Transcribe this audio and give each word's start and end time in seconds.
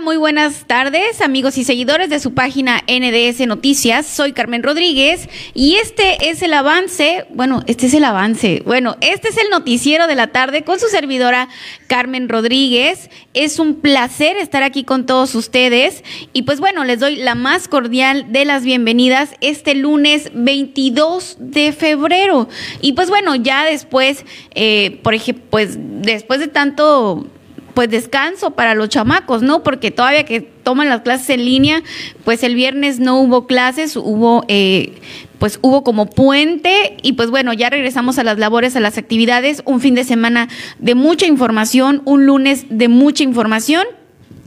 Muy 0.00 0.18
buenas 0.18 0.66
tardes, 0.68 1.20
amigos 1.20 1.58
y 1.58 1.64
seguidores 1.64 2.08
de 2.08 2.20
su 2.20 2.32
página 2.32 2.84
NDS 2.86 3.44
Noticias. 3.48 4.06
Soy 4.06 4.32
Carmen 4.32 4.62
Rodríguez 4.62 5.28
y 5.52 5.74
este 5.74 6.30
es 6.30 6.42
el 6.42 6.54
avance, 6.54 7.26
bueno, 7.30 7.64
este 7.66 7.86
es 7.86 7.94
el 7.94 8.04
avance, 8.04 8.62
bueno, 8.64 8.96
este 9.00 9.30
es 9.30 9.36
el 9.36 9.50
noticiero 9.50 10.06
de 10.06 10.14
la 10.14 10.28
tarde 10.28 10.62
con 10.62 10.78
su 10.78 10.86
servidora 10.86 11.48
Carmen 11.88 12.28
Rodríguez. 12.28 13.10
Es 13.34 13.58
un 13.58 13.74
placer 13.74 14.36
estar 14.36 14.62
aquí 14.62 14.84
con 14.84 15.06
todos 15.06 15.34
ustedes 15.34 16.04
y 16.32 16.42
pues 16.42 16.60
bueno, 16.60 16.84
les 16.84 17.00
doy 17.00 17.16
la 17.16 17.34
más 17.34 17.66
cordial 17.66 18.30
de 18.30 18.44
las 18.44 18.62
bienvenidas 18.62 19.34
este 19.40 19.74
lunes 19.74 20.30
22 20.34 21.38
de 21.40 21.72
febrero. 21.72 22.48
Y 22.80 22.92
pues 22.92 23.08
bueno, 23.08 23.34
ya 23.34 23.64
después, 23.64 24.24
eh, 24.54 25.00
por 25.02 25.14
ejemplo, 25.14 25.44
pues 25.50 25.76
después 25.80 26.38
de 26.38 26.46
tanto 26.46 27.26
pues 27.74 27.90
descanso 27.90 28.52
para 28.52 28.74
los 28.74 28.88
chamacos, 28.88 29.42
¿no? 29.42 29.62
Porque 29.62 29.90
todavía 29.90 30.24
que 30.24 30.40
toman 30.40 30.88
las 30.88 31.02
clases 31.02 31.30
en 31.30 31.44
línea, 31.44 31.82
pues 32.24 32.42
el 32.42 32.54
viernes 32.54 33.00
no 33.00 33.20
hubo 33.20 33.46
clases, 33.46 33.96
hubo 33.96 34.44
eh, 34.48 34.94
pues 35.38 35.58
hubo 35.60 35.84
como 35.84 36.06
puente 36.06 36.96
y 37.02 37.12
pues 37.14 37.30
bueno, 37.30 37.52
ya 37.52 37.68
regresamos 37.68 38.18
a 38.18 38.24
las 38.24 38.38
labores, 38.38 38.76
a 38.76 38.80
las 38.80 38.96
actividades, 38.96 39.62
un 39.66 39.80
fin 39.80 39.94
de 39.94 40.04
semana 40.04 40.48
de 40.78 40.94
mucha 40.94 41.26
información, 41.26 42.00
un 42.04 42.24
lunes 42.24 42.66
de 42.70 42.88
mucha 42.88 43.24
información. 43.24 43.84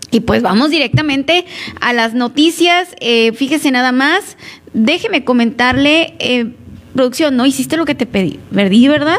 Y 0.10 0.22
pues 0.22 0.42
vamos 0.42 0.72
directamente 0.72 1.46
a 1.82 1.92
las 1.92 2.14
noticias. 2.14 2.96
Eh, 3.02 3.34
fíjese 3.34 3.72
nada 3.72 3.92
más, 3.92 4.38
déjeme 4.74 5.26
comentarle, 5.26 6.16
eh, 6.20 6.54
producción, 6.94 7.36
no 7.36 7.46
hiciste 7.46 7.78
lo 7.78 7.86
que 7.86 7.96
te 7.96 8.06
pedí, 8.06 8.40
¿verdad? 8.52 9.18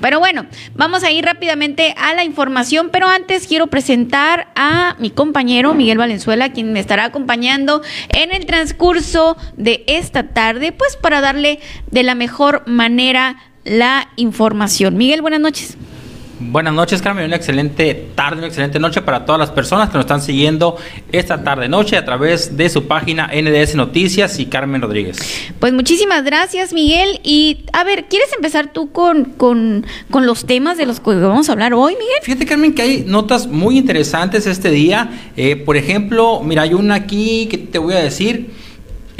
Pero 0.00 0.18
bueno, 0.18 0.46
vamos 0.74 1.04
a 1.04 1.10
ir 1.10 1.24
rápidamente 1.24 1.94
a 1.96 2.14
la 2.14 2.24
información, 2.24 2.90
pero 2.90 3.06
antes 3.08 3.46
quiero 3.46 3.68
presentar 3.68 4.48
a 4.54 4.96
mi 4.98 5.10
compañero 5.10 5.74
Miguel 5.74 5.98
Valenzuela, 5.98 6.52
quien 6.52 6.72
me 6.72 6.80
estará 6.80 7.04
acompañando 7.04 7.82
en 8.08 8.32
el 8.32 8.46
transcurso 8.46 9.36
de 9.56 9.84
esta 9.86 10.28
tarde, 10.28 10.72
pues 10.72 10.96
para 10.96 11.20
darle 11.20 11.60
de 11.90 12.02
la 12.02 12.14
mejor 12.14 12.64
manera 12.66 13.36
la 13.64 14.08
información. 14.16 14.96
Miguel, 14.96 15.22
buenas 15.22 15.40
noches. 15.40 15.76
Buenas 16.42 16.72
noches, 16.72 17.02
Carmen. 17.02 17.26
Una 17.26 17.36
excelente 17.36 18.08
tarde, 18.14 18.38
una 18.38 18.46
excelente 18.46 18.78
noche 18.78 19.02
para 19.02 19.26
todas 19.26 19.38
las 19.38 19.50
personas 19.50 19.90
que 19.90 19.98
nos 19.98 20.04
están 20.04 20.22
siguiendo 20.22 20.78
esta 21.12 21.44
tarde-noche 21.44 21.98
a 21.98 22.04
través 22.06 22.56
de 22.56 22.70
su 22.70 22.86
página 22.88 23.28
NDS 23.28 23.74
Noticias 23.74 24.38
y 24.38 24.46
Carmen 24.46 24.80
Rodríguez. 24.80 25.18
Pues 25.58 25.74
muchísimas 25.74 26.24
gracias, 26.24 26.72
Miguel. 26.72 27.20
Y 27.22 27.66
a 27.74 27.84
ver, 27.84 28.06
¿quieres 28.06 28.32
empezar 28.32 28.72
tú 28.72 28.90
con, 28.90 29.26
con, 29.26 29.84
con 30.10 30.24
los 30.24 30.46
temas 30.46 30.78
de 30.78 30.86
los 30.86 30.98
que 30.98 31.14
vamos 31.14 31.50
a 31.50 31.52
hablar 31.52 31.74
hoy, 31.74 31.92
Miguel? 31.92 32.18
Fíjate, 32.22 32.46
Carmen, 32.46 32.74
que 32.74 32.80
hay 32.80 33.04
notas 33.06 33.46
muy 33.46 33.76
interesantes 33.76 34.46
este 34.46 34.70
día. 34.70 35.10
Eh, 35.36 35.56
por 35.56 35.76
ejemplo, 35.76 36.40
mira, 36.42 36.62
hay 36.62 36.72
una 36.72 36.94
aquí 36.94 37.48
que 37.50 37.58
te 37.58 37.78
voy 37.78 37.92
a 37.92 37.98
decir. 37.98 38.50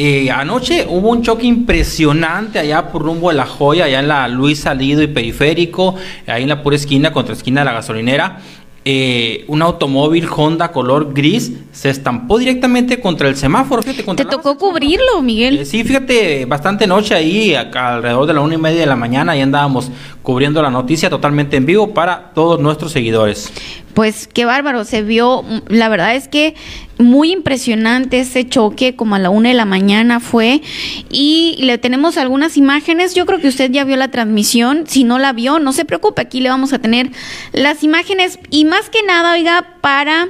Eh, 0.03 0.31
anoche 0.31 0.87
hubo 0.89 1.11
un 1.11 1.21
choque 1.21 1.47
impresionante 1.47 2.59
allá 2.59 2.91
por 2.91 3.03
rumbo 3.03 3.29
de 3.29 3.37
La 3.37 3.45
Joya, 3.45 3.85
allá 3.85 4.01
en 4.01 4.09
la 4.09 4.29
Luis 4.29 4.61
Salido 4.61 5.03
y 5.03 5.09
Periférico, 5.09 5.95
ahí 6.27 6.45
en 6.45 6.49
la 6.49 6.63
pura 6.63 6.77
esquina, 6.77 7.13
contra 7.13 7.35
esquina 7.35 7.61
de 7.61 7.65
la 7.67 7.73
gasolinera. 7.75 8.41
Eh, 8.83 9.45
un 9.49 9.61
automóvil 9.61 10.27
Honda 10.35 10.73
color 10.73 11.13
gris 11.13 11.53
se 11.71 11.91
estampó 11.91 12.39
directamente 12.39 12.99
contra 12.99 13.29
el 13.29 13.37
semáforo. 13.37 13.83
Fíjate, 13.83 14.15
¿Te 14.15 14.25
tocó 14.25 14.57
cubrirlo, 14.57 15.21
Miguel? 15.21 15.59
Eh, 15.59 15.65
sí, 15.67 15.85
fíjate, 15.85 16.47
bastante 16.47 16.87
noche 16.87 17.15
ahí, 17.15 17.55
alrededor 17.55 18.27
de 18.27 18.33
la 18.33 18.41
una 18.41 18.55
y 18.55 18.59
media 18.59 18.81
de 18.81 18.87
la 18.87 18.97
mañana, 18.97 19.33
ahí 19.33 19.43
andábamos 19.43 19.91
cubriendo 20.23 20.63
la 20.63 20.71
noticia 20.71 21.11
totalmente 21.11 21.59
en 21.59 21.67
vivo 21.67 21.93
para 21.93 22.31
todos 22.33 22.59
nuestros 22.59 22.93
seguidores. 22.93 23.53
Pues 23.95 24.29
qué 24.29 24.45
bárbaro, 24.45 24.85
se 24.85 25.03
vio, 25.03 25.45
la 25.69 25.89
verdad 25.89 26.15
es 26.15 26.29
que 26.29 26.55
muy 26.99 27.33
impresionante 27.33 28.21
ese 28.21 28.49
choque, 28.49 28.95
como 28.95 29.15
a 29.15 29.19
la 29.19 29.31
una 29.31 29.49
de 29.49 29.55
la 29.55 29.65
mañana 29.65 30.21
fue, 30.21 30.63
y 31.11 31.57
le 31.61 31.79
tenemos 31.79 32.17
algunas 32.17 32.57
imágenes, 32.57 33.15
yo 33.15 33.27
creo 33.27 33.41
que 33.41 33.49
usted 33.49 33.71
ya 33.71 33.85
vio 33.85 33.97
la 33.97 34.11
transmisión, 34.11 34.85
si 34.87 35.03
no 35.03 35.19
la 35.19 35.33
vio, 35.33 35.59
no 35.59 35.73
se 35.73 35.85
preocupe, 35.85 36.23
aquí 36.23 36.41
le 36.41 36.51
vamos 36.51 36.73
a 36.73 36.79
tener 36.79 37.11
las 37.53 37.83
imágenes, 37.83 38.39
y 38.51 38.65
más 38.65 38.91
que 38.91 39.03
nada, 39.03 39.33
oiga, 39.33 39.77
para 39.81 40.29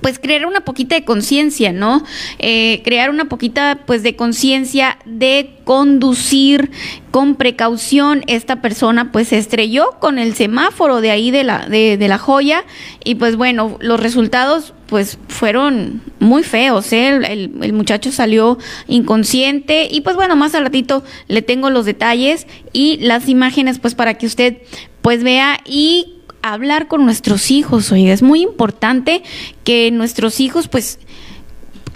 pues 0.00 0.18
crear 0.18 0.46
una 0.46 0.60
poquita 0.60 0.94
de 0.94 1.04
conciencia, 1.04 1.72
¿no? 1.72 2.04
Eh, 2.38 2.82
crear 2.84 3.10
una 3.10 3.26
poquita 3.26 3.80
pues 3.86 4.02
de 4.02 4.16
conciencia 4.16 4.98
de 5.04 5.56
conducir 5.64 6.70
con 7.10 7.34
precaución. 7.34 8.22
Esta 8.26 8.60
persona 8.62 9.12
pues 9.12 9.28
se 9.28 9.38
estrelló 9.38 9.96
con 10.00 10.18
el 10.18 10.34
semáforo 10.34 11.00
de 11.00 11.10
ahí 11.10 11.30
de 11.30 11.44
la, 11.44 11.68
de, 11.68 11.96
de 11.96 12.08
la 12.08 12.18
joya 12.18 12.64
y 13.04 13.16
pues 13.16 13.36
bueno, 13.36 13.76
los 13.80 14.00
resultados 14.00 14.74
pues 14.86 15.18
fueron 15.28 16.02
muy 16.20 16.44
feos, 16.44 16.92
¿eh? 16.92 17.08
el, 17.08 17.52
el, 17.60 17.72
muchacho 17.72 18.12
salió 18.12 18.56
inconsciente 18.86 19.88
y 19.90 20.00
pues 20.02 20.14
bueno, 20.14 20.36
más 20.36 20.54
al 20.54 20.62
ratito 20.62 21.02
le 21.26 21.42
tengo 21.42 21.70
los 21.70 21.86
detalles 21.86 22.46
y 22.72 22.98
las 22.98 23.28
imágenes 23.28 23.78
pues 23.80 23.94
para 23.94 24.14
que 24.14 24.26
usted 24.26 24.58
pues 25.02 25.24
vea 25.24 25.58
y 25.64 26.15
hablar 26.52 26.88
con 26.88 27.04
nuestros 27.04 27.50
hijos, 27.50 27.92
oiga, 27.92 28.12
es 28.12 28.22
muy 28.22 28.42
importante 28.42 29.22
que 29.64 29.90
nuestros 29.90 30.40
hijos 30.40 30.68
pues 30.68 30.98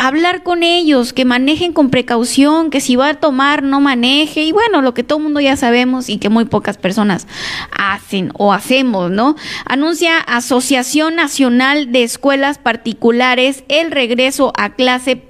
hablar 0.00 0.42
con 0.42 0.62
ellos, 0.62 1.12
que 1.12 1.26
manejen 1.26 1.74
con 1.74 1.90
precaución, 1.90 2.70
que 2.70 2.80
si 2.80 2.96
va 2.96 3.10
a 3.10 3.14
tomar 3.14 3.62
no 3.62 3.82
maneje 3.82 4.44
y 4.44 4.50
bueno, 4.50 4.80
lo 4.80 4.94
que 4.94 5.04
todo 5.04 5.18
el 5.18 5.24
mundo 5.24 5.40
ya 5.40 5.56
sabemos 5.56 6.08
y 6.08 6.16
que 6.16 6.30
muy 6.30 6.46
pocas 6.46 6.78
personas 6.78 7.26
hacen 7.70 8.32
o 8.32 8.54
hacemos, 8.54 9.10
¿no? 9.10 9.36
Anuncia 9.66 10.18
Asociación 10.18 11.16
Nacional 11.16 11.92
de 11.92 12.02
Escuelas 12.02 12.56
Particulares 12.56 13.62
el 13.68 13.90
regreso 13.90 14.54
a 14.56 14.70
clase 14.70 15.22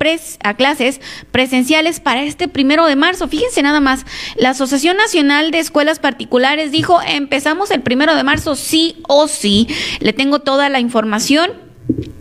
a 0.44 0.54
clases 0.54 1.00
presenciales 1.32 1.98
para 1.98 2.22
este 2.22 2.46
primero 2.46 2.86
de 2.86 2.94
marzo. 2.94 3.26
Fíjense 3.26 3.62
nada 3.62 3.80
más, 3.80 4.06
la 4.36 4.50
Asociación 4.50 4.96
Nacional 4.96 5.50
de 5.50 5.58
Escuelas 5.58 5.98
Particulares 5.98 6.70
dijo 6.70 7.00
empezamos 7.04 7.72
el 7.72 7.82
primero 7.82 8.14
de 8.14 8.22
marzo 8.22 8.54
sí 8.54 9.02
o 9.08 9.26
sí. 9.26 9.66
Le 9.98 10.12
tengo 10.12 10.38
toda 10.38 10.68
la 10.68 10.78
información 10.78 11.69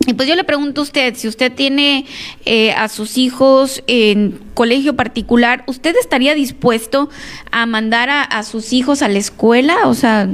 y 0.07 0.13
pues 0.13 0.27
yo 0.27 0.35
le 0.35 0.43
pregunto 0.43 0.81
a 0.81 0.83
usted, 0.83 1.15
si 1.15 1.27
usted 1.27 1.53
tiene 1.53 2.05
eh, 2.45 2.71
a 2.71 2.87
sus 2.87 3.17
hijos 3.17 3.83
en 3.87 4.39
colegio 4.53 4.95
particular, 4.95 5.63
¿usted 5.67 5.95
estaría 5.99 6.33
dispuesto 6.35 7.09
a 7.51 7.65
mandar 7.65 8.09
a, 8.09 8.23
a 8.23 8.43
sus 8.43 8.73
hijos 8.73 9.01
a 9.01 9.07
la 9.07 9.19
escuela? 9.19 9.75
O 9.85 9.93
sea, 9.93 10.29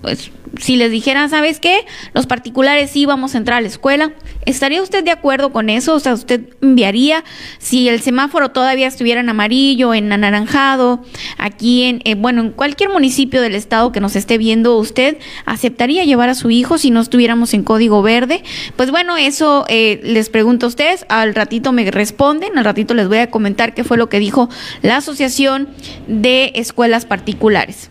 pues 0.00 0.30
si 0.58 0.76
les 0.76 0.90
dijeran, 0.90 1.30
¿sabes 1.30 1.60
qué? 1.60 1.86
Los 2.12 2.26
particulares 2.26 2.90
sí 2.90 3.06
vamos 3.06 3.34
a 3.34 3.38
entrar 3.38 3.58
a 3.58 3.60
la 3.60 3.68
escuela. 3.68 4.12
¿Estaría 4.46 4.82
usted 4.82 5.04
de 5.04 5.10
acuerdo 5.10 5.52
con 5.52 5.70
eso? 5.70 5.94
O 5.94 6.00
sea, 6.00 6.14
usted 6.14 6.40
enviaría, 6.60 7.22
si 7.58 7.88
el 7.88 8.00
semáforo 8.00 8.50
todavía 8.50 8.88
estuviera 8.88 9.20
en 9.20 9.28
amarillo, 9.28 9.94
en 9.94 10.10
anaranjado, 10.12 11.04
aquí 11.38 11.84
en, 11.84 12.00
eh, 12.04 12.14
bueno, 12.14 12.40
en 12.40 12.50
cualquier 12.50 12.90
municipio 12.90 13.42
del 13.42 13.54
estado 13.54 13.92
que 13.92 14.00
nos 14.00 14.16
esté 14.16 14.38
viendo, 14.38 14.76
¿usted 14.76 15.18
aceptaría 15.44 16.04
llevar 16.04 16.30
a 16.30 16.34
su 16.34 16.50
hijo 16.50 16.78
si 16.78 16.90
no 16.90 17.00
estuviéramos 17.00 17.54
en 17.54 17.62
código 17.62 18.02
verde? 18.02 18.42
Pues 18.76 18.90
bueno, 18.90 19.16
eso 19.16 19.66
eh, 19.68 20.00
les 20.02 20.30
pregunto 20.30 20.66
a 20.66 20.68
ustedes, 20.70 21.04
al 21.08 21.34
ratito 21.34 21.72
me 21.72 21.88
responden, 21.90 22.58
al 22.58 22.64
ratito 22.64 22.94
les 22.94 23.08
voy 23.08 23.18
a 23.18 23.30
comentar 23.30 23.74
qué 23.74 23.84
fue 23.84 23.96
lo 23.96 24.08
que 24.08 24.18
dijo 24.18 24.48
la 24.82 24.96
Asociación 24.96 25.68
de 26.08 26.52
Escuelas 26.54 27.04
Particulares. 27.04 27.90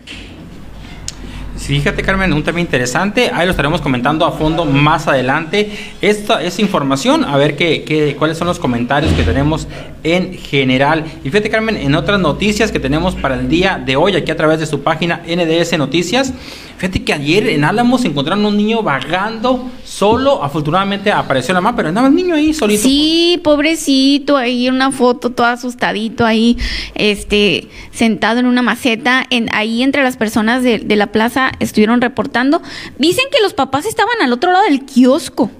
Fíjate, 1.70 2.02
Carmen, 2.02 2.32
un 2.32 2.42
tema 2.42 2.58
interesante. 2.60 3.30
Ahí 3.32 3.46
lo 3.46 3.52
estaremos 3.52 3.80
comentando 3.80 4.26
a 4.26 4.32
fondo 4.32 4.64
más 4.64 5.06
adelante. 5.06 5.70
Esta 6.00 6.42
es 6.42 6.58
información, 6.58 7.22
a 7.22 7.36
ver 7.36 7.54
qué, 7.54 7.84
qué, 7.84 8.16
cuáles 8.18 8.38
son 8.38 8.48
los 8.48 8.58
comentarios 8.58 9.12
que 9.12 9.22
tenemos 9.22 9.68
en 10.02 10.34
general. 10.34 11.04
Y 11.22 11.30
fíjate, 11.30 11.48
Carmen, 11.48 11.76
en 11.76 11.94
otras 11.94 12.18
noticias 12.18 12.72
que 12.72 12.80
tenemos 12.80 13.14
para 13.14 13.36
el 13.36 13.48
día 13.48 13.80
de 13.86 13.94
hoy, 13.94 14.16
aquí 14.16 14.32
a 14.32 14.36
través 14.36 14.58
de 14.58 14.66
su 14.66 14.82
página 14.82 15.22
NDS 15.24 15.78
Noticias. 15.78 16.34
Fíjate 16.76 17.04
que 17.04 17.12
ayer 17.12 17.46
en 17.50 17.62
Álamos 17.62 18.04
encontraron 18.06 18.44
un 18.46 18.56
niño 18.56 18.82
vagando 18.82 19.70
solo. 19.84 20.42
Afortunadamente 20.42 21.12
apareció 21.12 21.54
la 21.54 21.60
mamá, 21.60 21.76
pero 21.76 21.90
andaba 21.90 22.08
el 22.08 22.14
niño 22.14 22.34
ahí 22.34 22.54
solito. 22.54 22.82
Sí, 22.82 23.38
pobrecito, 23.44 24.36
ahí 24.36 24.68
una 24.68 24.90
foto 24.90 25.30
todo 25.30 25.46
asustadito 25.46 26.24
ahí, 26.24 26.56
este, 26.94 27.68
sentado 27.92 28.40
en 28.40 28.46
una 28.46 28.62
maceta, 28.62 29.26
ahí 29.52 29.82
entre 29.82 30.02
las 30.02 30.16
personas 30.16 30.62
de 30.62 30.96
la 30.96 31.08
plaza 31.08 31.52
estuvieron 31.60 32.00
reportando. 32.00 32.60
Dicen 32.98 33.24
que 33.30 33.40
los 33.42 33.54
papás 33.54 33.86
estaban 33.86 34.20
al 34.22 34.32
otro 34.32 34.50
lado 34.50 34.64
del 34.64 34.84
kiosco. 34.84 35.50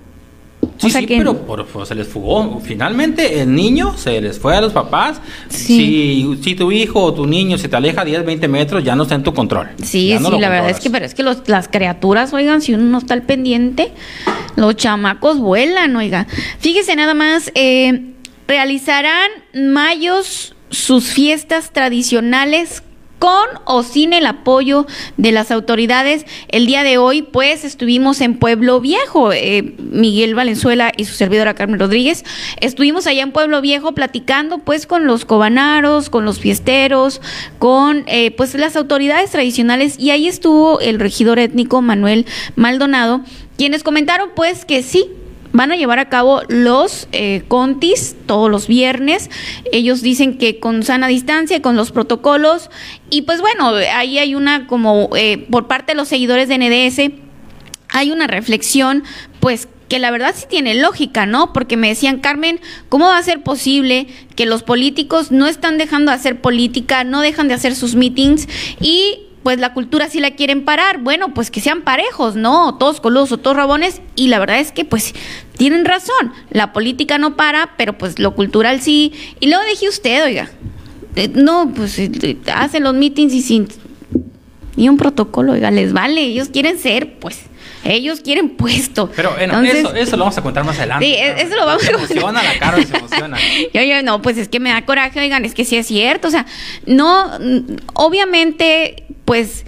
Sí, 0.78 0.86
o 0.86 0.90
sea 0.90 1.00
sí, 1.02 1.06
que... 1.06 1.18
pero 1.18 1.36
por, 1.46 1.66
por, 1.66 1.86
se 1.86 1.94
les 1.94 2.08
fugó. 2.08 2.60
Finalmente 2.60 3.40
el 3.40 3.54
niño 3.54 3.96
se 3.96 4.20
les 4.20 4.38
fue 4.38 4.56
a 4.56 4.60
los 4.60 4.72
papás. 4.72 5.20
Sí. 5.48 6.34
Si, 6.36 6.42
si 6.42 6.54
tu 6.54 6.72
hijo 6.72 7.02
o 7.02 7.14
tu 7.14 7.26
niño 7.26 7.58
se 7.58 7.68
te 7.68 7.76
aleja 7.76 8.04
10, 8.04 8.24
20 8.24 8.48
metros, 8.48 8.82
ya 8.82 8.96
no 8.96 9.04
está 9.04 9.14
en 9.14 9.22
tu 9.22 9.34
control. 9.34 9.68
Sí, 9.82 10.16
no 10.20 10.30
sí, 10.30 10.38
la 10.38 10.48
verdad 10.48 10.70
es 10.70 10.80
que, 10.80 10.90
pero 10.90 11.04
es 11.04 11.14
que 11.14 11.22
los, 11.22 11.48
las 11.48 11.68
criaturas, 11.68 12.32
oigan, 12.32 12.62
si 12.62 12.74
uno 12.74 12.84
no 12.84 12.98
está 12.98 13.14
al 13.14 13.22
pendiente, 13.22 13.92
los 14.56 14.76
chamacos 14.76 15.38
vuelan, 15.38 15.96
oiga. 15.96 16.26
Fíjese 16.58 16.96
nada 16.96 17.14
más, 17.14 17.52
eh, 17.54 18.12
realizarán 18.48 19.30
mayos 19.54 20.54
sus 20.70 21.08
fiestas 21.08 21.72
tradicionales 21.72 22.82
con 23.20 23.46
o 23.66 23.84
sin 23.84 24.12
el 24.12 24.26
apoyo 24.26 24.86
de 25.18 25.30
las 25.30 25.52
autoridades. 25.52 26.24
El 26.48 26.66
día 26.66 26.82
de 26.82 26.98
hoy, 26.98 27.22
pues, 27.22 27.64
estuvimos 27.64 28.20
en 28.22 28.38
Pueblo 28.38 28.80
Viejo, 28.80 29.32
eh, 29.32 29.74
Miguel 29.78 30.34
Valenzuela 30.34 30.90
y 30.96 31.04
su 31.04 31.14
servidora 31.14 31.54
Carmen 31.54 31.78
Rodríguez, 31.78 32.24
estuvimos 32.60 33.06
allá 33.06 33.22
en 33.22 33.30
Pueblo 33.30 33.60
Viejo 33.60 33.92
platicando, 33.92 34.58
pues, 34.58 34.86
con 34.86 35.06
los 35.06 35.26
cobanaros, 35.26 36.08
con 36.08 36.24
los 36.24 36.40
fiesteros, 36.40 37.20
con, 37.58 38.04
eh, 38.06 38.30
pues, 38.32 38.54
las 38.54 38.74
autoridades 38.74 39.30
tradicionales, 39.30 39.98
y 39.98 40.10
ahí 40.10 40.26
estuvo 40.26 40.80
el 40.80 40.98
regidor 40.98 41.38
étnico 41.38 41.82
Manuel 41.82 42.24
Maldonado, 42.56 43.20
quienes 43.58 43.82
comentaron, 43.82 44.30
pues, 44.34 44.64
que 44.64 44.82
sí, 44.82 45.10
van 45.52 45.72
a 45.72 45.76
llevar 45.76 45.98
a 45.98 46.08
cabo 46.08 46.42
los 46.48 47.08
eh, 47.12 47.42
contis 47.48 48.16
todos 48.26 48.50
los 48.50 48.66
viernes. 48.66 49.30
Ellos 49.72 50.02
dicen 50.02 50.38
que 50.38 50.60
con 50.60 50.82
sana 50.82 51.08
distancia 51.08 51.62
con 51.62 51.76
los 51.76 51.90
protocolos. 51.92 52.70
Y 53.10 53.22
pues 53.22 53.40
bueno, 53.40 53.72
ahí 53.94 54.18
hay 54.18 54.34
una 54.34 54.66
como 54.66 55.10
eh, 55.16 55.46
por 55.50 55.66
parte 55.66 55.92
de 55.92 55.96
los 55.96 56.08
seguidores 56.08 56.48
de 56.48 56.58
NDS, 56.58 57.12
hay 57.88 58.12
una 58.12 58.26
reflexión 58.26 59.04
pues 59.40 59.68
que 59.88 59.98
la 59.98 60.12
verdad 60.12 60.34
sí 60.36 60.46
tiene 60.48 60.76
lógica, 60.76 61.26
¿no? 61.26 61.52
Porque 61.52 61.76
me 61.76 61.88
decían, 61.88 62.20
Carmen, 62.20 62.60
¿cómo 62.88 63.06
va 63.06 63.18
a 63.18 63.22
ser 63.24 63.42
posible 63.42 64.06
que 64.36 64.46
los 64.46 64.62
políticos 64.62 65.32
no 65.32 65.48
están 65.48 65.78
dejando 65.78 66.12
de 66.12 66.16
hacer 66.16 66.40
política, 66.40 67.02
no 67.02 67.20
dejan 67.20 67.48
de 67.48 67.54
hacer 67.54 67.74
sus 67.74 67.96
meetings 67.96 68.46
y 68.80 69.29
pues 69.42 69.58
la 69.58 69.72
cultura 69.72 70.08
sí 70.08 70.20
la 70.20 70.32
quieren 70.32 70.64
parar. 70.64 70.98
Bueno, 70.98 71.32
pues 71.32 71.50
que 71.50 71.60
sean 71.60 71.82
parejos, 71.82 72.36
¿no? 72.36 72.76
Todos 72.76 73.00
coludos 73.00 73.32
o 73.32 73.38
todos 73.38 73.56
rabones. 73.56 74.02
Y 74.14 74.28
la 74.28 74.38
verdad 74.38 74.60
es 74.60 74.72
que, 74.72 74.84
pues, 74.84 75.14
tienen 75.56 75.84
razón. 75.84 76.32
La 76.50 76.72
política 76.72 77.18
no 77.18 77.36
para, 77.36 77.74
pero 77.76 77.96
pues 77.96 78.18
lo 78.18 78.34
cultural 78.34 78.80
sí. 78.80 79.12
Y 79.40 79.48
luego 79.48 79.64
dije 79.64 79.88
usted, 79.88 80.24
oiga, 80.24 80.50
eh, 81.16 81.30
no, 81.34 81.72
pues 81.74 81.98
eh, 81.98 82.36
hacen 82.54 82.82
los 82.82 82.94
meetings 82.94 83.32
y 83.32 83.42
sin. 83.42 83.68
Y 84.76 84.88
un 84.88 84.96
protocolo, 84.96 85.52
oiga, 85.52 85.70
les 85.70 85.92
vale. 85.92 86.20
Ellos 86.20 86.48
quieren 86.48 86.78
ser, 86.78 87.18
pues. 87.18 87.40
Ellos 87.82 88.20
quieren 88.20 88.50
puesto. 88.50 89.10
Pero 89.16 89.32
bueno, 89.32 89.62
eso, 89.62 89.94
eso 89.94 90.16
lo 90.16 90.24
vamos 90.24 90.36
a 90.36 90.42
contar 90.42 90.64
más 90.64 90.78
adelante. 90.78 91.06
Sí, 91.06 91.14
eso 91.14 91.56
lo 91.56 91.64
vamos 91.64 91.82
a 91.82 91.92
contar. 91.92 92.08
Se 92.08 92.12
emociona 92.12 92.42
la 92.42 92.58
cara, 92.58 92.82
se 92.82 92.96
emociona. 92.96 93.38
yo, 93.74 93.82
yo, 93.82 94.02
no, 94.02 94.20
pues 94.20 94.36
es 94.36 94.48
que 94.48 94.60
me 94.60 94.68
da 94.68 94.84
coraje, 94.84 95.18
oigan, 95.18 95.46
es 95.46 95.54
que 95.54 95.64
sí 95.64 95.76
es 95.76 95.86
cierto. 95.86 96.28
O 96.28 96.30
sea, 96.30 96.44
no, 96.84 97.30
obviamente 97.94 98.99
pues 99.30 99.64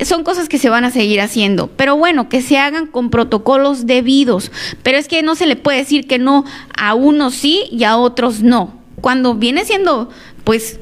son 0.00 0.24
cosas 0.24 0.48
que 0.48 0.58
se 0.58 0.68
van 0.68 0.82
a 0.84 0.90
seguir 0.90 1.20
haciendo, 1.20 1.68
pero 1.68 1.96
bueno, 1.96 2.28
que 2.28 2.42
se 2.42 2.58
hagan 2.58 2.88
con 2.88 3.10
protocolos 3.10 3.86
debidos, 3.86 4.50
pero 4.82 4.98
es 4.98 5.06
que 5.06 5.22
no 5.22 5.36
se 5.36 5.46
le 5.46 5.54
puede 5.54 5.78
decir 5.78 6.08
que 6.08 6.18
no 6.18 6.44
a 6.76 6.94
unos 6.94 7.34
sí 7.34 7.62
y 7.70 7.84
a 7.84 7.96
otros 7.96 8.42
no, 8.42 8.74
cuando 9.00 9.36
viene 9.36 9.64
siendo 9.64 10.10
pues 10.42 10.80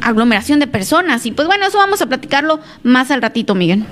aglomeración 0.00 0.58
de 0.58 0.68
personas. 0.68 1.26
Y 1.26 1.32
pues 1.32 1.46
bueno, 1.46 1.66
eso 1.66 1.76
vamos 1.76 2.00
a 2.00 2.06
platicarlo 2.06 2.60
más 2.82 3.10
al 3.10 3.20
ratito, 3.20 3.54
Miguel. 3.54 3.84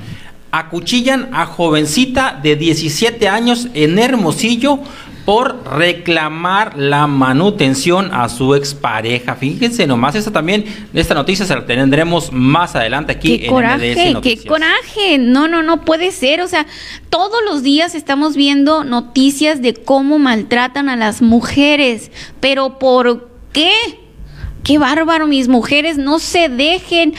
Acuchillan 0.50 1.28
a 1.34 1.44
jovencita 1.44 2.40
de 2.42 2.56
17 2.56 3.28
años 3.28 3.68
en 3.74 3.98
Hermosillo 3.98 4.78
por 5.26 5.64
reclamar 5.76 6.78
la 6.78 7.08
manutención 7.08 8.14
a 8.14 8.28
su 8.28 8.54
expareja. 8.54 9.34
Fíjense 9.34 9.84
nomás, 9.84 10.14
esta 10.14 10.30
también, 10.30 10.64
esta 10.94 11.14
noticia 11.14 11.44
se 11.44 11.52
la 11.52 11.66
tendremos 11.66 12.30
más 12.32 12.76
adelante 12.76 13.10
aquí 13.10 13.40
qué 13.40 13.46
coraje, 13.48 14.16
Qué 14.22 14.44
coraje, 14.46 15.18
no, 15.18 15.48
no, 15.48 15.64
no 15.64 15.84
puede 15.84 16.12
ser. 16.12 16.42
O 16.42 16.46
sea, 16.46 16.64
todos 17.10 17.40
los 17.44 17.64
días 17.64 17.96
estamos 17.96 18.36
viendo 18.36 18.84
noticias 18.84 19.60
de 19.60 19.74
cómo 19.74 20.20
maltratan 20.20 20.88
a 20.88 20.94
las 20.94 21.20
mujeres, 21.22 22.12
pero 22.38 22.78
¿por 22.78 23.28
qué? 23.52 23.72
Qué 24.62 24.78
bárbaro, 24.78 25.26
mis 25.26 25.48
mujeres, 25.48 25.98
no 25.98 26.20
se 26.20 26.48
dejen, 26.48 27.14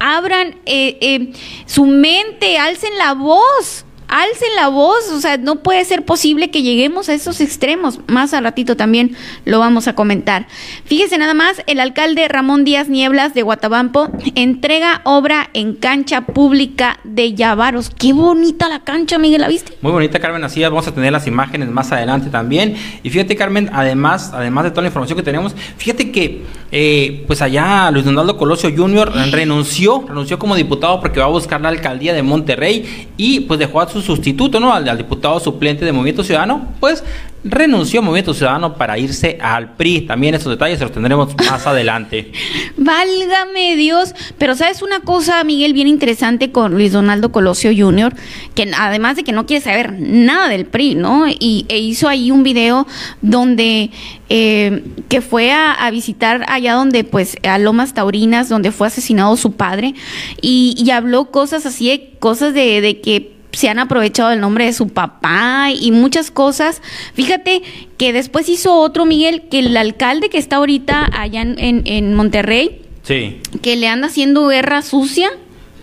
abran 0.00 0.56
eh, 0.66 0.98
eh, 1.00 1.32
su 1.64 1.86
mente, 1.86 2.58
alcen 2.58 2.90
la 2.98 3.14
voz 3.14 3.85
alcen 4.08 4.48
la 4.56 4.68
voz, 4.68 5.10
o 5.10 5.20
sea, 5.20 5.36
no 5.36 5.56
puede 5.56 5.84
ser 5.84 6.04
posible 6.04 6.50
que 6.50 6.62
lleguemos 6.62 7.08
a 7.08 7.14
esos 7.14 7.40
extremos. 7.40 8.00
Más 8.06 8.34
al 8.34 8.44
ratito 8.44 8.76
también 8.76 9.16
lo 9.44 9.58
vamos 9.58 9.88
a 9.88 9.94
comentar. 9.94 10.46
Fíjese 10.84 11.18
nada 11.18 11.34
más, 11.34 11.62
el 11.66 11.80
alcalde 11.80 12.28
Ramón 12.28 12.64
Díaz 12.64 12.88
Nieblas 12.88 13.34
de 13.34 13.42
Guatabampo 13.42 14.10
entrega 14.34 15.00
obra 15.04 15.50
en 15.52 15.74
cancha 15.74 16.22
pública 16.22 16.98
de 17.04 17.34
Yavaros. 17.34 17.90
Qué 17.90 18.12
bonita 18.12 18.68
la 18.68 18.80
cancha, 18.80 19.18
Miguel, 19.18 19.40
¿la 19.40 19.48
viste? 19.48 19.72
Muy 19.80 19.92
bonita, 19.92 20.18
Carmen, 20.18 20.42
así 20.44 20.62
vamos 20.62 20.86
a 20.86 20.94
tener 20.94 21.12
las 21.12 21.26
imágenes 21.26 21.68
más 21.68 21.92
adelante 21.92 22.30
también. 22.30 22.76
Y 23.02 23.10
fíjate, 23.10 23.36
Carmen, 23.36 23.70
además, 23.72 24.30
además 24.32 24.64
de 24.64 24.70
toda 24.70 24.82
la 24.82 24.88
información 24.88 25.16
que 25.16 25.22
tenemos, 25.22 25.54
fíjate 25.76 26.10
que 26.10 26.42
eh, 26.72 27.24
pues 27.26 27.42
allá 27.42 27.90
Luis 27.90 28.04
Donaldo 28.04 28.36
Colosio 28.36 28.70
Jr. 28.74 29.12
renunció, 29.30 30.04
renunció 30.06 30.38
como 30.38 30.56
diputado 30.56 31.00
porque 31.00 31.20
va 31.20 31.26
a 31.26 31.30
buscar 31.30 31.60
la 31.60 31.68
alcaldía 31.68 32.12
de 32.12 32.22
Monterrey 32.22 33.08
y 33.16 33.40
pues 33.40 33.60
dejó 33.60 33.80
a 33.80 33.88
su 33.88 33.95
sustituto, 34.02 34.60
¿no? 34.60 34.72
Al, 34.72 34.88
al, 34.88 34.98
diputado 34.98 35.38
suplente 35.40 35.84
de 35.84 35.92
Movimiento 35.92 36.24
Ciudadano, 36.24 36.74
pues 36.80 37.02
renunció 37.48 38.00
a 38.00 38.02
Movimiento 38.02 38.34
Ciudadano 38.34 38.74
para 38.74 38.98
irse 38.98 39.38
al 39.40 39.74
PRI. 39.76 40.02
También 40.02 40.34
estos 40.34 40.50
detalles 40.50 40.80
los 40.80 40.92
tendremos 40.92 41.34
más 41.36 41.66
adelante. 41.66 42.32
Válgame 42.76 43.76
Dios. 43.76 44.14
Pero 44.38 44.54
sabes 44.54 44.82
una 44.82 45.00
cosa, 45.00 45.42
Miguel, 45.44 45.72
bien 45.72 45.86
interesante 45.86 46.50
con 46.50 46.72
Luis 46.72 46.92
Donaldo 46.92 47.32
Colosio 47.32 47.70
Jr., 47.76 48.14
que 48.54 48.70
además 48.76 49.16
de 49.16 49.24
que 49.24 49.32
no 49.32 49.46
quiere 49.46 49.62
saber 49.62 49.94
nada 49.98 50.48
del 50.48 50.66
PRI, 50.66 50.94
¿no? 50.94 51.26
Y 51.28 51.66
e 51.68 51.78
hizo 51.78 52.08
ahí 52.08 52.30
un 52.30 52.42
video 52.42 52.86
donde 53.22 53.90
eh, 54.28 54.82
que 55.08 55.20
fue 55.20 55.52
a, 55.52 55.72
a, 55.72 55.90
visitar 55.90 56.44
allá 56.48 56.74
donde, 56.74 57.04
pues, 57.04 57.36
a 57.44 57.58
Lomas 57.58 57.94
Taurinas, 57.94 58.48
donde 58.48 58.72
fue 58.72 58.88
asesinado 58.88 59.36
su 59.36 59.52
padre, 59.52 59.94
y, 60.40 60.74
y 60.78 60.90
habló 60.90 61.30
cosas 61.30 61.64
así, 61.64 62.10
cosas 62.18 62.52
de, 62.52 62.80
de 62.80 63.00
que 63.00 63.35
se 63.56 63.70
han 63.70 63.78
aprovechado 63.78 64.32
el 64.32 64.40
nombre 64.40 64.66
de 64.66 64.74
su 64.74 64.88
papá 64.88 65.68
y 65.72 65.90
muchas 65.90 66.30
cosas. 66.30 66.82
Fíjate 67.14 67.62
que 67.96 68.12
después 68.12 68.50
hizo 68.50 68.74
otro, 68.74 69.06
Miguel, 69.06 69.48
que 69.48 69.60
el 69.60 69.74
alcalde 69.78 70.28
que 70.28 70.36
está 70.36 70.56
ahorita 70.56 71.08
allá 71.10 71.40
en, 71.40 71.82
en, 71.86 72.14
Monterrey, 72.14 72.82
sí. 73.02 73.40
que 73.62 73.76
le 73.76 73.88
anda 73.88 74.08
haciendo 74.08 74.46
guerra 74.48 74.82
sucia, 74.82 75.30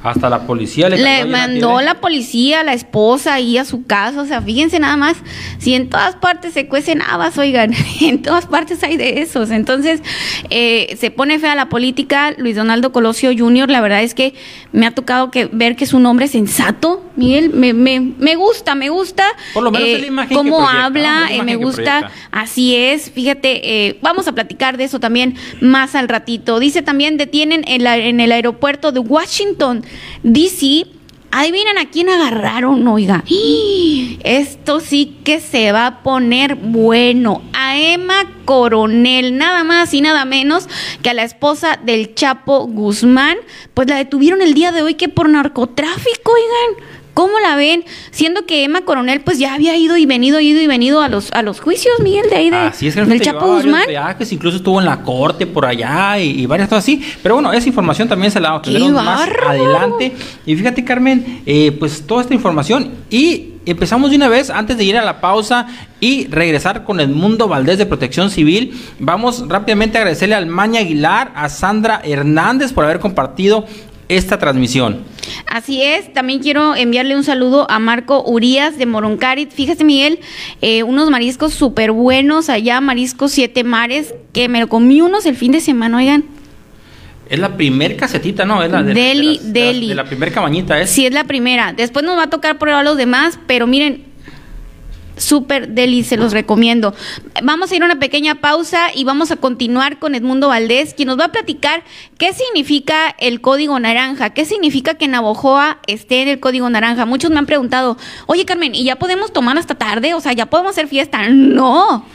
hasta 0.04 0.30
la 0.30 0.46
policía 0.46 0.90
le, 0.90 0.98
le 0.98 1.24
mandó 1.24 1.80
la, 1.80 2.02
policía 2.02 2.60
a 2.60 2.64
la 2.66 2.74
esposa 2.74 3.36
ahí 3.36 3.58
a 3.58 3.64
su 3.64 3.86
casa. 3.86 4.22
O 4.22 4.26
sea, 4.26 4.42
fíjense 4.42 4.78
nada 4.78 4.98
más, 4.98 5.16
si 5.60 5.76
en 5.76 5.90
todas 5.90 6.18
partes 6.18 6.54
se 6.54 6.68
cuecen 6.68 7.02
habas, 7.02 7.38
oigan, 7.38 7.74
en 8.02 8.22
todas 8.22 8.46
partes 8.46 8.84
hay 8.84 8.98
de 8.98 9.22
esos. 9.22 9.50
Entonces, 9.50 10.02
eh, 10.50 10.98
se 11.00 11.10
pone 11.10 11.40
fea 11.40 11.56
la 11.56 11.70
política. 11.70 12.34
Luis 12.38 12.58
Donaldo 12.58 12.92
Colosio 12.92 13.32
Jr., 13.36 13.70
la 13.70 13.80
verdad 13.80 14.04
es 14.04 14.14
que 14.14 14.34
me 14.74 14.86
ha 14.86 14.92
tocado 14.92 15.32
que, 15.32 15.46
ver 15.46 15.78
que 15.78 15.86
es 15.86 15.94
un 15.94 16.06
hombre 16.06 16.28
sensato. 16.28 17.02
Miguel, 17.16 17.52
me, 17.52 17.74
me, 17.74 18.00
me 18.00 18.36
gusta, 18.36 18.76
me 18.76 18.90
gusta. 18.90 19.24
Por 19.54 19.64
lo 19.64 19.72
menos 19.72 19.88
eh, 19.88 20.00
la 20.00 20.08
imagen 20.08 20.36
cómo 20.36 20.68
habla, 20.68 21.28
eh, 21.32 21.44
me 21.44 21.56
gusta. 21.56 22.12
Así 22.32 22.76
es, 22.76 23.12
fíjate, 23.12 23.88
eh, 23.88 24.00
vamos 24.02 24.28
a 24.28 24.34
platicar 24.34 24.78
de 24.78 24.86
eso 24.86 25.00
también 25.00 25.36
más 25.62 25.96
al 25.96 26.10
ratito. 26.10 26.60
Dice 26.60 26.82
también, 26.82 27.18
detienen 27.18 27.64
en, 27.68 27.84
la, 27.84 27.98
en 27.98 28.20
el 28.20 28.32
aeropuerto 28.32 28.92
de 28.92 29.00
Washington 29.00 29.86
DC, 30.24 30.88
adivinen 31.34 31.78
a 31.78 31.90
quién 31.90 32.10
agarraron, 32.10 32.88
oiga. 32.88 33.24
Esto 34.24 34.80
sí 34.80 35.18
que 35.24 35.40
se 35.40 35.72
va 35.72 35.88
a 35.88 36.04
poner 36.04 36.56
bueno. 36.56 37.42
A 37.54 37.78
Emma 37.78 38.32
Coronel, 38.46 39.38
nada 39.38 39.64
más 39.64 39.94
y 39.94 40.02
nada 40.02 40.26
menos 40.26 40.68
que 41.02 41.10
a 41.10 41.14
la 41.14 41.24
esposa 41.24 41.80
del 41.84 42.14
Chapo 42.16 42.66
Guzmán, 42.68 43.38
pues 43.74 43.88
la 43.88 43.98
detuvieron 43.98 44.42
el 44.42 44.54
día 44.54 44.72
de 44.72 44.82
hoy 44.82 44.94
que 44.96 45.10
por 45.10 45.30
narcotráfico, 45.30 46.32
oigan. 46.32 47.03
¿Cómo 47.14 47.40
la 47.40 47.56
ven? 47.56 47.86
Siendo 48.12 48.46
que 48.46 48.64
Emma 48.64 48.82
Coronel 48.82 49.22
pues 49.22 49.38
ya 49.38 49.54
había 49.54 49.78
ido 49.78 49.98
y 49.98 50.06
venido, 50.06 50.40
ido 50.40 50.62
y 50.62 50.68
venido 50.68 51.02
a 51.02 51.10
los, 51.10 51.32
a 51.32 51.44
los 51.44 51.60
juicios, 51.60 52.00
Miguel, 52.00 52.30
de 52.30 52.36
ahí 52.36 52.50
de, 52.50 52.56
así 52.58 52.88
es 52.88 52.96
del 52.96 53.22
Chapo 53.22 53.46
Guzmán. 53.46 53.84
Viajes, 53.88 54.32
incluso 54.32 54.58
estuvo 54.58 54.80
en 54.80 54.86
la 54.86 55.04
corte 55.04 55.46
por 55.46 55.66
allá 55.66 56.18
y, 56.20 56.46
varias 56.46 56.70
cosas 56.70 56.84
así. 56.84 57.04
Pero 57.22 57.36
bueno, 57.36 57.54
esa 57.54 57.68
información 57.68 58.08
también 58.08 58.32
se 58.32 58.40
la 58.40 58.52
vamos 58.52 58.68
a 58.68 59.04
más 59.04 59.30
adelante. 59.48 60.12
Y 60.46 60.56
fíjate, 60.56 60.84
Carmen, 60.84 61.42
eh, 61.46 61.72
pues 61.80 62.06
toda 62.08 62.22
esta 62.22 62.34
información 62.34 62.92
y 63.10 63.54
empezamos 63.66 64.10
de 64.10 64.18
una 64.18 64.28
vez 64.28 64.50
antes 64.50 64.78
de 64.78 64.84
ir 64.84 64.98
a 64.98 65.06
la 65.06 65.22
pausa 65.22 65.68
y 66.00 66.28
regresar 66.28 66.84
con 66.84 67.00
el 67.00 67.10
mundo 67.10 67.48
Valdés 67.48 67.78
de 67.78 67.86
Protección 67.86 68.30
Civil. 68.30 68.74
Vamos 69.00 69.48
rápidamente 69.48 69.98
a 69.98 70.02
agradecerle 70.02 70.36
al 70.36 70.48
Maña 70.48 70.82
Aguilar, 70.82 71.32
a 71.36 71.50
Sandra 71.50 72.02
Hernández 72.04 72.74
por 72.74 72.86
haber 72.86 73.00
compartido 73.00 73.66
esta 74.14 74.38
transmisión. 74.38 75.04
Así 75.48 75.82
es, 75.82 76.14
también 76.14 76.40
quiero 76.40 76.76
enviarle 76.76 77.16
un 77.16 77.24
saludo 77.24 77.70
a 77.70 77.80
Marco 77.80 78.24
Urias 78.24 78.78
de 78.78 78.86
Moroncarit. 78.86 79.52
Fíjese, 79.52 79.84
Miguel, 79.84 80.20
eh, 80.62 80.84
unos 80.84 81.10
mariscos 81.10 81.54
súper 81.54 81.92
buenos 81.92 82.50
allá, 82.50 82.82
mariscos 82.82 83.32
siete 83.32 83.64
mares, 83.64 84.14
que 84.34 84.50
me 84.50 84.60
lo 84.60 84.68
comí 84.68 85.02
unos 85.02 85.26
el 85.26 85.36
fin 85.36 85.52
de 85.52 85.62
semana, 85.62 85.98
oigan. 85.98 86.26
Es 87.30 87.40
la 87.40 87.56
primer 87.56 87.96
casetita, 87.96 88.46
¿no? 88.46 88.62
Es 88.62 88.72
la 88.72 88.84
de, 88.84 88.94
Deli, 88.94 89.40
Deli. 89.42 89.90
De 89.90 89.96
la, 89.96 90.04
primera 90.04 90.32
cabañita, 90.32 90.80
¿es? 90.80 90.90
Sí, 90.90 91.06
es 91.06 91.14
la 91.14 91.24
primera. 91.24 91.74
Después 91.74 92.06
nos 92.06 92.18
va 92.18 92.24
a 92.24 92.30
tocar 92.30 92.60
probar 92.60 92.84
los 92.84 92.98
demás, 92.98 93.40
pero 93.48 93.66
miren, 93.66 94.04
súper 95.18 95.70
deli, 95.70 96.04
se 96.04 96.18
los 96.18 96.32
recomiendo. 96.32 96.94
Vamos 97.44 97.72
a 97.72 97.76
ir 97.76 97.84
a 97.84 97.86
una 97.86 98.00
pequeña 98.00 98.36
pausa 98.36 98.88
y 98.94 99.04
vamos 99.04 99.32
a 99.32 99.36
continuar 99.36 100.00
con 100.00 100.16
Edmundo 100.16 100.48
Valdés, 100.48 100.94
quien 100.94 101.08
nos 101.08 101.20
va 101.20 101.26
a 101.26 101.32
platicar 101.32 101.84
qué 102.18 102.34
significa 102.34 103.16
el 103.20 103.42
código 103.42 103.80
naranja, 103.80 104.32
qué 104.32 104.46
significa 104.46 104.96
que 104.96 105.08
Navojoa 105.08 105.80
esté 105.88 106.22
en 106.22 106.28
el 106.28 106.40
código 106.40 106.70
naranja. 106.70 107.06
Muchos 107.06 107.32
me 107.32 107.40
han 107.40 107.46
preguntado, 107.46 107.98
oye 108.26 108.46
Carmen, 108.46 108.76
¿y 108.76 108.84
ya 108.84 108.98
podemos 108.98 109.34
tomar 109.34 109.58
hasta 109.58 109.76
tarde? 109.76 110.14
O 110.14 110.22
sea, 110.22 110.34
¿ya 110.34 110.48
podemos 110.48 110.72
hacer 110.72 110.88
fiesta? 110.88 111.28
No, 111.30 112.06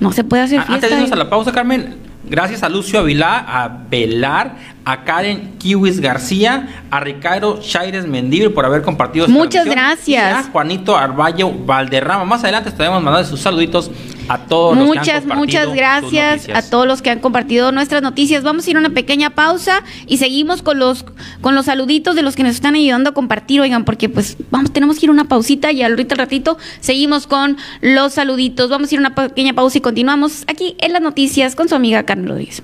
no 0.00 0.12
se 0.12 0.24
puede 0.24 0.42
hacer 0.42 0.58
fiesta. 0.58 0.74
Antes 0.74 0.90
de 0.90 0.96
irnos 0.96 1.12
a 1.12 1.16
la 1.16 1.30
pausa, 1.30 1.52
Carmen, 1.52 2.07
Gracias 2.30 2.62
a 2.62 2.68
Lucio 2.68 2.98
Avilá, 3.00 3.38
a 3.38 3.68
Velar, 3.90 4.56
a 4.84 5.04
Karen 5.04 5.56
Kiwis 5.58 6.00
García, 6.00 6.84
a 6.90 7.00
Ricardo 7.00 7.60
Chaires 7.60 8.06
Mendibre 8.06 8.50
por 8.50 8.64
haber 8.64 8.82
compartido 8.82 9.26
esta 9.26 9.38
Muchas 9.38 9.66
gracias. 9.66 10.46
a 10.46 10.50
Juanito 10.50 10.96
Arballo 10.96 11.50
Valderrama. 11.50 12.24
Más 12.24 12.42
adelante 12.44 12.68
estaremos 12.68 13.02
mandando 13.02 13.28
sus 13.28 13.40
saluditos 13.40 13.90
a 14.28 14.38
todos 14.38 14.76
muchas, 14.76 14.86
los 14.96 15.04
que 15.04 15.10
han 15.10 15.20
compartido 15.22 15.38
Muchas 15.38 15.74
gracias 15.74 16.48
a 16.54 16.70
todos 16.70 16.86
los 16.86 17.02
que 17.02 17.10
han 17.10 17.20
compartido 17.20 17.72
nuestras 17.72 18.02
noticias. 18.02 18.42
Vamos 18.42 18.66
a 18.66 18.70
ir 18.70 18.76
a 18.76 18.80
una 18.80 18.90
pequeña 18.90 19.30
pausa 19.30 19.82
y 20.06 20.18
seguimos 20.18 20.62
con 20.62 20.78
los 20.78 21.04
con 21.40 21.54
los 21.54 21.66
saluditos 21.66 22.16
de 22.16 22.22
los 22.22 22.36
que 22.36 22.42
nos 22.42 22.54
están 22.54 22.74
ayudando 22.74 23.10
a 23.10 23.14
compartir, 23.14 23.60
oigan, 23.60 23.84
porque 23.84 24.08
pues 24.08 24.36
vamos, 24.50 24.72
tenemos 24.72 24.98
que 24.98 25.06
ir 25.06 25.10
a 25.10 25.12
una 25.12 25.24
pausita 25.24 25.72
y 25.72 25.82
ahorita 25.82 26.14
al 26.14 26.18
ratito 26.18 26.58
seguimos 26.80 27.26
con 27.26 27.56
los 27.80 28.14
saluditos. 28.14 28.70
Vamos 28.70 28.90
a 28.90 28.94
ir 28.94 28.98
a 28.98 29.02
una 29.02 29.14
pequeña 29.14 29.54
pausa 29.54 29.78
y 29.78 29.80
continuamos 29.80 30.44
aquí 30.46 30.76
en 30.78 30.92
las 30.92 31.02
noticias 31.02 31.54
con 31.54 31.68
su 31.68 31.74
amiga 31.74 32.02
Carmen 32.04 32.28
Rodríguez. 32.28 32.62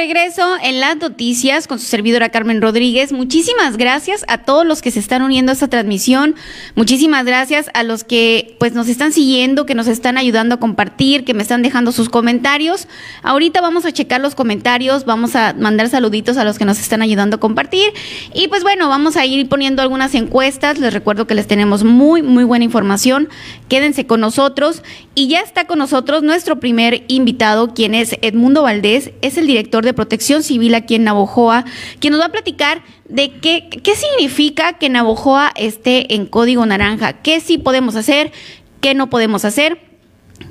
Regreso 0.00 0.56
en 0.62 0.80
las 0.80 0.96
noticias 0.96 1.66
con 1.66 1.78
su 1.78 1.84
servidora 1.84 2.30
Carmen 2.30 2.62
Rodríguez. 2.62 3.12
Muchísimas 3.12 3.76
gracias 3.76 4.24
a 4.28 4.38
todos 4.38 4.64
los 4.64 4.80
que 4.80 4.90
se 4.90 4.98
están 4.98 5.20
uniendo 5.20 5.52
a 5.52 5.52
esta 5.52 5.68
transmisión. 5.68 6.36
Muchísimas 6.74 7.26
gracias 7.26 7.68
a 7.74 7.82
los 7.82 8.02
que 8.02 8.56
pues 8.58 8.72
nos 8.72 8.88
están 8.88 9.12
siguiendo, 9.12 9.66
que 9.66 9.74
nos 9.74 9.88
están 9.88 10.16
ayudando 10.16 10.54
a 10.54 10.58
compartir, 10.58 11.24
que 11.26 11.34
me 11.34 11.42
están 11.42 11.60
dejando 11.60 11.92
sus 11.92 12.08
comentarios. 12.08 12.88
Ahorita 13.22 13.60
vamos 13.60 13.84
a 13.84 13.92
checar 13.92 14.22
los 14.22 14.34
comentarios, 14.34 15.04
vamos 15.04 15.36
a 15.36 15.52
mandar 15.52 15.90
saluditos 15.90 16.38
a 16.38 16.44
los 16.44 16.56
que 16.56 16.64
nos 16.64 16.80
están 16.80 17.02
ayudando 17.02 17.36
a 17.36 17.40
compartir. 17.40 17.92
Y 18.32 18.48
pues 18.48 18.62
bueno, 18.62 18.88
vamos 18.88 19.18
a 19.18 19.26
ir 19.26 19.50
poniendo 19.50 19.82
algunas 19.82 20.14
encuestas. 20.14 20.78
Les 20.78 20.94
recuerdo 20.94 21.26
que 21.26 21.34
les 21.34 21.46
tenemos 21.46 21.84
muy, 21.84 22.22
muy 22.22 22.44
buena 22.44 22.64
información. 22.64 23.28
Quédense 23.68 24.06
con 24.06 24.20
nosotros. 24.20 24.82
Y 25.14 25.28
ya 25.28 25.40
está 25.40 25.66
con 25.66 25.78
nosotros 25.78 26.22
nuestro 26.22 26.58
primer 26.58 27.04
invitado, 27.08 27.74
quien 27.74 27.94
es 27.94 28.16
Edmundo 28.22 28.62
Valdés, 28.62 29.10
es 29.20 29.36
el 29.36 29.46
director 29.46 29.84
de 29.84 29.89
Protección 29.94 30.42
Civil 30.42 30.74
aquí 30.74 30.94
en 30.94 31.04
Navojoa, 31.04 31.64
quien 31.98 32.12
nos 32.12 32.20
va 32.20 32.26
a 32.26 32.32
platicar 32.32 32.82
de 33.08 33.32
qué, 33.40 33.68
qué 33.68 33.94
significa 33.94 34.74
que 34.74 34.88
Navojoa 34.88 35.52
esté 35.56 36.14
en 36.14 36.26
código 36.26 36.64
naranja, 36.66 37.14
qué 37.14 37.40
sí 37.40 37.58
podemos 37.58 37.96
hacer, 37.96 38.32
qué 38.80 38.94
no 38.94 39.10
podemos 39.10 39.44
hacer. 39.44 39.80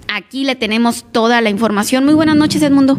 Aquí 0.08 0.44
le 0.44 0.56
tenemos 0.56 1.06
toda 1.12 1.42
la 1.42 1.50
información. 1.50 2.06
Muy 2.06 2.14
buenas 2.14 2.36
noches, 2.36 2.62
Edmundo. 2.62 2.98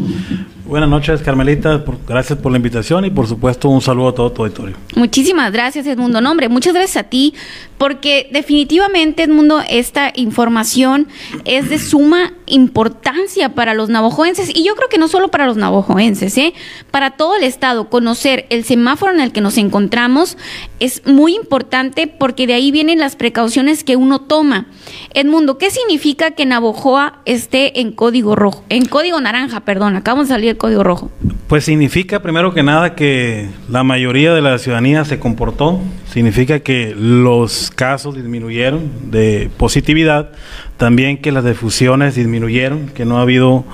Buenas 0.70 0.88
noches, 0.88 1.20
Carmelita. 1.20 1.82
gracias 2.06 2.38
por 2.38 2.52
la 2.52 2.58
invitación 2.58 3.04
y, 3.04 3.10
por 3.10 3.26
supuesto, 3.26 3.68
un 3.68 3.80
saludo 3.80 4.10
a 4.10 4.14
todo 4.14 4.30
tu 4.30 4.44
auditorio. 4.44 4.76
Muchísimas 4.94 5.50
gracias, 5.50 5.84
Edmundo. 5.84 6.20
Nombre, 6.20 6.48
muchas 6.48 6.74
gracias 6.74 6.96
a 6.96 7.08
ti, 7.08 7.34
porque 7.76 8.28
definitivamente, 8.30 9.24
Edmundo, 9.24 9.60
esta 9.68 10.12
información 10.14 11.08
es 11.44 11.70
de 11.70 11.80
suma 11.80 12.34
importancia 12.46 13.54
para 13.54 13.74
los 13.74 13.88
navojoenses 13.88 14.54
y 14.54 14.64
yo 14.64 14.76
creo 14.76 14.88
que 14.88 14.98
no 14.98 15.08
solo 15.08 15.28
para 15.28 15.46
los 15.46 15.56
navojoenses, 15.56 16.38
¿eh? 16.38 16.54
para 16.92 17.12
todo 17.12 17.34
el 17.34 17.42
Estado. 17.42 17.88
Conocer 17.88 18.46
el 18.50 18.64
semáforo 18.64 19.12
en 19.12 19.20
el 19.20 19.32
que 19.32 19.40
nos 19.40 19.58
encontramos 19.58 20.36
es 20.78 21.04
muy 21.04 21.34
importante 21.34 22.06
porque 22.06 22.46
de 22.46 22.54
ahí 22.54 22.70
vienen 22.70 23.00
las 23.00 23.16
precauciones 23.16 23.82
que 23.82 23.96
uno 23.96 24.20
toma. 24.20 24.66
Edmundo, 25.14 25.58
¿qué 25.58 25.70
significa 25.70 26.32
que 26.32 26.46
Navojoa 26.46 27.22
esté 27.24 27.80
en 27.80 27.90
código 27.90 28.36
rojo? 28.36 28.64
En 28.68 28.84
código 28.84 29.20
naranja, 29.20 29.60
perdón, 29.60 29.96
acabamos 29.96 30.28
de 30.28 30.34
salir 30.34 30.59
código 30.60 30.84
rojo? 30.84 31.10
Pues 31.48 31.64
significa 31.64 32.20
primero 32.20 32.52
que 32.52 32.62
nada 32.62 32.94
que 32.94 33.48
la 33.70 33.82
mayoría 33.82 34.34
de 34.34 34.42
la 34.42 34.58
ciudadanía 34.58 35.06
se 35.06 35.18
comportó, 35.18 35.80
significa 36.12 36.60
que 36.60 36.94
los 36.94 37.72
casos 37.74 38.14
disminuyeron 38.14 39.10
de 39.10 39.50
positividad, 39.56 40.32
también 40.76 41.16
que 41.16 41.32
las 41.32 41.44
defusiones 41.44 42.14
disminuyeron, 42.14 42.90
que 42.90 43.06
no 43.06 43.18
ha 43.18 43.22
habido 43.22 43.64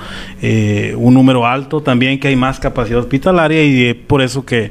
eh, 0.42 0.94
un 0.96 1.14
número 1.14 1.44
alto, 1.44 1.82
también 1.82 2.20
que 2.20 2.28
hay 2.28 2.36
más 2.36 2.60
capacidad 2.60 3.00
hospitalaria 3.00 3.64
y 3.64 3.92
por 3.92 4.22
eso 4.22 4.46
que 4.46 4.70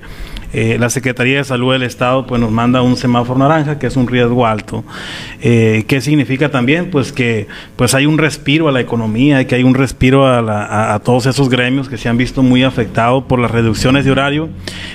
eh, 0.57 0.77
la 0.79 0.89
Secretaría 0.89 1.39
de 1.39 1.43
Salud 1.43 1.73
del 1.73 1.83
Estado 1.83 2.25
pues 2.25 2.39
nos 2.39 2.49
manda 2.49 2.81
un 2.81 2.95
semáforo 2.95 3.37
naranja 3.37 3.77
que 3.77 3.87
es 3.87 3.97
un 3.97 4.07
riesgo 4.07 4.47
alto. 4.47 4.85
Eh, 5.41 5.83
¿Qué 5.85 5.99
significa 5.99 6.49
también? 6.49 6.91
Pues 6.91 7.11
que 7.11 7.47
pues 7.75 7.93
hay 7.93 8.05
un 8.05 8.17
respiro 8.17 8.69
a 8.69 8.71
la 8.71 8.79
economía 8.79 9.45
que 9.47 9.55
hay 9.55 9.63
un 9.63 9.73
respiro 9.73 10.25
a, 10.25 10.97
todos 11.03 11.25
esos 11.25 11.49
gremios 11.49 11.89
que 11.89 11.97
se 11.97 12.07
han 12.07 12.15
visto 12.15 12.41
muy 12.41 12.63
afectados 12.63 13.25
por 13.25 13.37
las 13.37 13.51
reducciones 13.51 14.05
de 14.05 14.11
horario 14.11 14.47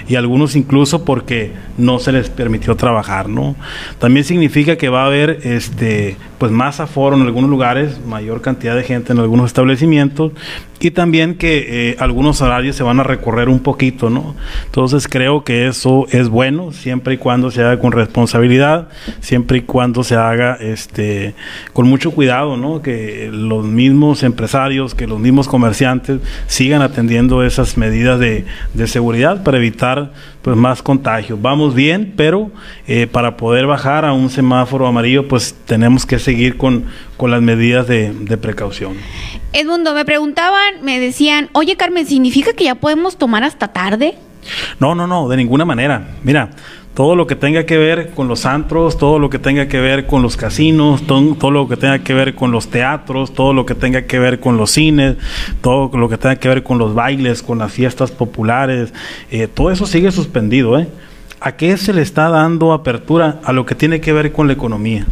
y 0.09 0.15
algunos 0.15 0.57
incluso 0.57 1.05
porque 1.05 1.53
no 1.77 1.99
se 1.99 2.13
les 2.13 2.31
permitió 2.31 2.75
trabajar, 2.75 3.29
¿no? 3.29 3.55
También 3.99 4.25
significa 4.25 4.77
que 4.77 4.89
va 4.89 5.03
a 5.03 5.07
haber 5.09 5.41
este 5.43 6.17
pues 6.41 6.51
más 6.51 6.81
aforo 6.81 7.17
en 7.17 7.23
algunos 7.23 7.51
lugares, 7.51 8.01
mayor 8.07 8.41
cantidad 8.41 8.75
de 8.75 8.83
gente 8.83 9.13
en 9.13 9.19
algunos 9.19 9.49
establecimientos 9.49 10.33
y 10.81 10.91
también 10.93 11.35
que 11.35 11.91
eh, 11.91 11.97
algunos 11.99 12.41
horarios 12.41 12.77
se 12.77 12.83
van 12.83 12.99
a 12.99 13.03
recorrer 13.03 13.51
un 13.51 13.61
poquito, 13.61 14.09
¿no? 14.09 14.35
Entonces 14.65 15.07
creo 15.07 15.45
que 15.45 15.67
eso 15.67 16.07
es 16.11 16.31
bueno 16.31 16.73
siempre 16.73 17.13
y 17.13 17.17
cuando 17.19 17.51
se 17.51 17.61
haga 17.61 17.79
con 17.79 17.93
responsabilidad, 17.93 18.89
siempre 19.21 19.59
y 19.59 19.61
cuando 19.61 20.03
se 20.03 20.15
haga 20.15 20.55
este 20.55 21.35
con 21.75 21.87
mucho 21.87 22.13
cuidado, 22.13 22.57
¿no? 22.57 22.81
Que 22.81 23.29
los 23.31 23.67
mismos 23.67 24.23
empresarios, 24.23 24.95
que 24.95 25.07
los 25.07 25.21
mismos 25.21 25.47
comerciantes 25.47 26.23
sigan 26.47 26.81
atendiendo 26.81 27.45
esas 27.45 27.77
medidas 27.77 28.19
de, 28.19 28.47
de 28.73 28.87
seguridad 28.87 29.43
para 29.43 29.59
evitar 29.59 30.11
pues 30.43 30.57
más 30.57 30.83
contagios. 30.83 31.41
Vamos 31.41 31.75
bien, 31.75 32.15
pero 32.17 32.51
eh, 32.87 33.07
para 33.07 33.37
poder 33.37 33.67
bajar 33.67 34.05
a 34.05 34.13
un 34.13 34.31
semáforo 34.31 34.87
amarillo, 34.87 35.29
pues 35.29 35.55
tenemos 35.67 36.07
que 36.07 36.19
seguir 36.19 36.57
con, 36.57 36.87
con 37.17 37.31
las 37.31 37.43
medidas 37.43 37.87
de, 37.87 38.13
de 38.13 38.37
precaución. 38.37 38.95
Edmundo, 39.53 39.95
me 39.95 40.05
preguntaban, 40.05 40.83
me 40.83 40.99
decían, 40.99 41.51
oye 41.53 41.77
Carmen, 41.77 42.07
¿significa 42.07 42.53
que 42.53 42.65
ya 42.65 42.77
podemos 42.77 43.17
tomar 43.17 43.45
hasta 43.45 43.69
tarde? 43.69 44.17
No, 44.79 44.95
no, 44.95 45.07
no, 45.07 45.29
de 45.29 45.37
ninguna 45.37 45.65
manera. 45.65 46.09
Mira, 46.23 46.51
todo 46.95 47.15
lo 47.15 47.27
que 47.27 47.37
tenga 47.37 47.65
que 47.65 47.79
ver 47.79 48.11
con 48.11 48.29
los 48.29 48.47
antros, 48.47 48.99
todo 48.99 49.19
lo 49.19 49.31
que 49.31 49.39
tenga 49.39 49.69
que 49.69 49.81
ver 49.81 50.07
con 50.07 50.23
los 50.23 50.37
casinos, 50.37 51.07
todo, 51.07 51.51
lo 51.51 51.69
que 51.69 51.77
tenga 51.77 52.01
que 52.01 52.15
ver 52.15 52.35
con 52.35 52.51
los 52.51 52.69
teatros, 52.69 53.33
todo 53.33 53.53
lo 53.53 53.65
que 53.65 53.75
tenga 53.75 54.03
que 54.03 54.19
ver 54.19 54.41
con 54.41 54.57
los 54.57 54.73
cines, 54.73 55.17
todo 55.61 55.97
lo 55.97 56.09
que 56.09 56.19
tenga 56.19 56.37
que 56.37 56.49
ver 56.49 56.63
con 56.63 56.79
los 56.79 56.95
bailes, 56.95 57.43
con 57.43 57.59
las 57.59 57.73
fiestas 57.73 58.11
populares, 58.11 58.93
eh, 59.31 59.47
todo 59.47 59.71
eso 59.71 59.87
sigue 59.87 60.11
suspendido. 60.11 60.79
¿eh? 60.79 60.89
¿A 61.41 61.53
qué 61.53 61.77
se 61.77 61.93
le 61.93 62.03
está 62.03 62.29
dando 62.29 62.73
apertura? 62.73 63.41
A 63.45 63.53
lo 63.53 63.65
que 63.65 63.75
tiene 63.75 64.01
que 64.01 64.13
ver 64.13 64.33
con 64.33 64.47
la 64.47 64.53
economía 64.53 65.07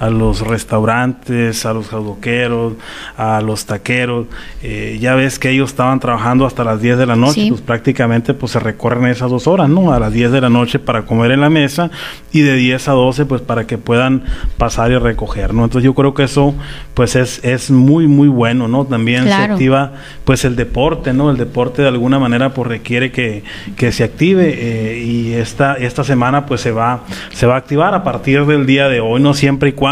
a 0.00 0.10
los 0.10 0.40
restaurantes, 0.40 1.64
a 1.66 1.72
los 1.74 1.88
jaudoqueros, 1.88 2.72
a 3.16 3.40
los 3.42 3.66
taqueros. 3.66 4.26
Eh, 4.62 4.98
ya 5.00 5.14
ves 5.14 5.38
que 5.38 5.50
ellos 5.50 5.70
estaban 5.70 6.00
trabajando 6.00 6.46
hasta 6.46 6.64
las 6.64 6.80
10 6.80 6.96
de 6.98 7.06
la 7.06 7.16
noche, 7.16 7.34
Sí. 7.42 7.50
pues 7.50 7.60
prácticamente 7.60 8.32
pues 8.34 8.52
se 8.52 8.60
recorren 8.60 9.06
esas 9.06 9.30
dos 9.30 9.46
horas, 9.46 9.68
¿no? 9.68 9.92
A 9.92 10.00
las 10.00 10.12
10 10.12 10.32
de 10.32 10.40
la 10.40 10.48
noche 10.48 10.78
para 10.78 11.02
comer 11.02 11.30
en 11.32 11.40
la 11.42 11.50
mesa 11.50 11.90
y 12.32 12.40
de 12.40 12.54
10 12.56 12.88
a 12.88 12.92
12 12.92 13.26
pues 13.26 13.42
para 13.42 13.66
que 13.66 13.76
puedan 13.78 14.24
pasar 14.56 14.90
y 14.90 14.96
recoger, 14.98 15.52
¿no? 15.52 15.64
Entonces 15.64 15.84
yo 15.84 15.94
creo 15.94 16.14
que 16.14 16.22
eso 16.24 16.54
pues 16.94 17.14
es, 17.14 17.44
es 17.44 17.70
muy, 17.70 18.06
muy 18.06 18.28
bueno, 18.28 18.68
¿no? 18.68 18.86
También 18.86 19.24
se 19.24 19.28
Claro. 19.28 19.52
activa 19.54 19.92
pues 20.24 20.44
el 20.46 20.56
deporte, 20.56 21.12
¿no? 21.12 21.30
El 21.30 21.36
deporte 21.36 21.82
de 21.82 21.88
alguna 21.88 22.18
manera 22.18 22.54
pues 22.54 22.66
requiere 22.68 23.12
que, 23.12 23.44
que 23.76 23.92
se 23.92 24.02
active 24.04 24.54
eh, 24.56 24.98
y 25.04 25.32
esta, 25.34 25.74
esta 25.74 26.04
semana 26.04 26.46
pues 26.46 26.62
se 26.62 26.72
va, 26.72 27.00
se 27.32 27.46
va 27.46 27.54
a 27.54 27.58
activar 27.58 27.94
a 27.94 28.02
partir 28.02 28.46
del 28.46 28.64
día 28.64 28.88
de 28.88 29.00
hoy, 29.00 29.20
no 29.20 29.34
siempre 29.34 29.68
y 29.68 29.72
cuando 29.72 29.89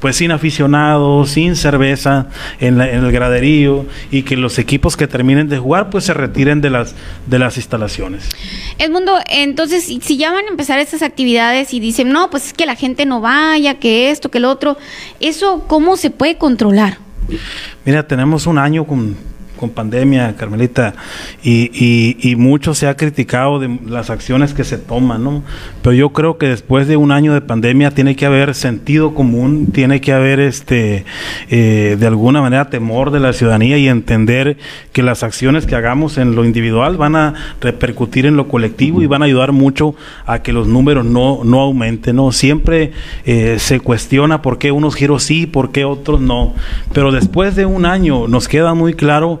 pues 0.00 0.16
sin 0.16 0.30
aficionados, 0.30 1.30
sin 1.30 1.56
cerveza 1.56 2.26
en, 2.60 2.78
la- 2.78 2.90
en 2.90 3.04
el 3.04 3.12
graderío 3.12 3.86
y 4.10 4.22
que 4.22 4.36
los 4.36 4.58
equipos 4.58 4.96
que 4.96 5.06
terminen 5.06 5.48
de 5.48 5.58
jugar 5.58 5.90
pues 5.90 6.04
se 6.04 6.14
retiren 6.14 6.60
de 6.60 6.70
las, 6.70 6.94
de 7.26 7.38
las 7.38 7.56
instalaciones. 7.56 8.28
Edmundo, 8.78 9.18
entonces, 9.30 9.84
si 9.84 10.00
si 10.00 10.16
ya 10.16 10.32
van 10.32 10.44
a 10.44 10.48
empezar 10.48 10.78
estas 10.78 11.02
actividades 11.02 11.72
y 11.72 11.80
dicen, 11.80 12.10
no, 12.12 12.28
pues 12.30 12.46
es 12.48 12.52
que 12.52 12.66
la 12.66 12.74
gente 12.76 13.06
no 13.06 13.20
vaya, 13.20 13.78
que 13.78 14.10
esto, 14.10 14.30
que 14.30 14.40
lo 14.40 14.50
otro, 14.50 14.76
¿eso 15.20 15.64
cómo 15.68 15.96
se 15.96 16.10
puede 16.10 16.36
controlar? 16.36 16.98
Mira, 17.84 18.06
tenemos 18.06 18.46
un 18.46 18.58
año 18.58 18.84
con, 18.84 19.16
con 19.62 19.70
pandemia, 19.70 20.34
Carmelita, 20.34 20.94
y, 21.44 21.70
y, 22.20 22.34
mucho 22.34 22.74
se 22.74 22.88
ha 22.88 22.96
criticado 22.96 23.60
de 23.60 23.78
las 23.86 24.10
acciones 24.10 24.54
que 24.54 24.64
se 24.64 24.76
toman, 24.76 25.22
¿no? 25.22 25.44
Pero 25.82 25.94
yo 25.94 26.08
creo 26.08 26.36
que 26.36 26.48
después 26.48 26.88
de 26.88 26.96
un 26.96 27.12
año 27.12 27.32
de 27.32 27.42
pandemia 27.42 27.92
tiene 27.92 28.16
que 28.16 28.26
haber 28.26 28.56
sentido 28.56 29.14
común, 29.14 29.68
tiene 29.72 30.00
que 30.00 30.12
haber 30.12 30.40
este 30.40 31.04
eh, 31.48 31.96
de 31.96 32.06
alguna 32.08 32.42
manera 32.42 32.70
temor 32.70 33.12
de 33.12 33.20
la 33.20 33.32
ciudadanía 33.32 33.78
y 33.78 33.86
entender 33.86 34.56
que 34.92 35.04
las 35.04 35.22
acciones 35.22 35.64
que 35.64 35.76
hagamos 35.76 36.18
en 36.18 36.34
lo 36.34 36.44
individual 36.44 36.96
van 36.96 37.14
a 37.14 37.34
repercutir 37.60 38.26
en 38.26 38.34
lo 38.34 38.48
colectivo 38.48 39.00
y 39.00 39.06
van 39.06 39.22
a 39.22 39.26
ayudar 39.26 39.52
mucho 39.52 39.94
a 40.26 40.40
que 40.40 40.52
los 40.52 40.66
números 40.66 41.04
no, 41.04 41.44
no 41.44 41.60
aumenten, 41.60 42.16
¿no? 42.16 42.32
Siempre 42.32 42.90
eh, 43.26 43.58
se 43.60 43.78
cuestiona 43.78 44.42
por 44.42 44.58
qué 44.58 44.72
unos 44.72 44.96
giros 44.96 45.22
sí, 45.22 45.46
por 45.46 45.70
qué 45.70 45.84
otros 45.84 46.20
no. 46.20 46.52
Pero 46.92 47.12
después 47.12 47.54
de 47.54 47.64
un 47.64 47.86
año 47.86 48.26
nos 48.26 48.48
queda 48.48 48.74
muy 48.74 48.94
claro 48.94 49.40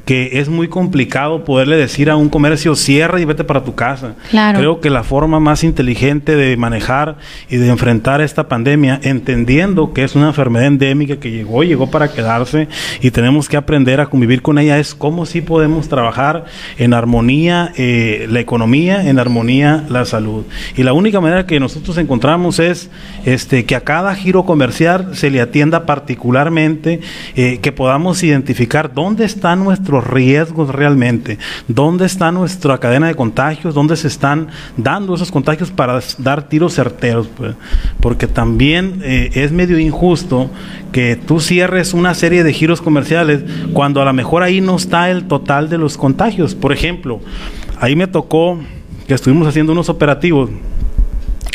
que 0.11 0.41
es 0.41 0.49
muy 0.49 0.67
complicado 0.67 1.45
poderle 1.45 1.77
decir 1.77 2.09
a 2.09 2.17
un 2.17 2.27
comercio 2.27 2.75
cierra 2.75 3.21
y 3.21 3.23
vete 3.23 3.45
para 3.45 3.63
tu 3.63 3.75
casa. 3.75 4.15
Claro. 4.29 4.59
Creo 4.59 4.81
que 4.81 4.89
la 4.89 5.05
forma 5.05 5.39
más 5.39 5.63
inteligente 5.63 6.35
de 6.35 6.57
manejar 6.57 7.15
y 7.49 7.55
de 7.55 7.69
enfrentar 7.69 8.19
esta 8.19 8.49
pandemia, 8.49 8.99
entendiendo 9.03 9.93
que 9.93 10.03
es 10.03 10.13
una 10.13 10.27
enfermedad 10.27 10.67
endémica 10.67 11.15
que 11.15 11.31
llegó, 11.31 11.63
llegó 11.63 11.89
para 11.89 12.11
quedarse 12.11 12.67
y 12.99 13.11
tenemos 13.11 13.47
que 13.47 13.55
aprender 13.55 14.01
a 14.01 14.07
convivir 14.07 14.41
con 14.41 14.59
ella, 14.59 14.79
es 14.79 14.93
cómo 14.93 15.25
sí 15.25 15.39
podemos 15.39 15.87
trabajar 15.87 16.43
en 16.77 16.93
armonía 16.93 17.71
eh, 17.77 18.27
la 18.29 18.41
economía, 18.41 19.07
en 19.07 19.17
armonía 19.17 19.85
la 19.87 20.03
salud. 20.03 20.43
Y 20.75 20.83
la 20.83 20.91
única 20.91 21.21
manera 21.21 21.45
que 21.45 21.57
nosotros 21.61 21.97
encontramos 21.97 22.59
es 22.59 22.89
este, 23.23 23.63
que 23.63 23.77
a 23.77 23.85
cada 23.85 24.13
giro 24.15 24.43
comercial 24.43 25.15
se 25.15 25.29
le 25.29 25.39
atienda 25.39 25.85
particularmente, 25.85 26.99
eh, 27.37 27.59
que 27.61 27.71
podamos 27.71 28.21
identificar 28.23 28.93
dónde 28.93 29.23
están 29.23 29.63
riesgos 30.01 30.69
realmente, 30.69 31.37
dónde 31.67 32.05
está 32.05 32.31
nuestra 32.31 32.77
cadena 32.79 33.07
de 33.07 33.15
contagios, 33.15 33.73
dónde 33.73 33.95
se 33.95 34.07
están 34.07 34.47
dando 34.77 35.15
esos 35.15 35.31
contagios 35.31 35.71
para 35.71 35.99
dar 36.17 36.47
tiros 36.49 36.73
certeros, 36.73 37.27
pues. 37.35 37.55
porque 37.99 38.27
también 38.27 39.01
eh, 39.03 39.31
es 39.33 39.51
medio 39.51 39.79
injusto 39.79 40.49
que 40.91 41.15
tú 41.15 41.39
cierres 41.39 41.93
una 41.93 42.13
serie 42.13 42.43
de 42.43 42.53
giros 42.53 42.81
comerciales 42.81 43.43
cuando 43.73 44.01
a 44.01 44.05
lo 44.05 44.13
mejor 44.13 44.43
ahí 44.43 44.61
no 44.61 44.75
está 44.75 45.09
el 45.09 45.27
total 45.27 45.69
de 45.69 45.77
los 45.77 45.97
contagios. 45.97 46.55
Por 46.55 46.73
ejemplo, 46.73 47.19
ahí 47.79 47.95
me 47.95 48.07
tocó 48.07 48.59
que 49.07 49.13
estuvimos 49.13 49.47
haciendo 49.47 49.71
unos 49.71 49.89
operativos 49.89 50.49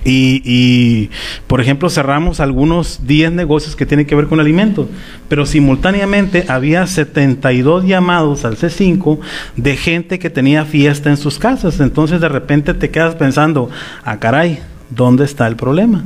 y, 0.07 0.41
y, 0.45 1.11
por 1.47 1.61
ejemplo, 1.61 1.91
cerramos 1.91 2.41
algunos 2.41 3.07
10 3.07 3.33
negocios 3.33 3.75
que 3.75 3.87
tienen 3.87 4.07
que 4.07 4.15
ver 4.15 4.27
con 4.27 4.41
alimentos, 4.41 4.87
pero 5.29 5.45
simultáneamente 5.45 6.45
había 6.49 6.87
72 6.87 7.85
llamados 7.85 8.45
al 8.45 8.57
C5 8.57 9.19
de 9.57 9.77
gente 9.77 10.19
que 10.19 10.31
tenía 10.31 10.65
fiesta 10.65 11.11
en 11.11 11.17
sus 11.17 11.39
casas. 11.39 11.81
Entonces, 11.81 12.21
de 12.21 12.29
repente 12.29 12.73
te 12.73 12.91
quedas 12.91 13.17
pensando, 13.17 13.69
ah, 14.05 14.19
caray, 14.19 14.61
¿dónde 14.91 15.25
está 15.25 15.47
el 15.47 15.57
problema? 15.57 16.05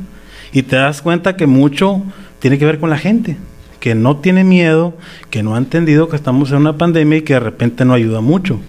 Y 0.52 0.62
te 0.62 0.76
das 0.76 1.02
cuenta 1.02 1.36
que 1.36 1.46
mucho 1.46 2.02
tiene 2.38 2.58
que 2.58 2.64
ver 2.64 2.78
con 2.78 2.90
la 2.90 2.98
gente 2.98 3.36
que 3.80 3.94
no 3.94 4.18
tiene 4.18 4.44
miedo, 4.44 4.94
que 5.30 5.42
no 5.42 5.54
ha 5.54 5.58
entendido 5.58 6.08
que 6.08 6.16
estamos 6.16 6.50
en 6.52 6.58
una 6.58 6.76
pandemia 6.76 7.18
y 7.18 7.22
que 7.22 7.34
de 7.34 7.40
repente 7.40 7.84
no 7.84 7.94
ayuda 7.94 8.20
mucho. 8.20 8.60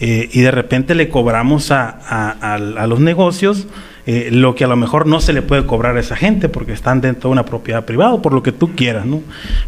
Eh, 0.00 0.28
y 0.32 0.40
de 0.40 0.50
repente 0.50 0.94
le 0.94 1.08
cobramos 1.08 1.70
a, 1.70 2.86
los 2.88 3.00
negocios 3.00 3.66
eh, 4.12 4.28
lo 4.32 4.56
que 4.56 4.64
a 4.64 4.66
lo 4.66 4.74
mejor 4.74 5.06
no 5.06 5.20
se 5.20 5.32
le 5.32 5.40
puede 5.40 5.64
cobrar 5.66 5.96
a 5.96 6.00
esa 6.00 6.16
gente 6.16 6.48
porque 6.48 6.72
están 6.72 7.00
dentro 7.00 7.30
de 7.30 7.32
una 7.32 7.44
propiedad 7.44 7.84
privada, 7.84 8.20
por 8.20 8.32
lo 8.32 8.42
que 8.42 8.50
tú 8.50 8.74
quieras, 8.74 9.06
¿no? 9.06 9.22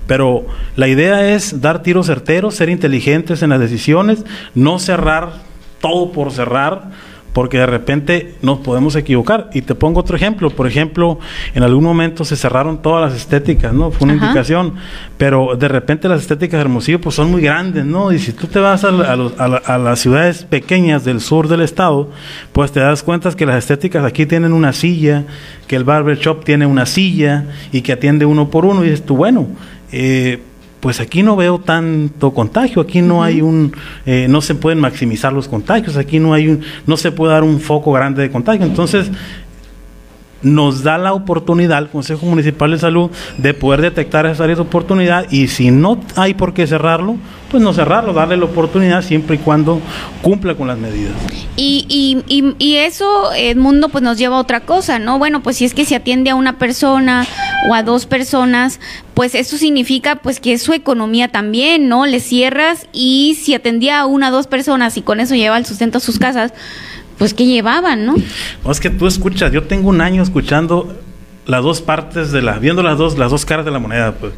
Pero 0.08 0.46
la 0.74 0.88
idea 0.88 1.32
es 1.32 1.60
dar 1.60 1.84
tiros 1.84 2.06
certeros, 2.06 2.56
ser 2.56 2.68
inteligentes 2.68 3.42
en 3.42 3.50
las 3.50 3.60
decisiones, 3.60 4.24
no 4.56 4.80
cerrar 4.80 5.34
todo 5.80 6.10
por 6.10 6.32
cerrar, 6.32 6.90
porque 7.32 7.58
de 7.58 7.66
repente 7.66 8.34
nos 8.42 8.58
podemos 8.58 8.94
equivocar. 8.96 9.48
Y 9.54 9.62
te 9.62 9.74
pongo 9.74 10.00
otro 10.00 10.16
ejemplo. 10.16 10.50
Por 10.50 10.66
ejemplo, 10.66 11.18
en 11.54 11.62
algún 11.62 11.82
momento 11.84 12.24
se 12.24 12.36
cerraron 12.36 12.82
todas 12.82 13.10
las 13.10 13.18
estéticas, 13.20 13.72
¿no? 13.72 13.90
Fue 13.90 14.04
una 14.04 14.14
Ajá. 14.14 14.26
indicación. 14.26 14.74
Pero 15.16 15.56
de 15.56 15.68
repente 15.68 16.08
las 16.08 16.20
estéticas 16.20 16.58
de 16.58 16.62
Hermosillo 16.62 17.00
pues 17.00 17.14
son 17.14 17.30
muy 17.30 17.40
grandes, 17.42 17.84
¿no? 17.86 18.12
Y 18.12 18.18
si 18.18 18.32
tú 18.32 18.46
te 18.48 18.58
vas 18.58 18.84
a, 18.84 18.88
a 18.88 19.16
los- 19.16 19.38
a 19.40 19.48
la- 19.48 19.56
a 19.64 19.78
las 19.78 19.98
ciudades 20.00 20.44
pequeñas 20.44 21.04
del 21.04 21.20
sur 21.20 21.48
del 21.48 21.62
estado, 21.62 22.10
pues 22.52 22.70
te 22.72 22.80
das 22.80 23.02
cuenta 23.02 23.30
que 23.32 23.46
las 23.46 23.56
estéticas 23.56 24.04
aquí 24.04 24.26
tienen 24.26 24.52
una 24.52 24.72
silla, 24.72 25.24
que 25.66 25.76
el 25.76 25.84
barber 25.84 26.18
shop 26.18 26.44
tiene 26.44 26.66
una 26.66 26.84
silla 26.86 27.44
y 27.72 27.80
que 27.82 27.92
atiende 27.92 28.26
uno 28.26 28.50
por 28.50 28.64
uno. 28.66 28.82
Y 28.84 28.90
dices 28.90 29.06
tú, 29.06 29.16
bueno, 29.16 29.46
eh, 29.92 30.40
pues 30.82 30.98
aquí 30.98 31.22
no 31.22 31.36
veo 31.36 31.60
tanto 31.60 32.32
contagio, 32.32 32.82
aquí 32.82 33.02
no 33.02 33.22
hay 33.22 33.40
un, 33.40 33.72
eh, 34.04 34.26
no 34.28 34.40
se 34.40 34.56
pueden 34.56 34.80
maximizar 34.80 35.32
los 35.32 35.46
contagios, 35.46 35.96
aquí 35.96 36.18
no 36.18 36.34
hay 36.34 36.48
un, 36.48 36.62
no 36.88 36.96
se 36.96 37.12
puede 37.12 37.32
dar 37.34 37.44
un 37.44 37.60
foco 37.60 37.92
grande 37.92 38.20
de 38.20 38.32
contagio. 38.32 38.66
Entonces, 38.66 39.08
nos 40.42 40.82
da 40.82 40.98
la 40.98 41.12
oportunidad 41.12 41.78
al 41.78 41.90
Consejo 41.90 42.26
Municipal 42.26 42.70
de 42.70 42.78
Salud 42.78 43.10
de 43.38 43.54
poder 43.54 43.80
detectar 43.80 44.26
esa 44.26 44.44
área 44.44 44.56
de 44.56 44.62
oportunidad 44.62 45.26
y 45.30 45.48
si 45.48 45.70
no 45.70 46.00
hay 46.16 46.34
por 46.34 46.54
qué 46.54 46.66
cerrarlo, 46.66 47.16
pues 47.50 47.62
no 47.62 47.74
cerrarlo, 47.74 48.12
darle 48.14 48.38
la 48.38 48.46
oportunidad 48.46 49.02
siempre 49.02 49.36
y 49.36 49.38
cuando 49.38 49.80
cumpla 50.22 50.54
con 50.54 50.68
las 50.68 50.78
medidas. 50.78 51.12
Y, 51.56 51.84
y, 51.88 52.24
y, 52.34 52.54
y 52.58 52.76
eso, 52.76 53.32
Edmundo, 53.34 53.90
pues 53.90 54.02
nos 54.02 54.16
lleva 54.16 54.36
a 54.36 54.40
otra 54.40 54.60
cosa, 54.60 54.98
¿no? 54.98 55.18
Bueno, 55.18 55.42
pues 55.42 55.58
si 55.58 55.66
es 55.66 55.74
que 55.74 55.84
se 55.84 55.94
atiende 55.94 56.30
a 56.30 56.34
una 56.34 56.58
persona 56.58 57.26
o 57.68 57.74
a 57.74 57.82
dos 57.82 58.06
personas, 58.06 58.80
pues 59.12 59.34
eso 59.34 59.58
significa 59.58 60.16
pues 60.16 60.40
que 60.40 60.54
es 60.54 60.62
su 60.62 60.72
economía 60.72 61.28
también, 61.28 61.88
¿no? 61.88 62.06
Le 62.06 62.20
cierras 62.20 62.86
y 62.92 63.38
si 63.40 63.54
atendía 63.54 64.00
a 64.00 64.06
una 64.06 64.30
o 64.30 64.32
dos 64.32 64.46
personas 64.46 64.96
y 64.96 65.02
con 65.02 65.20
eso 65.20 65.34
lleva 65.34 65.58
el 65.58 65.66
sustento 65.66 65.98
a 65.98 66.00
sus 66.00 66.18
casas, 66.18 66.54
pues 67.18 67.34
que 67.34 67.46
llevaban, 67.46 68.06
¿no? 68.06 68.14
Es 68.68 68.80
que 68.80 68.90
tú 68.90 69.06
escuchas, 69.06 69.52
yo 69.52 69.64
tengo 69.64 69.88
un 69.88 70.00
año 70.00 70.22
escuchando 70.22 70.98
las 71.46 71.62
dos 71.62 71.80
partes 71.80 72.30
de 72.30 72.42
la, 72.42 72.58
viendo 72.58 72.82
las 72.82 72.98
dos, 72.98 73.18
las 73.18 73.30
dos 73.30 73.44
caras 73.44 73.64
de 73.64 73.70
la 73.70 73.78
moneda, 73.78 74.12
pues. 74.12 74.32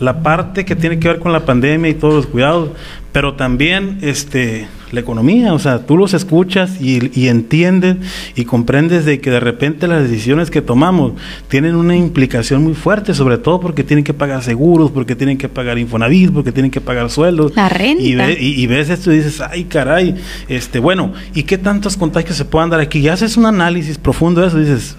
La 0.00 0.22
parte 0.22 0.64
que 0.64 0.74
tiene 0.74 0.98
que 0.98 1.08
ver 1.08 1.18
con 1.20 1.32
la 1.32 1.44
pandemia 1.44 1.90
y 1.90 1.94
todos 1.94 2.14
los 2.14 2.26
cuidados, 2.26 2.70
pero 3.12 3.34
también 3.34 3.98
este, 4.02 4.68
la 4.92 5.00
economía, 5.00 5.52
o 5.52 5.58
sea, 5.58 5.86
tú 5.86 5.96
los 5.96 6.14
escuchas 6.14 6.80
y, 6.80 7.10
y, 7.18 7.28
entiendes 7.28 7.96
y 8.34 8.44
comprendes 8.44 9.04
de 9.04 9.20
que 9.20 9.30
de 9.30 9.40
repente 9.40 9.86
las 9.86 10.02
decisiones 10.02 10.50
que 10.50 10.62
tomamos 10.62 11.12
tienen 11.48 11.74
una 11.74 11.96
implicación 11.96 12.62
muy 12.62 12.74
fuerte, 12.74 13.14
sobre 13.14 13.38
todo 13.38 13.60
porque 13.60 13.84
tienen 13.84 14.04
que 14.04 14.14
pagar 14.14 14.42
seguros, 14.42 14.90
porque 14.90 15.14
tienen 15.14 15.36
que 15.38 15.48
pagar 15.48 15.78
Infonavit, 15.78 16.32
porque 16.32 16.52
tienen 16.52 16.70
que 16.70 16.80
pagar 16.80 17.10
sueldos. 17.10 17.54
La 17.54 17.68
renta. 17.68 18.02
Y, 18.02 18.14
ve, 18.14 18.36
y, 18.40 18.62
y, 18.62 18.66
ves 18.66 18.88
esto 18.88 19.12
y 19.12 19.18
dices, 19.18 19.40
ay 19.40 19.64
caray, 19.64 20.16
este, 20.48 20.78
bueno, 20.78 21.12
¿y 21.34 21.42
qué 21.42 21.58
tantos 21.58 21.96
contagios 21.96 22.36
se 22.36 22.44
puedan 22.44 22.70
dar 22.70 22.80
aquí? 22.80 23.00
Y 23.00 23.08
haces 23.08 23.36
un 23.36 23.46
análisis 23.46 23.98
profundo 23.98 24.40
de 24.40 24.48
eso 24.48 24.58
y 24.58 24.62
dices, 24.62 24.96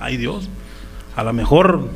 ay 0.00 0.16
Dios, 0.16 0.48
a 1.16 1.24
lo 1.24 1.32
mejor 1.32 1.88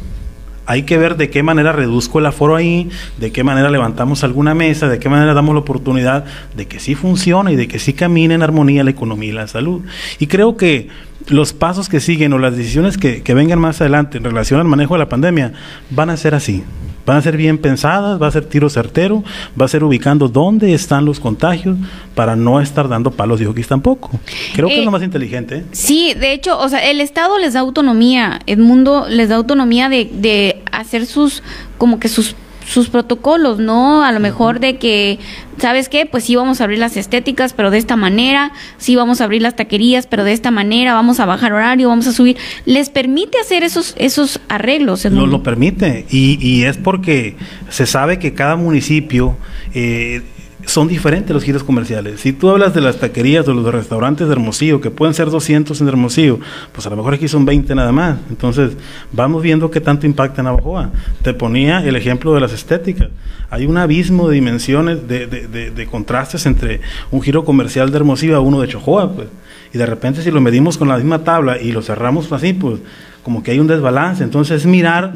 hay 0.67 0.83
que 0.83 0.99
ver 0.99 1.17
de 1.17 1.31
qué 1.31 1.43
manera 1.43 1.73
reduzco 1.73 2.19
el 2.19 2.27
aforo 2.27 2.57
ahí, 2.57 2.89
de 3.19 3.33
qué 3.33 3.45
manera 3.45 3.71
levantamos 3.71 4.25
alguna 4.25 4.55
mesa, 4.55 4.89
de 4.89 4.99
qué 4.99 5.09
manera 5.09 5.35
damos 5.35 5.55
la 5.55 5.61
oportunidad 5.61 6.25
de 6.57 6.67
que 6.67 6.81
sí 6.81 6.95
funcione 6.95 7.53
y 7.53 7.57
de 7.57 7.69
que 7.69 7.79
sí 7.79 7.93
camine 7.93 8.35
en 8.35 8.43
armonía 8.43 8.85
la 8.85 8.91
economía 8.91 9.31
y 9.31 9.33
la 9.33 9.47
salud. 9.49 9.83
Y 10.19 10.27
creo 10.27 10.57
que 10.57 10.89
los 11.29 11.53
pasos 11.53 11.89
que 11.89 12.01
siguen 12.01 12.33
o 12.33 12.39
las 12.39 12.57
decisiones 12.57 12.99
que, 12.99 13.23
que 13.23 13.35
vengan 13.35 13.59
más 13.59 13.81
adelante 13.81 14.19
en 14.19 14.25
relación 14.25 14.61
al 14.61 14.67
manejo 14.67 14.95
de 14.95 14.99
la 14.99 15.09
pandemia 15.09 15.53
van 15.91 16.11
a 16.11 16.17
ser 16.17 16.35
así 16.35 16.65
van 17.07 17.17
a 17.17 17.23
ser 17.23 17.37
bien 17.37 17.59
pensadas, 17.59 18.21
va 18.21 18.29
a 18.29 18.31
ser 18.31 18.45
tiro 18.45 18.69
certero, 18.71 19.25
va 19.61 19.65
a 19.65 19.69
ser 19.69 19.85
ubicando 19.85 20.29
dónde 20.29 20.75
están 20.75 21.05
los 21.05 21.21
contagios 21.21 21.77
para 22.15 22.37
no 22.37 22.61
estar 22.61 22.89
dando 22.89 23.11
palos 23.11 23.41
de 23.41 23.47
hockey 23.47 23.65
tampoco. 23.65 24.11
Creo 24.55 24.69
que 24.69 24.77
eh, 24.77 24.79
es 24.81 24.85
lo 24.85 24.91
más 24.91 25.03
inteligente. 25.03 25.57
¿eh? 25.57 25.65
Sí, 25.73 26.15
de 26.15 26.33
hecho, 26.33 26.59
o 26.59 26.69
sea, 26.69 26.89
el 26.91 27.01
Estado 27.01 27.39
les 27.39 27.55
da 27.55 27.61
autonomía, 27.61 28.41
el 28.47 28.59
mundo 28.59 29.07
les 29.09 29.29
da 29.29 29.37
autonomía 29.37 29.89
de, 29.89 30.11
de 30.13 30.63
hacer 30.71 31.07
sus, 31.07 31.43
como 31.79 31.99
que 31.99 32.09
sus 32.09 32.37
sus 32.67 32.89
protocolos, 32.89 33.59
¿no? 33.59 34.05
A 34.05 34.13
lo 34.13 34.21
mejor 34.21 34.61
de 34.61 34.77
que, 34.77 35.19
¿sabes 35.59 35.89
qué? 35.89 36.07
Pues 36.07 36.25
sí 36.25 36.37
vamos 36.37 36.61
a 36.61 36.65
abrir 36.65 36.79
las 36.79 36.97
estéticas, 36.97 37.53
pero 37.53 37.71
de 37.71 37.79
esta 37.79 37.97
manera, 37.97 38.53
sí 38.79 38.97
vamos 38.97 39.21
a 39.21 39.25
abrir 39.25 39.43
las 39.43 39.57
taquerías, 39.57 40.07
pero 40.07 40.25
de 40.25 40.33
esta 40.33 40.51
manera, 40.51 40.95
vamos 40.95 41.21
a 41.21 41.27
bajar 41.27 41.53
horario, 41.53 41.89
vamos 41.89 42.07
a 42.07 42.13
subir. 42.13 42.37
¿Les 42.65 42.91
permite 42.91 43.39
hacer 43.39 43.63
esos, 43.63 43.95
esos 43.99 44.41
arreglos? 44.49 45.05
No 45.07 45.27
lo 45.27 45.43
permite, 45.43 46.07
y, 46.11 46.39
y 46.41 46.65
es 46.65 46.77
porque 46.77 47.37
se 47.69 47.87
sabe 47.87 48.19
que 48.19 48.35
cada 48.35 48.57
municipio 48.57 49.37
eh, 49.75 50.23
son 50.67 50.89
diferentes 50.89 51.33
los 51.35 51.43
giros 51.43 51.65
comerciales. 51.65 52.21
Si 52.21 52.33
tú 52.33 52.51
hablas 52.51 52.75
de 52.75 52.81
las 52.81 52.99
taquerías 52.99 53.47
o 53.49 53.55
los 53.55 53.73
restaurantes 53.73 54.27
de 54.27 54.33
Hermosillo, 54.33 54.81
que 54.81 54.91
pueden 54.91 55.15
ser 55.15 55.31
200 55.31 55.81
en 55.81 55.89
Hermosillo, 55.89 56.39
pues 56.73 56.87
a 56.87 56.91
lo 56.91 56.97
mejor 56.97 57.15
aquí 57.15 57.29
son 57.29 57.45
20 57.45 57.75
nada 57.75 57.93
más. 57.93 58.19
Entonces, 58.31 58.73
vamos 59.13 59.43
viendo 59.43 59.71
qué 59.71 59.81
tanto 59.81 60.07
impacta 60.07 60.41
en 60.41 60.47
Navajoa. 60.47 60.91
Te 61.23 61.35
ponía 61.35 61.85
el 61.85 61.97
ejemplo 61.97 62.35
de 62.35 62.41
las 62.41 62.53
estéticas. 62.53 63.09
Hay 63.51 63.67
un 63.67 63.77
abismo 63.77 64.29
de 64.29 64.37
dimensiones, 64.37 65.07
de, 65.07 65.27
de, 65.27 65.87
contrastes 65.87 66.47
entre 66.47 66.81
un 67.11 67.21
giro 67.21 67.45
comercial 67.45 67.91
de 67.91 67.99
Hermosillo 67.99 68.37
a 68.37 68.41
uno 68.41 68.61
de 68.61 68.69
Chojoa, 68.69 69.13
pues. 69.13 69.29
Y 69.75 69.79
de 69.79 69.87
repente 69.87 70.23
si 70.23 70.31
lo 70.31 70.41
medimos 70.41 70.77
con 70.77 70.89
la 70.89 70.97
misma 70.97 71.25
tabla 71.25 71.59
y 71.61 71.73
lo 71.73 71.83
cerramos 71.83 72.31
así, 72.31 72.53
pues 72.53 72.81
como 73.23 73.43
que 73.43 73.53
hay 73.53 73.59
un 73.59 73.67
desbalance. 73.67 74.23
Entonces, 74.23 74.67
mirar 74.67 75.15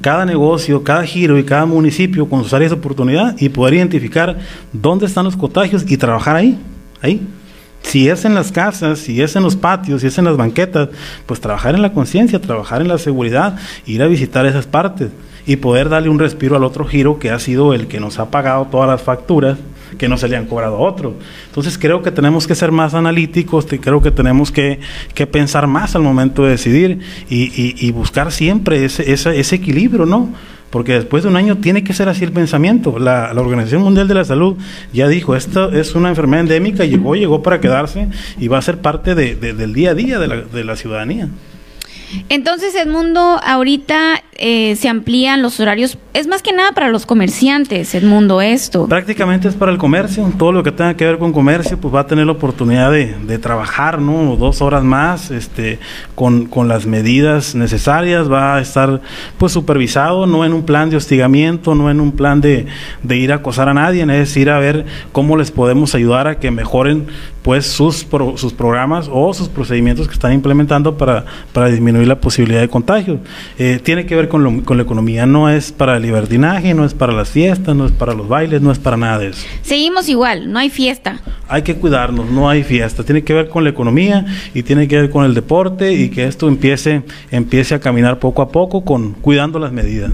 cada 0.00 0.24
negocio, 0.24 0.84
cada 0.84 1.04
giro 1.04 1.38
y 1.38 1.44
cada 1.44 1.66
municipio 1.66 2.28
con 2.28 2.42
sus 2.42 2.52
áreas 2.52 2.70
de 2.70 2.78
oportunidad 2.78 3.36
y 3.38 3.48
poder 3.48 3.74
identificar 3.74 4.38
dónde 4.72 5.06
están 5.06 5.24
los 5.24 5.36
contagios 5.36 5.84
y 5.86 5.96
trabajar 5.96 6.36
ahí, 6.36 6.58
ahí. 7.02 7.26
Si 7.82 8.08
es 8.08 8.24
en 8.24 8.34
las 8.34 8.52
casas, 8.52 8.98
si 8.98 9.22
es 9.22 9.36
en 9.36 9.42
los 9.42 9.56
patios, 9.56 10.00
si 10.00 10.08
es 10.08 10.18
en 10.18 10.24
las 10.24 10.36
banquetas, 10.36 10.88
pues 11.26 11.40
trabajar 11.40 11.74
en 11.74 11.82
la 11.82 11.92
conciencia, 11.92 12.40
trabajar 12.40 12.82
en 12.82 12.88
la 12.88 12.98
seguridad, 12.98 13.56
ir 13.86 14.02
a 14.02 14.06
visitar 14.06 14.46
esas 14.46 14.66
partes 14.66 15.10
y 15.46 15.56
poder 15.56 15.88
darle 15.88 16.08
un 16.08 16.18
respiro 16.18 16.56
al 16.56 16.64
otro 16.64 16.84
giro 16.84 17.18
que 17.18 17.30
ha 17.30 17.38
sido 17.38 17.72
el 17.72 17.86
que 17.86 18.00
nos 18.00 18.18
ha 18.18 18.30
pagado 18.30 18.66
todas 18.70 18.88
las 18.88 19.02
facturas 19.02 19.58
que 19.96 20.08
no 20.08 20.18
se 20.18 20.28
le 20.28 20.36
han 20.36 20.46
cobrado 20.46 20.76
a 20.76 20.80
otros. 20.80 21.14
Entonces 21.46 21.78
creo 21.78 22.02
que 22.02 22.10
tenemos 22.10 22.46
que 22.46 22.54
ser 22.54 22.72
más 22.72 22.94
analíticos, 22.94 23.66
creo 23.80 24.02
que 24.02 24.10
tenemos 24.10 24.52
que, 24.52 24.80
que 25.14 25.26
pensar 25.26 25.66
más 25.66 25.94
al 25.96 26.02
momento 26.02 26.44
de 26.44 26.50
decidir 26.50 27.00
y, 27.30 27.86
y, 27.86 27.90
buscar 27.92 28.32
siempre 28.32 28.84
ese, 28.84 29.10
ese, 29.12 29.38
ese 29.38 29.56
equilibrio, 29.56 30.06
¿no? 30.06 30.28
porque 30.70 30.92
después 30.92 31.22
de 31.22 31.30
un 31.30 31.36
año 31.36 31.58
tiene 31.58 31.82
que 31.82 31.94
ser 31.94 32.08
así 32.08 32.24
el 32.24 32.32
pensamiento. 32.32 32.98
La, 32.98 33.32
Organización 33.34 33.82
Mundial 33.82 34.08
de 34.08 34.14
la 34.14 34.24
Salud 34.24 34.56
ya 34.92 35.08
dijo, 35.08 35.34
esto 35.34 35.72
es 35.72 35.94
una 35.94 36.10
enfermedad 36.10 36.42
endémica, 36.42 36.84
llegó, 36.84 37.14
llegó 37.14 37.42
para 37.42 37.60
quedarse 37.60 38.08
y 38.38 38.48
va 38.48 38.58
a 38.58 38.62
ser 38.62 38.78
parte 38.78 39.14
de, 39.14 39.34
del 39.34 39.72
día 39.72 39.90
a 39.90 39.94
día 39.94 40.18
de 40.18 40.28
la, 40.28 40.36
de 40.36 40.64
la 40.64 40.76
ciudadanía. 40.76 41.28
Entonces, 42.28 42.74
Edmundo, 42.74 43.40
ahorita 43.44 44.22
eh, 44.40 44.76
se 44.76 44.88
amplían 44.88 45.42
los 45.42 45.58
horarios. 45.58 45.98
Es 46.14 46.28
más 46.28 46.42
que 46.42 46.52
nada 46.52 46.70
para 46.72 46.88
los 46.88 47.06
comerciantes, 47.06 47.92
Edmundo, 47.94 48.40
esto. 48.40 48.86
Prácticamente 48.86 49.48
es 49.48 49.54
para 49.54 49.72
el 49.72 49.78
comercio. 49.78 50.32
Todo 50.38 50.52
lo 50.52 50.62
que 50.62 50.70
tenga 50.70 50.94
que 50.94 51.04
ver 51.04 51.18
con 51.18 51.32
comercio, 51.32 51.78
pues 51.78 51.92
va 51.92 52.00
a 52.00 52.06
tener 52.06 52.26
la 52.26 52.32
oportunidad 52.32 52.92
de, 52.92 53.16
de 53.26 53.38
trabajar, 53.38 54.00
¿no? 54.00 54.36
Dos 54.36 54.62
horas 54.62 54.84
más, 54.84 55.32
este, 55.32 55.80
con, 56.14 56.46
con, 56.46 56.68
las 56.68 56.86
medidas 56.86 57.54
necesarias. 57.54 58.30
Va 58.30 58.56
a 58.56 58.60
estar, 58.60 59.00
pues, 59.38 59.52
supervisado, 59.52 60.26
no 60.26 60.44
en 60.44 60.52
un 60.52 60.62
plan 60.62 60.90
de 60.90 60.96
hostigamiento, 60.96 61.74
no 61.74 61.90
en 61.90 62.00
un 62.00 62.12
plan 62.12 62.40
de, 62.40 62.66
de 63.02 63.16
ir 63.16 63.32
a 63.32 63.36
acosar 63.36 63.68
a 63.68 63.74
nadie, 63.74 64.02
es 64.02 64.06
decir, 64.06 64.50
a 64.50 64.58
ver 64.58 64.86
cómo 65.12 65.36
les 65.36 65.50
podemos 65.50 65.94
ayudar 65.94 66.28
a 66.28 66.38
que 66.38 66.50
mejoren, 66.52 67.08
pues, 67.42 67.66
sus, 67.66 68.04
pro, 68.04 68.36
sus 68.36 68.52
programas 68.52 69.08
o 69.12 69.34
sus 69.34 69.48
procedimientos 69.48 70.06
que 70.06 70.14
están 70.14 70.32
implementando 70.32 70.96
para, 70.96 71.24
para 71.52 71.68
disminuir 71.68 71.97
la 72.06 72.20
posibilidad 72.20 72.60
de 72.60 72.68
contagio. 72.68 73.20
Eh, 73.58 73.80
tiene 73.82 74.06
que 74.06 74.14
ver 74.14 74.28
con, 74.28 74.42
lo, 74.42 74.64
con, 74.64 74.76
la 74.76 74.82
economía, 74.82 75.26
no 75.26 75.48
es 75.48 75.72
para 75.72 75.96
el 75.96 76.02
libertinaje, 76.02 76.74
no 76.74 76.84
es 76.84 76.94
para 76.94 77.12
las 77.12 77.30
fiestas, 77.30 77.74
no 77.74 77.86
es 77.86 77.92
para 77.92 78.14
los 78.14 78.28
bailes, 78.28 78.60
no 78.60 78.70
es 78.70 78.78
para 78.78 78.96
nada 78.96 79.18
de 79.18 79.28
eso. 79.28 79.46
Seguimos 79.62 80.08
igual, 80.08 80.52
no 80.52 80.58
hay 80.58 80.70
fiesta. 80.70 81.20
Hay 81.48 81.62
que 81.62 81.76
cuidarnos, 81.76 82.30
no 82.30 82.48
hay 82.48 82.62
fiesta. 82.62 83.04
Tiene 83.04 83.22
que 83.22 83.34
ver 83.34 83.48
con 83.48 83.64
la 83.64 83.70
economía 83.70 84.26
y 84.54 84.62
tiene 84.62 84.88
que 84.88 84.96
ver 84.96 85.10
con 85.10 85.24
el 85.24 85.34
deporte 85.34 85.92
y 85.92 86.10
que 86.10 86.26
esto 86.26 86.48
empiece, 86.48 87.02
empiece 87.30 87.74
a 87.74 87.80
caminar 87.80 88.18
poco 88.18 88.42
a 88.42 88.50
poco 88.50 88.84
con 88.84 89.12
cuidando 89.12 89.58
las 89.58 89.72
medidas. 89.72 90.10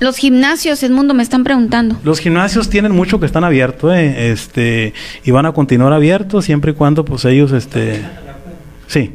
Los 0.00 0.16
gimnasios, 0.16 0.80
Edmundo, 0.84 1.12
me 1.12 1.24
están 1.24 1.42
preguntando. 1.42 1.96
Los 2.04 2.20
gimnasios 2.20 2.70
tienen 2.70 2.92
mucho 2.92 3.18
que 3.18 3.26
están 3.26 3.42
abiertos, 3.42 3.92
eh, 3.94 4.30
este, 4.30 4.94
y 5.24 5.30
van 5.32 5.46
a 5.46 5.52
continuar 5.52 5.92
abiertos 5.92 6.44
siempre 6.44 6.70
y 6.70 6.74
cuando, 6.74 7.04
pues 7.04 7.24
ellos, 7.24 7.50
este, 7.50 8.02
sí. 8.86 9.10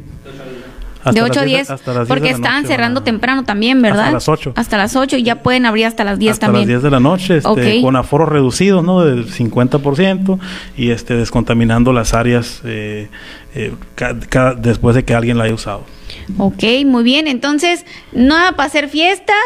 Hasta 1.04 1.12
de 1.12 1.22
8 1.22 1.40
a 1.40 1.44
10, 1.44 1.68
10 1.68 1.80
porque 2.08 2.32
noche, 2.32 2.66
cerrando 2.66 3.00
bueno. 3.00 3.04
temprano 3.04 3.44
también, 3.44 3.82
¿verdad? 3.82 4.04
Hasta 4.04 4.12
las 4.12 4.28
8. 4.28 4.52
Hasta 4.56 4.76
las 4.78 4.96
8 4.96 5.16
y 5.18 5.22
ya 5.22 5.42
pueden 5.42 5.66
abrir 5.66 5.86
hasta 5.86 6.02
las 6.02 6.18
10 6.18 6.32
hasta 6.32 6.46
también. 6.46 6.62
Hasta 6.62 6.72
las 6.72 6.82
10 6.82 6.90
de 6.90 6.90
la 6.90 7.00
noche, 7.00 7.36
este, 7.36 7.48
okay. 7.48 7.82
con 7.82 7.96
aforos 7.96 8.28
reducidos, 8.28 8.82
¿no? 8.82 9.04
Del 9.04 9.26
50% 9.26 10.38
y 10.76 10.90
este, 10.90 11.14
descontaminando 11.14 11.92
las 11.92 12.14
áreas 12.14 12.62
eh, 12.64 13.08
eh, 13.54 13.74
ca, 13.94 14.18
ca, 14.28 14.54
después 14.54 14.96
de 14.96 15.04
que 15.04 15.14
alguien 15.14 15.38
la 15.38 15.44
haya 15.44 15.54
usado. 15.54 15.84
Ok, 16.38 16.62
muy 16.86 17.04
bien. 17.04 17.28
Entonces, 17.28 17.84
nada 18.12 18.52
para 18.52 18.66
hacer 18.66 18.88
fiestas. 18.88 19.36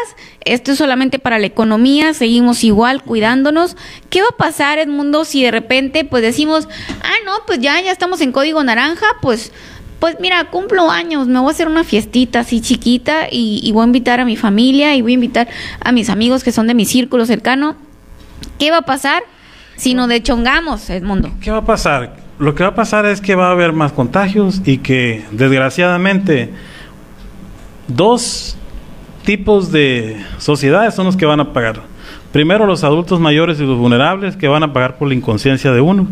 Esto 0.45 0.71
es 0.71 0.77
solamente 0.77 1.19
para 1.19 1.39
la 1.39 1.45
economía. 1.45 2.13
Seguimos 2.13 2.63
igual 2.63 3.03
cuidándonos. 3.03 3.75
¿Qué 4.09 4.21
va 4.21 4.29
a 4.31 4.37
pasar, 4.37 4.79
Edmundo, 4.79 5.25
si 5.25 5.43
de 5.43 5.51
repente 5.51 6.05
pues 6.05 6.23
decimos, 6.23 6.67
ah, 7.03 7.15
no, 7.25 7.33
pues 7.45 7.59
ya, 7.59 7.81
ya 7.81 7.91
estamos 7.91 8.21
en 8.21 8.31
código 8.31 8.63
naranja, 8.63 9.05
pues 9.21 9.51
pues 9.99 10.17
mira, 10.19 10.45
cumplo 10.45 10.89
años, 10.89 11.27
me 11.27 11.39
voy 11.39 11.49
a 11.49 11.51
hacer 11.51 11.67
una 11.67 11.83
fiestita 11.83 12.39
así 12.39 12.61
chiquita 12.61 13.27
y, 13.29 13.69
voy 13.73 13.83
a 13.83 13.85
invitar 13.85 14.19
a 14.19 14.25
mi 14.25 14.37
familia 14.37 14.95
y 14.95 15.01
voy 15.01 15.11
a 15.11 15.15
invitar 15.15 15.47
a 15.81 15.91
mis 15.91 16.09
amigos 16.09 16.43
que 16.43 16.51
son 16.51 16.67
de 16.67 16.73
mi 16.73 16.85
círculo 16.85 17.25
cercano. 17.25 17.75
¿Qué 18.57 18.71
va 18.71 18.77
a 18.77 18.81
pasar 18.83 19.23
si 19.75 19.93
nos 19.93 20.07
dechongamos, 20.07 20.89
Edmundo? 20.89 21.31
¿Qué 21.41 21.51
va 21.51 21.57
a 21.57 21.65
pasar? 21.65 22.15
Lo 22.39 22.55
que 22.55 22.63
va 22.63 22.69
a 22.69 22.75
pasar 22.75 23.05
es 23.05 23.19
que 23.19 23.35
va 23.35 23.49
a 23.49 23.51
haber 23.51 23.73
más 23.73 23.91
contagios 23.91 24.61
y 24.65 24.77
que 24.77 25.25
desgraciadamente 25.31 26.49
dos 27.89 28.55
tipos 29.25 29.71
de 29.71 30.23
sociedades 30.37 30.95
son 30.95 31.05
los 31.05 31.17
que 31.17 31.25
van 31.25 31.41
a 31.41 31.51
pagar. 31.51 31.81
Primero 32.31 32.65
los 32.65 32.85
adultos 32.85 33.19
mayores 33.19 33.59
y 33.59 33.63
los 33.63 33.77
vulnerables 33.77 34.37
que 34.37 34.47
van 34.47 34.63
a 34.63 34.71
pagar 34.71 34.97
por 34.97 35.09
la 35.09 35.15
inconsciencia 35.15 35.73
de 35.73 35.81
uno 35.81 36.07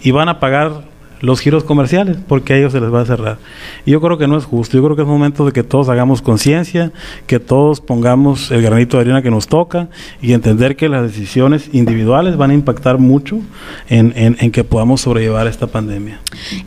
y 0.00 0.12
van 0.12 0.28
a 0.28 0.38
pagar 0.38 0.87
los 1.20 1.40
giros 1.40 1.64
comerciales, 1.64 2.16
porque 2.26 2.54
a 2.54 2.56
ellos 2.56 2.72
se 2.72 2.80
les 2.80 2.92
va 2.92 3.02
a 3.02 3.04
cerrar. 3.04 3.38
Y 3.84 3.92
yo 3.92 4.00
creo 4.00 4.18
que 4.18 4.26
no 4.26 4.36
es 4.36 4.44
justo, 4.44 4.76
yo 4.76 4.84
creo 4.84 4.96
que 4.96 5.02
es 5.02 5.08
momento 5.08 5.44
de 5.44 5.52
que 5.52 5.62
todos 5.62 5.88
hagamos 5.88 6.22
conciencia, 6.22 6.92
que 7.26 7.40
todos 7.40 7.80
pongamos 7.80 8.50
el 8.50 8.62
granito 8.62 8.96
de 8.96 9.02
arena 9.02 9.22
que 9.22 9.30
nos 9.30 9.46
toca 9.46 9.88
y 10.20 10.32
entender 10.32 10.76
que 10.76 10.88
las 10.88 11.02
decisiones 11.02 11.70
individuales 11.72 12.36
van 12.36 12.50
a 12.50 12.54
impactar 12.54 12.98
mucho 12.98 13.40
en, 13.88 14.12
en, 14.16 14.36
en 14.40 14.50
que 14.50 14.64
podamos 14.64 15.00
sobrellevar 15.00 15.46
esta 15.46 15.66
pandemia. 15.66 16.20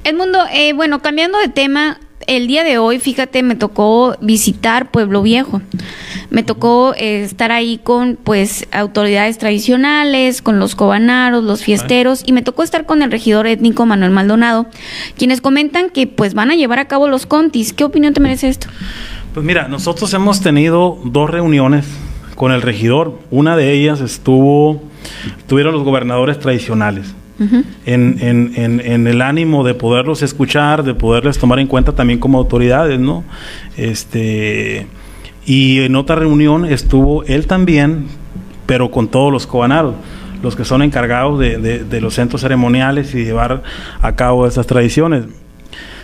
Edmundo, 0.04 0.40
eh, 0.54 0.74
bueno, 0.74 1.02
cambiando 1.02 1.38
de 1.40 1.50
tema, 1.50 2.00
el 2.38 2.48
día 2.48 2.64
de 2.64 2.78
hoy, 2.78 3.00
fíjate, 3.00 3.44
me 3.44 3.56
tocó 3.56 4.16
visitar 4.22 4.90
Pueblo 4.90 5.22
Viejo. 5.22 5.62
Me 6.30 6.44
tocó 6.44 6.94
eh, 6.96 7.24
estar 7.24 7.52
ahí 7.52 7.78
con 7.78 8.18
pues 8.24 8.68
autoridades 8.72 9.38
tradicionales, 9.38 10.42
con 10.42 10.58
los 10.58 10.76
cobanaros, 10.76 11.44
los 11.44 11.62
fiesteros 11.62 12.24
y 12.26 12.32
me 12.32 12.42
tocó 12.42 12.64
estar 12.64 12.86
con 12.86 13.02
el 13.02 13.12
regidor 13.12 13.48
étnico 13.48 13.86
Manuel 13.86 14.12
Maldonado, 14.12 14.68
quienes 15.18 15.42
comentan 15.42 15.90
que 15.90 16.08
pues 16.08 16.34
van 16.34 16.52
a 16.52 16.56
llevar 16.56 16.80
a 16.80 16.88
cabo 16.88 17.10
los 17.10 17.26
contis. 17.26 17.74
¿Qué 17.74 17.84
opinión 17.84 18.14
te 18.14 18.22
merece 18.22 18.48
esto? 18.48 18.68
Pues 19.34 19.46
mira, 19.46 19.68
nosotros 19.68 20.14
hemos 20.14 20.40
tenido 20.40 21.00
dos 21.04 21.30
reuniones 21.30 21.86
con 22.36 22.54
el 22.54 22.62
regidor. 22.62 23.20
Una 23.30 23.58
de 23.58 23.74
ellas 23.74 24.00
estuvo, 24.00 24.82
tuvieron 25.48 25.74
los 25.74 25.84
gobernadores 25.84 26.40
tradicionales. 26.40 27.14
En, 27.86 28.18
en, 28.56 28.82
en, 28.86 29.08
el 29.08 29.22
ánimo 29.22 29.64
de 29.64 29.74
poderlos 29.74 30.22
escuchar, 30.22 30.84
de 30.84 30.94
poderles 30.94 31.38
tomar 31.38 31.60
en 31.60 31.68
cuenta 31.68 31.94
también 31.94 32.20
como 32.20 32.38
autoridades, 32.38 33.00
¿no? 33.00 33.24
Este, 33.78 34.88
y 35.46 35.80
en 35.80 35.96
otra 35.96 36.16
reunión 36.16 36.66
estuvo 36.66 37.24
él 37.24 37.48
también, 37.48 38.08
pero 38.66 38.92
con 38.92 39.08
todos 39.08 39.32
los 39.32 39.48
cobanaros, 39.48 39.96
los 40.44 40.56
que 40.56 40.66
son 40.66 40.82
encargados 40.82 41.40
de, 41.40 41.58
de 41.58 42.02
los 42.02 42.14
centros 42.14 42.42
ceremoniales 42.42 43.14
y 43.16 43.24
llevar 43.24 43.64
a 44.02 44.16
cabo 44.16 44.48
esas 44.48 44.68
tradiciones. 44.68 45.26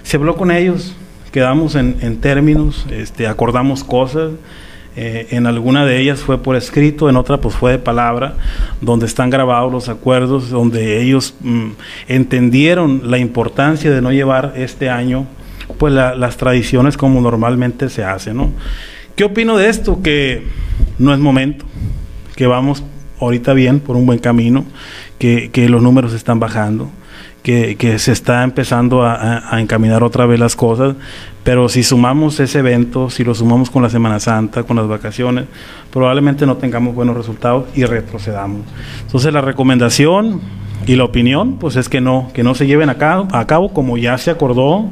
Se 0.04 0.18
habló 0.18 0.36
con 0.36 0.52
ellos, 0.52 0.96
quedamos 1.32 1.76
en, 1.76 2.18
términos, 2.18 2.86
este, 2.90 3.28
acordamos 3.28 3.84
cosas. 3.84 4.32
Eh, 5.00 5.28
en 5.30 5.46
alguna 5.46 5.86
de 5.86 6.02
ellas 6.02 6.22
fue 6.22 6.42
por 6.42 6.56
escrito, 6.56 7.08
en 7.08 7.18
otra 7.18 7.38
pues 7.38 7.54
fue 7.54 7.74
de 7.74 7.78
palabra, 7.78 8.34
donde 8.82 9.06
están 9.06 9.30
grabados 9.30 9.72
los 9.72 9.90
acuerdos, 9.90 10.50
donde 10.50 11.00
ellos 11.04 11.36
mm, 11.40 11.68
entendieron 12.08 13.04
la 13.04 13.20
importancia 13.20 13.92
de 13.92 14.02
no 14.02 14.12
llevar 14.12 14.54
este 14.56 14.90
año 14.90 15.28
pues 15.78 15.94
las 15.94 16.38
tradiciones 16.38 16.98
como 16.98 17.22
normalmente 17.22 17.90
se 17.90 18.04
hace, 18.04 18.34
¿no? 18.34 18.52
¿Qué 19.16 19.24
opino 19.24 19.56
de 19.56 19.70
esto? 19.70 20.02
Que 20.02 20.48
no 20.98 21.14
es 21.14 21.20
momento, 21.20 21.66
que 22.36 22.48
vamos 22.48 22.84
ahorita 23.20 23.54
bien 23.54 23.80
por 23.80 23.98
un 23.98 24.08
buen 24.08 24.18
camino, 24.18 24.66
que, 25.20 25.52
que 25.52 25.70
los 25.70 25.84
números 25.84 26.14
están 26.14 26.40
bajando 26.40 26.90
que, 27.48 27.98
se 27.98 28.12
está 28.12 28.44
empezando 28.44 29.04
a, 29.06 29.60
encaminar 29.62 30.04
otra 30.04 30.26
vez 30.26 30.38
las 30.38 30.58
cosas, 30.58 30.96
pero 31.46 31.70
si 31.70 31.82
sumamos 31.82 32.42
ese 32.42 32.60
evento, 32.60 33.10
si 33.10 33.24
lo 33.24 33.34
sumamos 33.34 33.70
con 33.70 33.82
la 33.82 33.90
Semana 33.90 34.20
Santa, 34.20 34.64
con 34.64 34.76
las 34.76 34.88
vacaciones, 34.88 35.46
probablemente 35.90 36.46
no 36.46 36.58
tengamos 36.58 36.94
buenos 36.94 37.16
resultados 37.16 37.66
y 37.74 37.86
retrocedamos. 37.86 38.64
Entonces 39.02 39.32
la 39.32 39.40
recomendación 39.40 40.42
y 40.86 40.98
la 40.98 41.06
opinión, 41.06 41.58
pues 41.58 41.78
es 41.78 41.88
que 41.88 42.02
no, 42.02 42.32
que 42.34 42.44
no 42.44 42.54
se 42.54 42.68
lleven 42.68 42.90
a 42.90 42.96
cabo, 42.96 43.30
a 43.32 43.48
cabo 43.48 43.72
como 43.72 43.98
ya 43.98 44.18
se 44.18 44.30
acordó, 44.30 44.86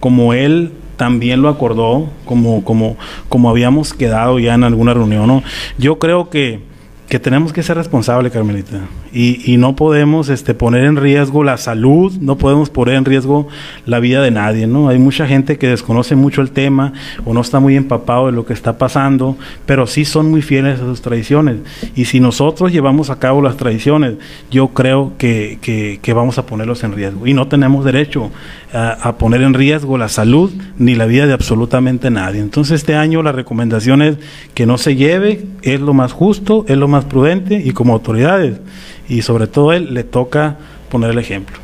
como 0.00 0.34
él 0.34 0.72
también 0.96 1.42
lo 1.42 1.48
acordó, 1.48 2.10
como, 2.24 2.64
como, 2.64 2.96
como 3.28 3.50
habíamos 3.50 3.94
quedado 3.94 4.40
ya 4.40 4.54
en 4.54 4.64
alguna 4.64 4.94
reunión. 4.94 5.28
¿no? 5.28 5.44
Yo 5.78 6.00
creo 6.00 6.28
que 6.28 6.69
que 7.10 7.18
tenemos 7.18 7.52
que 7.52 7.64
ser 7.64 7.76
responsables, 7.76 8.32
Carmelita, 8.32 8.82
y, 9.12 9.52
y, 9.52 9.56
no 9.56 9.74
podemos 9.74 10.28
este, 10.28 10.54
poner 10.54 10.84
en 10.84 10.94
riesgo 10.94 11.42
la 11.42 11.56
salud, 11.56 12.12
no 12.20 12.38
podemos 12.38 12.70
poner 12.70 12.94
en 12.94 13.04
riesgo 13.04 13.48
la 13.84 13.98
vida 13.98 14.22
de 14.22 14.30
nadie, 14.30 14.68
¿no? 14.68 14.88
Hay 14.88 15.00
mucha 15.00 15.26
gente 15.26 15.58
que 15.58 15.66
desconoce 15.66 16.14
mucho 16.14 16.40
el 16.40 16.52
tema 16.52 16.92
o 17.24 17.34
no 17.34 17.40
está 17.40 17.58
muy 17.58 17.74
empapado 17.74 18.26
de 18.26 18.32
lo 18.32 18.46
que 18.46 18.52
está 18.52 18.78
pasando, 18.78 19.36
pero 19.66 19.88
sí 19.88 20.04
son 20.04 20.30
muy 20.30 20.40
fieles 20.40 20.78
a 20.78 20.84
sus 20.84 21.02
tradiciones. 21.02 21.56
Y 21.96 22.04
si 22.04 22.20
nosotros 22.20 22.70
llevamos 22.70 23.10
a 23.10 23.18
cabo 23.18 23.42
las 23.42 23.56
tradiciones, 23.56 24.14
yo 24.52 24.68
creo 24.68 25.14
que, 25.18 25.58
que, 25.60 26.12
vamos 26.12 26.38
a 26.38 26.46
ponerlos 26.46 26.84
en 26.84 26.92
riesgo. 26.92 27.26
Y 27.26 27.34
no 27.34 27.48
tenemos 27.48 27.84
derecho 27.84 28.30
a, 28.72 28.92
a, 28.92 29.18
poner 29.18 29.42
en 29.42 29.54
riesgo 29.54 29.98
la 29.98 30.08
salud 30.08 30.52
ni 30.78 30.94
la 30.94 31.06
vida 31.06 31.26
de 31.26 31.32
absolutamente 31.32 32.10
nadie. 32.10 32.40
Entonces 32.40 32.76
este 32.80 32.94
año 32.94 33.22
la 33.22 33.32
recomendación 33.32 34.02
es 34.02 34.16
que 34.54 34.66
no 34.66 34.78
se 34.78 34.96
lleve, 34.96 35.46
es 35.62 35.80
lo 35.80 35.94
más 35.94 36.12
justo, 36.12 36.64
es 36.68 36.76
lo 36.76 36.88
más 36.88 37.04
prudente 37.04 37.60
y 37.64 37.72
como 37.72 37.92
autoridades. 37.92 38.60
Y 39.08 39.22
sobre 39.22 39.46
todo 39.46 39.72
él 39.72 39.92
le 39.94 40.04
toca 40.04 40.56
poner 40.88 41.10
el 41.10 41.18
ejemplo. 41.18 41.58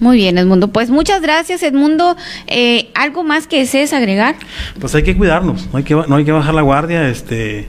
Muy 0.00 0.16
bien, 0.16 0.38
Edmundo. 0.38 0.68
Pues 0.68 0.88
muchas 0.88 1.20
gracias, 1.20 1.62
Edmundo. 1.62 2.16
Eh, 2.46 2.88
¿Algo 2.94 3.22
más 3.22 3.46
que 3.46 3.58
desees 3.58 3.92
agregar? 3.92 4.34
Pues 4.80 4.94
hay 4.94 5.02
que 5.02 5.14
cuidarnos, 5.14 5.68
no 5.72 5.78
hay 5.78 5.84
que, 5.84 5.94
no 5.94 6.16
hay 6.16 6.24
que 6.24 6.32
bajar 6.32 6.54
la 6.54 6.62
guardia. 6.62 7.08
Este, 7.08 7.68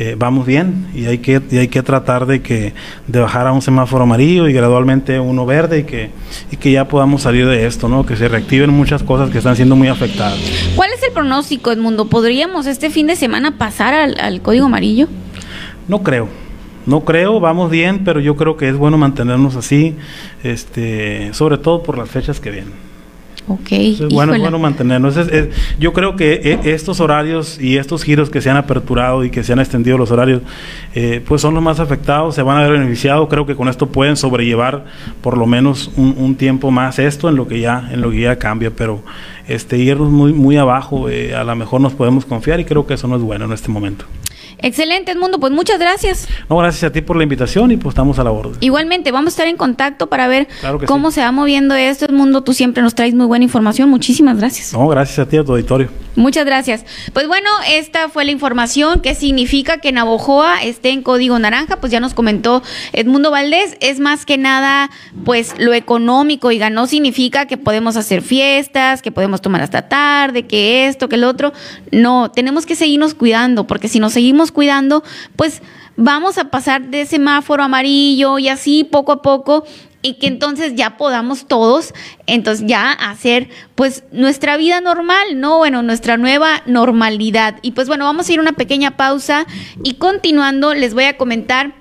eh, 0.00 0.16
vamos 0.18 0.46
bien 0.46 0.88
y 0.94 1.06
hay 1.06 1.18
que 1.18 1.40
hay 1.52 1.68
que 1.68 1.82
tratar 1.82 2.26
de 2.26 2.42
que 2.42 2.74
de 3.06 3.20
bajar 3.20 3.46
a 3.46 3.52
un 3.52 3.62
semáforo 3.62 4.02
amarillo 4.02 4.48
y 4.48 4.52
gradualmente 4.52 5.20
uno 5.20 5.46
verde 5.46 5.78
y 5.78 5.84
que 5.84 6.10
y 6.50 6.56
que 6.56 6.72
ya 6.72 6.88
podamos 6.88 7.22
salir 7.22 7.46
de 7.46 7.66
esto 7.66 7.88
no 7.88 8.04
que 8.04 8.16
se 8.16 8.26
reactiven 8.26 8.70
muchas 8.70 9.02
cosas 9.02 9.30
que 9.30 9.38
están 9.38 9.54
siendo 9.54 9.76
muy 9.76 9.88
afectadas 9.88 10.38
¿cuál 10.74 10.90
es 10.92 11.02
el 11.04 11.12
pronóstico 11.12 11.70
Edmundo 11.70 12.08
podríamos 12.08 12.66
este 12.66 12.90
fin 12.90 13.06
de 13.06 13.14
semana 13.14 13.56
pasar 13.58 13.94
al 13.94 14.42
código 14.42 14.66
amarillo 14.66 15.06
no 15.90 16.04
creo. 16.04 16.28
No 16.86 17.00
creo, 17.04 17.40
vamos 17.40 17.68
bien, 17.68 18.04
pero 18.04 18.20
yo 18.20 18.36
creo 18.36 18.56
que 18.56 18.68
es 18.68 18.76
bueno 18.76 18.96
mantenernos 18.96 19.56
así, 19.56 19.96
este, 20.44 21.34
sobre 21.34 21.58
todo 21.58 21.82
por 21.82 21.98
las 21.98 22.08
fechas 22.08 22.38
que 22.38 22.52
vienen. 22.52 22.89
Ok. 23.50 23.72
Es 23.72 24.08
bueno, 24.10 24.38
bueno 24.38 24.60
mantenernos. 24.60 25.16
yo 25.80 25.92
creo 25.92 26.14
que 26.14 26.34
e, 26.34 26.70
estos 26.72 27.00
horarios 27.00 27.60
y 27.60 27.78
estos 27.78 28.04
giros 28.04 28.30
que 28.30 28.40
se 28.40 28.48
han 28.48 28.56
aperturado 28.56 29.24
y 29.24 29.30
que 29.30 29.42
se 29.42 29.52
han 29.52 29.58
extendido 29.58 29.98
los 29.98 30.12
horarios, 30.12 30.42
eh, 30.94 31.20
pues 31.26 31.42
son 31.42 31.54
los 31.54 31.62
más 31.62 31.80
afectados, 31.80 32.36
se 32.36 32.42
van 32.42 32.58
a 32.58 32.60
ver 32.62 32.78
beneficiados. 32.78 33.28
Creo 33.28 33.46
que 33.46 33.56
con 33.56 33.66
esto 33.68 33.86
pueden 33.86 34.16
sobrellevar 34.16 34.84
por 35.20 35.36
lo 35.36 35.46
menos 35.46 35.90
un, 35.96 36.36
tiempo 36.36 36.70
más 36.70 37.00
esto 37.00 37.28
en 37.28 37.34
lo 37.34 37.48
que 37.48 37.58
ya, 37.58 37.90
en 37.92 38.02
lo 38.02 38.12
que 38.12 38.20
ya 38.20 38.36
cambia, 38.36 38.70
pero 38.70 39.02
este 39.48 39.78
irnos 39.78 40.10
muy, 40.10 40.32
muy 40.32 40.56
abajo, 40.56 41.08
eh, 41.08 41.34
a 41.34 41.42
lo 41.42 41.56
mejor 41.56 41.80
nos 41.80 41.92
podemos 41.92 42.24
confiar 42.24 42.60
y 42.60 42.64
creo 42.64 42.86
que 42.86 42.94
eso 42.94 43.08
no 43.08 43.16
es 43.16 43.22
bueno 43.22 43.46
en 43.46 43.52
este 43.52 43.68
momento. 43.68 44.04
Excelente, 44.62 45.12
Edmundo. 45.12 45.38
Pues 45.40 45.52
muchas 45.52 45.78
gracias. 45.78 46.28
No, 46.48 46.56
gracias 46.58 46.84
a 46.84 46.92
ti 46.92 47.00
por 47.00 47.16
la 47.16 47.22
invitación 47.22 47.70
y 47.70 47.76
pues 47.76 47.92
estamos 47.92 48.18
a 48.18 48.24
la 48.24 48.30
orden. 48.30 48.54
Igualmente, 48.60 49.10
vamos 49.12 49.28
a 49.28 49.30
estar 49.30 49.48
en 49.48 49.56
contacto 49.56 50.08
para 50.08 50.28
ver 50.28 50.48
cómo 50.86 51.10
se 51.10 51.20
va 51.20 51.32
moviendo 51.32 51.74
esto. 51.74 52.04
Edmundo, 52.04 52.42
tú 52.42 52.52
siempre 52.52 52.82
nos 52.82 52.94
traes 52.94 53.14
muy 53.14 53.26
buena 53.26 53.44
información. 53.44 53.88
Muchísimas 53.88 54.38
gracias. 54.38 54.72
No, 54.72 54.86
gracias 54.88 55.18
a 55.18 55.28
ti, 55.28 55.36
a 55.36 55.44
tu 55.44 55.52
auditorio. 55.52 55.88
Muchas 56.16 56.44
gracias. 56.44 56.84
Pues 57.12 57.28
bueno, 57.28 57.48
esta 57.68 58.08
fue 58.08 58.24
la 58.24 58.32
información. 58.32 59.00
¿Qué 59.00 59.14
significa 59.14 59.78
que 59.78 59.92
Navojoa 59.92 60.62
esté 60.62 60.90
en 60.90 61.02
código 61.02 61.38
naranja? 61.38 61.76
Pues 61.76 61.92
ya 61.92 62.00
nos 62.00 62.14
comentó 62.14 62.62
Edmundo 62.92 63.30
Valdés. 63.30 63.76
Es 63.80 64.00
más 64.00 64.26
que 64.26 64.36
nada, 64.36 64.90
pues 65.24 65.54
lo 65.58 65.72
económico. 65.72 66.52
y 66.52 66.58
no 66.58 66.86
significa 66.86 67.46
que 67.46 67.56
podemos 67.56 67.96
hacer 67.96 68.22
fiestas, 68.22 69.02
que 69.02 69.12
podemos 69.12 69.40
tomar 69.40 69.62
hasta 69.62 69.88
tarde, 69.88 70.46
que 70.46 70.86
esto, 70.86 71.08
que 71.08 71.16
el 71.16 71.24
otro. 71.24 71.52
No, 71.90 72.30
tenemos 72.30 72.66
que 72.66 72.74
seguirnos 72.74 73.14
cuidando, 73.14 73.66
porque 73.66 73.88
si 73.88 74.00
nos 74.00 74.12
seguimos 74.12 74.49
cuidando, 74.52 75.02
pues 75.36 75.62
vamos 75.96 76.38
a 76.38 76.44
pasar 76.50 76.88
de 76.88 77.06
semáforo 77.06 77.62
amarillo 77.62 78.38
y 78.38 78.48
así 78.48 78.84
poco 78.84 79.12
a 79.12 79.22
poco 79.22 79.64
y 80.02 80.14
que 80.14 80.26
entonces 80.26 80.74
ya 80.74 80.96
podamos 80.96 81.46
todos, 81.46 81.92
entonces 82.26 82.66
ya 82.66 82.92
hacer 82.92 83.48
pues 83.74 84.04
nuestra 84.12 84.56
vida 84.56 84.80
normal, 84.80 85.38
¿no? 85.38 85.58
Bueno, 85.58 85.82
nuestra 85.82 86.16
nueva 86.16 86.62
normalidad. 86.66 87.56
Y 87.62 87.72
pues 87.72 87.86
bueno, 87.86 88.06
vamos 88.06 88.28
a 88.28 88.32
ir 88.32 88.40
una 88.40 88.52
pequeña 88.52 88.96
pausa 88.96 89.46
y 89.82 89.94
continuando 89.94 90.74
les 90.74 90.94
voy 90.94 91.04
a 91.04 91.18
comentar 91.18 91.79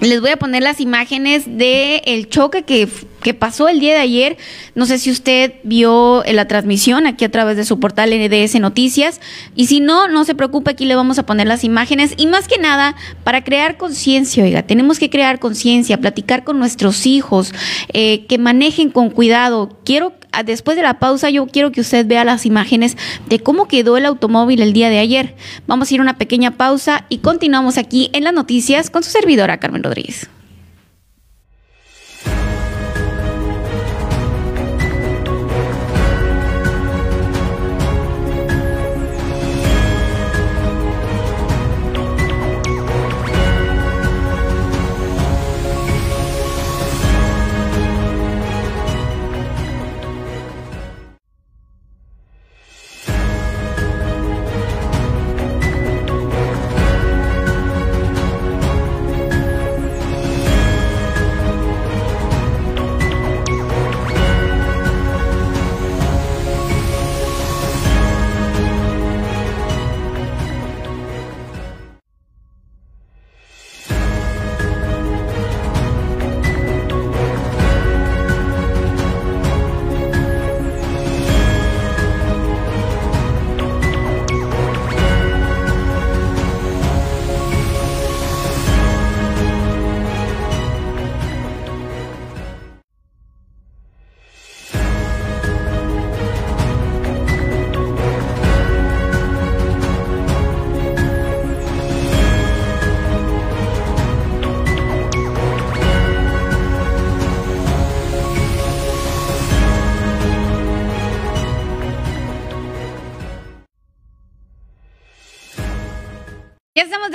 les 0.00 0.20
voy 0.20 0.30
a 0.30 0.36
poner 0.36 0.62
las 0.62 0.80
imágenes 0.80 1.44
de 1.46 2.02
el 2.06 2.28
choque 2.28 2.62
que, 2.62 2.88
que, 3.22 3.34
pasó 3.34 3.68
el 3.68 3.80
día 3.80 3.94
de 3.94 4.00
ayer. 4.00 4.36
No 4.74 4.86
sé 4.86 4.98
si 4.98 5.10
usted 5.10 5.54
vio 5.62 6.22
la 6.30 6.46
transmisión 6.46 7.06
aquí 7.06 7.24
a 7.24 7.30
través 7.30 7.56
de 7.56 7.64
su 7.64 7.80
portal 7.80 8.10
NDS 8.10 8.60
Noticias. 8.60 9.20
Y 9.54 9.66
si 9.66 9.80
no, 9.80 10.08
no 10.08 10.24
se 10.24 10.34
preocupe, 10.34 10.72
aquí 10.72 10.84
le 10.84 10.94
vamos 10.94 11.18
a 11.18 11.26
poner 11.26 11.46
las 11.46 11.64
imágenes. 11.64 12.14
Y 12.16 12.26
más 12.26 12.48
que 12.48 12.58
nada, 12.58 12.96
para 13.22 13.44
crear 13.44 13.76
conciencia, 13.76 14.44
oiga, 14.44 14.62
tenemos 14.62 14.98
que 14.98 15.10
crear 15.10 15.38
conciencia, 15.38 16.00
platicar 16.00 16.44
con 16.44 16.58
nuestros 16.58 17.06
hijos, 17.06 17.52
eh, 17.92 18.26
que 18.26 18.38
manejen 18.38 18.90
con 18.90 19.10
cuidado. 19.10 19.78
Quiero 19.84 20.12
después 20.42 20.76
de 20.76 20.82
la 20.82 20.98
pausa 20.98 21.30
yo 21.30 21.46
quiero 21.46 21.70
que 21.72 21.80
usted 21.80 22.06
vea 22.06 22.24
las 22.24 22.46
imágenes 22.46 22.96
de 23.28 23.38
cómo 23.40 23.68
quedó 23.68 23.96
el 23.96 24.06
automóvil 24.06 24.62
el 24.62 24.72
día 24.72 24.90
de 24.90 24.98
ayer. 24.98 25.34
Vamos 25.66 25.90
a 25.90 25.94
ir 25.94 26.00
a 26.00 26.02
una 26.02 26.18
pequeña 26.18 26.52
pausa 26.52 27.04
y 27.08 27.18
continuamos 27.18 27.78
aquí 27.78 28.10
en 28.12 28.24
las 28.24 28.32
noticias 28.32 28.90
con 28.90 29.02
su 29.02 29.10
servidora 29.10 29.58
Carmen 29.58 29.82
Rodríguez. 29.82 30.28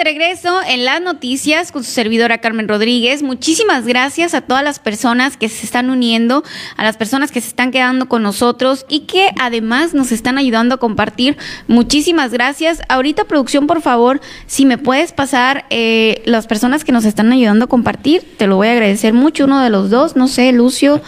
Regreso 0.09 0.59
en 0.67 0.85
las 0.85 1.03
noticias 1.03 1.71
con 1.71 1.83
su 1.83 1.91
servidora 1.91 2.39
Carmen 2.39 2.67
Rodríguez. 2.67 3.21
Muchísimas 3.21 3.85
gracias 3.85 4.33
a 4.33 4.41
todas 4.41 4.63
las 4.63 4.79
personas 4.79 5.37
que 5.37 5.49
se 5.49 5.67
están 5.67 5.91
uniendo, 5.91 6.43
a 6.77 6.83
las 6.83 6.97
personas 6.97 7.31
que 7.31 7.39
se 7.41 7.49
están 7.49 7.69
quedando 7.69 8.09
con 8.09 8.23
nosotros 8.23 8.87
y 8.89 9.01
que 9.01 9.29
además 9.39 9.93
nos 9.93 10.11
están 10.11 10.39
ayudando 10.39 10.73
a 10.73 10.77
compartir. 10.79 11.37
Muchísimas 11.67 12.31
gracias. 12.31 12.81
Ahorita, 12.89 13.25
producción, 13.25 13.67
por 13.67 13.83
favor, 13.83 14.19
si 14.47 14.65
me 14.65 14.79
puedes 14.79 15.11
pasar 15.11 15.65
eh, 15.69 16.23
las 16.25 16.47
personas 16.47 16.83
que 16.83 16.91
nos 16.91 17.05
están 17.05 17.31
ayudando 17.31 17.65
a 17.65 17.67
compartir, 17.67 18.35
te 18.35 18.47
lo 18.47 18.55
voy 18.55 18.69
a 18.69 18.71
agradecer 18.71 19.13
mucho. 19.13 19.45
Uno 19.45 19.61
de 19.61 19.69
los 19.69 19.91
dos, 19.91 20.15
no 20.15 20.27
sé, 20.27 20.51
Lucio, 20.51 21.03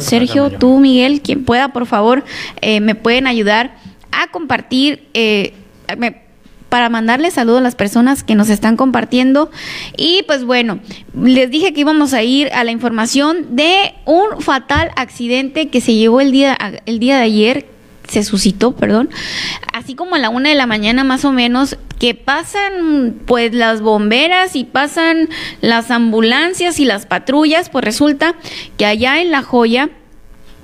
Sergio, 0.00 0.50
tú, 0.50 0.78
Miguel, 0.78 1.20
quien 1.20 1.44
pueda, 1.44 1.74
por 1.74 1.84
favor, 1.84 2.24
eh, 2.62 2.80
me 2.80 2.94
pueden 2.94 3.26
ayudar 3.26 3.76
a 4.12 4.28
compartir. 4.28 5.08
Eh, 5.12 5.52
para 6.76 6.90
mandarle 6.90 7.30
saludos 7.30 7.60
a 7.60 7.62
las 7.62 7.74
personas 7.74 8.22
que 8.22 8.34
nos 8.34 8.50
están 8.50 8.76
compartiendo. 8.76 9.50
Y 9.96 10.24
pues 10.26 10.44
bueno, 10.44 10.78
les 11.18 11.50
dije 11.50 11.72
que 11.72 11.80
íbamos 11.80 12.12
a 12.12 12.22
ir 12.22 12.52
a 12.52 12.64
la 12.64 12.70
información 12.70 13.56
de 13.56 13.94
un 14.04 14.42
fatal 14.42 14.90
accidente 14.94 15.70
que 15.70 15.80
se 15.80 15.94
llevó 15.94 16.20
el 16.20 16.32
día, 16.32 16.54
el 16.84 16.98
día 16.98 17.16
de 17.16 17.22
ayer, 17.22 17.66
se 18.06 18.22
suscitó, 18.24 18.72
perdón, 18.72 19.08
así 19.72 19.94
como 19.94 20.16
a 20.16 20.18
la 20.18 20.28
una 20.28 20.50
de 20.50 20.54
la 20.54 20.66
mañana 20.66 21.02
más 21.02 21.24
o 21.24 21.32
menos, 21.32 21.78
que 21.98 22.14
pasan 22.14 23.20
pues 23.24 23.54
las 23.54 23.80
bomberas 23.80 24.54
y 24.54 24.64
pasan 24.64 25.30
las 25.62 25.90
ambulancias 25.90 26.78
y 26.78 26.84
las 26.84 27.06
patrullas, 27.06 27.70
pues 27.70 27.86
resulta 27.86 28.34
que 28.76 28.84
allá 28.84 29.22
en 29.22 29.30
La 29.30 29.42
Joya, 29.42 29.88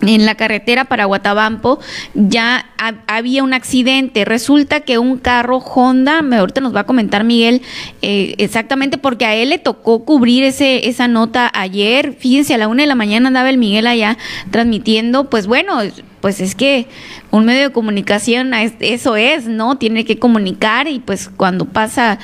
en 0.03 0.27
la 0.27 0.35
carretera 0.35 0.85
para 0.85 1.05
Guatabampo 1.05 1.79
ya 2.15 2.67
había 3.07 3.45
un 3.45 3.55
accidente. 3.55 4.25
Resulta 4.25 4.81
que 4.81 4.99
un 4.99 5.19
carro 5.19 5.59
Honda, 5.59 6.21
ahorita 6.21 6.61
nos 6.61 6.75
va 6.75 6.81
a 6.81 6.87
comentar 6.87 7.25
Miguel 7.25 7.63
eh, 8.03 8.35
exactamente 8.39 8.99
porque 8.99 9.25
a 9.25 9.35
él 9.35 9.51
le 9.51 9.59
tocó 9.59 10.05
cubrir 10.05 10.45
ese, 10.45 10.89
esa 10.89 11.09
nota 11.09 11.51
ayer. 11.55 12.15
Fíjense, 12.19 12.55
a 12.55 12.59
la 12.59 12.69
una 12.69 12.83
de 12.83 12.89
la 12.89 12.95
mañana 12.95 13.29
andaba 13.29 13.51
el 13.51 13.59
Miguel 13.59 13.87
allá 13.87 14.19
transmitiendo. 14.51 15.31
Pues 15.31 15.47
bueno, 15.47 15.79
pues 16.21 16.41
es 16.41 16.55
que 16.55 16.89
un 17.31 17.45
medio 17.45 17.63
de 17.63 17.73
comunicación 17.73 18.53
eso 18.55 19.17
es, 19.17 19.47
¿no? 19.47 19.79
Tiene 19.79 20.05
que 20.05 20.19
comunicar 20.19 20.89
y 20.89 20.99
pues 20.99 21.29
cuando 21.29 21.67
pasa 21.67 22.19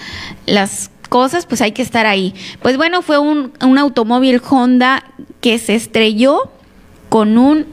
las 0.47 0.91
cosas, 1.09 1.47
pues 1.47 1.61
hay 1.63 1.73
que 1.73 1.83
estar 1.83 2.07
ahí. 2.07 2.35
Pues 2.61 2.77
bueno, 2.77 3.03
fue 3.03 3.19
un, 3.19 3.53
un 3.63 3.79
automóvil 3.79 4.43
Honda 4.51 5.05
que 5.41 5.59
se 5.59 5.75
estrelló 5.75 6.51
con 7.09 7.39
un 7.39 7.67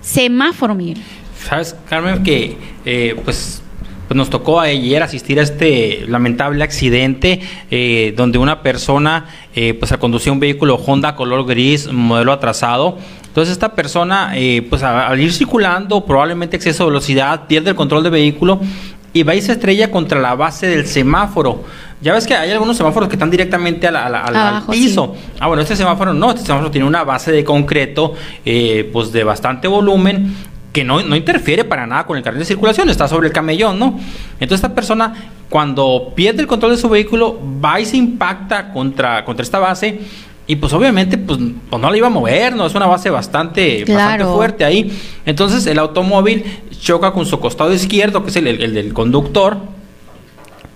semáforo, 0.00 0.74
Miguel. 0.74 0.98
Sabes, 1.42 1.76
Carmen, 1.88 2.22
que 2.22 2.56
eh, 2.84 3.16
pues 3.24 3.62
pues 4.08 4.16
nos 4.16 4.30
tocó 4.30 4.60
ayer 4.60 5.02
asistir 5.02 5.40
a 5.40 5.42
este 5.42 6.04
lamentable 6.06 6.62
accidente 6.62 7.40
eh, 7.72 8.14
donde 8.16 8.38
una 8.38 8.62
persona 8.62 9.26
eh, 9.52 9.74
pues 9.74 9.92
conducir 9.94 10.30
un 10.30 10.38
vehículo 10.38 10.76
Honda 10.76 11.16
color 11.16 11.44
gris 11.44 11.90
modelo 11.90 12.30
atrasado 12.30 12.98
entonces 13.26 13.50
esta 13.50 13.74
persona 13.74 14.32
pues 14.70 14.84
al 14.84 15.20
ir 15.20 15.32
circulando 15.32 16.04
probablemente 16.04 16.54
exceso 16.54 16.84
de 16.84 16.90
velocidad 16.90 17.48
pierde 17.48 17.70
el 17.70 17.76
control 17.76 18.04
del 18.04 18.12
vehículo 18.12 18.60
y 19.16 19.22
va 19.22 19.34
y 19.34 19.40
se 19.40 19.52
estrella 19.52 19.90
contra 19.90 20.20
la 20.20 20.34
base 20.34 20.66
del 20.66 20.86
semáforo 20.86 21.64
ya 22.00 22.12
ves 22.12 22.26
que 22.26 22.34
hay 22.34 22.50
algunos 22.50 22.76
semáforos 22.76 23.08
que 23.08 23.14
están 23.14 23.30
directamente 23.30 23.88
al, 23.88 24.66
piso. 24.70 25.16
Ah, 25.40 25.46
bueno, 25.46 25.62
este 25.62 25.76
semáforo 25.76 26.12
no, 26.12 26.30
este 26.30 26.42
semáforo 26.42 26.70
tiene 26.70 26.86
una 26.86 27.04
base 27.04 27.32
de 27.32 27.42
concreto, 27.42 28.12
eh, 28.44 28.88
pues 28.92 29.12
de 29.12 29.24
bastante 29.24 29.66
volumen, 29.66 30.34
que 30.72 30.84
no, 30.84 31.00
no, 31.02 31.16
interfiere 31.16 31.64
para 31.64 31.86
nada 31.86 32.04
con 32.04 32.18
el 32.18 32.22
carril 32.22 32.40
de 32.40 32.44
circulación, 32.44 32.90
está 32.90 33.08
sobre 33.08 33.28
el 33.28 33.32
camellón, 33.32 33.78
¿no? 33.78 33.98
Entonces 34.34 34.56
esta 34.56 34.74
persona, 34.74 35.14
cuando 35.48 36.12
pierde 36.14 36.42
el 36.42 36.46
control 36.46 36.72
de 36.72 36.78
su 36.78 36.90
vehículo, 36.90 37.40
va 37.64 37.80
y 37.80 37.86
se 37.86 37.96
impacta 37.96 38.72
contra, 38.72 39.24
contra 39.24 39.42
esta 39.42 39.58
base. 39.58 40.00
Y 40.46 40.56
pues 40.56 40.72
obviamente 40.72 41.18
pues, 41.18 41.40
pues 41.68 41.82
no 41.82 41.90
la 41.90 41.96
iba 41.96 42.06
a 42.06 42.10
mover, 42.10 42.54
¿no? 42.54 42.66
Es 42.66 42.74
una 42.74 42.86
base 42.86 43.10
bastante, 43.10 43.84
bastante 43.84 44.24
fuerte 44.24 44.64
ahí. 44.64 44.96
Entonces 45.24 45.66
el 45.66 45.78
automóvil 45.78 46.44
choca 46.80 47.12
con 47.12 47.26
su 47.26 47.40
costado 47.40 47.72
izquierdo, 47.72 48.22
que 48.22 48.30
es 48.30 48.36
el, 48.36 48.46
el 48.46 48.74
del 48.74 48.94
conductor, 48.94 49.58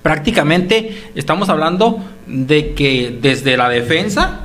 prácticamente 0.02 1.10
estamos 1.14 1.48
hablando 1.48 2.00
de 2.26 2.74
que 2.74 3.16
desde 3.20 3.56
la 3.56 3.68
defensa 3.68 4.40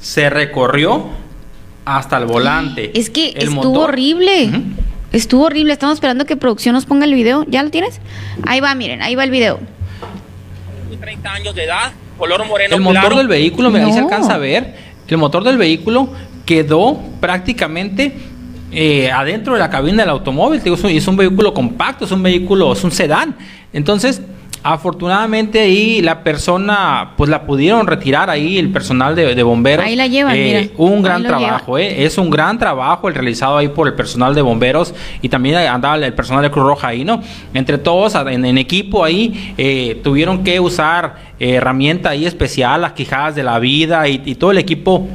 se 0.00 0.30
recorrió 0.30 1.06
hasta 1.84 2.18
el 2.18 2.26
volante. 2.26 2.90
Es 2.98 3.10
que 3.10 3.32
estuvo 3.36 3.80
horrible. 3.80 4.50
Estuvo 5.12 5.44
horrible. 5.44 5.72
Estamos 5.72 5.94
esperando 5.94 6.26
que 6.26 6.36
producción 6.36 6.74
nos 6.74 6.84
ponga 6.84 7.04
el 7.04 7.14
video. 7.14 7.44
¿Ya 7.48 7.62
lo 7.62 7.70
tienes? 7.70 8.00
Ahí 8.44 8.60
va, 8.60 8.74
miren, 8.74 9.02
ahí 9.02 9.14
va 9.14 9.24
el 9.24 9.30
video. 9.30 9.60
30 11.00 11.32
años 11.32 11.54
de 11.54 11.64
edad, 11.64 11.92
color 12.16 12.46
moreno. 12.46 12.76
El 12.76 12.82
motor 12.82 13.16
del 13.16 13.28
vehículo, 13.28 13.70
me 13.70 13.80
ahí 13.80 13.92
se 13.92 13.98
alcanza 13.98 14.34
a 14.34 14.38
ver. 14.38 14.74
El 15.08 15.18
motor 15.18 15.44
del 15.44 15.56
vehículo 15.56 16.08
quedó 16.44 16.98
prácticamente 17.20 18.16
eh, 18.72 19.10
adentro 19.10 19.54
de 19.54 19.60
la 19.60 19.70
cabina 19.70 20.02
del 20.02 20.10
automóvil. 20.10 20.60
Es 20.64 21.08
un 21.08 21.16
vehículo 21.16 21.54
compacto, 21.54 22.04
es 22.04 22.12
un 22.12 22.22
vehículo, 22.22 22.72
es 22.72 22.82
un 22.84 22.90
sedán. 22.90 23.36
Entonces, 23.72 24.22
Afortunadamente 24.68 25.60
ahí 25.60 26.02
la 26.02 26.24
persona, 26.24 27.12
pues 27.16 27.30
la 27.30 27.42
pudieron 27.42 27.86
retirar 27.86 28.30
ahí 28.30 28.58
el 28.58 28.72
personal 28.72 29.14
de, 29.14 29.40
bomberos. 29.44 29.86
Ahí 29.86 29.94
la 29.94 30.08
llevan, 30.08 30.34
eh, 30.34 30.72
Un 30.76 31.02
gran 31.02 31.22
trabajo, 31.22 31.78
eh. 31.78 32.04
Es 32.04 32.18
un 32.18 32.30
gran 32.30 32.58
trabajo 32.58 33.06
el 33.06 33.14
realizado 33.14 33.58
ahí 33.58 33.68
por 33.68 33.86
el 33.86 33.94
personal 33.94 34.34
de 34.34 34.42
bomberos 34.42 34.92
y 35.22 35.28
también 35.28 35.54
andaba 35.54 35.94
el 35.94 36.12
personal 36.14 36.42
de 36.42 36.50
Cruz 36.50 36.66
Roja 36.66 36.88
ahí, 36.88 37.04
¿no? 37.04 37.22
Entre 37.54 37.78
todos, 37.78 38.16
en, 38.16 38.58
equipo 38.58 39.04
ahí, 39.04 39.54
eh, 39.56 40.00
tuvieron 40.02 40.42
que 40.42 40.58
usar 40.58 41.14
herramienta 41.38 42.10
ahí 42.10 42.26
especial, 42.26 42.80
las 42.80 42.92
quijadas 42.94 43.36
de 43.36 43.44
la 43.44 43.60
vida 43.60 44.08
y 44.08 44.34
todo 44.34 44.50
el 44.50 44.58
equipo 44.58 45.06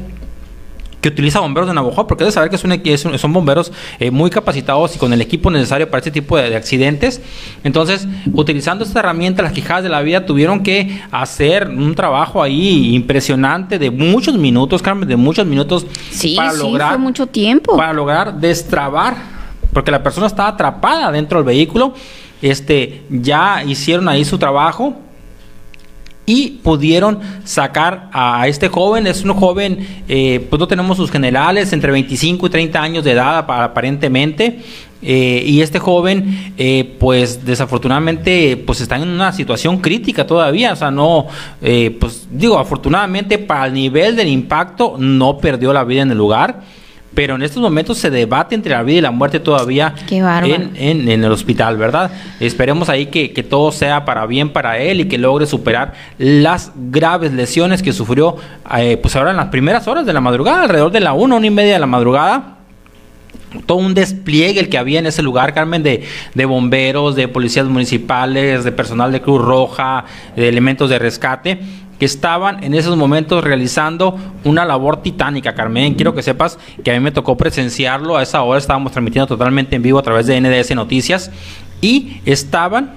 que 1.01 1.09
utiliza 1.09 1.39
bomberos 1.39 1.67
de 1.67 1.73
Navajo, 1.73 2.07
porque 2.07 2.23
debe 2.23 2.31
saber 2.31 2.49
que 2.49 2.97
son, 2.97 3.17
son 3.17 3.33
bomberos 3.33 3.71
eh, 3.99 4.11
muy 4.11 4.29
capacitados 4.29 4.95
y 4.95 4.99
con 4.99 5.11
el 5.11 5.21
equipo 5.21 5.49
necesario 5.49 5.89
para 5.89 5.99
este 5.99 6.11
tipo 6.11 6.37
de, 6.37 6.55
accidentes. 6.55 7.21
Entonces, 7.63 8.07
utilizando 8.33 8.85
esta 8.85 8.99
herramienta, 8.99 9.41
las 9.41 9.51
quijadas 9.51 9.83
de 9.83 9.89
la 9.89 10.01
vida 10.01 10.25
tuvieron 10.25 10.61
que 10.61 11.01
hacer 11.11 11.67
un 11.67 11.95
trabajo 11.95 12.41
ahí 12.41 12.95
impresionante 12.95 13.79
de 13.79 13.89
muchos 13.89 14.35
minutos, 14.37 14.81
Carmen, 14.81 15.09
de 15.09 15.15
muchos 15.15 15.45
minutos 15.45 15.85
sí, 16.11 16.35
para 16.35 16.53
lograr 16.53 16.99
mucho 16.99 17.27
tiempo 17.27 17.75
para 17.75 17.93
lograr 17.93 18.39
destrabar, 18.39 19.15
porque 19.73 19.91
la 19.91 20.03
persona 20.03 20.27
estaba 20.27 20.49
atrapada 20.49 21.11
dentro 21.11 21.39
del 21.39 21.45
vehículo. 21.45 21.93
Este, 22.41 23.03
ya 23.09 23.63
hicieron 23.63 24.07
ahí 24.07 24.25
su 24.25 24.37
trabajo 24.37 24.95
y 26.31 26.59
pudieron 26.63 27.19
sacar 27.43 28.09
a 28.13 28.47
este 28.47 28.69
joven. 28.69 29.05
Es 29.05 29.21
un 29.25 29.33
joven, 29.33 29.85
eh, 30.07 30.47
pues 30.49 30.57
no 30.61 30.65
tenemos 30.65 30.95
sus 30.95 31.11
generales, 31.11 31.73
entre 31.73 31.91
25 31.91 32.47
y 32.47 32.49
30 32.49 32.81
años 32.81 33.03
de 33.03 33.11
edad 33.11 33.39
aparentemente. 33.39 34.61
Eh, 35.01 35.43
y 35.45 35.59
este 35.59 35.77
joven, 35.77 36.53
eh, 36.57 36.95
pues 36.99 37.45
desafortunadamente, 37.45 38.55
pues 38.65 38.79
está 38.79 38.95
en 38.95 39.09
una 39.09 39.33
situación 39.33 39.79
crítica 39.79 40.25
todavía. 40.25 40.71
O 40.71 40.75
sea, 40.77 40.89
no, 40.89 41.27
pues 41.99 42.27
digo, 42.31 42.57
afortunadamente 42.57 43.37
para 43.37 43.65
el 43.65 43.73
nivel 43.73 44.15
del 44.15 44.29
impacto 44.29 44.95
no 44.97 45.37
perdió 45.37 45.73
la 45.73 45.83
vida 45.83 46.03
en 46.03 46.11
el 46.11 46.17
lugar 46.17 46.61
pero 47.13 47.35
en 47.35 47.43
estos 47.43 47.61
momentos 47.61 47.97
se 47.97 48.09
debate 48.09 48.55
entre 48.55 48.71
la 48.71 48.83
vida 48.83 48.97
y 48.97 49.01
la 49.01 49.11
muerte 49.11 49.39
todavía 49.39 49.93
en, 50.09 50.75
en, 50.75 51.23
el 51.23 51.31
hospital, 51.31 51.77
¿verdad? 51.77 52.11
Esperemos 52.39 52.89
ahí 52.89 53.07
que, 53.07 53.29
todo 53.41 53.71
sea 53.71 54.05
para 54.05 54.25
bien 54.25 54.49
para 54.49 54.77
él 54.77 55.01
y 55.01 55.05
que 55.05 55.17
logre 55.17 55.45
superar 55.45 55.93
las 56.17 56.71
graves 56.75 57.33
lesiones 57.33 57.81
que 57.81 57.91
sufrió, 57.91 58.37
eh, 58.77 58.97
pues 58.97 59.15
ahora 59.15 59.31
en 59.31 59.37
las 59.37 59.47
primeras 59.47 59.87
horas 59.87 60.05
de 60.05 60.13
la 60.13 60.21
madrugada, 60.21 60.63
alrededor 60.63 60.91
de 60.91 60.99
la 61.01 61.13
una, 61.13 61.35
una 61.35 61.47
y 61.47 61.49
media 61.49 61.73
de 61.73 61.79
la 61.79 61.87
madrugada 61.87 62.60
todo 63.65 63.77
un 63.77 63.93
despliegue 63.93 64.59
el 64.59 64.69
que 64.69 64.77
había 64.77 64.99
en 64.99 65.05
ese 65.05 65.21
lugar, 65.21 65.53
Carmen, 65.53 65.83
de, 65.83 66.03
de, 66.33 66.45
bomberos, 66.45 67.15
de 67.15 67.27
policías 67.27 67.65
municipales, 67.67 68.63
de 68.63 68.71
personal 68.71 69.11
de 69.11 69.21
Cruz 69.21 69.41
Roja, 69.41 70.05
de 70.35 70.47
elementos 70.47 70.89
de 70.89 70.99
rescate 70.99 71.59
que 72.01 72.05
estaban 72.05 72.63
en 72.63 72.73
esos 72.73 72.97
momentos 72.97 73.43
realizando 73.43 74.17
una 74.43 74.65
labor 74.65 75.03
titánica, 75.03 75.53
Carmen. 75.53 75.93
Quiero 75.93 76.15
que 76.15 76.23
sepas 76.23 76.57
que 76.83 76.89
a 76.89 76.95
mí 76.95 76.99
me 76.99 77.11
tocó 77.11 77.37
presenciarlo. 77.37 78.17
A 78.17 78.23
esa 78.23 78.41
hora 78.41 78.57
estábamos 78.57 78.91
transmitiendo 78.91 79.27
totalmente 79.27 79.75
en 79.75 79.83
vivo 79.83 79.99
a 79.99 80.01
través 80.01 80.25
de 80.25 80.41
NDS 80.41 80.73
Noticias 80.73 81.29
y 81.79 82.19
estaban 82.25 82.93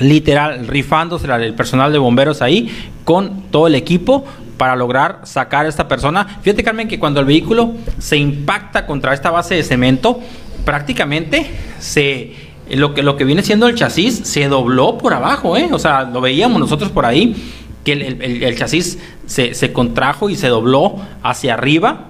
literal 0.00 0.66
rifándose 0.66 1.32
el 1.32 1.54
personal 1.54 1.92
de 1.92 1.98
bomberos 1.98 2.42
ahí 2.42 2.68
con 3.04 3.42
todo 3.52 3.68
el 3.68 3.76
equipo 3.76 4.24
para 4.56 4.76
lograr 4.76 5.20
sacar 5.24 5.66
a 5.66 5.68
esta 5.68 5.88
persona. 5.88 6.38
Fíjate, 6.42 6.62
Carmen, 6.62 6.88
que 6.88 6.98
cuando 6.98 7.20
el 7.20 7.26
vehículo 7.26 7.72
se 7.98 8.16
impacta 8.16 8.86
contra 8.86 9.14
esta 9.14 9.30
base 9.30 9.54
de 9.54 9.62
cemento, 9.62 10.20
prácticamente 10.64 11.50
se 11.78 12.54
lo 12.70 12.94
que, 12.94 13.02
lo 13.02 13.16
que 13.16 13.24
viene 13.24 13.42
siendo 13.42 13.68
el 13.68 13.74
chasis 13.74 14.20
se 14.24 14.48
dobló 14.48 14.96
por 14.96 15.12
abajo, 15.12 15.56
¿eh? 15.56 15.68
O 15.72 15.78
sea, 15.78 16.04
lo 16.04 16.20
veíamos 16.20 16.58
nosotros 16.58 16.90
por 16.90 17.04
ahí 17.04 17.36
que 17.84 17.92
el, 17.92 18.56
chasis 18.56 18.98
se, 19.26 19.72
contrajo 19.72 20.30
y 20.30 20.36
se 20.36 20.48
dobló 20.48 20.96
hacia 21.22 21.54
arriba. 21.54 22.06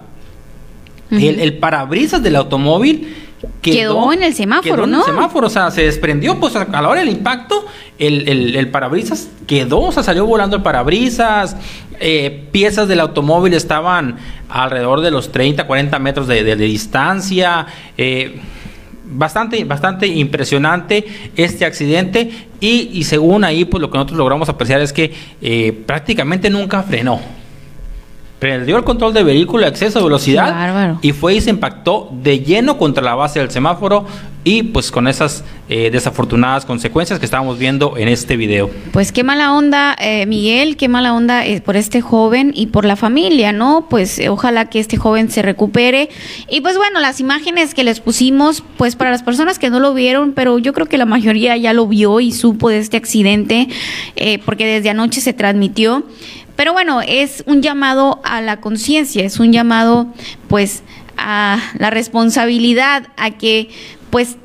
el, 1.11 1.59
parabrisas 1.59 2.23
del 2.23 2.37
automóvil 2.37 3.17
quedó, 3.63 4.13
en 4.13 4.23
el 4.23 4.35
semáforo, 4.35 4.75
quedó 4.75 4.87
¿no? 4.87 5.03
En 5.03 5.09
el 5.09 5.15
semáforo, 5.15 5.47
o 5.47 5.51
sea, 5.51 5.71
se 5.71 5.83
desprendió, 5.83 6.39
pues 6.39 6.57
a 6.57 6.65
la 6.65 6.89
hora 6.89 7.01
del 7.01 7.09
impacto, 7.09 7.67
el, 7.99 8.29
el, 8.29 8.57
el 8.57 8.71
parabrisas 8.71 9.29
quedó, 9.47 9.81
o 9.81 9.93
sea, 9.93 10.03
salió 10.03 10.27
volando 10.27 10.57
el 10.57 10.63
parabrisas, 10.63 11.57
eh, 12.01 12.49
piezas 12.51 12.89
del 12.89 13.01
automóvil 13.01 13.55
estaban 13.55 14.17
alrededor 14.49 15.01
de 15.01 15.11
los 15.11 15.33
30, 15.33 15.67
40 15.67 15.99
metros 15.99 16.27
de, 16.29 16.45
de, 16.45 16.57
de 16.57 16.65
distancia. 16.65 17.67
Eh, 17.97 18.41
bastante, 19.07 19.63
bastante 19.65 20.07
impresionante 20.07 21.05
este 21.37 21.65
accidente 21.65 22.31
y, 22.61 22.91
y, 22.93 23.05
según 23.05 23.45
ahí, 23.45 23.65
pues 23.65 23.81
lo 23.81 23.91
que 23.91 23.99
nosotros 23.99 24.19
logramos 24.19 24.49
apreciar 24.49 24.81
es 24.81 24.93
que 24.93 25.13
eh, 25.41 25.73
prácticamente 25.87 26.51
nunca 26.51 26.83
frenó 26.83 27.21
perdió 28.39 28.77
el 28.77 28.85
control 28.85 29.15
de 29.15 29.23
vehículo, 29.23 29.67
exceso 29.67 29.99
de 29.99 30.05
velocidad 30.05 30.99
y 31.03 31.13
fue 31.13 31.35
y 31.35 31.41
se 31.41 31.51
impactó 31.51 32.11
de 32.13 32.41
lleno 32.41 32.77
contra 32.77 33.03
la 33.03 33.15
base 33.15 33.39
del 33.39 33.51
semáforo 33.51 34.05
y 34.45 34.63
pues 34.63 34.91
con 34.91 35.09
esas 35.09 35.43
eh, 35.71 35.89
desafortunadas 35.91 36.67
consecuencias 36.67 37.19
que 37.19 37.25
estábamos 37.25 37.59
viendo 37.59 37.97
en 37.97 38.09
este 38.09 38.37
video. 38.37 38.71
Pues 38.93 39.11
qué 39.11 39.25
mala 39.25 39.55
onda, 39.55 39.97
eh, 39.99 40.27
Miguel, 40.27 40.77
qué 40.77 40.89
mala 40.89 41.15
onda 41.15 41.47
eh, 41.47 41.63
por 41.63 41.77
este 41.77 42.03
joven 42.03 42.53
y 42.55 42.67
por 42.67 42.85
la 42.85 42.97
familia, 42.97 43.53
¿no? 43.53 43.87
Pues 43.89 44.19
eh, 44.19 44.29
ojalá 44.29 44.67
que 44.69 44.81
este 44.81 44.99
joven 44.99 45.31
se 45.31 45.41
recupere. 45.41 46.11
Y 46.51 46.61
pues 46.61 46.77
bueno, 46.77 47.01
las 47.01 47.21
imágenes 47.21 47.73
que 47.73 47.85
les 47.85 48.01
pusimos, 48.01 48.63
pues 48.77 48.97
para 48.97 49.11
las 49.11 49.23
personas 49.23 49.59
que 49.59 49.71
no 49.71 49.81
lo 49.81 49.95
vieron, 49.95 50.33
pero 50.33 50.59
yo 50.59 50.75
creo 50.75 50.87
que 50.87 50.99
la 50.99 51.07
mayoría 51.07 51.57
ya 51.57 51.73
lo 51.73 51.87
vio 51.87 52.21
y 52.21 52.31
supo 52.31 52.69
de 52.69 52.79
este 52.79 52.99
accidente, 52.99 53.69
eh, 54.17 54.39
porque 54.45 54.67
desde 54.67 54.91
anoche 54.91 55.23
se 55.23 55.33
transmitió. 55.33 56.05
Pero 56.57 56.73
bueno, 56.73 57.01
es 57.01 57.43
un 57.47 57.63
llamado 57.63 58.21
a 58.25 58.41
la 58.41 58.61
conciencia, 58.61 59.25
es 59.25 59.41
un 59.41 59.53
llamado 59.53 60.07
pues 60.49 60.83
a 61.17 61.59
la 61.79 61.91
responsabilidad, 61.91 63.09
a 63.17 63.33
que 63.33 63.71
pues 64.11 64.37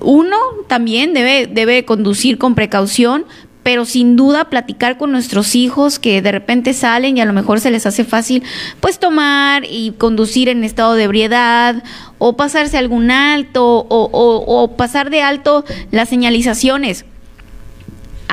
uno 0.00 0.36
también 0.66 1.14
debe, 1.14 1.46
debe 1.46 1.84
conducir 1.84 2.38
con 2.38 2.54
precaución, 2.54 3.24
pero 3.62 3.84
sin 3.86 4.16
duda 4.16 4.50
platicar 4.50 4.98
con 4.98 5.10
nuestros 5.10 5.54
hijos 5.54 5.98
que 5.98 6.20
de 6.20 6.32
repente 6.32 6.74
salen 6.74 7.16
y 7.16 7.20
a 7.20 7.24
lo 7.24 7.32
mejor 7.32 7.60
se 7.60 7.70
les 7.70 7.86
hace 7.86 8.04
fácil 8.04 8.42
pues 8.80 8.98
tomar 8.98 9.64
y 9.64 9.92
conducir 9.92 10.48
en 10.48 10.64
estado 10.64 10.94
de 10.94 11.04
ebriedad 11.04 11.82
o 12.18 12.36
pasarse 12.36 12.76
algún 12.76 13.10
alto 13.10 13.64
o, 13.64 14.10
o, 14.12 14.62
o 14.62 14.76
pasar 14.76 15.08
de 15.08 15.22
alto 15.22 15.64
las 15.90 16.10
señalizaciones 16.10 17.06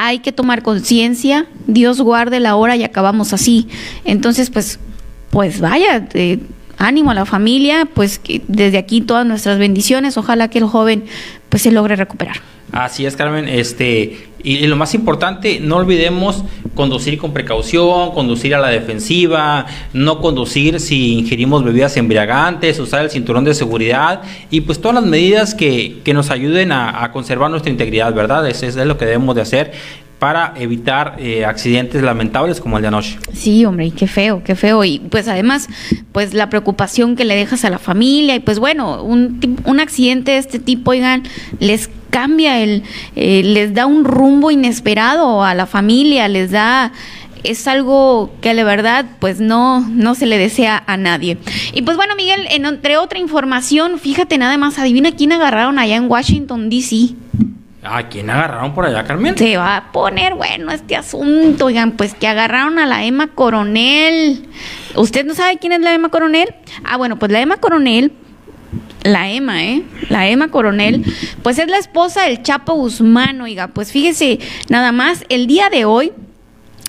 hay 0.04 0.18
que 0.18 0.32
tomar 0.32 0.64
conciencia, 0.64 1.45
Dios 1.68 2.02
guarde 2.02 2.39
la 2.39 2.56
hora 2.56 2.76
y 2.76 2.84
acabamos 2.84 3.34
así. 3.34 3.68
Entonces, 4.04 4.49
pues, 4.49 4.80
pues 5.30 5.60
vaya, 5.62 6.08
eh, 6.16 6.39
ánimo 6.82 7.11
a 7.11 7.13
la 7.13 7.25
familia, 7.25 7.88
pues 7.93 8.19
que 8.19 8.41
desde 8.47 8.77
aquí 8.77 9.01
todas 9.01 9.25
nuestras 9.25 9.59
bendiciones, 9.59 10.17
ojalá 10.17 10.49
que 10.49 10.57
el 10.57 10.65
joven 10.65 11.05
pues 11.49 11.63
se 11.63 11.71
logre 11.71 11.95
recuperar. 11.95 12.38
Así 12.71 13.05
es, 13.05 13.17
Carmen. 13.17 13.49
Este, 13.49 14.29
y, 14.43 14.65
lo 14.65 14.77
más 14.77 14.93
importante, 14.93 15.59
no 15.59 15.75
olvidemos 15.75 16.43
conducir 16.73 17.17
con 17.17 17.34
precaución, 17.34 18.11
conducir 18.11 18.55
a 18.55 18.59
la 18.59 18.69
defensiva, 18.69 19.65
no 19.91 20.21
conducir 20.21 20.79
si 20.79 21.19
ingerimos 21.19 21.65
bebidas 21.65 21.97
embriagantes, 21.97 22.79
usar 22.79 23.03
el 23.03 23.11
cinturón 23.11 23.43
de 23.43 23.53
seguridad 23.53 24.21
y 24.49 24.61
pues 24.61 24.79
todas 24.79 24.95
las 24.95 25.05
medidas 25.05 25.53
que, 25.53 25.99
que 26.05 26.13
nos 26.13 26.32
ayuden 26.32 26.71
a, 26.71 27.11
conservar 27.11 27.51
nuestra 27.51 27.71
integridad, 27.71 28.13
¿verdad? 28.13 28.47
Eso 28.47 28.65
es 28.65 28.75
lo 28.77 28.97
que 28.97 29.05
debemos 29.05 29.36
de 29.36 29.41
hacer 29.41 29.73
para 30.22 30.53
evitar 30.55 31.15
eh, 31.17 31.45
accidentes 31.45 32.03
lamentables 32.03 32.61
como 32.61 32.78
el 32.78 32.84
de 32.84 32.89
anoche. 32.89 33.17
Sí, 33.34 33.65
hombre, 33.65 33.88
y 33.88 33.91
qué 33.91 34.05
feo, 34.05 34.43
qué 34.43 34.53
feo. 34.53 34.84
Y 34.84 34.99
pues 34.99 35.28
además, 35.28 35.67
pues 36.11 36.36
la 36.36 36.47
preocupación 36.47 37.15
que 37.15 37.26
le 37.26 37.36
dejas 37.36 37.65
a 37.65 37.72
la 37.72 37.80
familia 37.80 38.36
y 38.36 38.39
pues 38.39 38.59
bueno, 38.59 39.01
un, 39.01 39.57
un 39.65 39.80
accidente 39.80 40.34
de 40.34 40.38
este 40.38 40.59
tipo, 40.59 40.91
oigan, 40.91 41.24
les 41.59 41.89
cambia 42.11 42.61
el, 42.61 42.84
eh, 43.15 43.41
les 43.43 43.74
da 43.74 43.88
un 43.88 44.05
rumbo 44.05 44.51
inesperado 44.51 45.43
a 45.43 45.55
la 45.55 45.65
familia, 45.65 46.28
les 46.28 46.51
da 46.51 46.91
es 47.43 47.67
algo 47.67 48.32
que 48.41 48.53
la 48.53 48.63
verdad 48.63 49.07
pues 49.19 49.39
no 49.39 49.80
no 49.89 50.13
se 50.13 50.28
le 50.28 50.38
desea 50.38 50.84
a 50.86 50.97
nadie. 50.97 51.39
Y 51.74 51.82
pues 51.82 51.97
bueno, 51.97 52.15
Miguel, 52.15 52.45
en, 52.51 52.67
entre 52.67 52.97
otra 52.97 53.17
información, 53.17 53.97
fíjate 53.97 54.38
nada 54.38 54.55
más, 54.57 54.78
adivina 54.78 55.13
quién 55.13 55.32
agarraron 55.32 55.80
allá 55.80 55.95
en 55.95 56.07
Washington 56.07 56.69
DC. 56.69 57.15
¿A 57.84 58.09
quién 58.09 58.29
agarraron 58.29 58.73
por 58.75 58.86
allá, 58.86 59.03
Carmen? 59.05 59.38
Se 59.38 59.57
va 59.57 59.75
a 59.77 59.91
poner 59.91 60.36
bueno 60.36 60.71
este 60.71 60.95
asunto, 60.95 61.65
oigan, 61.65 61.93
pues 61.93 62.13
que 62.13 62.27
agarraron 62.27 62.77
a 62.77 62.86
la 62.86 63.03
Emma 63.03 63.27
Coronel. 63.27 64.47
¿Usted 64.95 65.25
no 65.25 65.34
sabe 65.34 65.57
quién 65.57 65.73
es 65.73 65.82
la 65.82 65.93
Emma 65.93 66.09
Coronel? 66.09 66.53
Ah, 66.84 66.97
bueno, 66.97 67.17
pues 67.17 67.32
la 67.32 67.41
Emma 67.41 67.57
Coronel 67.57 68.11
la 69.03 69.32
Emma, 69.32 69.63
¿eh? 69.63 69.84
La 70.09 70.27
Emma 70.29 70.49
Coronel, 70.49 71.03
pues 71.41 71.57
es 71.57 71.67
la 71.67 71.77
esposa 71.77 72.23
del 72.23 72.43
Chapo 72.43 72.73
Guzmán, 72.73 73.41
oiga, 73.41 73.69
pues 73.69 73.91
fíjese, 73.91 74.39
nada 74.69 74.91
más, 74.91 75.25
el 75.29 75.47
día 75.47 75.69
de 75.69 75.86
hoy, 75.86 76.13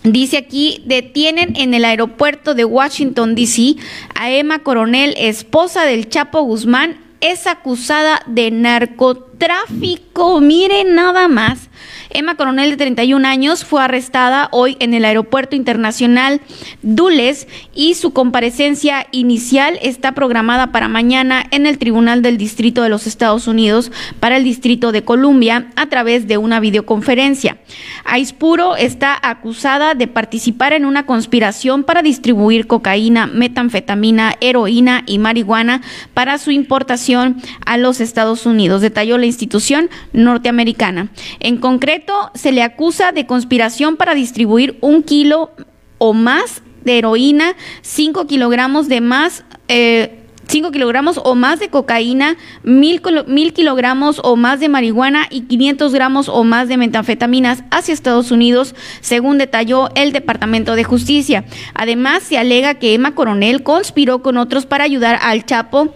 dice 0.04 0.36
aquí, 0.36 0.82
detienen 0.86 1.54
en 1.56 1.74
el 1.74 1.84
aeropuerto 1.84 2.54
de 2.54 2.64
Washington, 2.64 3.34
D.C. 3.34 3.76
a 4.14 4.30
Emma 4.30 4.60
Coronel, 4.60 5.14
esposa 5.16 5.84
del 5.84 6.08
Chapo 6.08 6.42
Guzmán, 6.42 6.98
es 7.22 7.46
acusada 7.46 8.22
de 8.26 8.50
narcotráfico, 8.50 10.40
miren 10.40 10.94
nada 10.94 11.28
más. 11.28 11.70
Emma 12.14 12.36
Coronel, 12.36 12.68
de 12.68 12.76
31 12.76 13.26
años, 13.26 13.64
fue 13.64 13.82
arrestada 13.82 14.48
hoy 14.52 14.76
en 14.80 14.92
el 14.92 15.06
Aeropuerto 15.06 15.56
Internacional 15.56 16.42
Dulles 16.82 17.48
y 17.74 17.94
su 17.94 18.12
comparecencia 18.12 19.06
inicial 19.12 19.78
está 19.80 20.12
programada 20.12 20.72
para 20.72 20.88
mañana 20.88 21.46
en 21.50 21.64
el 21.64 21.78
Tribunal 21.78 22.20
del 22.20 22.36
Distrito 22.36 22.82
de 22.82 22.90
los 22.90 23.06
Estados 23.06 23.46
Unidos 23.46 23.90
para 24.20 24.36
el 24.36 24.44
Distrito 24.44 24.92
de 24.92 25.04
Columbia 25.04 25.70
a 25.74 25.86
través 25.86 26.28
de 26.28 26.36
una 26.36 26.60
videoconferencia. 26.60 27.56
Aispuro 28.04 28.76
está 28.76 29.18
acusada 29.22 29.94
de 29.94 30.06
participar 30.06 30.74
en 30.74 30.84
una 30.84 31.06
conspiración 31.06 31.82
para 31.82 32.02
distribuir 32.02 32.66
cocaína, 32.66 33.26
metanfetamina, 33.26 34.34
heroína 34.42 35.02
y 35.06 35.18
marihuana 35.18 35.80
para 36.12 36.36
su 36.36 36.50
importación 36.50 37.40
a 37.64 37.78
los 37.78 38.00
Estados 38.00 38.44
Unidos, 38.44 38.82
detalló 38.82 39.16
la 39.16 39.26
institución 39.26 39.88
norteamericana. 40.12 41.08
En 41.40 41.56
concreto, 41.56 42.01
se 42.34 42.52
le 42.52 42.62
acusa 42.62 43.12
de 43.12 43.26
conspiración 43.26 43.96
para 43.96 44.14
distribuir 44.14 44.78
un 44.80 45.02
kilo 45.02 45.50
o 45.98 46.12
más 46.12 46.62
de 46.84 46.98
heroína, 46.98 47.54
5 47.82 48.26
kilogramos 48.26 48.88
de 48.88 49.00
más. 49.00 49.44
Eh, 49.68 50.18
5 50.48 50.70
kilogramos 50.70 51.18
o 51.24 51.34
más 51.34 51.60
de 51.60 51.70
cocaína, 51.70 52.36
mil, 52.62 53.00
mil, 53.26 53.52
kilogramos 53.54 54.20
o 54.22 54.36
más 54.36 54.60
de 54.60 54.68
marihuana 54.68 55.26
y 55.30 55.42
500 55.42 55.94
gramos 55.94 56.28
o 56.28 56.44
más 56.44 56.68
de 56.68 56.76
metanfetaminas 56.76 57.64
hacia 57.70 57.94
Estados 57.94 58.30
Unidos, 58.30 58.74
según 59.00 59.38
detalló 59.38 59.88
el 59.94 60.12
Departamento 60.12 60.74
de 60.74 60.84
Justicia. 60.84 61.44
Además, 61.74 62.24
se 62.24 62.36
alega 62.36 62.74
que 62.74 62.92
Emma 62.92 63.14
Coronel 63.14 63.62
conspiró 63.62 64.20
con 64.20 64.36
otros 64.36 64.66
para 64.66 64.84
ayudar 64.84 65.18
al 65.22 65.46
Chapo 65.46 65.94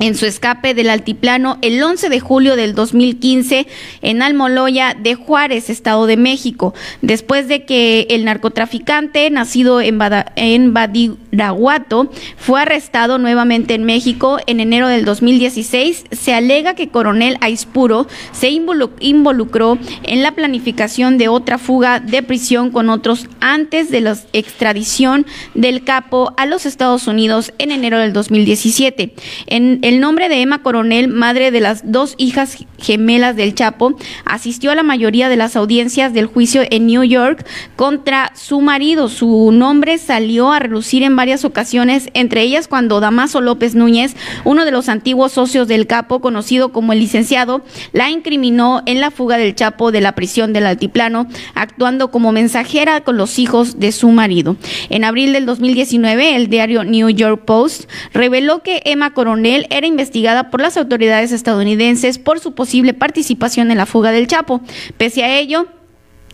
en 0.00 0.16
su 0.16 0.26
escape 0.26 0.74
del 0.74 0.90
altiplano 0.90 1.58
el 1.62 1.80
11 1.80 2.08
de 2.08 2.20
julio 2.20 2.56
del 2.56 2.74
2015 2.74 3.66
en 4.02 4.22
Almoloya 4.22 4.96
de 4.98 5.14
Juárez, 5.14 5.70
Estado 5.70 6.06
de 6.06 6.16
México, 6.16 6.74
después 7.02 7.46
de 7.46 7.64
que 7.64 8.06
el 8.10 8.24
narcotraficante 8.24 9.30
nacido 9.30 9.80
en, 9.80 9.98
Bada, 9.98 10.32
Badiraguato 10.70 12.10
fue 12.36 12.62
arrestado 12.62 13.18
nuevamente 13.18 13.74
en 13.74 13.84
México 13.84 14.38
en 14.46 14.60
enero 14.60 14.88
del 14.88 15.04
2016, 15.04 16.04
se 16.10 16.34
alega 16.34 16.74
que 16.74 16.88
Coronel 16.88 17.36
Aispuro 17.40 18.08
se 18.32 18.48
involucró 18.50 19.78
en 20.02 20.22
la 20.22 20.32
planificación 20.32 21.18
de 21.18 21.28
otra 21.28 21.58
fuga 21.58 22.00
de 22.00 22.22
prisión 22.22 22.70
con 22.70 22.88
otros 22.88 23.26
antes 23.40 23.90
de 23.90 24.00
la 24.00 24.16
extradición 24.32 25.26
del 25.54 25.84
capo 25.84 26.32
a 26.38 26.46
los 26.46 26.64
Estados 26.64 27.06
Unidos 27.06 27.52
en 27.58 27.70
enero 27.70 27.98
del 27.98 28.14
2017. 28.14 29.14
En 29.46 29.89
el 29.90 29.98
nombre 29.98 30.28
de 30.28 30.40
Emma 30.40 30.62
Coronel, 30.62 31.08
madre 31.08 31.50
de 31.50 31.58
las 31.58 31.90
dos 31.90 32.14
hijas 32.16 32.58
gemelas 32.78 33.34
del 33.34 33.56
Chapo, 33.56 33.96
asistió 34.24 34.70
a 34.70 34.76
la 34.76 34.84
mayoría 34.84 35.28
de 35.28 35.36
las 35.36 35.56
audiencias 35.56 36.14
del 36.14 36.26
juicio 36.26 36.62
en 36.70 36.86
New 36.86 37.02
York 37.02 37.44
contra 37.74 38.30
su 38.36 38.60
marido. 38.60 39.08
Su 39.08 39.50
nombre 39.50 39.98
salió 39.98 40.52
a 40.52 40.60
relucir 40.60 41.02
en 41.02 41.16
varias 41.16 41.44
ocasiones, 41.44 42.08
entre 42.14 42.42
ellas 42.42 42.68
cuando 42.68 43.00
Damaso 43.00 43.40
López 43.40 43.74
Núñez, 43.74 44.14
uno 44.44 44.64
de 44.64 44.70
los 44.70 44.88
antiguos 44.88 45.32
socios 45.32 45.66
del 45.66 45.88
Capo, 45.88 46.20
conocido 46.20 46.70
como 46.70 46.92
el 46.92 47.00
licenciado, 47.00 47.64
la 47.92 48.10
incriminó 48.10 48.82
en 48.86 49.00
la 49.00 49.10
fuga 49.10 49.38
del 49.38 49.56
Chapo 49.56 49.90
de 49.90 50.02
la 50.02 50.14
prisión 50.14 50.52
del 50.52 50.66
Altiplano, 50.66 51.26
actuando 51.56 52.12
como 52.12 52.30
mensajera 52.30 53.00
con 53.00 53.16
los 53.16 53.40
hijos 53.40 53.80
de 53.80 53.90
su 53.90 54.08
marido. 54.10 54.54
En 54.88 55.02
abril 55.02 55.32
del 55.32 55.46
2019, 55.46 56.36
el 56.36 56.46
diario 56.46 56.84
New 56.84 57.08
York 57.10 57.44
Post 57.44 57.90
reveló 58.12 58.62
que 58.62 58.82
Emma 58.84 59.14
Coronel 59.14 59.66
era 59.70 59.79
investigada 59.84 60.50
por 60.50 60.60
las 60.60 60.76
autoridades 60.76 61.32
estadounidenses 61.32 62.18
por 62.18 62.40
su 62.40 62.54
posible 62.54 62.94
participación 62.94 63.70
en 63.70 63.78
la 63.78 63.86
fuga 63.86 64.12
del 64.12 64.26
Chapo. 64.26 64.60
Pese 64.96 65.24
a 65.24 65.38
ello, 65.38 65.66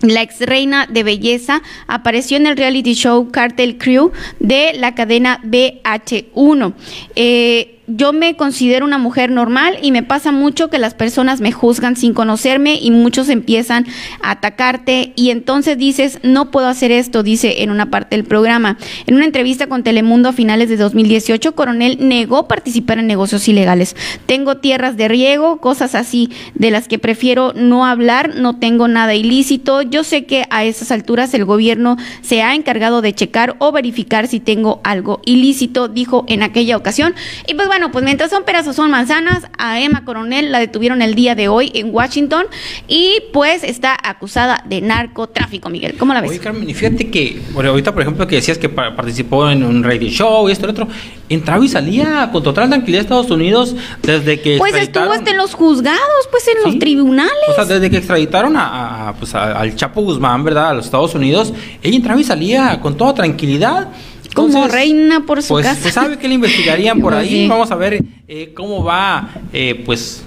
la 0.03 0.22
ex 0.22 0.40
reina 0.40 0.86
de 0.86 1.03
belleza 1.03 1.62
apareció 1.86 2.36
en 2.36 2.47
el 2.47 2.57
reality 2.57 2.94
show 2.94 3.30
Cartel 3.30 3.78
Crew 3.78 4.12
de 4.40 4.72
la 4.74 4.94
cadena 4.94 5.40
BH1. 5.42 6.74
Eh, 7.14 7.76
yo 7.87 8.12
me 8.12 8.37
considero 8.37 8.84
una 8.84 8.99
mujer 8.99 9.30
normal 9.30 9.78
y 9.80 9.93
me 9.93 10.03
pasa 10.03 10.32
mucho 10.32 10.68
que 10.68 10.78
las 10.78 10.95
personas 10.95 11.41
me 11.41 11.53
juzgan 11.53 11.97
sin 11.97 12.14
conocerme 12.14 12.78
y 12.80 12.91
muchos 12.91 13.28
empiezan 13.28 13.87
a 14.20 14.32
atacarte 14.32 15.12
y 15.14 15.30
entonces 15.30 15.78
dices, 15.78 16.18
no 16.22 16.51
puedo 16.51 16.66
hacer 16.68 16.91
esto, 16.91 17.22
dice 17.22 17.62
en 17.62 17.70
una 17.70 17.91
parte 17.91 18.16
del 18.16 18.24
programa. 18.24 18.76
En 19.07 19.14
una 19.14 19.24
entrevista 19.24 19.68
con 19.68 19.82
Telemundo 19.82 20.30
a 20.30 20.32
finales 20.32 20.68
de 20.68 20.76
2018, 20.76 21.55
Coronel 21.55 21.99
negó 22.01 22.49
participar 22.49 22.99
en 22.99 23.07
negocios 23.07 23.47
ilegales. 23.49 23.95
Tengo 24.26 24.57
tierras 24.57 24.97
de 24.97 25.09
riego, 25.09 25.59
cosas 25.59 25.95
así, 25.95 26.30
de 26.55 26.70
las 26.70 26.89
que 26.89 26.99
prefiero 26.99 27.53
no 27.55 27.87
hablar, 27.87 28.34
no 28.34 28.59
tengo 28.59 28.89
nada 28.89 29.14
ilícito. 29.14 29.82
Yo 29.82 30.03
sé 30.03 30.24
que 30.24 30.45
a 30.51 30.64
esas 30.64 30.91
alturas 30.91 31.34
el 31.34 31.45
gobierno 31.45 31.97
se 32.22 32.43
ha 32.43 32.55
encargado 32.55 33.01
de 33.01 33.14
checar 33.14 33.57
o 33.59 33.70
verificar 33.70 34.26
si 34.26 34.41
tengo 34.41 34.80
algo 34.82 35.20
ilícito, 35.24 35.89
dijo 35.89 36.24
en 36.28 36.43
aquella 36.43 36.76
ocasión. 36.76 37.14
Y 37.47 37.55
pues 37.55 37.68
bueno, 37.68 37.76
pues 37.93 38.05
mientras 38.05 38.31
son 38.31 38.45
peras 38.45 38.66
o 38.66 38.72
son 38.72 38.91
manzanas, 38.91 39.45
a 39.59 39.81
Emma 39.81 40.05
Coronel 40.05 40.51
la 40.51 40.59
detuvieron 40.59 41.03
el 41.03 41.14
día 41.14 41.35
de 41.35 41.49
hoy 41.49 41.70
en 41.74 41.95
Washington 41.95 42.47
y 42.89 43.22
pues 43.33 43.62
está 43.62 43.97
acusada 44.03 44.64
de 44.66 44.81
narcotráfico, 44.81 45.68
Miguel. 45.68 45.97
¿Cómo 45.97 46.14
la 46.14 46.20
ves? 46.20 46.31
Oye, 46.31 46.41
Carmen, 46.41 46.68
y 46.68 46.74
fíjate 46.74 47.11
que 47.11 47.41
bueno, 47.53 47.70
ahorita, 47.70 47.93
por 47.93 48.03
ejemplo, 48.03 48.27
que 48.27 48.37
decías 48.37 48.59
que 48.59 48.68
participó 48.68 49.49
en 49.51 49.62
un 49.62 49.83
radio 49.83 50.09
show 50.09 50.49
y 50.49 50.53
esto 50.53 50.66
y 50.66 50.70
otro, 50.70 50.89
entraba 51.29 51.64
y 51.64 51.68
salía 51.68 52.31
con 52.33 52.43
total 52.43 52.68
tranquilidad 52.68 53.01
a 53.01 53.03
Estados 53.03 53.31
Unidos 53.31 53.77
desde 54.03 54.41
que 54.41 54.59
Pues 54.59 54.74
estuvo 54.74 55.12
hasta 55.12 55.31
en 55.31 55.37
los 55.37 55.55
juzgados, 55.55 56.29
pues 56.31 56.49
en 56.49 56.62
los 56.64 56.79
tribunales. 56.79 57.33
O 57.51 57.55
sea, 57.55 57.64
desde 57.64 57.91
que 57.91 57.99
extraditaron 57.99 58.55
a, 58.57 59.14
pues, 59.18 59.35
al 59.35 59.74
Chapo 59.77 60.03
Guzmán, 60.03 60.45
¿verdad? 60.45 60.70
A 60.70 60.74
los 60.74 60.87
Estados 60.87 61.14
Unidos, 61.14 61.53
ella 61.83 61.97
entraba 61.97 62.20
y 62.20 62.24
salía 62.24 62.81
con 62.81 62.97
toda 62.97 63.14
tranquilidad. 63.14 63.89
Como 64.37 64.68
reina 64.68 65.24
por 65.26 65.43
su 65.43 65.49
pues, 65.49 65.66
casa. 65.66 65.80
Pues 65.82 65.95
sabe 65.95 66.18
que 66.18 66.28
le 66.28 66.34
investigarían 66.34 67.01
por 67.03 67.14
ahí. 67.14 67.49
Vamos 67.49 67.70
a 67.70 67.76
ver 67.76 68.05
eh, 68.28 68.53
cómo 68.55 68.84
va, 68.84 69.30
eh, 69.53 69.82
pues, 69.84 70.22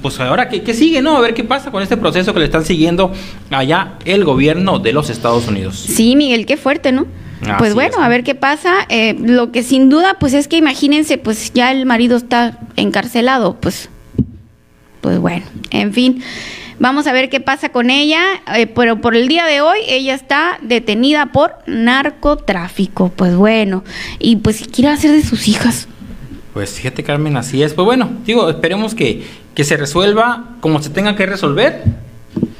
pues 0.00 0.18
ahora 0.20 0.48
¿qué, 0.48 0.62
¿qué, 0.62 0.74
sigue, 0.74 1.02
¿no? 1.02 1.16
A 1.16 1.20
ver 1.20 1.34
qué 1.34 1.44
pasa 1.44 1.70
con 1.70 1.82
este 1.82 1.96
proceso 1.96 2.32
que 2.32 2.40
le 2.40 2.46
están 2.46 2.64
siguiendo 2.64 3.12
allá 3.50 3.94
el 4.04 4.24
gobierno 4.24 4.78
de 4.78 4.92
los 4.92 5.10
Estados 5.10 5.46
Unidos. 5.46 5.78
Sí, 5.78 6.16
Miguel, 6.16 6.46
qué 6.46 6.56
fuerte, 6.56 6.92
¿no? 6.92 7.06
pues 7.58 7.74
bueno, 7.74 7.96
a 8.00 8.08
ver 8.08 8.22
qué 8.22 8.34
pasa. 8.34 8.86
Eh, 8.88 9.16
lo 9.18 9.50
que 9.52 9.62
sin 9.62 9.88
duda, 9.88 10.16
pues 10.18 10.32
es 10.32 10.48
que 10.48 10.56
imagínense, 10.56 11.18
pues 11.18 11.52
ya 11.52 11.72
el 11.72 11.86
marido 11.86 12.16
está 12.16 12.58
encarcelado, 12.76 13.56
pues, 13.60 13.88
pues 15.00 15.18
bueno, 15.18 15.44
en 15.70 15.92
fin. 15.92 16.22
Vamos 16.82 17.06
a 17.06 17.12
ver 17.12 17.30
qué 17.30 17.38
pasa 17.38 17.68
con 17.68 17.90
ella, 17.90 18.24
eh, 18.56 18.66
pero 18.66 19.00
por 19.00 19.14
el 19.14 19.28
día 19.28 19.46
de 19.46 19.60
hoy 19.60 19.78
ella 19.86 20.16
está 20.16 20.58
detenida 20.62 21.26
por 21.26 21.54
narcotráfico. 21.66 23.08
Pues 23.14 23.36
bueno, 23.36 23.84
y 24.18 24.34
pues 24.34 24.56
si 24.56 24.64
quiere 24.64 24.90
hacer 24.90 25.12
de 25.12 25.22
sus 25.22 25.46
hijas. 25.46 25.86
Pues 26.52 26.72
fíjate 26.72 27.04
Carmen, 27.04 27.36
así 27.36 27.62
es. 27.62 27.72
Pues 27.74 27.84
bueno, 27.84 28.10
digo, 28.26 28.50
esperemos 28.50 28.96
que, 28.96 29.24
que 29.54 29.62
se 29.62 29.76
resuelva 29.76 30.56
como 30.58 30.82
se 30.82 30.90
tenga 30.90 31.14
que 31.14 31.24
resolver. 31.24 31.84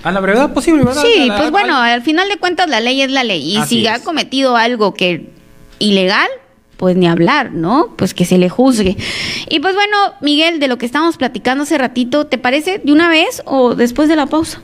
A 0.05 0.13
la 0.13 0.21
brevedad 0.21 0.53
posible, 0.55 0.85
¿verdad? 0.85 1.03
Sí, 1.03 1.29
pues 1.37 1.51
bueno, 1.51 1.77
al 1.77 2.03
final 2.03 2.29
de 2.29 2.37
cuentas 2.37 2.71
la 2.71 2.79
ley 2.79 3.03
es 3.03 3.11
la 3.11 3.25
ley. 3.25 3.57
Y 3.57 3.61
si 3.65 3.89
ha 3.89 4.05
cometido 4.05 4.57
algo 4.57 4.95
que 4.95 5.31
ilegal, 5.81 6.29
pues 6.83 6.97
ni 6.97 7.07
hablar, 7.07 7.53
¿no? 7.53 7.91
Pues 7.97 8.13
que 8.13 8.25
se 8.25 8.39
le 8.39 8.49
juzgue. 8.49 8.97
Y 9.49 9.61
pues 9.61 9.77
bueno, 9.77 9.97
Miguel, 10.21 10.59
de 10.59 10.67
lo 10.67 10.79
que 10.79 10.87
estábamos 10.87 11.17
platicando 11.17 11.63
hace 11.63 11.79
ratito, 11.79 12.27
¿te 12.27 12.39
parece 12.39 12.81
de 12.83 12.91
una 12.91 13.09
vez 13.09 13.41
o 13.45 13.77
después 13.77 14.09
de 14.09 14.17
la 14.17 14.27
pausa? 14.27 14.61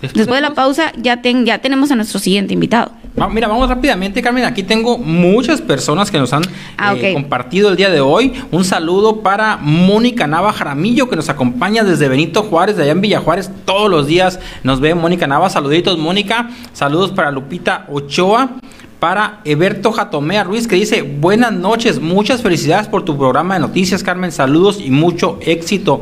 Después, 0.00 0.28
de 0.28 0.40
la 0.42 0.54
pausa 0.54 0.92
ya, 0.96 1.20
ya 1.20 1.58
tenemos 1.58 1.90
a 1.90 1.96
nuestro 1.96 2.20
siguiente 2.20 2.54
invitado. 2.54 2.92
mira, 3.32 3.48
vamos 3.48 3.68
rápidamente, 3.68 4.22
Carmen. 4.22 4.44
Aquí 4.44 4.62
tengo 4.62 4.96
muchas 4.96 5.60
personas 5.60 6.08
que 6.12 6.18
nos 6.18 6.32
han 6.32 6.42
ah, 6.78 6.94
eh, 6.94 7.12
compartido 7.12 7.70
el 7.70 7.76
día 7.76 7.90
de 7.90 7.98
hoy. 8.00 8.32
Un 8.52 8.64
saludo 8.64 9.22
para 9.22 9.56
Mónica 9.56 10.28
Nava 10.28 10.52
Jaramillo, 10.52 11.08
que 11.08 11.16
nos 11.16 11.28
acompaña 11.30 11.82
desde 11.82 12.08
Benito 12.08 12.44
Juárez, 12.44 12.76
de 12.76 12.84
allá 12.84 12.92
en 12.92 13.00
Villa 13.00 13.18
Juárez. 13.18 13.50
Todos 13.64 13.90
los 13.90 14.06
días 14.06 14.38
nos 14.62 14.78
ve 14.78 14.94
Mónica 14.94 15.26
Nava. 15.26 15.50
Saluditos, 15.50 15.98
Mónica. 15.98 16.48
Saludos 16.72 17.10
para 17.10 17.32
Lupita 17.32 17.86
Ochoa 17.90 18.50
para 18.98 19.40
Eberto 19.44 19.92
Jatomea 19.92 20.44
Ruiz, 20.44 20.66
que 20.66 20.76
dice, 20.76 21.02
buenas 21.02 21.52
noches, 21.52 22.00
muchas 22.00 22.42
felicidades 22.42 22.88
por 22.88 23.04
tu 23.04 23.16
programa 23.16 23.54
de 23.54 23.60
noticias, 23.60 24.02
Carmen, 24.02 24.32
saludos 24.32 24.80
y 24.80 24.90
mucho 24.90 25.38
éxito. 25.42 26.00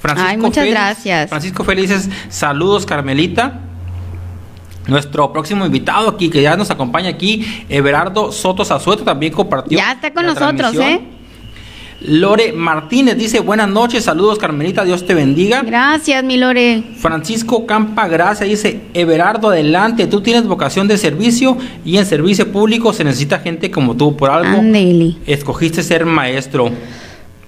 Francisco 0.00 0.30
Ay, 0.30 0.36
muchas 0.36 0.66
gracias. 0.68 1.28
Francisco 1.28 1.64
Felices, 1.64 2.08
saludos, 2.28 2.86
Carmelita. 2.86 3.60
Nuestro 4.86 5.32
próximo 5.32 5.66
invitado 5.66 6.08
aquí, 6.08 6.30
que 6.30 6.40
ya 6.40 6.56
nos 6.56 6.70
acompaña 6.70 7.10
aquí, 7.10 7.64
Everardo 7.68 8.32
Soto 8.32 8.64
Zazueto, 8.64 9.04
también 9.04 9.32
compartió. 9.32 9.76
Ya 9.76 9.92
está 9.92 10.14
con 10.14 10.24
nosotros, 10.24 10.74
¿eh? 10.76 11.17
Lore 12.00 12.52
Martínez 12.52 13.18
dice 13.18 13.40
buenas 13.40 13.68
noches, 13.68 14.04
saludos 14.04 14.38
Carmelita, 14.38 14.84
Dios 14.84 15.04
te 15.04 15.14
bendiga. 15.14 15.62
Gracias, 15.62 16.22
mi 16.22 16.36
Lore. 16.36 16.84
Francisco 16.96 17.66
Campa 17.66 18.06
Gracia 18.06 18.46
dice, 18.46 18.82
Everardo, 18.94 19.48
adelante, 19.48 20.06
tú 20.06 20.20
tienes 20.20 20.46
vocación 20.46 20.86
de 20.86 20.96
servicio 20.96 21.58
y 21.84 21.96
en 21.96 22.06
servicio 22.06 22.52
público 22.52 22.92
se 22.92 23.02
necesita 23.02 23.40
gente 23.40 23.72
como 23.72 23.96
tú, 23.96 24.16
por 24.16 24.30
algo 24.30 24.62
escogiste 25.26 25.82
ser 25.82 26.06
maestro. 26.06 26.70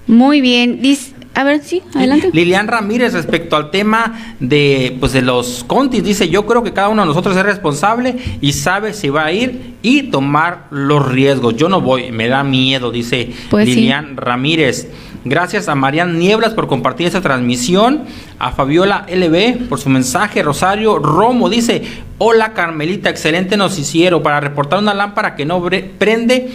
Muy 0.05 0.41
bien, 0.41 0.81
dice, 0.81 1.13
a 1.33 1.43
ver, 1.43 1.63
sí, 1.63 1.81
adelante. 1.95 2.29
Lilian 2.33 2.67
Ramírez, 2.67 3.13
respecto 3.13 3.55
al 3.55 3.71
tema 3.71 4.35
de, 4.39 4.97
pues, 4.99 5.13
de 5.13 5.21
los 5.21 5.63
contis, 5.63 6.03
dice, 6.03 6.27
yo 6.27 6.45
creo 6.45 6.61
que 6.61 6.73
cada 6.73 6.89
uno 6.89 7.03
de 7.03 7.07
nosotros 7.07 7.37
es 7.37 7.43
responsable 7.43 8.17
y 8.41 8.53
sabe 8.53 8.93
si 8.93 9.09
va 9.09 9.25
a 9.25 9.31
ir 9.31 9.75
y 9.81 10.03
tomar 10.03 10.67
los 10.71 11.09
riesgos. 11.09 11.55
Yo 11.55 11.69
no 11.69 11.79
voy, 11.79 12.11
me 12.11 12.27
da 12.27 12.43
miedo, 12.43 12.91
dice 12.91 13.31
pues 13.49 13.65
Lilian 13.65 14.17
Ramírez. 14.17 14.89
Gracias 15.23 15.69
a 15.69 15.75
Marian 15.75 16.17
Nieblas 16.17 16.53
por 16.53 16.67
compartir 16.67 17.05
esta 17.05 17.21
transmisión, 17.21 18.05
a 18.39 18.51
Fabiola 18.51 19.05
LB 19.07 19.69
por 19.69 19.79
su 19.79 19.87
mensaje, 19.87 20.41
Rosario 20.41 20.97
Romo 20.97 21.47
dice, 21.47 21.83
hola 22.17 22.53
Carmelita, 22.53 23.09
excelente 23.09 23.55
noticiero 23.55 24.23
para 24.23 24.39
reportar 24.39 24.79
una 24.79 24.95
lámpara 24.95 25.35
que 25.35 25.45
no 25.45 25.63
prende 25.99 26.49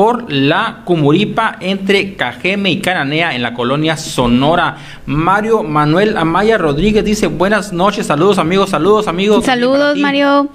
por 0.00 0.32
la 0.32 0.80
Cumuripa 0.86 1.58
entre 1.60 2.16
Cajeme 2.16 2.70
y 2.70 2.80
Cananea 2.80 3.34
en 3.34 3.42
la 3.42 3.52
colonia 3.52 3.98
Sonora. 3.98 4.78
Mario 5.04 5.62
Manuel 5.62 6.16
Amaya 6.16 6.56
Rodríguez 6.56 7.04
dice 7.04 7.26
buenas 7.26 7.74
noches, 7.74 8.06
saludos 8.06 8.38
amigos, 8.38 8.70
saludos 8.70 9.08
amigos. 9.08 9.44
Saludos 9.44 9.98
Mario. 9.98 10.48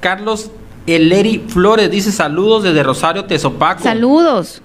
Carlos 0.00 0.50
Eleri 0.86 1.38
Flores 1.48 1.90
dice 1.90 2.12
saludos 2.12 2.64
desde 2.64 2.82
Rosario 2.82 3.24
Tezopaco. 3.24 3.82
Saludos. 3.82 4.60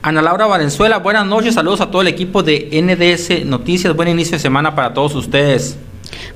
Ana 0.00 0.22
Laura 0.22 0.46
Valenzuela, 0.46 0.98
buenas 0.98 1.26
noches, 1.26 1.54
saludos 1.54 1.80
a 1.80 1.90
todo 1.90 2.02
el 2.02 2.06
equipo 2.06 2.44
de 2.44 2.68
NDS 2.70 3.44
Noticias, 3.46 3.96
buen 3.96 4.10
inicio 4.10 4.36
de 4.36 4.38
semana 4.38 4.76
para 4.76 4.94
todos 4.94 5.16
ustedes. 5.16 5.76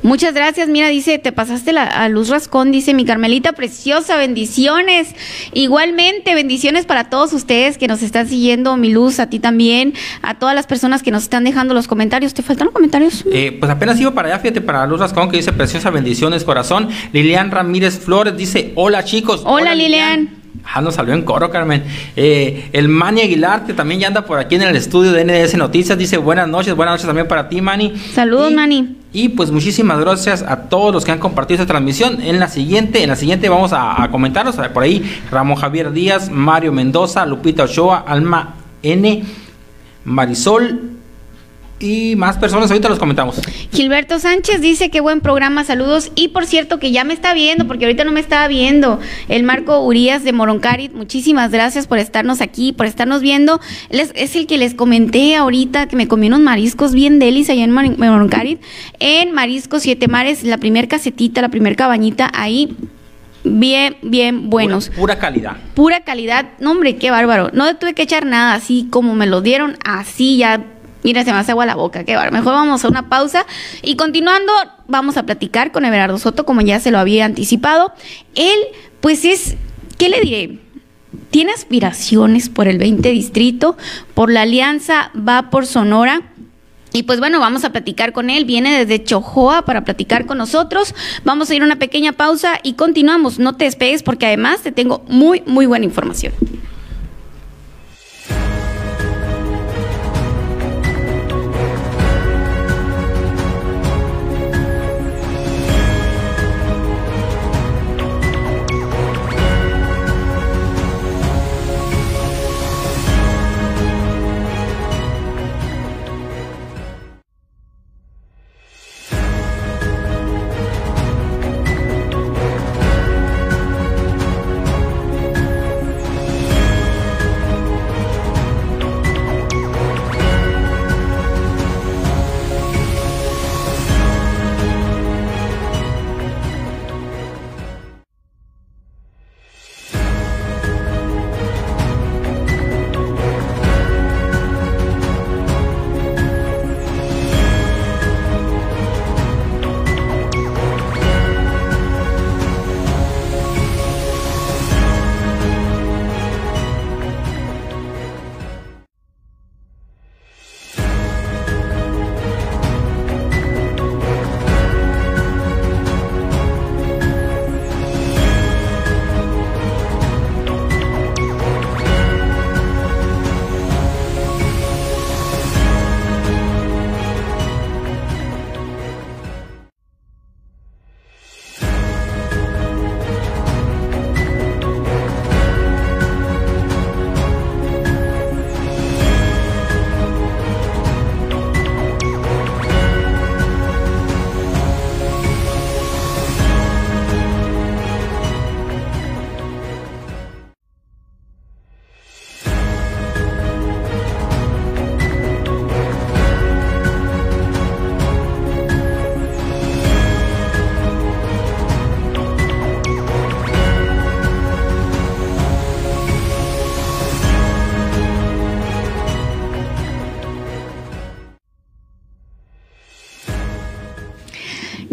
Muchas 0.03 0.35
gracias. 0.35 0.69
Mira, 0.69 0.89
dice, 0.89 1.19
te 1.19 1.33
pasaste 1.33 1.73
la, 1.73 1.85
a 1.85 2.09
Luz 2.09 2.29
Rascón, 2.29 2.73
dice 2.73 2.95
mi 2.95 3.05
Carmelita 3.05 3.53
preciosa, 3.53 4.17
bendiciones. 4.17 5.15
Igualmente, 5.53 6.35
bendiciones 6.35 6.87
para 6.87 7.11
todos 7.11 7.33
ustedes 7.33 7.79
que 7.79 7.89
nos 7.89 8.03
están 8.03 8.29
siguiendo, 8.29 8.77
mi 8.77 8.91
Luz, 8.91 9.21
a 9.21 9.29
ti 9.29 9.39
también, 9.39 9.95
a 10.23 10.39
todas 10.39 10.55
las 10.55 10.67
personas 10.67 11.03
que 11.03 11.11
nos 11.11 11.25
están 11.25 11.45
dejando 11.45 11.75
los 11.75 11.89
comentarios. 11.89 12.35
¿Te 12.35 12.43
faltan 12.43 12.67
los 12.67 12.75
comentarios? 12.75 13.25
Eh, 13.31 13.57
pues 13.59 13.71
apenas 13.71 14.01
iba 14.01 14.13
para 14.13 14.29
allá, 14.29 14.39
fíjate, 14.39 14.61
para 14.61 14.87
Luz 14.87 15.01
Rascón 15.01 15.31
que 15.31 15.37
dice 15.37 15.53
preciosa, 15.53 15.91
bendiciones, 15.91 16.45
corazón. 16.45 16.89
Lilian 17.13 17.51
Ramírez 17.51 17.99
Flores 17.99 18.37
dice, 18.37 18.73
hola 18.75 19.05
chicos. 19.05 19.43
Hola, 19.45 19.75
Lilian. 19.75 20.42
Ah, 20.65 20.81
nos 20.81 20.95
salió 20.95 21.15
en 21.15 21.23
coro, 21.23 21.51
Carmen. 21.51 21.83
Eh, 22.17 22.69
el 22.73 22.89
Manny 22.89 23.23
Aguilar, 23.23 23.67
que 23.67 23.73
también 23.73 24.01
ya 24.01 24.09
anda 24.09 24.25
por 24.25 24.39
aquí 24.39 24.55
en 24.55 24.63
el 24.63 24.77
estudio 24.77 25.13
de 25.13 25.25
NDS 25.25 25.57
Noticias, 25.57 25.99
dice 25.99 26.17
buenas 26.19 26.49
noches, 26.49 26.75
buenas 26.75 26.95
noches 26.95 27.07
también 27.07 27.27
para 27.27 27.49
ti, 27.49 27.61
Manny. 27.61 27.95
Saludos, 28.15 28.53
Manny. 28.53 28.97
Y 29.13 29.31
pues 29.31 29.51
muchísimas 29.51 29.99
gracias 29.99 30.43
a 30.43 30.69
todos 30.69 30.95
los 30.95 31.05
que 31.05 31.13
han 31.13 31.19
compartido 31.19 31.61
esta 31.61 31.71
transmisión. 31.71 32.23
En 32.23 32.39
la 32.39 32.49
siguiente, 32.49 33.03
en 33.03 33.11
la 33.11 33.17
siguiente 33.17 33.49
vamos 33.49 33.73
a, 33.73 34.03
a 34.03 34.11
comentarlos. 34.11 34.57
por 34.73 34.83
ahí, 34.83 35.21
Ramón 35.31 35.57
Javier 35.57 35.93
Díaz, 35.93 36.31
Mario 36.31 36.73
Mendoza, 36.73 37.27
Lupita 37.27 37.65
Ochoa, 37.65 38.05
Alma 38.07 38.55
N, 38.83 39.25
Marisol 40.05 40.92
y 41.83 42.17
más 42.17 42.39
personas. 42.39 42.71
Ahorita 42.71 42.89
los 42.89 42.99
comentamos. 42.99 43.41
Gilberto 43.73 44.19
Sánchez 44.19 44.61
dice 44.61 44.91
que 44.91 45.01
buen 45.01 45.21
programa, 45.21 45.65
saludos. 45.65 46.13
Y 46.15 46.29
por 46.29 46.47
cierto, 46.47 46.79
que 46.79 46.93
ya 46.93 47.05
me 47.05 47.15
está 47.15 47.35
viendo, 47.35 47.67
porque 47.67 47.85
ahorita 47.85 48.05
no 48.05 48.13
me 48.13 48.21
estaba 48.21 48.47
viendo. 48.49 49.01
El 49.29 49.43
Marco 49.43 49.81
Urias 49.81 50.25
de 50.25 50.33
Moroncarit, 50.33 50.93
muchísimas 50.93 51.51
gracias 51.51 51.87
por 51.87 51.99
estarnos 51.99 52.41
aquí, 52.41 52.73
por 52.73 52.87
estarnos 52.87 53.23
viendo. 53.23 53.61
es, 53.91 54.37
el 54.37 54.47
que 54.47 54.59
les 54.59 54.75
comenté 54.75 55.37
ahorita 55.37 55.87
que 55.87 55.97
me 55.97 56.09
comí 56.09 56.29
unos 56.29 56.41
mariscos 56.41 56.95
bien 56.95 57.19
delis 57.19 57.51
allá 57.51 57.65
en 57.65 57.73
Moroncarit. 57.73 58.61
En 58.99 59.33
Mariscos 59.33 59.83
Siete 59.83 60.09
Mares, 60.09 60.45
la 60.45 60.59
primer 60.59 60.89
casetita, 60.89 61.43
la 61.43 61.49
primer 61.49 61.77
cabañita, 61.77 62.31
ahí 62.35 62.77
bien, 63.45 63.97
bien 64.03 64.51
buenos. 64.51 64.91
Pura, 64.91 65.19
calidad. 65.19 65.57
Pura 65.75 66.05
calidad. 66.05 66.51
No, 66.61 66.73
hombre, 66.73 66.97
qué 66.97 67.11
bárbaro. 67.11 67.51
No 67.53 67.77
tuve 67.77 67.95
que 67.95 68.03
echar 68.03 68.27
nada 68.27 68.55
así 68.55 68.87
como 68.91 69.15
me 69.15 69.27
lo 69.27 69.41
dieron, 69.41 69.77
así 69.85 70.37
ya 70.37 70.65
Mira, 71.03 71.25
se 71.25 71.33
me 71.33 71.39
hace 71.39 71.53
agua 71.53 71.67
la 71.67 71.75
boca, 71.75 72.05
qué 72.05 72.17
bar. 72.17 72.33
Mejor 72.33 72.53
vamos 72.53 72.85
a 72.85 72.89
una 72.89 73.09
pausa 73.09 73.47
y 73.83 73.97
continuando 73.97 74.53
vamos 74.89 75.17
a 75.17 75.25
platicar 75.25 75.73
con 75.73 75.85
Everardo 75.85 76.19
Soto, 76.19 76.45
como 76.45 76.61
ya 76.61 76.81
se 76.81 76.91
lo 76.91 76.99
había 76.99 77.25
anticipado. 77.25 77.93
Él, 78.35 78.59
pues 79.01 79.25
es, 79.25 79.57
¿qué 79.99 80.09
le 80.09 80.21
diré? 80.21 80.59
tiene 81.31 81.53
aspiraciones 81.53 82.49
por 82.49 82.69
el 82.69 82.79
20 82.79 83.11
distrito, 83.11 83.77
por 84.15 84.31
la 84.31 84.43
alianza 84.43 85.11
va 85.17 85.51
por 85.51 85.67
Sonora. 85.67 86.23
Y 86.95 87.05
pues 87.05 87.21
bueno, 87.21 87.41
vamos 87.41 87.65
a 87.65 87.73
platicar 87.73 88.13
con 88.13 88.29
él. 88.29 88.45
Viene 88.45 88.79
desde 88.79 89.03
Chojoa 89.03 89.65
para 89.65 89.83
platicar 89.83 90.27
con 90.27 90.37
nosotros. 90.37 90.95
Vamos 91.25 91.49
a 91.49 91.55
ir 91.55 91.63
a 91.63 91.65
una 91.65 91.77
pequeña 91.77 92.13
pausa 92.13 92.61
y 92.63 92.75
continuamos. 92.75 93.39
No 93.39 93.57
te 93.57 93.65
despegues 93.65 94.03
porque 94.03 94.27
además 94.27 94.61
te 94.61 94.73
tengo 94.73 95.03
muy, 95.09 95.43
muy 95.47 95.65
buena 95.65 95.87
información. 95.87 96.35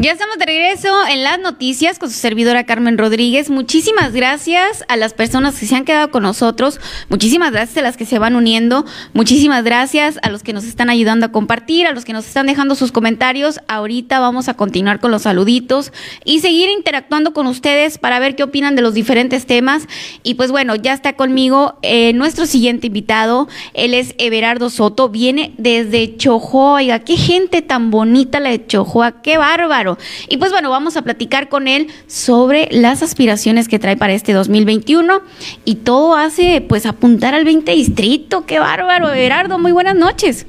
Ya 0.02 0.14
estamos 0.14 0.38
de 0.38 0.46
regreso 0.46 0.88
en 1.10 1.24
las 1.24 1.42
noticias 1.42 2.00
con 2.00 2.10
su 2.10 2.18
servidora 2.18 2.64
Carmen 2.64 2.98
Rodríguez. 2.98 3.50
Muchísimas 3.50 4.14
gracias 4.14 4.86
a 4.88 4.96
las 4.96 5.14
personas 5.14 5.60
que 5.60 5.66
se 5.66 5.76
han 5.76 5.84
quedado 5.84 6.10
con 6.10 6.24
nosotros. 6.24 6.80
Muchísimas 7.10 7.52
gracias 7.52 7.80
a 7.80 7.82
las 7.82 7.98
que 7.98 8.06
se 8.06 8.18
van 8.18 8.38
uniendo. 8.38 8.86
Muchísimas 9.12 9.66
gracias 9.66 10.18
a 10.24 10.30
los 10.30 10.42
que 10.42 10.54
nos 10.54 10.64
están 10.64 10.90
ayudando 10.90 11.26
a 11.26 11.34
compartir, 11.34 11.86
a 11.86 11.92
los 11.92 12.06
que 12.06 12.14
nos 12.14 12.26
están 12.26 12.46
dejando 12.46 12.76
sus 12.76 12.94
comentarios. 12.94 13.60
Ahorita 13.68 14.22
vamos 14.22 14.48
a 14.48 14.54
continuar 14.54 15.02
con 15.02 15.12
los 15.12 15.24
saluditos 15.24 15.92
y 16.24 16.40
seguir 16.40 16.70
interactuando 16.70 17.34
con 17.34 17.46
ustedes 17.46 17.98
para 17.98 18.20
ver 18.20 18.38
qué 18.38 18.44
opinan 18.44 18.78
de 18.78 18.82
los 18.82 18.94
diferentes 18.94 19.46
temas. 19.48 19.86
Y 20.24 20.36
pues 20.36 20.50
bueno, 20.50 20.76
ya 20.76 20.94
está 20.94 21.18
conmigo 21.18 21.78
eh, 21.82 22.14
nuestro 22.14 22.46
siguiente 22.46 22.88
invitado. 22.88 23.50
Él 23.74 23.94
es 23.94 24.16
Everardo 24.18 24.70
Soto. 24.70 25.10
Viene 25.10 25.54
desde 25.58 26.16
Chojoa. 26.16 26.76
Oiga, 26.76 27.00
qué 27.00 27.18
gente 27.18 27.62
tan 27.62 27.92
bonita 27.92 28.40
la 28.40 28.52
de 28.52 28.66
Chojoa. 28.66 29.22
Qué 29.22 29.38
bárbaro. 29.38 29.89
Y 30.28 30.38
pues 30.38 30.52
bueno, 30.52 30.70
vamos 30.70 30.98
a 30.98 31.02
platicar 31.02 31.50
con 31.50 31.68
él 31.68 31.88
sobre 32.08 32.68
las 32.72 33.02
aspiraciones 33.02 33.68
que 33.68 33.80
trae 33.80 33.98
para 33.98 34.14
este 34.14 34.34
2021 34.34 35.22
y 35.66 35.76
todo 35.76 36.16
hace 36.16 36.64
pues 36.68 36.86
apuntar 36.86 37.34
al 37.34 37.46
20 37.46 37.72
distrito. 37.72 38.46
Qué 38.46 38.60
bárbaro, 38.60 39.10
Gerardo. 39.10 39.58
Muy 39.58 39.72
buenas 39.72 39.96
noches. 39.96 40.46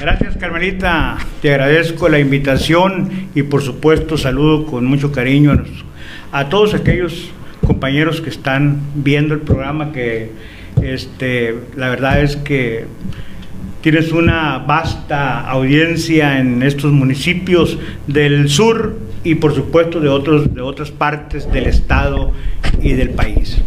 Gracias, 0.00 0.36
Carmelita. 0.36 1.18
Te 1.42 1.50
agradezco 1.50 2.08
la 2.08 2.18
invitación 2.18 3.28
y 3.34 3.42
por 3.42 3.62
supuesto 3.62 4.16
saludo 4.16 4.66
con 4.66 4.84
mucho 4.84 5.12
cariño 5.12 5.52
a, 6.32 6.40
a 6.40 6.48
todos 6.48 6.74
aquellos 6.74 7.30
compañeros 7.66 8.20
que 8.20 8.30
están 8.30 8.80
viendo 8.94 9.34
el 9.34 9.40
programa 9.40 9.92
que 9.92 10.30
este 10.82 11.54
la 11.76 11.88
verdad 11.88 12.22
es 12.22 12.36
que 12.36 12.86
tienes 13.80 14.12
una 14.12 14.58
vasta 14.58 15.48
audiencia 15.48 16.38
en 16.38 16.62
estos 16.62 16.92
municipios 16.92 17.78
del 18.06 18.48
sur 18.48 18.98
y 19.24 19.36
por 19.36 19.54
supuesto 19.54 20.00
de 20.00 20.08
otros 20.08 20.54
de 20.54 20.60
otras 20.60 20.90
partes 20.90 21.50
del 21.52 21.66
estado 21.66 22.32
y 22.82 22.92
del 22.92 23.10
país. 23.10 23.58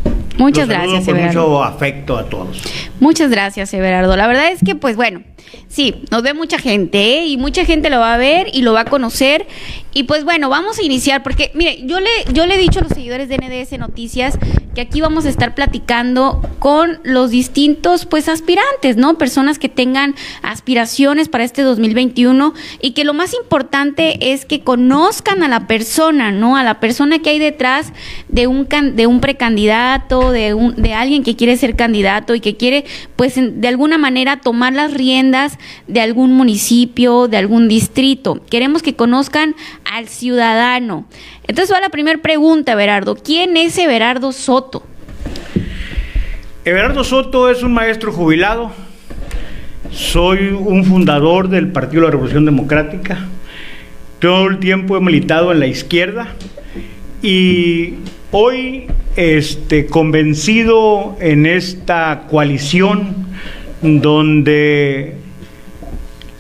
Muchas 0.41 0.67
gracias, 0.67 1.05
con 1.05 1.21
mucho 1.21 1.63
afecto 1.63 2.17
a 2.17 2.25
todos. 2.25 2.61
Muchas 2.99 3.29
gracias, 3.29 3.73
Everardo. 3.73 4.15
La 4.15 4.27
verdad 4.27 4.51
es 4.51 4.59
que, 4.63 4.75
pues 4.75 4.95
bueno, 4.95 5.21
sí, 5.67 6.03
nos 6.11 6.23
ve 6.23 6.33
mucha 6.33 6.57
gente 6.57 7.19
¿eh? 7.19 7.25
y 7.27 7.37
mucha 7.37 7.65
gente 7.65 7.89
lo 7.89 7.99
va 7.99 8.13
a 8.13 8.17
ver 8.17 8.47
y 8.53 8.61
lo 8.61 8.73
va 8.73 8.81
a 8.81 8.85
conocer. 8.85 9.47
Y 9.93 10.03
pues 10.03 10.23
bueno, 10.23 10.49
vamos 10.49 10.79
a 10.79 10.83
iniciar 10.83 11.21
porque, 11.21 11.51
mire, 11.53 11.85
yo 11.85 11.99
le, 11.99 12.09
yo 12.33 12.45
le 12.45 12.55
he 12.55 12.57
dicho 12.57 12.79
a 12.79 12.83
los 12.83 12.93
seguidores 12.93 13.27
de 13.29 13.37
NDS 13.37 13.77
Noticias 13.77 14.37
que 14.73 14.81
aquí 14.81 15.01
vamos 15.01 15.25
a 15.25 15.29
estar 15.29 15.53
platicando 15.53 16.41
con 16.59 16.99
los 17.03 17.29
distintos, 17.29 18.05
pues, 18.05 18.29
aspirantes, 18.29 18.95
¿no? 18.95 19.17
Personas 19.17 19.59
que 19.59 19.67
tengan 19.67 20.15
aspiraciones 20.43 21.27
para 21.27 21.43
este 21.43 21.61
2021 21.61 22.53
y 22.81 22.91
que 22.91 23.03
lo 23.03 23.13
más 23.13 23.33
importante 23.33 24.31
es 24.31 24.45
que 24.45 24.61
conozcan 24.61 25.43
a 25.43 25.49
la 25.49 25.67
persona, 25.67 26.31
¿no? 26.31 26.55
A 26.55 26.63
la 26.63 26.79
persona 26.79 27.19
que 27.19 27.31
hay 27.31 27.39
detrás 27.39 27.91
de 28.29 28.47
un, 28.47 28.67
de 28.93 29.07
un 29.07 29.19
precandidato, 29.19 30.30
de, 30.31 30.93
alguien 30.93 31.23
que 31.23 31.35
quiere 31.35 31.57
ser 31.57 31.75
candidato 31.75 32.35
y 32.35 32.39
que 32.39 32.55
quiere, 32.57 32.85
pues, 33.15 33.35
de 33.37 33.67
alguna 33.67 33.97
manera 33.97 34.37
tomar 34.37 34.73
las 34.73 34.93
riendas 34.93 35.57
de 35.87 36.01
algún 36.01 36.33
municipio, 36.33 37.27
de 37.27 37.37
algún 37.37 37.67
distrito. 37.67 38.41
Queremos 38.49 38.81
que 38.81 38.95
conozcan 38.95 39.55
al 39.85 40.07
ciudadano. 40.07 41.05
Entonces 41.47 41.75
va 41.75 41.79
la 41.79 41.89
primera 41.89 42.21
pregunta, 42.21 42.73
Everardo. 42.73 43.15
¿Quién 43.15 43.57
es 43.57 43.77
Everardo 43.77 44.31
Soto? 44.31 44.83
Everardo 46.63 47.03
Soto 47.03 47.49
es 47.49 47.63
un 47.63 47.73
maestro 47.73 48.11
jubilado. 48.11 48.71
Soy 49.91 50.49
un 50.49 50.85
fundador 50.85 51.49
del 51.49 51.71
Partido 51.71 52.01
de 52.01 52.07
la 52.07 52.11
Revolución 52.11 52.45
Democrática. 52.45 53.27
Todo 54.19 54.47
el 54.47 54.59
tiempo 54.59 54.95
he 54.95 55.01
militado 55.01 55.51
en 55.51 55.59
la 55.59 55.67
izquierda 55.67 56.35
y 57.21 57.95
hoy 58.31 58.87
este, 59.15 59.85
convencido 59.87 61.17
en 61.19 61.45
esta 61.45 62.23
coalición 62.29 63.27
donde 63.81 65.15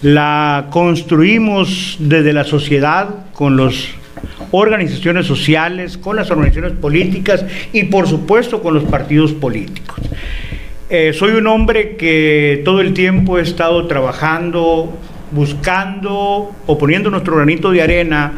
la 0.01 0.67
construimos 0.71 1.97
desde 1.99 2.33
la 2.33 2.43
sociedad 2.43 3.25
con 3.33 3.57
las 3.57 3.89
organizaciones 4.51 5.25
sociales, 5.25 5.97
con 5.97 6.15
las 6.15 6.31
organizaciones 6.31 6.73
políticas 6.73 7.45
y 7.73 7.83
por 7.83 8.07
supuesto 8.07 8.61
con 8.61 8.73
los 8.73 8.83
partidos 8.83 9.33
políticos. 9.33 9.99
Eh, 10.89 11.13
soy 11.13 11.33
un 11.33 11.47
hombre 11.47 11.95
que 11.95 12.61
todo 12.65 12.81
el 12.81 12.93
tiempo 12.93 13.37
he 13.37 13.41
estado 13.41 13.87
trabajando, 13.87 14.97
buscando 15.31 16.51
o 16.67 16.77
poniendo 16.77 17.09
nuestro 17.09 17.37
granito 17.37 17.71
de 17.71 17.81
arena 17.81 18.33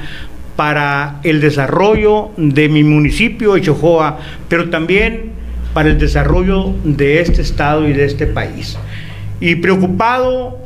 para 0.55 1.19
el 1.23 1.41
desarrollo 1.41 2.31
de 2.37 2.69
mi 2.69 2.83
municipio 2.83 3.53
de 3.53 3.61
Chojoa, 3.61 4.19
pero 4.47 4.69
también 4.69 5.31
para 5.73 5.89
el 5.89 5.97
desarrollo 5.97 6.73
de 6.83 7.21
este 7.21 7.41
Estado 7.41 7.87
y 7.87 7.93
de 7.93 8.05
este 8.05 8.27
país. 8.27 8.77
Y 9.39 9.55
preocupado 9.55 10.59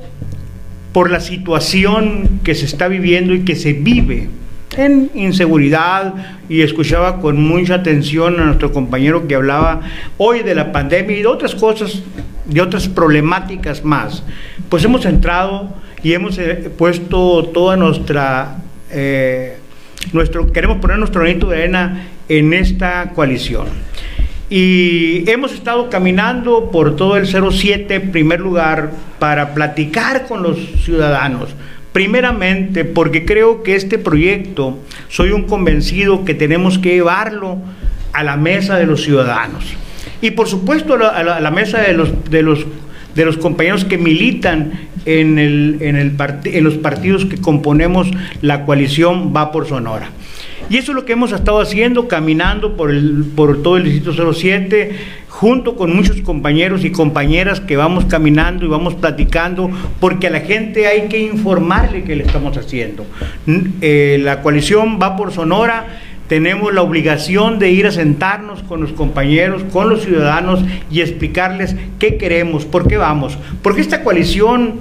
por 0.91 1.09
la 1.09 1.19
situación 1.19 2.39
que 2.43 2.55
se 2.55 2.65
está 2.65 2.87
viviendo 2.87 3.33
y 3.33 3.45
que 3.45 3.55
se 3.55 3.73
vive 3.73 4.29
en 4.75 5.09
inseguridad 5.15 6.13
y 6.49 6.61
escuchaba 6.61 7.19
con 7.19 7.41
mucha 7.41 7.75
atención 7.75 8.39
a 8.39 8.45
nuestro 8.45 8.71
compañero 8.71 9.27
que 9.27 9.35
hablaba 9.35 9.81
hoy 10.17 10.43
de 10.43 10.55
la 10.55 10.71
pandemia 10.71 11.17
y 11.17 11.21
de 11.21 11.27
otras 11.27 11.55
cosas, 11.55 12.01
de 12.45 12.61
otras 12.61 12.87
problemáticas 12.87 13.83
más. 13.83 14.23
Pues 14.69 14.83
hemos 14.83 15.05
entrado 15.05 15.73
y 16.03 16.13
hemos 16.13 16.37
eh, 16.37 16.71
puesto 16.77 17.45
toda 17.53 17.75
nuestra, 17.75 18.57
eh, 18.91 19.56
nuestro, 20.13 20.51
queremos 20.51 20.77
poner 20.77 20.97
nuestro 20.97 21.21
granito 21.21 21.47
de 21.47 21.57
arena 21.57 22.07
en 22.29 22.53
esta 22.53 23.11
coalición. 23.13 23.67
Y 24.49 25.29
hemos 25.29 25.53
estado 25.53 25.89
caminando 25.89 26.71
por 26.71 26.95
todo 26.95 27.17
el 27.17 27.27
07, 27.27 27.95
en 27.95 28.11
primer 28.11 28.39
lugar, 28.39 28.91
para 29.19 29.53
platicar 29.53 30.25
con 30.25 30.41
los 30.41 30.57
ciudadanos. 30.83 31.49
Primeramente, 31.91 32.85
porque 32.85 33.25
creo 33.25 33.63
que 33.63 33.75
este 33.75 33.97
proyecto, 33.97 34.79
soy 35.09 35.31
un 35.31 35.43
convencido 35.43 36.23
que 36.23 36.33
tenemos 36.33 36.77
que 36.77 36.93
llevarlo 36.93 37.57
a 38.13 38.23
la 38.23 38.37
mesa 38.37 38.77
de 38.77 38.85
los 38.85 39.03
ciudadanos. 39.03 39.65
Y 40.21 40.31
por 40.31 40.47
supuesto 40.47 40.93
a 40.93 41.23
la, 41.23 41.35
a 41.37 41.39
la 41.41 41.51
mesa 41.51 41.81
de 41.81 41.93
los, 41.93 42.29
de 42.29 42.41
los 42.41 42.65
de 43.17 43.25
los 43.25 43.37
compañeros 43.37 43.83
que 43.83 43.97
militan 43.97 44.73
en, 45.07 45.39
el, 45.39 45.77
en, 45.81 45.95
el 45.95 46.15
en 46.45 46.63
los 46.63 46.75
partidos 46.75 47.25
que 47.25 47.37
componemos 47.37 48.09
la 48.41 48.65
coalición 48.65 49.33
Va 49.35 49.51
por 49.51 49.67
Sonora. 49.67 50.11
Y 50.69 50.77
eso 50.77 50.91
es 50.91 50.95
lo 50.97 51.05
que 51.05 51.13
hemos 51.13 51.31
estado 51.31 51.61
haciendo, 51.61 52.09
caminando 52.09 52.75
por, 52.75 52.91
el, 52.91 53.23
por 53.35 53.63
todo 53.63 53.77
el 53.77 53.85
Distrito 53.85 54.33
07, 54.33 54.91
junto 55.29 55.77
con 55.77 55.95
muchos 55.95 56.19
compañeros 56.21 56.83
y 56.83 56.91
compañeras 56.91 57.61
que 57.61 57.77
vamos 57.77 58.05
caminando 58.05 58.65
y 58.65 58.67
vamos 58.67 58.95
platicando, 58.95 59.71
porque 60.01 60.27
a 60.27 60.29
la 60.29 60.41
gente 60.41 60.87
hay 60.87 61.07
que 61.07 61.19
informarle 61.19 62.03
que 62.03 62.17
le 62.17 62.23
estamos 62.23 62.57
haciendo. 62.57 63.05
Eh, 63.81 64.19
la 64.21 64.41
coalición 64.41 64.99
Va 65.01 65.15
por 65.15 65.31
Sonora 65.31 65.85
tenemos 66.27 66.73
la 66.73 66.81
obligación 66.81 67.57
de 67.57 67.71
ir 67.71 67.87
a 67.87 67.91
sentarnos 67.91 68.61
con 68.63 68.81
los 68.81 68.91
compañeros, 68.91 69.63
con 69.71 69.89
los 69.89 70.03
ciudadanos 70.03 70.59
y 70.91 70.99
explicarles 70.99 71.75
qué 71.99 72.17
queremos, 72.17 72.65
por 72.65 72.87
qué 72.87 72.97
vamos. 72.97 73.37
Porque 73.61 73.81
esta 73.81 74.03
coalición 74.03 74.73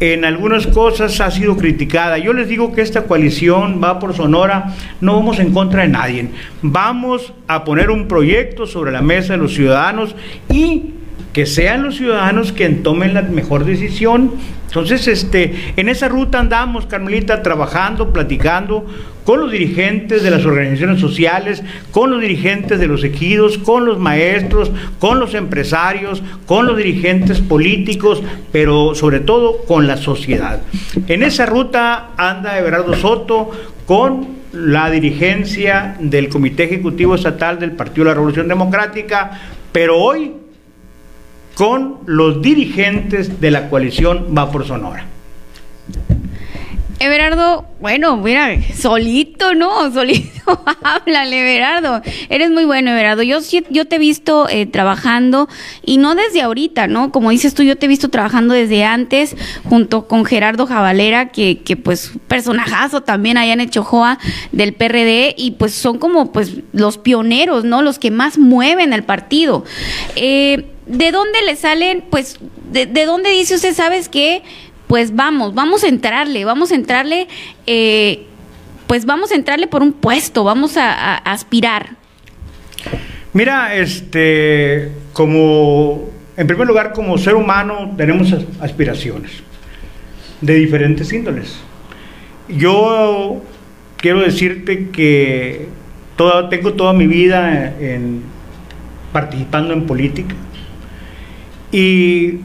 en 0.00 0.24
algunas 0.24 0.66
cosas 0.66 1.20
ha 1.20 1.30
sido 1.30 1.56
criticada. 1.56 2.16
Yo 2.18 2.32
les 2.32 2.48
digo 2.48 2.72
que 2.72 2.80
esta 2.80 3.04
coalición 3.04 3.80
va 3.84 3.98
por 3.98 4.14
Sonora, 4.14 4.74
no 5.00 5.14
vamos 5.14 5.38
en 5.38 5.52
contra 5.52 5.82
de 5.82 5.88
nadie. 5.88 6.30
Vamos 6.62 7.34
a 7.46 7.64
poner 7.64 7.90
un 7.90 8.08
proyecto 8.08 8.66
sobre 8.66 8.92
la 8.92 9.02
mesa 9.02 9.34
de 9.34 9.38
los 9.38 9.54
ciudadanos 9.54 10.16
y 10.48 10.94
que 11.34 11.46
sean 11.46 11.82
los 11.82 11.96
ciudadanos 11.96 12.52
quien 12.52 12.82
tomen 12.82 13.14
la 13.14 13.22
mejor 13.22 13.64
decisión. 13.64 14.32
Entonces, 14.66 15.06
este, 15.06 15.74
en 15.76 15.88
esa 15.88 16.08
ruta 16.08 16.40
andamos, 16.40 16.86
Carmelita, 16.86 17.42
trabajando, 17.42 18.12
platicando 18.12 18.86
con 19.30 19.42
los 19.42 19.52
dirigentes 19.52 20.24
de 20.24 20.30
las 20.32 20.44
organizaciones 20.44 21.00
sociales, 21.00 21.62
con 21.92 22.10
los 22.10 22.20
dirigentes 22.20 22.80
de 22.80 22.88
los 22.88 23.04
ejidos, 23.04 23.58
con 23.58 23.84
los 23.84 23.96
maestros, 23.96 24.72
con 24.98 25.20
los 25.20 25.34
empresarios, 25.34 26.20
con 26.46 26.66
los 26.66 26.76
dirigentes 26.76 27.40
políticos, 27.40 28.20
pero 28.50 28.92
sobre 28.96 29.20
todo 29.20 29.58
con 29.68 29.86
la 29.86 29.98
sociedad. 29.98 30.62
En 31.06 31.22
esa 31.22 31.46
ruta 31.46 32.08
anda 32.16 32.58
Everardo 32.58 32.92
Soto 32.94 33.52
con 33.86 34.26
la 34.52 34.90
dirigencia 34.90 35.94
del 36.00 36.28
Comité 36.28 36.64
Ejecutivo 36.64 37.14
Estatal 37.14 37.60
del 37.60 37.70
Partido 37.70 38.06
de 38.06 38.10
la 38.10 38.14
Revolución 38.14 38.48
Democrática, 38.48 39.30
pero 39.70 39.96
hoy 39.96 40.32
con 41.54 41.98
los 42.06 42.42
dirigentes 42.42 43.40
de 43.40 43.52
la 43.52 43.70
coalición 43.70 44.36
Va 44.36 44.50
por 44.50 44.66
Sonora. 44.66 45.19
Everardo, 47.02 47.64
bueno, 47.80 48.18
mira, 48.18 48.50
solito, 48.76 49.54
¿no? 49.54 49.90
Solito, 49.90 50.62
háblale, 50.82 51.40
Everardo. 51.40 52.02
Eres 52.28 52.50
muy 52.50 52.66
bueno, 52.66 52.90
Everardo. 52.90 53.22
Yo, 53.22 53.38
yo 53.70 53.86
te 53.86 53.96
he 53.96 53.98
visto 53.98 54.46
eh, 54.50 54.66
trabajando, 54.66 55.48
y 55.82 55.96
no 55.96 56.14
desde 56.14 56.42
ahorita, 56.42 56.88
¿no? 56.88 57.10
Como 57.10 57.30
dices 57.30 57.54
tú, 57.54 57.62
yo 57.62 57.76
te 57.76 57.86
he 57.86 57.88
visto 57.88 58.10
trabajando 58.10 58.52
desde 58.52 58.84
antes, 58.84 59.34
junto 59.64 60.08
con 60.08 60.26
Gerardo 60.26 60.66
Javalera, 60.66 61.30
que, 61.30 61.62
que 61.62 61.74
pues, 61.74 62.12
personajazo 62.28 63.00
también 63.00 63.38
allá 63.38 63.54
en 63.54 63.60
Echojoa 63.60 64.18
del 64.52 64.74
PRD, 64.74 65.34
y 65.38 65.52
pues 65.52 65.72
son 65.72 65.98
como, 65.98 66.32
pues, 66.32 66.58
los 66.72 66.98
pioneros, 66.98 67.64
¿no? 67.64 67.80
Los 67.80 67.98
que 67.98 68.10
más 68.10 68.36
mueven 68.36 68.92
el 68.92 69.04
partido. 69.04 69.64
Eh, 70.16 70.66
¿de 70.90 71.12
dónde 71.12 71.40
le 71.42 71.54
salen, 71.56 72.04
pues, 72.10 72.38
de, 72.72 72.86
dónde 73.06 73.30
dice 73.30 73.54
usted, 73.54 73.74
sabes 73.74 74.08
qué? 74.08 74.42
Pues 74.90 75.14
vamos, 75.14 75.54
vamos 75.54 75.84
a 75.84 75.86
entrarle, 75.86 76.44
vamos 76.44 76.72
a 76.72 76.74
entrarle, 76.74 77.28
eh, 77.64 78.24
pues 78.88 79.06
vamos 79.06 79.30
a 79.30 79.36
entrarle 79.36 79.68
por 79.68 79.84
un 79.84 79.92
puesto, 79.92 80.42
vamos 80.42 80.76
a, 80.76 81.14
aspirar. 81.18 81.90
Mira, 83.32 83.76
este, 83.76 84.90
como, 85.12 86.10
en 86.36 86.44
primer 86.48 86.66
lugar, 86.66 86.92
como 86.92 87.16
ser 87.18 87.36
humano 87.36 87.94
tenemos 87.96 88.34
aspiraciones 88.60 89.30
de 90.40 90.54
diferentes 90.54 91.12
índoles. 91.12 91.60
Yo 92.48 93.44
quiero 93.96 94.22
decirte 94.22 94.88
que 94.88 95.68
tengo 96.50 96.72
toda 96.72 96.94
mi 96.94 97.06
vida 97.06 97.76
en, 97.78 98.22
participando 99.12 99.72
en 99.72 99.86
política 99.86 100.34
y 101.70 102.40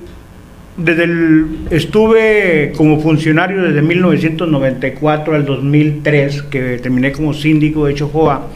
desde 0.77 1.03
el, 1.05 1.67
estuve 1.69 2.73
como 2.75 2.99
funcionario 2.99 3.61
desde 3.63 3.81
1994 3.81 5.35
al 5.35 5.45
2003, 5.45 6.43
que 6.43 6.79
terminé 6.79 7.11
como 7.11 7.33
síndico 7.33 7.85
de 7.85 7.95
Chojoa. 7.95 8.49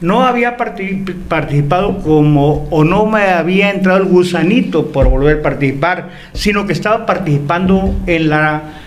No 0.00 0.22
había 0.22 0.56
participado 0.56 1.98
como, 1.98 2.68
o 2.70 2.84
no 2.84 3.06
me 3.06 3.22
había 3.22 3.70
entrado 3.70 4.00
el 4.00 4.06
gusanito 4.06 4.88
por 4.88 5.08
volver 5.08 5.38
a 5.38 5.42
participar, 5.42 6.10
sino 6.32 6.66
que 6.66 6.72
estaba 6.72 7.06
participando 7.06 7.94
en 8.06 8.28
la 8.28 8.80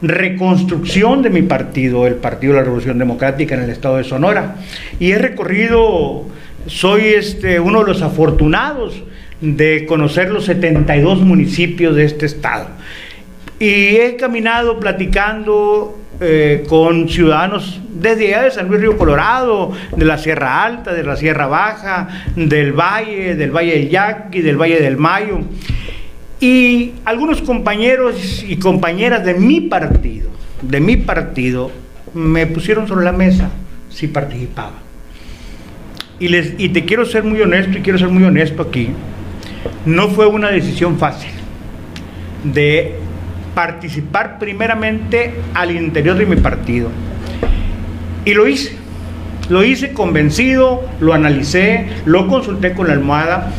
reconstrucción 0.00 1.22
de 1.22 1.30
mi 1.30 1.42
partido, 1.42 2.06
el 2.06 2.14
Partido 2.14 2.54
de 2.54 2.60
la 2.60 2.64
Revolución 2.64 2.98
Democrática 2.98 3.54
en 3.54 3.62
el 3.62 3.70
estado 3.70 3.98
de 3.98 4.04
Sonora. 4.04 4.56
Y 4.98 5.12
he 5.12 5.18
recorrido, 5.18 6.24
soy 6.66 7.02
este, 7.02 7.60
uno 7.60 7.80
de 7.80 7.86
los 7.86 8.02
afortunados 8.02 9.02
de 9.40 9.86
conocer 9.86 10.30
los 10.30 10.44
72 10.44 11.20
municipios 11.20 11.94
de 11.94 12.04
este 12.04 12.26
estado. 12.26 12.68
Y 13.60 13.96
he 13.96 14.16
caminado 14.16 14.78
platicando 14.78 15.98
eh, 16.20 16.64
con 16.68 17.08
ciudadanos 17.08 17.80
desde 17.88 18.28
allá 18.28 18.44
de 18.44 18.50
San 18.50 18.68
Luis 18.68 18.80
Río 18.80 18.96
Colorado, 18.96 19.72
de 19.96 20.04
la 20.04 20.18
Sierra 20.18 20.64
Alta, 20.64 20.92
de 20.92 21.02
la 21.02 21.16
Sierra 21.16 21.46
Baja, 21.46 22.08
del 22.36 22.72
Valle, 22.72 23.34
del 23.34 23.50
Valle 23.50 23.72
del 23.72 23.88
Yaqui, 23.88 24.40
del 24.40 24.56
Valle 24.56 24.80
del 24.80 24.96
Mayo. 24.96 25.40
Y 26.40 26.92
algunos 27.04 27.42
compañeros 27.42 28.44
y 28.46 28.56
compañeras 28.56 29.24
de 29.24 29.34
mi 29.34 29.62
partido, 29.62 30.30
de 30.62 30.80
mi 30.80 30.96
partido, 30.96 31.72
me 32.14 32.46
pusieron 32.46 32.86
sobre 32.86 33.04
la 33.04 33.12
mesa 33.12 33.50
si 33.90 34.06
participaba. 34.06 34.74
Y, 36.20 36.28
les, 36.28 36.54
y 36.58 36.68
te 36.70 36.84
quiero 36.84 37.04
ser 37.04 37.24
muy 37.24 37.40
honesto 37.40 37.78
y 37.78 37.80
quiero 37.80 37.98
ser 37.98 38.08
muy 38.08 38.22
honesto 38.24 38.62
aquí. 38.62 38.90
No 39.86 40.08
fue 40.08 40.26
una 40.26 40.50
decisión 40.50 40.98
fácil 40.98 41.30
de 42.44 42.94
participar 43.54 44.38
primeramente 44.38 45.34
al 45.54 45.70
interior 45.70 46.16
de 46.16 46.26
mi 46.26 46.36
partido. 46.36 46.88
Y 48.24 48.34
lo 48.34 48.46
hice. 48.46 48.76
Lo 49.48 49.64
hice 49.64 49.92
convencido, 49.92 50.86
lo 51.00 51.14
analicé, 51.14 51.86
lo 52.04 52.28
consulté 52.28 52.74
con 52.74 52.88
la 52.88 52.92
almohada 52.92 53.50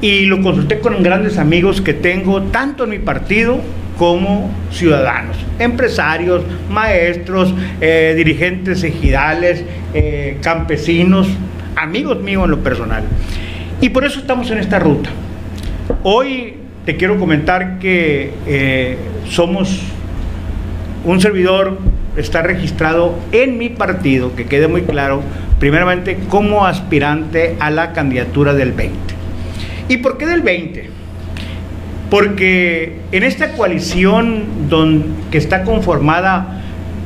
y 0.00 0.24
lo 0.24 0.40
consulté 0.40 0.78
con 0.80 1.02
grandes 1.02 1.36
amigos 1.36 1.82
que 1.82 1.92
tengo 1.92 2.42
tanto 2.44 2.84
en 2.84 2.90
mi 2.90 2.98
partido 2.98 3.60
como 3.98 4.50
ciudadanos, 4.70 5.36
empresarios, 5.58 6.42
maestros, 6.70 7.52
eh, 7.80 8.14
dirigentes 8.16 8.82
ejidales, 8.84 9.64
eh, 9.92 10.38
campesinos, 10.40 11.28
amigos 11.76 12.20
míos 12.22 12.44
en 12.44 12.50
lo 12.52 12.60
personal. 12.60 13.02
Y 13.80 13.90
por 13.90 14.04
eso 14.04 14.20
estamos 14.20 14.50
en 14.50 14.58
esta 14.58 14.78
ruta. 14.78 15.10
Hoy 16.02 16.54
te 16.84 16.96
quiero 16.96 17.18
comentar 17.18 17.78
que 17.78 18.32
eh, 18.46 18.98
somos 19.28 19.80
un 21.04 21.20
servidor, 21.20 21.78
está 22.16 22.42
registrado 22.42 23.14
en 23.32 23.58
mi 23.58 23.70
partido, 23.70 24.34
que 24.36 24.46
quede 24.46 24.68
muy 24.68 24.82
claro, 24.82 25.22
primeramente 25.58 26.18
como 26.28 26.66
aspirante 26.66 27.56
a 27.60 27.70
la 27.70 27.92
candidatura 27.92 28.54
del 28.54 28.72
20. 28.72 28.96
¿Y 29.88 29.96
por 29.98 30.18
qué 30.18 30.26
del 30.26 30.42
20? 30.42 30.90
Porque 32.10 33.00
en 33.12 33.22
esta 33.22 33.52
coalición 33.52 34.44
que 35.30 35.38
está 35.38 35.64
conformada 35.64 36.62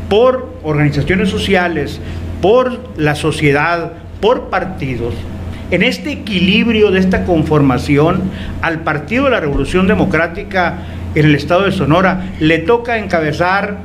por 0.09 0.55
organizaciones 0.65 1.29
sociales, 1.29 2.01
por 2.41 2.79
la 2.97 3.15
sociedad, 3.15 3.93
por 4.21 4.51
partidos, 4.51 5.15
en 5.73 5.83
este 5.83 6.13
equilibrio 6.13 6.91
de 6.91 7.01
esta 7.01 7.25
conformación, 7.25 8.21
al 8.61 8.81
Partido 8.81 9.25
de 9.25 9.31
la 9.31 9.41
Revolución 9.41 9.89
Democrática 9.89 10.77
en 11.15 11.25
el 11.25 11.35
estado 11.35 11.65
de 11.65 11.73
Sonora 11.73 12.33
le 12.41 12.59
toca 12.59 12.99
encabezar 12.99 13.79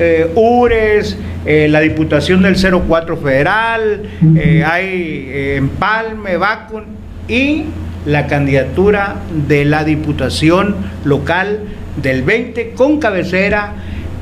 eh, 0.00 0.30
URES, 0.34 1.16
eh, 1.46 1.68
la 1.70 1.80
Diputación 1.80 2.42
del 2.42 2.56
04 2.56 3.16
Federal, 3.18 4.02
eh, 4.36 4.64
hay 4.66 5.30
Empalme, 5.56 6.36
Vacun 6.36 6.84
y 7.28 7.66
la 8.04 8.26
candidatura 8.26 9.14
de 9.46 9.64
la 9.64 9.84
Diputación 9.84 10.74
Local 11.04 11.60
del 12.02 12.24
20 12.24 12.72
con 12.72 12.98
cabecera 12.98 13.74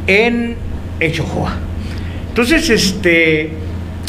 en 0.07 0.57
Echojoa. 1.01 1.55
Entonces, 2.29 2.69
este, 2.69 3.64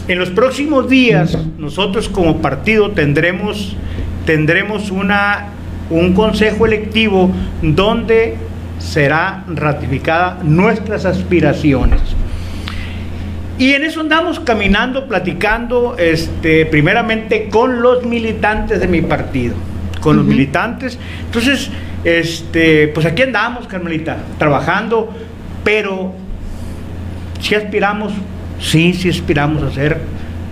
en 0.08 0.20
los 0.20 0.30
próximos 0.30 0.90
días, 0.90 1.38
nosotros 1.58 2.10
como 2.10 2.42
partido 2.42 2.92
tendremos, 2.92 3.76
tendremos 4.26 4.92
una, 4.92 5.48
un 5.90 6.14
consejo 6.14 6.66
electivo 6.66 7.32
donde 7.62 8.36
será 8.78 9.44
ratificada 9.48 10.40
nuestras 10.44 11.06
aspiraciones. 11.06 12.02
Y 13.58 13.72
en 13.72 13.84
eso 13.84 14.02
andamos 14.02 14.40
caminando, 14.42 15.08
platicando, 15.08 15.96
este, 15.98 16.66
primeramente 16.66 17.48
con 17.50 17.82
los 17.82 18.06
militantes 18.06 18.82
de 18.82 18.88
mi 18.88 19.02
partido, 19.02 19.56
con 20.02 20.18
los 20.18 20.26
militantes. 20.26 21.00
Entonces, 21.26 21.70
este, 22.04 22.90
pues 22.90 23.06
aquí 23.06 23.24
andamos, 23.24 23.66
Carmelita, 23.68 24.18
trabajando, 24.38 25.10
pero 25.64 26.14
si 27.40 27.56
aspiramos, 27.56 28.12
sí, 28.60 28.94
sí 28.94 29.10
aspiramos 29.10 29.64
a 29.64 29.72
ser 29.72 30.02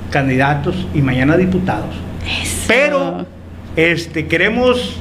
candidatos 0.09 0.87
y 0.93 1.01
mañana 1.01 1.37
diputados. 1.37 1.95
Pero 2.67 3.25
este, 3.75 4.27
queremos 4.27 4.97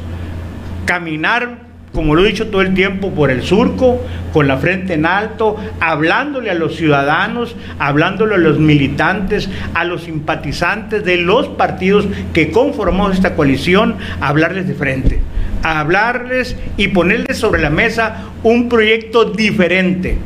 caminar 0.84 1.62
como 1.92 2.14
lo 2.14 2.24
he 2.24 2.28
dicho 2.28 2.48
todo 2.48 2.62
el 2.62 2.72
tiempo, 2.72 3.10
por 3.10 3.30
el 3.30 3.42
surco, 3.42 4.00
con 4.32 4.48
la 4.48 4.56
frente 4.56 4.94
en 4.94 5.04
alto, 5.04 5.56
hablándole 5.78 6.50
a 6.50 6.54
los 6.54 6.76
ciudadanos, 6.76 7.54
hablándole 7.78 8.34
a 8.36 8.38
los 8.38 8.58
militantes, 8.58 9.50
a 9.74 9.84
los 9.84 10.04
simpatizantes 10.04 11.04
de 11.04 11.18
los 11.18 11.48
partidos 11.48 12.06
que 12.32 12.50
conformamos 12.50 13.14
esta 13.14 13.34
coalición, 13.34 13.96
hablarles 14.20 14.66
de 14.66 14.74
frente, 14.74 15.20
a 15.62 15.80
hablarles 15.80 16.56
y 16.78 16.88
ponerles 16.88 17.36
sobre 17.36 17.60
la 17.60 17.70
mesa 17.70 18.24
un 18.42 18.70
proyecto 18.70 19.26
diferente, 19.26 20.16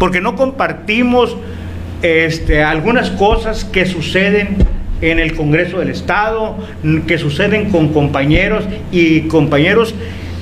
porque 0.00 0.20
no 0.20 0.34
compartimos 0.34 1.36
este, 2.04 2.62
algunas 2.62 3.10
cosas 3.12 3.64
que 3.64 3.86
suceden 3.86 4.58
en 5.00 5.18
el 5.18 5.34
Congreso 5.34 5.78
del 5.78 5.88
Estado, 5.88 6.58
que 7.06 7.16
suceden 7.16 7.70
con 7.70 7.94
compañeros 7.94 8.64
y 8.92 9.22
compañeros 9.22 9.94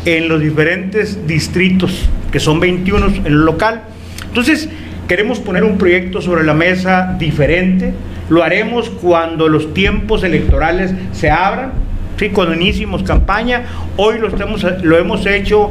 en 0.04 0.28
los 0.28 0.40
diferentes 0.40 1.24
distritos, 1.28 2.08
que 2.32 2.40
son 2.40 2.58
21 2.58 3.06
en 3.06 3.26
el 3.26 3.44
local. 3.44 3.82
Entonces, 4.26 4.68
queremos 5.06 5.38
poner 5.38 5.62
un 5.62 5.78
proyecto 5.78 6.20
sobre 6.20 6.42
la 6.42 6.52
mesa 6.52 7.14
diferente. 7.16 7.94
Lo 8.28 8.42
haremos 8.42 8.90
cuando 8.90 9.48
los 9.48 9.72
tiempos 9.72 10.24
electorales 10.24 10.92
se 11.12 11.30
abran, 11.30 11.74
¿sí? 12.16 12.30
cuando 12.30 12.54
iniciemos 12.54 13.04
campaña. 13.04 13.66
Hoy 13.96 14.18
lo, 14.18 14.26
estamos, 14.26 14.66
lo 14.82 14.98
hemos 14.98 15.26
hecho 15.26 15.70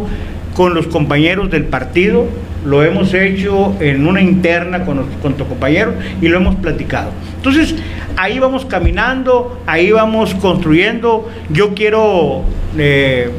con 0.56 0.74
los 0.74 0.88
compañeros 0.88 1.52
del 1.52 1.66
partido, 1.66 2.28
lo 2.66 2.84
hemos 2.84 3.14
hecho 3.14 3.76
en 3.80 4.08
una 4.08 4.22
interna 4.22 4.86
con, 4.86 5.06
con 5.22 5.34
tu 5.34 5.48
compañero 5.48 5.94
y 6.22 6.28
lo 6.28 6.38
hemos 6.38 6.56
platicado. 6.56 7.12
Entonces, 7.38 7.76
ahí 8.18 8.40
vamos 8.40 8.66
caminando, 8.66 9.62
ahí 9.66 9.92
vamos 9.92 10.34
construyendo. 10.36 11.30
Yo 11.50 11.74
quiero... 11.74 12.44
Eh, 12.78 13.32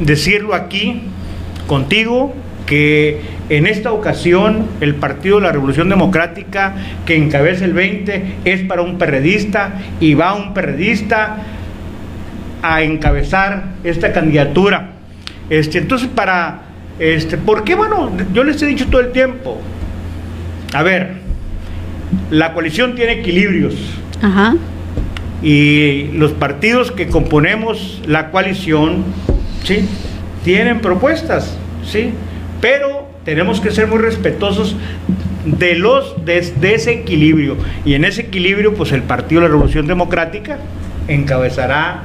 decirlo 0.00 0.54
aquí 0.54 1.02
contigo 1.66 2.34
que 2.66 3.20
en 3.48 3.66
esta 3.66 3.92
ocasión 3.92 4.66
el 4.80 4.94
Partido 4.94 5.36
de 5.36 5.46
la 5.46 5.52
Revolución 5.52 5.88
Democrática 5.88 6.74
que 7.06 7.16
encabeza 7.16 7.64
el 7.64 7.72
20 7.72 8.36
es 8.44 8.60
para 8.62 8.82
un 8.82 8.98
perredista 8.98 9.80
y 10.00 10.14
va 10.14 10.34
un 10.34 10.52
perredista 10.52 11.38
a 12.62 12.82
encabezar 12.82 13.64
esta 13.84 14.12
candidatura. 14.12 14.90
Este, 15.48 15.78
entonces, 15.78 16.08
para, 16.08 16.62
este, 16.98 17.36
¿por 17.36 17.64
qué? 17.64 17.74
Bueno, 17.74 18.10
yo 18.32 18.44
les 18.44 18.60
he 18.62 18.66
dicho 18.66 18.86
todo 18.90 19.00
el 19.00 19.12
tiempo, 19.12 19.58
a 20.74 20.82
ver, 20.82 21.14
la 22.30 22.52
coalición 22.52 22.94
tiene 22.94 23.12
equilibrios. 23.20 23.74
Y 25.40 26.08
los 26.14 26.32
partidos 26.32 26.90
que 26.90 27.06
componemos 27.06 28.02
la 28.06 28.32
coalición 28.32 29.04
¿sí? 29.64 29.86
Tienen 30.44 30.80
propuestas, 30.80 31.56
¿sí? 31.84 32.10
Pero 32.60 33.08
tenemos 33.24 33.60
que 33.60 33.70
ser 33.70 33.86
muy 33.86 33.98
respetuosos 33.98 34.76
de, 35.44 35.74
los, 35.74 36.24
de, 36.24 36.74
ese 36.74 36.92
equilibrio. 36.92 37.56
Y 37.84 37.94
en 37.94 38.04
ese 38.04 38.22
equilibrio, 38.22 38.74
pues 38.74 38.92
el 38.92 39.02
Partido 39.02 39.40
de 39.40 39.48
la 39.48 39.52
Revolución 39.52 39.86
Democrática 39.86 40.58
encabezará 41.06 42.02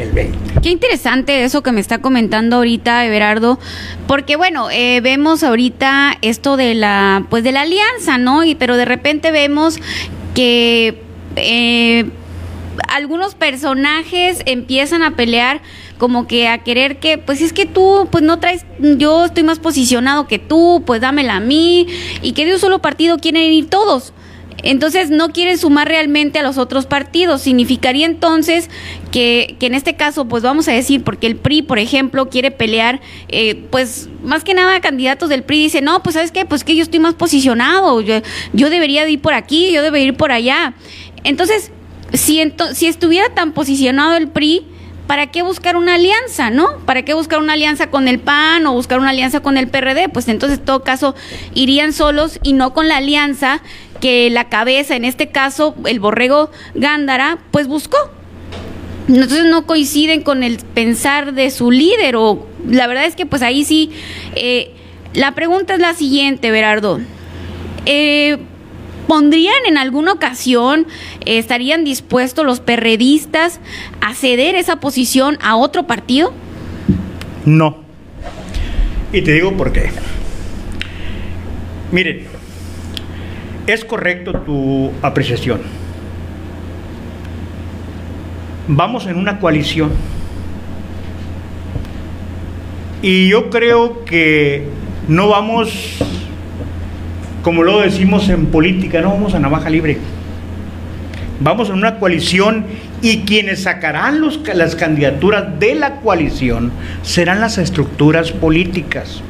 el 0.00 0.12
20. 0.12 0.60
Qué 0.62 0.70
interesante 0.70 1.44
eso 1.44 1.62
que 1.62 1.72
me 1.72 1.80
está 1.80 1.98
comentando 1.98 2.56
ahorita 2.56 3.04
Everardo, 3.06 3.58
porque 4.06 4.36
bueno, 4.36 4.70
eh, 4.70 5.00
vemos 5.00 5.42
ahorita 5.42 6.16
esto 6.22 6.56
de 6.56 6.74
la, 6.74 7.26
pues 7.30 7.44
de 7.44 7.52
la 7.52 7.62
alianza, 7.62 8.18
¿no? 8.18 8.44
Y 8.44 8.54
pero 8.54 8.76
de 8.76 8.84
repente 8.84 9.30
vemos 9.30 9.78
que 10.34 11.02
eh, 11.36 12.10
algunos 12.88 13.34
personajes 13.34 14.42
empiezan 14.46 15.02
a 15.02 15.12
pelear 15.12 15.60
como 15.98 16.26
que 16.26 16.48
a 16.48 16.58
querer 16.58 16.98
que, 16.98 17.18
pues 17.18 17.42
es 17.42 17.52
que 17.52 17.66
tú, 17.66 18.08
pues 18.10 18.24
no 18.24 18.38
traes, 18.38 18.64
yo 18.78 19.26
estoy 19.26 19.42
más 19.42 19.58
posicionado 19.58 20.26
que 20.26 20.38
tú, 20.38 20.82
pues 20.86 21.00
dámela 21.02 21.36
a 21.36 21.40
mí, 21.40 21.86
y 22.22 22.32
que 22.32 22.46
de 22.46 22.54
un 22.54 22.58
solo 22.58 22.80
partido 22.80 23.18
quieren 23.18 23.52
ir 23.52 23.68
todos. 23.68 24.14
Entonces 24.62 25.10
no 25.10 25.30
quieren 25.30 25.58
sumar 25.58 25.88
realmente 25.88 26.38
a 26.38 26.42
los 26.42 26.58
otros 26.58 26.86
partidos. 26.86 27.42
Significaría 27.42 28.06
entonces 28.06 28.68
que, 29.10 29.56
que, 29.58 29.66
en 29.66 29.74
este 29.74 29.96
caso, 29.96 30.26
pues 30.26 30.42
vamos 30.42 30.68
a 30.68 30.72
decir, 30.72 31.02
porque 31.02 31.26
el 31.26 31.36
PRI, 31.36 31.62
por 31.62 31.78
ejemplo, 31.78 32.28
quiere 32.28 32.50
pelear, 32.50 33.00
eh, 33.28 33.64
pues 33.70 34.08
más 34.22 34.44
que 34.44 34.54
nada 34.54 34.80
candidatos 34.80 35.28
del 35.28 35.42
PRI 35.42 35.64
dicen, 35.64 35.84
no, 35.84 36.02
pues 36.02 36.14
sabes 36.14 36.32
qué, 36.32 36.44
pues 36.44 36.64
que 36.64 36.76
yo 36.76 36.82
estoy 36.82 37.00
más 37.00 37.14
posicionado, 37.14 38.00
yo, 38.00 38.16
yo 38.52 38.70
debería 38.70 39.08
ir 39.08 39.20
por 39.20 39.34
aquí, 39.34 39.72
yo 39.72 39.82
debería 39.82 40.08
ir 40.08 40.16
por 40.16 40.32
allá. 40.32 40.74
Entonces, 41.24 41.70
si, 42.12 42.42
si 42.74 42.86
estuviera 42.86 43.30
tan 43.30 43.52
posicionado 43.52 44.16
el 44.16 44.28
PRI, 44.28 44.66
¿para 45.10 45.26
qué 45.26 45.42
buscar 45.42 45.76
una 45.76 45.94
alianza, 45.94 46.50
no? 46.50 46.78
¿Para 46.86 47.04
qué 47.04 47.14
buscar 47.14 47.40
una 47.40 47.54
alianza 47.54 47.90
con 47.90 48.06
el 48.06 48.20
PAN 48.20 48.64
o 48.66 48.74
buscar 48.74 49.00
una 49.00 49.10
alianza 49.10 49.40
con 49.40 49.56
el 49.56 49.66
PRD? 49.66 50.08
Pues 50.08 50.28
entonces 50.28 50.60
en 50.60 50.64
todo 50.64 50.84
caso 50.84 51.16
irían 51.52 51.92
solos 51.92 52.38
y 52.44 52.52
no 52.52 52.72
con 52.72 52.86
la 52.86 52.98
alianza 52.98 53.60
que 54.00 54.30
la 54.30 54.48
cabeza, 54.48 54.96
en 54.96 55.04
este 55.04 55.28
caso 55.28 55.74
el 55.84 56.00
borrego 56.00 56.50
Gándara, 56.74 57.38
pues 57.50 57.68
buscó. 57.68 57.98
Entonces 59.08 59.44
no 59.44 59.66
coinciden 59.66 60.22
con 60.22 60.42
el 60.42 60.58
pensar 60.58 61.34
de 61.34 61.50
su 61.50 61.70
líder 61.70 62.16
o 62.16 62.46
la 62.68 62.86
verdad 62.86 63.06
es 63.06 63.16
que 63.16 63.26
pues 63.26 63.42
ahí 63.42 63.64
sí, 63.64 63.90
eh, 64.36 64.72
la 65.14 65.34
pregunta 65.34 65.74
es 65.74 65.80
la 65.80 65.94
siguiente, 65.94 66.50
Berardo. 66.50 67.00
Eh, 67.86 68.38
¿Pondrían 69.08 69.66
en 69.66 69.76
alguna 69.76 70.12
ocasión, 70.12 70.86
estarían 71.26 71.82
dispuestos 71.82 72.46
los 72.46 72.60
perredistas 72.60 73.58
a 74.00 74.14
ceder 74.14 74.54
esa 74.54 74.76
posición 74.76 75.36
a 75.42 75.56
otro 75.56 75.88
partido? 75.88 76.32
No. 77.44 77.78
Y 79.12 79.22
te 79.22 79.32
digo 79.32 79.56
por 79.56 79.72
qué. 79.72 79.90
Miren, 81.90 82.29
es 83.66 83.84
correcto 83.84 84.32
tu 84.32 84.92
apreciación. 85.02 85.60
Vamos 88.68 89.06
en 89.06 89.16
una 89.16 89.38
coalición. 89.38 89.90
Y 93.02 93.28
yo 93.28 93.48
creo 93.50 94.04
que 94.04 94.68
no 95.08 95.28
vamos 95.28 95.98
como 97.42 97.62
lo 97.62 97.80
decimos 97.80 98.28
en 98.28 98.46
política, 98.46 99.00
no 99.00 99.10
vamos 99.10 99.34
a 99.34 99.40
navaja 99.40 99.70
libre. 99.70 99.98
Vamos 101.40 101.70
en 101.70 101.76
una 101.76 101.98
coalición 101.98 102.66
y 103.00 103.20
quienes 103.20 103.62
sacarán 103.62 104.20
las 104.54 104.76
candidaturas 104.76 105.58
de 105.58 105.74
la 105.74 105.96
coalición 105.96 106.70
serán 107.02 107.40
las 107.40 107.56
estructuras 107.56 108.30
políticas. 108.30 109.22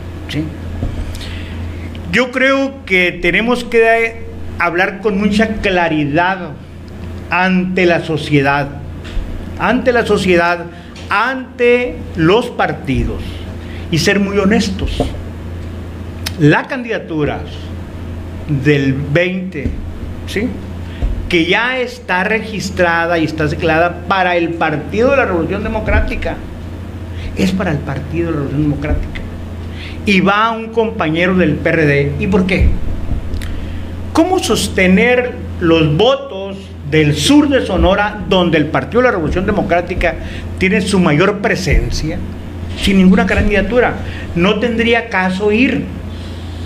Yo 2.13 2.33
creo 2.33 2.85
que 2.87 3.13
tenemos 3.13 3.63
que 3.63 4.25
hablar 4.59 5.01
con 5.01 5.19
mucha 5.19 5.59
claridad 5.59 6.51
ante 7.31 7.87
la 7.87 8.05
sociedad, 8.05 8.69
ante 9.61 9.93
la 9.93 10.05
sociedad, 10.05 10.67
ante 11.09 11.95
los 12.17 12.51
partidos 12.51 13.23
y 13.93 13.99
ser 13.99 14.19
muy 14.19 14.39
honestos. 14.39 14.91
La 16.41 16.65
candidatura 16.65 17.41
del 18.49 18.93
20, 18.93 19.69
¿sí? 20.27 20.49
que 21.29 21.47
ya 21.47 21.79
está 21.79 22.25
registrada 22.25 23.19
y 23.19 23.25
está 23.25 23.47
declarada 23.47 24.01
para 24.09 24.37
el 24.37 24.51
Partido 24.55 25.13
de 25.13 25.19
la 25.19 25.27
Revolución 25.27 25.63
Democrática. 25.63 26.35
Es 27.37 27.53
para 27.53 27.71
el 27.71 27.79
Partido 27.79 28.27
de 28.27 28.33
la 28.33 28.39
Revolución 28.39 28.63
Democrática. 28.63 29.30
Y 30.07 30.21
va 30.21 30.51
un 30.51 30.69
compañero 30.69 31.37
del 31.37 31.55
PRD. 31.55 32.13
¿Y 32.19 32.27
por 32.27 32.47
qué? 32.47 32.69
¿Cómo 34.13 34.39
sostener 34.39 35.33
los 35.61 35.97
votos 35.97 36.57
del 36.91 37.15
sur 37.15 37.49
de 37.49 37.65
Sonora, 37.65 38.25
donde 38.29 38.59
el 38.59 38.67
Partido 38.67 39.03
de 39.03 39.09
la 39.09 39.13
Revolución 39.13 39.47
Democrática 39.47 40.17
tiene 40.59 40.81
su 40.81 40.99
mayor 40.99 41.39
presencia, 41.39 42.19
sin 42.81 42.97
ninguna 42.99 43.27
candidatura? 43.27 43.95
No 44.35 44.59
tendría 44.59 45.09
caso 45.09 45.53
ir. 45.53 45.85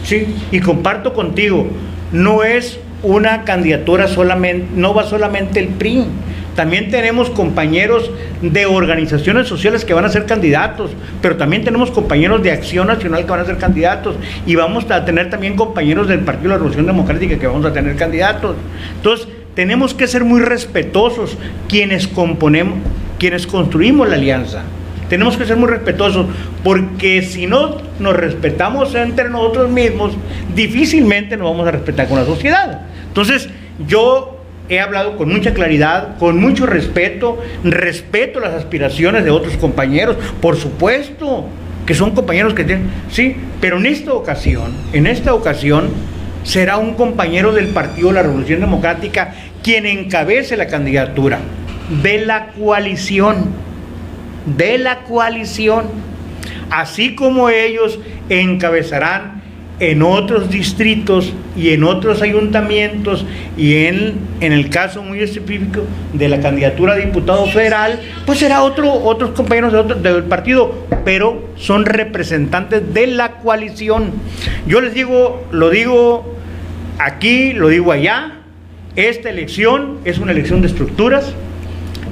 ¿sí? 0.04 0.26
Y 0.50 0.60
comparto 0.60 1.12
contigo, 1.12 1.66
no 2.12 2.44
es 2.44 2.78
una 3.02 3.44
candidatura 3.44 4.08
solamente, 4.08 4.66
no 4.74 4.94
va 4.94 5.04
solamente 5.04 5.60
el 5.60 5.68
PRI. 5.68 6.04
También 6.54 6.90
tenemos 6.90 7.30
compañeros 7.30 8.10
de 8.40 8.66
organizaciones 8.66 9.48
sociales 9.48 9.84
que 9.84 9.92
van 9.92 10.04
a 10.04 10.08
ser 10.08 10.26
candidatos, 10.26 10.92
pero 11.20 11.36
también 11.36 11.64
tenemos 11.64 11.90
compañeros 11.90 12.42
de 12.42 12.52
Acción 12.52 12.86
Nacional 12.86 13.24
que 13.24 13.30
van 13.30 13.40
a 13.40 13.44
ser 13.44 13.58
candidatos 13.58 14.16
y 14.46 14.54
vamos 14.54 14.88
a 14.90 15.04
tener 15.04 15.30
también 15.30 15.56
compañeros 15.56 16.06
del 16.06 16.20
Partido 16.20 16.44
de 16.44 16.48
la 16.50 16.56
Revolución 16.56 16.86
Democrática 16.86 17.38
que 17.38 17.46
vamos 17.46 17.66
a 17.66 17.72
tener 17.72 17.96
candidatos. 17.96 18.56
Entonces, 18.96 19.26
tenemos 19.54 19.94
que 19.94 20.06
ser 20.06 20.24
muy 20.24 20.40
respetuosos 20.40 21.36
quienes 21.68 22.06
componemos, 22.06 22.78
quienes 23.18 23.46
construimos 23.46 24.08
la 24.08 24.14
alianza. 24.14 24.62
Tenemos 25.08 25.36
que 25.36 25.44
ser 25.44 25.56
muy 25.56 25.68
respetuosos 25.68 26.26
porque 26.62 27.22
si 27.22 27.46
no 27.46 27.76
nos 27.98 28.16
respetamos 28.16 28.94
entre 28.94 29.28
nosotros 29.28 29.70
mismos, 29.70 30.12
difícilmente 30.54 31.36
nos 31.36 31.50
vamos 31.50 31.68
a 31.68 31.72
respetar 31.72 32.08
con 32.08 32.18
la 32.18 32.24
sociedad. 32.24 32.82
Entonces, 33.08 33.48
yo 33.86 34.33
he 34.68 34.80
hablado 34.80 35.16
con 35.16 35.28
mucha 35.28 35.52
claridad, 35.52 36.16
con 36.18 36.38
mucho 36.38 36.66
respeto, 36.66 37.42
respeto 37.62 38.40
las 38.40 38.54
aspiraciones 38.54 39.24
de 39.24 39.30
otros 39.30 39.56
compañeros, 39.56 40.16
por 40.40 40.56
supuesto, 40.56 41.46
que 41.86 41.94
son 41.94 42.12
compañeros 42.12 42.54
que 42.54 42.64
tienen, 42.64 42.88
sí, 43.10 43.36
pero 43.60 43.76
en 43.78 43.86
esta 43.86 44.14
ocasión, 44.14 44.72
en 44.92 45.06
esta 45.06 45.34
ocasión, 45.34 45.90
será 46.42 46.78
un 46.78 46.94
compañero 46.94 47.52
del 47.52 47.68
Partido 47.68 48.08
de 48.08 48.14
la 48.14 48.22
Revolución 48.22 48.60
Democrática 48.60 49.34
quien 49.62 49.86
encabece 49.86 50.56
la 50.56 50.66
candidatura 50.66 51.38
de 52.02 52.24
la 52.24 52.48
coalición, 52.48 53.46
de 54.56 54.78
la 54.78 55.04
coalición, 55.04 55.84
así 56.70 57.14
como 57.14 57.50
ellos 57.50 57.98
encabezarán 58.28 59.42
en 59.80 60.02
otros 60.02 60.50
distritos 60.50 61.32
y 61.56 61.70
en 61.70 61.82
otros 61.82 62.22
ayuntamientos 62.22 63.24
y 63.56 63.86
en, 63.86 64.14
en 64.40 64.52
el 64.52 64.70
caso 64.70 65.02
muy 65.02 65.20
específico 65.20 65.82
de 66.12 66.28
la 66.28 66.40
candidatura 66.40 66.94
a 66.94 66.96
diputado 66.96 67.46
federal, 67.46 68.00
pues 68.24 68.38
será 68.38 68.62
otro, 68.62 68.92
otros 68.92 69.30
compañeros 69.30 69.72
de 69.72 69.78
otro, 69.78 69.96
del 69.96 70.24
partido, 70.24 70.86
pero 71.04 71.50
son 71.56 71.86
representantes 71.86 72.94
de 72.94 73.08
la 73.08 73.38
coalición. 73.38 74.12
Yo 74.66 74.80
les 74.80 74.94
digo, 74.94 75.44
lo 75.50 75.70
digo 75.70 76.36
aquí, 76.98 77.52
lo 77.52 77.68
digo 77.68 77.90
allá, 77.90 78.38
esta 78.94 79.28
elección 79.28 79.98
es 80.04 80.18
una 80.18 80.30
elección 80.30 80.60
de 80.60 80.68
estructuras, 80.68 81.34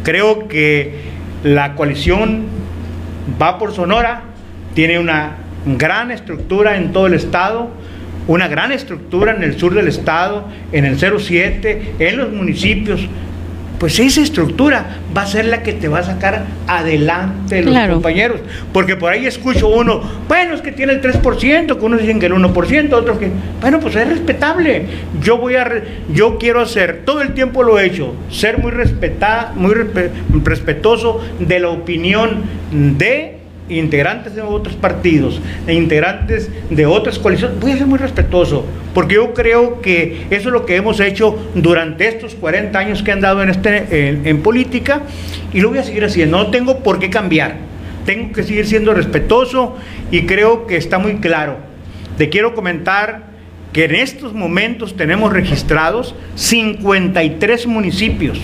creo 0.02 0.48
que 0.48 0.96
la 1.44 1.74
coalición 1.76 2.46
va 3.40 3.58
por 3.58 3.72
Sonora, 3.72 4.22
tiene 4.74 4.98
una 4.98 5.36
gran 5.66 6.10
estructura 6.10 6.76
en 6.76 6.92
todo 6.92 7.06
el 7.06 7.14
estado, 7.14 7.70
una 8.26 8.48
gran 8.48 8.72
estructura 8.72 9.34
en 9.34 9.42
el 9.42 9.58
sur 9.58 9.74
del 9.74 9.88
estado, 9.88 10.44
en 10.72 10.84
el 10.84 10.98
07, 10.98 11.94
en 11.98 12.16
los 12.16 12.32
municipios. 12.32 13.00
Pues 13.78 13.98
esa 13.98 14.20
estructura 14.20 14.98
va 15.16 15.22
a 15.22 15.26
ser 15.26 15.46
la 15.46 15.64
que 15.64 15.72
te 15.72 15.88
va 15.88 15.98
a 15.98 16.02
sacar 16.04 16.44
adelante 16.68 17.62
los 17.62 17.88
compañeros. 17.88 18.40
Porque 18.72 18.94
por 18.94 19.10
ahí 19.10 19.26
escucho 19.26 19.66
uno, 19.66 20.00
bueno, 20.28 20.54
es 20.54 20.60
que 20.60 20.70
tiene 20.70 20.92
el 20.92 21.02
3%, 21.02 21.66
que 21.76 21.84
unos 21.84 22.00
dicen 22.00 22.20
que 22.20 22.26
el 22.26 22.32
1%, 22.32 22.92
otros 22.92 23.18
que, 23.18 23.28
bueno, 23.60 23.80
pues 23.80 23.96
es 23.96 24.08
respetable. 24.08 24.86
Yo 25.20 25.36
voy 25.36 25.56
a, 25.56 25.68
yo 26.14 26.38
quiero 26.38 26.60
hacer, 26.60 27.02
todo 27.04 27.22
el 27.22 27.34
tiempo 27.34 27.64
lo 27.64 27.76
he 27.80 27.86
hecho, 27.86 28.14
ser 28.30 28.58
muy, 28.58 28.70
respeta, 28.70 29.52
muy 29.56 29.74
respetuoso 30.44 31.20
de 31.40 31.58
la 31.58 31.70
opinión 31.70 32.44
de 32.70 33.41
integrantes 33.68 34.34
de 34.34 34.42
otros 34.42 34.74
partidos 34.74 35.40
e 35.66 35.74
integrantes 35.74 36.50
de 36.70 36.86
otras 36.86 37.18
coaliciones, 37.18 37.58
voy 37.60 37.72
a 37.72 37.78
ser 37.78 37.86
muy 37.86 37.98
respetuoso, 37.98 38.66
porque 38.94 39.14
yo 39.14 39.32
creo 39.34 39.80
que 39.80 40.26
eso 40.30 40.48
es 40.48 40.52
lo 40.52 40.66
que 40.66 40.76
hemos 40.76 41.00
hecho 41.00 41.38
durante 41.54 42.08
estos 42.08 42.34
40 42.34 42.78
años 42.78 43.02
que 43.02 43.12
han 43.12 43.20
dado 43.20 43.42
en, 43.42 43.50
este, 43.50 44.28
en, 44.28 44.42
política 44.42 45.02
y 45.52 45.60
lo 45.60 45.70
voy 45.70 45.78
a 45.78 45.82
seguir 45.82 46.04
haciendo, 46.04 46.38
no 46.38 46.50
tengo 46.50 46.80
por 46.80 46.98
qué 46.98 47.10
cambiar, 47.10 47.56
tengo 48.04 48.32
que 48.32 48.42
seguir 48.42 48.66
siendo 48.66 48.94
respetuoso 48.94 49.76
y 50.10 50.22
creo 50.26 50.66
que 50.66 50.76
está 50.76 50.98
muy 50.98 51.16
claro. 51.16 51.56
Te 52.18 52.28
quiero 52.28 52.54
comentar 52.54 53.32
que 53.72 53.84
en 53.84 53.94
estos 53.94 54.34
momentos 54.34 54.96
tenemos 54.96 55.32
registrados 55.32 56.14
53 56.34 57.66
municipios, 57.66 58.38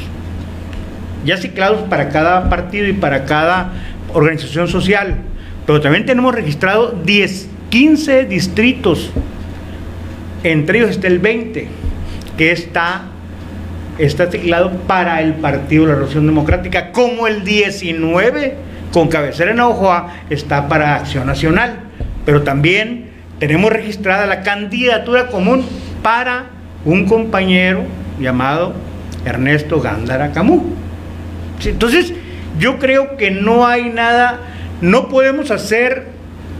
ya 1.24 1.36
ciclados 1.36 1.82
para 1.88 2.08
cada 2.08 2.48
partido 2.48 2.86
y 2.86 2.94
para 2.94 3.24
cada 3.26 3.72
organización 4.12 4.68
social, 4.68 5.16
pero 5.66 5.80
también 5.80 6.06
tenemos 6.06 6.34
registrado 6.34 6.92
10, 7.04 7.48
15 7.70 8.24
distritos, 8.24 9.10
entre 10.42 10.78
ellos 10.78 10.90
está 10.90 11.08
el 11.08 11.18
20, 11.18 11.68
que 12.36 12.52
está, 12.52 13.02
está 13.98 14.30
teclado 14.30 14.70
para 14.86 15.20
el 15.20 15.34
Partido 15.34 15.82
de 15.82 15.88
la 15.88 15.94
Revolución 15.96 16.26
Democrática, 16.26 16.92
como 16.92 17.26
el 17.26 17.44
19, 17.44 18.56
con 18.92 19.08
cabecera 19.08 19.50
en 19.50 19.60
Ojoa, 19.60 20.14
está 20.30 20.68
para 20.68 20.96
Acción 20.96 21.26
Nacional, 21.26 21.80
pero 22.24 22.42
también 22.42 23.10
tenemos 23.38 23.70
registrada 23.70 24.26
la 24.26 24.42
candidatura 24.42 25.28
común 25.28 25.64
para 26.02 26.46
un 26.84 27.06
compañero 27.06 27.84
llamado 28.20 28.74
Ernesto 29.24 29.80
Gándara 29.80 30.32
Camú. 30.32 30.74
Entonces, 31.64 32.12
yo 32.58 32.78
creo 32.78 33.16
que 33.16 33.30
no 33.30 33.66
hay 33.66 33.90
nada, 33.90 34.40
no 34.80 35.08
podemos 35.08 35.50
hacer 35.50 36.06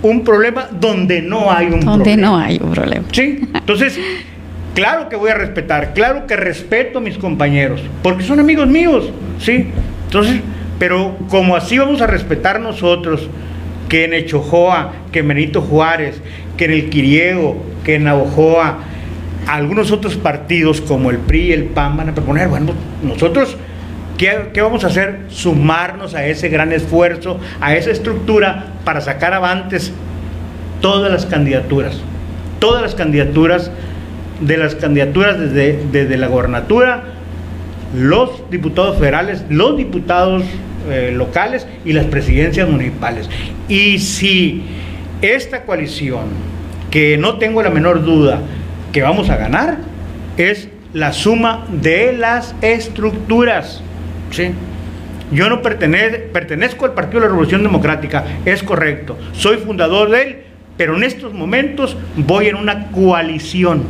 un 0.02 0.24
problema 0.24 0.68
donde 0.70 1.22
no 1.22 1.50
hay 1.50 1.66
un 1.66 1.80
problema. 1.80 1.92
Donde 1.92 2.16
no 2.16 2.36
hay 2.36 2.60
un 2.62 2.70
problema. 2.72 3.04
Sí, 3.12 3.40
entonces, 3.52 3.98
claro 4.74 5.08
que 5.08 5.16
voy 5.16 5.30
a 5.30 5.34
respetar, 5.34 5.92
claro 5.94 6.26
que 6.26 6.36
respeto 6.36 6.98
a 6.98 7.00
mis 7.00 7.18
compañeros, 7.18 7.80
porque 8.02 8.22
son 8.22 8.40
amigos 8.40 8.68
míos, 8.68 9.10
¿sí? 9.40 9.68
Entonces, 10.04 10.40
pero 10.78 11.16
como 11.28 11.56
así 11.56 11.78
vamos 11.78 12.00
a 12.00 12.06
respetar 12.06 12.60
nosotros, 12.60 13.28
que 13.88 14.04
en 14.04 14.14
Echojoa, 14.14 14.92
que 15.10 15.20
en 15.20 15.28
Benito 15.28 15.62
Juárez, 15.62 16.20
que 16.56 16.66
en 16.66 16.72
el 16.72 16.90
Quiriego, 16.90 17.56
que 17.84 17.96
en 17.96 18.04
Navojoa, 18.04 18.80
algunos 19.46 19.90
otros 19.90 20.16
partidos 20.16 20.80
como 20.82 21.10
el 21.10 21.18
PRI 21.18 21.40
y 21.40 21.52
el 21.52 21.64
PAN 21.64 21.96
van 21.96 22.10
a 22.10 22.14
proponer, 22.14 22.48
bueno, 22.48 22.72
nosotros 23.02 23.56
¿Qué, 24.18 24.60
vamos 24.60 24.82
a 24.82 24.88
hacer? 24.88 25.20
Sumarnos 25.28 26.14
a 26.14 26.26
ese 26.26 26.48
gran 26.48 26.72
esfuerzo, 26.72 27.38
a 27.60 27.76
esa 27.76 27.92
estructura 27.92 28.72
para 28.84 29.00
sacar 29.00 29.32
avantes 29.32 29.92
todas 30.80 31.10
las 31.12 31.24
candidaturas. 31.24 32.00
Todas 32.58 32.82
las 32.82 32.96
candidaturas, 32.96 33.70
de 34.40 34.56
las 34.56 34.74
candidaturas 34.74 35.38
desde, 35.38 36.16
la 36.16 36.26
gobernatura, 36.26 37.04
los 37.96 38.50
diputados 38.50 38.98
federales, 38.98 39.44
los 39.50 39.76
diputados 39.76 40.42
eh, 40.90 41.12
locales 41.14 41.68
y 41.84 41.92
las 41.92 42.06
presidencias 42.06 42.68
municipales. 42.68 43.30
Y 43.68 44.00
si 44.00 44.64
esta 45.22 45.62
coalición, 45.62 46.24
que 46.90 47.18
no 47.18 47.38
tengo 47.38 47.62
la 47.62 47.70
menor 47.70 48.04
duda 48.04 48.40
que 48.92 49.02
vamos 49.02 49.30
a 49.30 49.36
ganar, 49.36 49.78
es 50.36 50.68
la 50.92 51.12
suma 51.12 51.66
de 51.70 52.14
las 52.14 52.56
estructuras. 52.62 53.82
¿Sí? 54.30 54.50
Yo 55.30 55.50
no 55.50 55.60
pertenezco 55.60 56.86
al 56.86 56.94
Partido 56.94 57.20
de 57.20 57.26
la 57.26 57.30
Revolución 57.30 57.62
Democrática, 57.62 58.24
es 58.44 58.62
correcto. 58.62 59.18
Soy 59.32 59.58
fundador 59.58 60.10
de 60.10 60.22
él, 60.22 60.36
pero 60.76 60.96
en 60.96 61.04
estos 61.04 61.34
momentos 61.34 61.96
voy 62.16 62.46
en 62.46 62.56
una 62.56 62.90
coalición, 62.90 63.82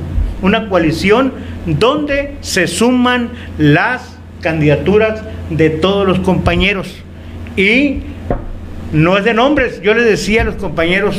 una 0.42 0.68
coalición 0.68 1.32
donde 1.66 2.36
se 2.40 2.66
suman 2.66 3.30
las 3.56 4.18
candidaturas 4.40 5.22
de 5.50 5.70
todos 5.70 6.06
los 6.06 6.18
compañeros. 6.20 6.92
Y 7.56 8.00
no 8.92 9.16
es 9.16 9.24
de 9.24 9.34
nombres, 9.34 9.80
yo 9.80 9.94
les 9.94 10.06
decía 10.06 10.42
a 10.42 10.44
los 10.44 10.56
compañeros, 10.56 11.16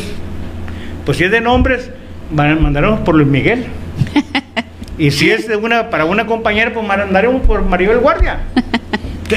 pues 1.05 1.17
si 1.17 1.23
es 1.23 1.31
de 1.31 1.39
nombres, 1.39 1.91
mandaremos 2.31 2.99
por 3.01 3.15
Luis 3.15 3.27
Miguel. 3.27 3.65
Y 4.99 5.11
si 5.11 5.31
es 5.31 5.47
de 5.47 5.55
una, 5.55 5.89
para 5.89 6.03
una 6.03 6.25
compañera, 6.25 6.73
pues 6.73 6.85
mandaremos 6.85 7.41
por 7.43 7.63
Maribel 7.63 7.99
Guardia. 7.99 8.39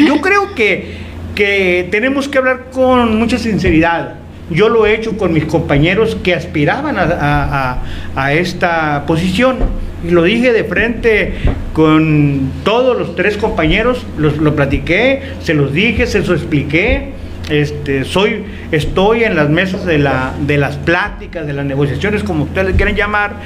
Yo 0.01 0.21
creo 0.21 0.55
que, 0.55 0.95
que 1.35 1.89
tenemos 1.91 2.29
que 2.29 2.39
hablar 2.39 2.67
con 2.73 3.19
mucha 3.19 3.39
sinceridad. 3.39 4.15
Yo 4.51 4.69
lo 4.69 4.87
he 4.87 4.95
hecho 4.95 5.17
con 5.17 5.33
mis 5.33 5.45
compañeros 5.45 6.17
que 6.23 6.35
aspiraban 6.35 6.97
a, 6.99 8.33
esta 8.33 9.05
posición 9.07 9.59
y 10.07 10.11
lo 10.11 10.25
dije 10.25 10.53
de 10.53 10.65
frente 10.65 11.35
con 11.73 12.51
todos 12.65 12.99
los 12.99 13.15
tres 13.17 13.37
compañeros, 13.37 14.05
los, 14.19 14.37
lo 14.39 14.55
platiqué, 14.55 15.23
se 15.43 15.55
los 15.55 15.73
dije, 15.73 16.07
se 16.07 16.19
los 16.21 16.31
expliqué. 16.31 17.13
Este, 17.51 18.05
soy, 18.05 18.45
estoy 18.71 19.25
en 19.25 19.37
las 19.37 19.49
mesas 19.51 19.85
de, 19.85 19.99
la, 19.99 20.33
de 20.41 20.59
las 20.59 20.77
pláticas, 20.77 21.47
de 21.47 21.53
las 21.53 21.67
negociaciones, 21.67 22.23
como 22.23 22.45
ustedes 22.45 22.69
le 22.69 22.75
quieren 22.75 22.95
llamar, 22.95 23.37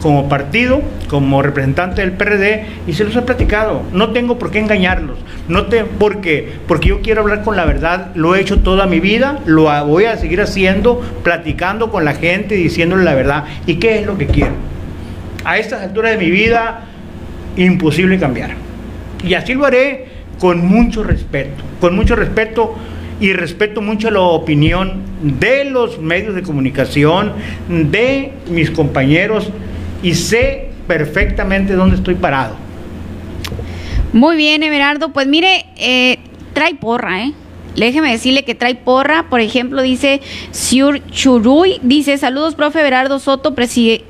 como 0.00 0.28
partido, 0.28 0.80
como 1.08 1.42
representante 1.42 2.02
del 2.02 2.12
PRD, 2.12 2.64
y 2.86 2.92
se 2.92 3.04
los 3.04 3.16
he 3.16 3.22
platicado. 3.22 3.82
No 3.92 4.10
tengo 4.10 4.38
por 4.38 4.50
qué 4.50 4.58
engañarlos. 4.58 5.18
No 5.48 5.66
te, 5.66 5.84
porque, 5.84 6.52
porque 6.66 6.88
yo 6.88 7.00
quiero 7.00 7.22
hablar 7.22 7.42
con 7.42 7.56
la 7.56 7.64
verdad, 7.64 8.12
lo 8.14 8.34
he 8.34 8.40
hecho 8.40 8.60
toda 8.60 8.86
mi 8.86 9.00
vida, 9.00 9.40
lo 9.46 9.64
voy 9.86 10.04
a 10.04 10.16
seguir 10.16 10.40
haciendo, 10.40 11.00
platicando 11.22 11.90
con 11.90 12.04
la 12.04 12.14
gente, 12.14 12.54
diciéndole 12.54 13.04
la 13.04 13.14
verdad. 13.14 13.44
¿Y 13.66 13.76
qué 13.76 13.98
es 13.98 14.06
lo 14.06 14.16
que 14.18 14.26
quiero? 14.26 14.52
A 15.44 15.58
estas 15.58 15.82
alturas 15.82 16.12
de 16.12 16.18
mi 16.18 16.30
vida, 16.30 16.84
imposible 17.56 18.18
cambiar. 18.18 18.50
Y 19.24 19.34
así 19.34 19.54
lo 19.54 19.66
haré 19.66 20.06
con 20.38 20.64
mucho 20.64 21.02
respeto, 21.02 21.64
con 21.80 21.96
mucho 21.96 22.14
respeto 22.14 22.76
y 23.20 23.32
respeto 23.32 23.82
mucho 23.82 24.10
la 24.12 24.20
opinión 24.20 25.02
de 25.22 25.64
los 25.64 25.98
medios 25.98 26.36
de 26.36 26.42
comunicación, 26.42 27.32
de 27.68 28.32
mis 28.48 28.70
compañeros 28.70 29.50
y 30.02 30.14
sé 30.14 30.68
perfectamente 30.86 31.74
dónde 31.74 31.96
estoy 31.96 32.14
parado. 32.14 32.56
Muy 34.12 34.36
bien, 34.36 34.62
Everardo. 34.62 35.12
Pues 35.12 35.26
mire, 35.26 35.66
eh, 35.76 36.18
trae 36.54 36.74
porra, 36.74 37.24
¿eh? 37.24 37.32
Déjeme 37.78 38.10
decirle 38.10 38.44
que 38.44 38.54
trae 38.54 38.74
porra, 38.74 39.28
por 39.30 39.40
ejemplo, 39.40 39.82
dice 39.82 40.20
Siur 40.50 41.00
Churuy, 41.10 41.78
dice 41.82 42.18
saludos, 42.18 42.54
profe 42.56 42.82
Berardo 42.82 43.20
Soto, 43.20 43.54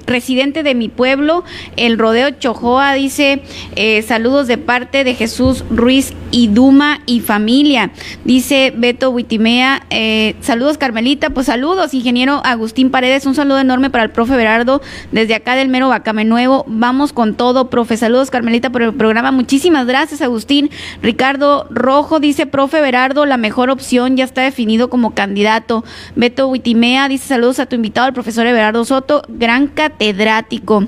residente 0.06 0.62
de 0.62 0.74
mi 0.74 0.88
pueblo, 0.88 1.44
el 1.76 1.98
Rodeo 1.98 2.30
Chojoa, 2.30 2.94
dice 2.94 3.42
eh, 3.76 4.02
saludos 4.02 4.46
de 4.46 4.56
parte 4.56 5.04
de 5.04 5.14
Jesús 5.14 5.64
Ruiz 5.70 6.14
y 6.30 6.48
Duma 6.48 7.00
y 7.04 7.20
familia, 7.20 7.90
dice 8.24 8.72
Beto 8.74 9.10
Huitimea, 9.10 9.86
eh, 9.90 10.34
saludos 10.40 10.78
Carmelita, 10.78 11.30
pues 11.30 11.46
saludos, 11.46 11.92
ingeniero 11.92 12.40
Agustín 12.44 12.90
Paredes, 12.90 13.26
un 13.26 13.34
saludo 13.34 13.58
enorme 13.58 13.90
para 13.90 14.04
el 14.04 14.10
profe 14.10 14.36
Berardo 14.36 14.80
desde 15.12 15.34
acá 15.34 15.56
del 15.56 15.68
mero 15.68 15.88
Bacame 15.88 16.24
Nuevo, 16.24 16.64
vamos 16.68 17.12
con 17.12 17.34
todo, 17.34 17.68
profe, 17.68 17.98
saludos 17.98 18.30
Carmelita 18.30 18.70
por 18.70 18.82
el 18.82 18.94
programa, 18.94 19.30
muchísimas 19.30 19.86
gracias 19.86 20.22
Agustín, 20.22 20.70
Ricardo 21.02 21.66
Rojo 21.70 22.18
dice, 22.18 22.46
profe 22.46 22.80
Berardo, 22.80 23.26
la 23.26 23.36
mejor 23.36 23.57
opción, 23.70 24.16
ya 24.16 24.24
está 24.24 24.42
definido 24.42 24.88
como 24.88 25.14
candidato. 25.14 25.84
Beto 26.14 26.48
Huitimea 26.48 27.08
dice 27.08 27.26
saludos 27.28 27.58
a 27.58 27.66
tu 27.66 27.76
invitado, 27.76 28.08
el 28.08 28.14
profesor 28.14 28.46
Everardo 28.46 28.84
Soto, 28.84 29.22
gran 29.28 29.66
catedrático. 29.66 30.86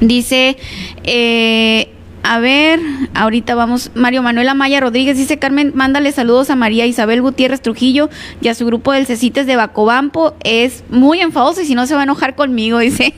Dice, 0.00 0.56
eh, 1.04 1.95
a 2.28 2.40
ver, 2.40 2.80
ahorita 3.14 3.54
vamos. 3.54 3.92
Mario 3.94 4.20
Manuel 4.20 4.48
Amaya 4.48 4.80
Rodríguez 4.80 5.16
dice: 5.16 5.38
Carmen, 5.38 5.70
mándale 5.76 6.10
saludos 6.10 6.50
a 6.50 6.56
María 6.56 6.84
Isabel 6.84 7.22
Gutiérrez 7.22 7.60
Trujillo 7.60 8.10
y 8.40 8.48
a 8.48 8.54
su 8.56 8.66
grupo 8.66 8.90
del 8.90 9.06
Cecites 9.06 9.46
de 9.46 9.54
Bacobampo. 9.54 10.34
Es 10.42 10.82
muy 10.90 11.20
enfadoso 11.20 11.60
y 11.62 11.66
si 11.66 11.76
no 11.76 11.86
se 11.86 11.94
va 11.94 12.00
a 12.00 12.02
enojar 12.02 12.34
conmigo, 12.34 12.78
dice. 12.80 13.14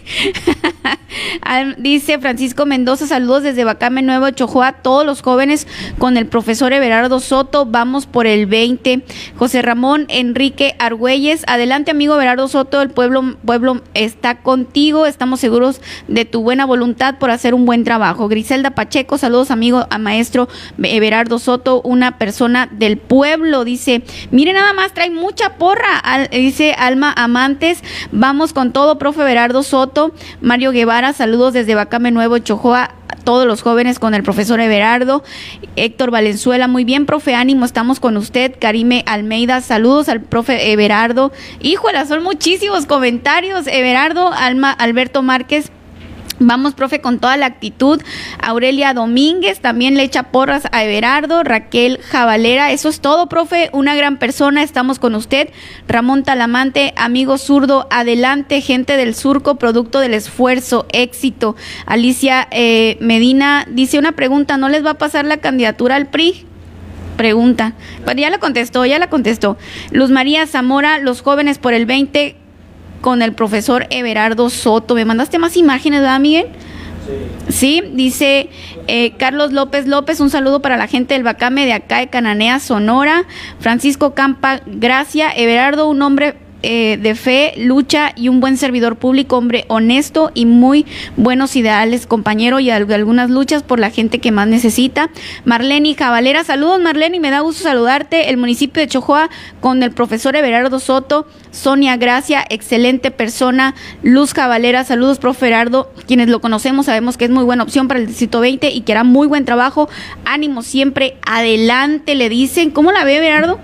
dice 1.79 2.19
Francisco 2.19 2.67
Mendoza: 2.67 3.07
saludos 3.07 3.45
desde 3.45 3.65
Bacame 3.65 4.03
Nuevo 4.03 4.29
Chojoa, 4.29 4.73
todos 4.73 5.07
los 5.07 5.23
jóvenes 5.23 5.67
con 5.99 6.19
el 6.19 6.27
profesor 6.27 6.75
Everardo 6.75 7.19
Soto. 7.19 7.65
Vamos 7.65 8.05
por 8.05 8.27
el 8.27 8.45
20. 8.45 9.05
José 9.39 9.63
Ramón 9.63 10.05
Enrique 10.09 10.77
Argüelles, 10.79 11.45
adelante, 11.47 11.93
amigo 11.93 12.15
Everardo 12.15 12.47
Soto. 12.47 12.83
El 12.83 12.91
pueblo, 12.91 13.39
pueblo 13.43 13.81
está 13.95 14.43
contigo. 14.43 15.07
Estamos 15.07 15.41
seguros 15.41 15.81
de 16.09 16.27
tu 16.27 16.43
buena 16.43 16.67
voluntad 16.67 17.17
por 17.19 17.31
hacer 17.31 17.55
un 17.55 17.65
buen 17.65 17.85
trabajo. 17.85 18.29
Griselda 18.29 18.73
Pacheco 18.73 18.98
saludos 19.19 19.51
amigo 19.51 19.87
a 19.91 19.99
maestro 19.99 20.49
Everardo 20.83 21.39
Soto, 21.39 21.81
una 21.83 22.19
persona 22.19 22.69
del 22.71 22.97
pueblo, 22.99 23.65
dice, 23.65 24.03
mire 24.31 24.53
nada 24.53 24.73
más, 24.73 24.93
trae 24.95 25.11
mucha 25.11 25.57
porra, 25.57 26.03
dice 26.31 26.75
Alma 26.79 27.13
Amantes, 27.17 27.83
vamos 28.13 28.53
con 28.53 28.73
todo, 28.73 28.99
profe 28.99 29.23
Everardo 29.23 29.63
Soto, 29.63 30.13
Mario 30.41 30.73
Guevara, 30.73 31.13
saludos 31.13 31.53
desde 31.53 31.75
Bacame 31.75 32.11
Nuevo, 32.11 32.39
Chojoa, 32.39 32.95
todos 33.29 33.47
los 33.47 33.61
jóvenes 33.61 33.99
con 33.99 34.15
el 34.15 34.23
profesor 34.23 34.59
Everardo. 34.59 35.23
Héctor 35.77 36.11
Valenzuela, 36.11 36.67
muy 36.67 36.85
bien, 36.85 37.05
profe, 37.05 37.35
ánimo, 37.35 37.67
estamos 37.67 38.01
con 38.01 38.17
usted. 38.17 38.55
Karime 38.59 39.05
Almeida, 39.07 39.61
saludos 39.61 40.09
al 40.09 40.23
profe 40.23 40.73
Everardo. 40.73 41.31
Híjola, 41.61 42.07
son 42.07 42.23
muchísimos 42.23 42.87
comentarios. 42.87 43.67
Everardo, 43.67 44.33
Alma, 44.33 44.73
Alberto 44.73 45.21
Márquez, 45.21 45.71
Vamos, 46.41 46.75
profe, 46.75 47.01
con 47.01 47.19
toda 47.19 47.37
la 47.37 47.47
actitud. 47.47 48.01
Aurelia 48.41 48.95
Domínguez 48.95 49.61
también 49.61 49.97
le 49.97 50.05
echa 50.05 50.25
porras 50.25 50.69
a 50.71 50.85
Everardo. 50.85 51.43
Raquel 51.43 51.99
Javalera, 52.03 52.71
eso 52.71 52.89
es 52.89 53.01
todo, 53.01 53.29
profe. 53.29 53.71
Una 53.73 53.97
gran 53.97 54.19
persona, 54.19 54.63
estamos 54.63 55.01
con 55.01 55.17
usted. 55.17 55.51
Ramón 55.89 56.23
Talamante, 56.23 56.95
amigo 56.97 57.39
zurdo, 57.39 57.89
adelante, 57.91 58.61
gente 58.61 58.97
del 58.97 59.17
surco, 59.17 59.57
producto 59.57 59.99
del 59.99 60.15
esfuerzo, 60.15 60.87
éxito. 60.93 61.57
Alicia 61.87 62.47
eh, 62.53 62.99
Medina 63.01 63.67
dice 63.69 63.99
una 63.99 64.13
pregunta: 64.13 64.57
¿no 64.57 64.69
les 64.69 64.85
va 64.85 64.91
a 64.91 64.99
pasar 64.99 65.25
la 65.25 65.39
candidatura 65.39 65.97
al 65.97 66.07
PRI? 66.07 66.47
Pregunta. 67.17 67.73
Pues 68.05 68.15
ya 68.15 68.31
la 68.31 68.39
contestó, 68.39 68.87
ya 68.87 69.01
la 69.01 69.11
contestó. 69.11 69.59
Luz 69.91 70.11
María 70.11 70.47
Zamora, 70.47 71.01
los 71.01 71.21
jóvenes 71.21 71.59
por 71.59 71.75
el 71.75 71.85
20 71.85 72.37
con 73.01 73.23
el 73.23 73.33
profesor 73.33 73.87
Everardo 73.91 74.51
Soto. 74.51 74.95
¿Me 74.95 75.05
mandaste 75.05 75.39
más 75.39 75.57
imágenes, 75.57 76.01
verdad, 76.01 76.21
Miguel? 76.21 76.47
Sí. 77.49 77.83
dice 77.95 78.51
eh, 78.87 79.13
Carlos 79.17 79.53
López 79.53 79.87
López, 79.87 80.21
un 80.21 80.31
saludo 80.31 80.61
para 80.61 80.77
la 80.77 80.87
gente 80.87 81.15
del 81.15 81.23
Bacame 81.23 81.65
de 81.65 81.73
acá 81.73 81.99
de 81.99 82.09
Cananea, 82.09 82.61
Sonora. 82.61 83.25
Francisco 83.61 84.15
Campa, 84.15 84.61
Gracia, 84.67 85.31
Everardo, 85.31 85.89
un 85.89 86.03
hombre 86.03 86.37
eh, 86.63 86.99
de 87.01 87.15
fe, 87.15 87.55
lucha 87.57 88.13
y 88.17 88.29
un 88.29 88.41
buen 88.41 88.57
servidor 88.57 88.97
público, 88.97 89.37
hombre 89.37 89.65
honesto 89.69 90.33
y 90.35 90.47
muy 90.47 90.87
buenos 91.17 91.55
ideales, 91.55 92.07
compañero 92.07 92.59
y 92.61 92.71
algunas 92.71 93.31
luchas 93.31 93.63
por 93.63 93.79
la 93.79 93.91
gente 93.91 94.19
que 94.19 94.33
más 94.33 94.49
necesita. 94.49 95.11
Marlene 95.45 95.95
Javalera, 95.95 96.43
saludos 96.45 96.81
Marlene, 96.81 97.21
me 97.21 97.31
da 97.31 97.41
gusto 97.41 97.63
saludarte. 97.63 98.31
El 98.31 98.37
municipio 98.39 98.81
de 98.81 98.89
Chojoa 98.89 99.31
con 99.61 99.83
el 99.83 99.93
profesor 99.93 100.35
Everardo 100.35 100.81
Soto, 100.81 101.27
Sonia 101.51 101.97
Gracia, 101.97 102.45
excelente 102.49 103.11
persona. 103.11 103.75
Luz 104.03 104.35
Javalera, 104.35 104.85
saludos 104.85 105.19
profe 105.19 105.47
Everardo, 105.47 105.93
quienes 106.07 106.29
lo 106.29 106.41
conocemos 106.41 106.87
sabemos 106.87 107.17
que 107.17 107.27
es 107.27 107.31
muy 107.31 107.45
buena 107.45 107.63
opción 107.63 107.87
para 107.87 108.01
el 108.01 108.07
distrito 108.07 108.41
20 108.41 108.71
y 108.71 108.81
que 108.81 108.93
hará 108.93 109.05
muy 109.05 109.27
buen 109.27 109.45
trabajo. 109.45 109.89
Ánimo 110.25 110.63
siempre, 110.63 111.17
adelante, 111.27 112.15
le 112.15 112.29
dicen. 112.29 112.71
¿Cómo 112.71 112.93
la 112.93 113.05
ve 113.05 113.19
Everardo? 113.19 113.59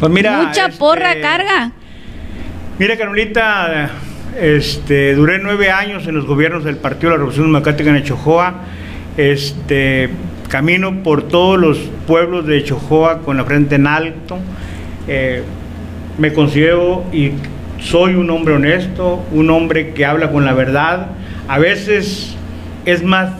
Pues 0.00 0.10
mira, 0.10 0.42
mucha 0.42 0.70
porra 0.70 1.10
este, 1.10 1.22
carga. 1.22 1.72
Mira, 2.76 2.96
Carolita, 2.96 3.88
este, 4.40 5.14
duré 5.14 5.38
nueve 5.38 5.70
años 5.70 6.08
en 6.08 6.16
los 6.16 6.26
gobiernos 6.26 6.64
del 6.64 6.76
Partido 6.76 7.10
de 7.10 7.10
la 7.10 7.18
Revolución 7.18 7.46
Democrática 7.46 7.90
en 7.90 7.96
Echojoa. 7.96 8.62
Este, 9.16 10.10
camino 10.48 11.04
por 11.04 11.28
todos 11.28 11.56
los 11.56 11.78
pueblos 12.08 12.48
de 12.48 12.58
Echojoa 12.58 13.20
con 13.20 13.36
la 13.36 13.44
frente 13.44 13.76
en 13.76 13.86
alto. 13.86 14.38
Eh, 15.06 15.44
me 16.18 16.32
considero 16.32 17.04
y 17.12 17.30
soy 17.78 18.16
un 18.16 18.28
hombre 18.30 18.54
honesto, 18.54 19.24
un 19.30 19.50
hombre 19.50 19.90
que 19.90 20.04
habla 20.04 20.32
con 20.32 20.44
la 20.44 20.52
verdad. 20.52 21.12
A 21.46 21.60
veces 21.60 22.34
es 22.86 23.04
más 23.04 23.30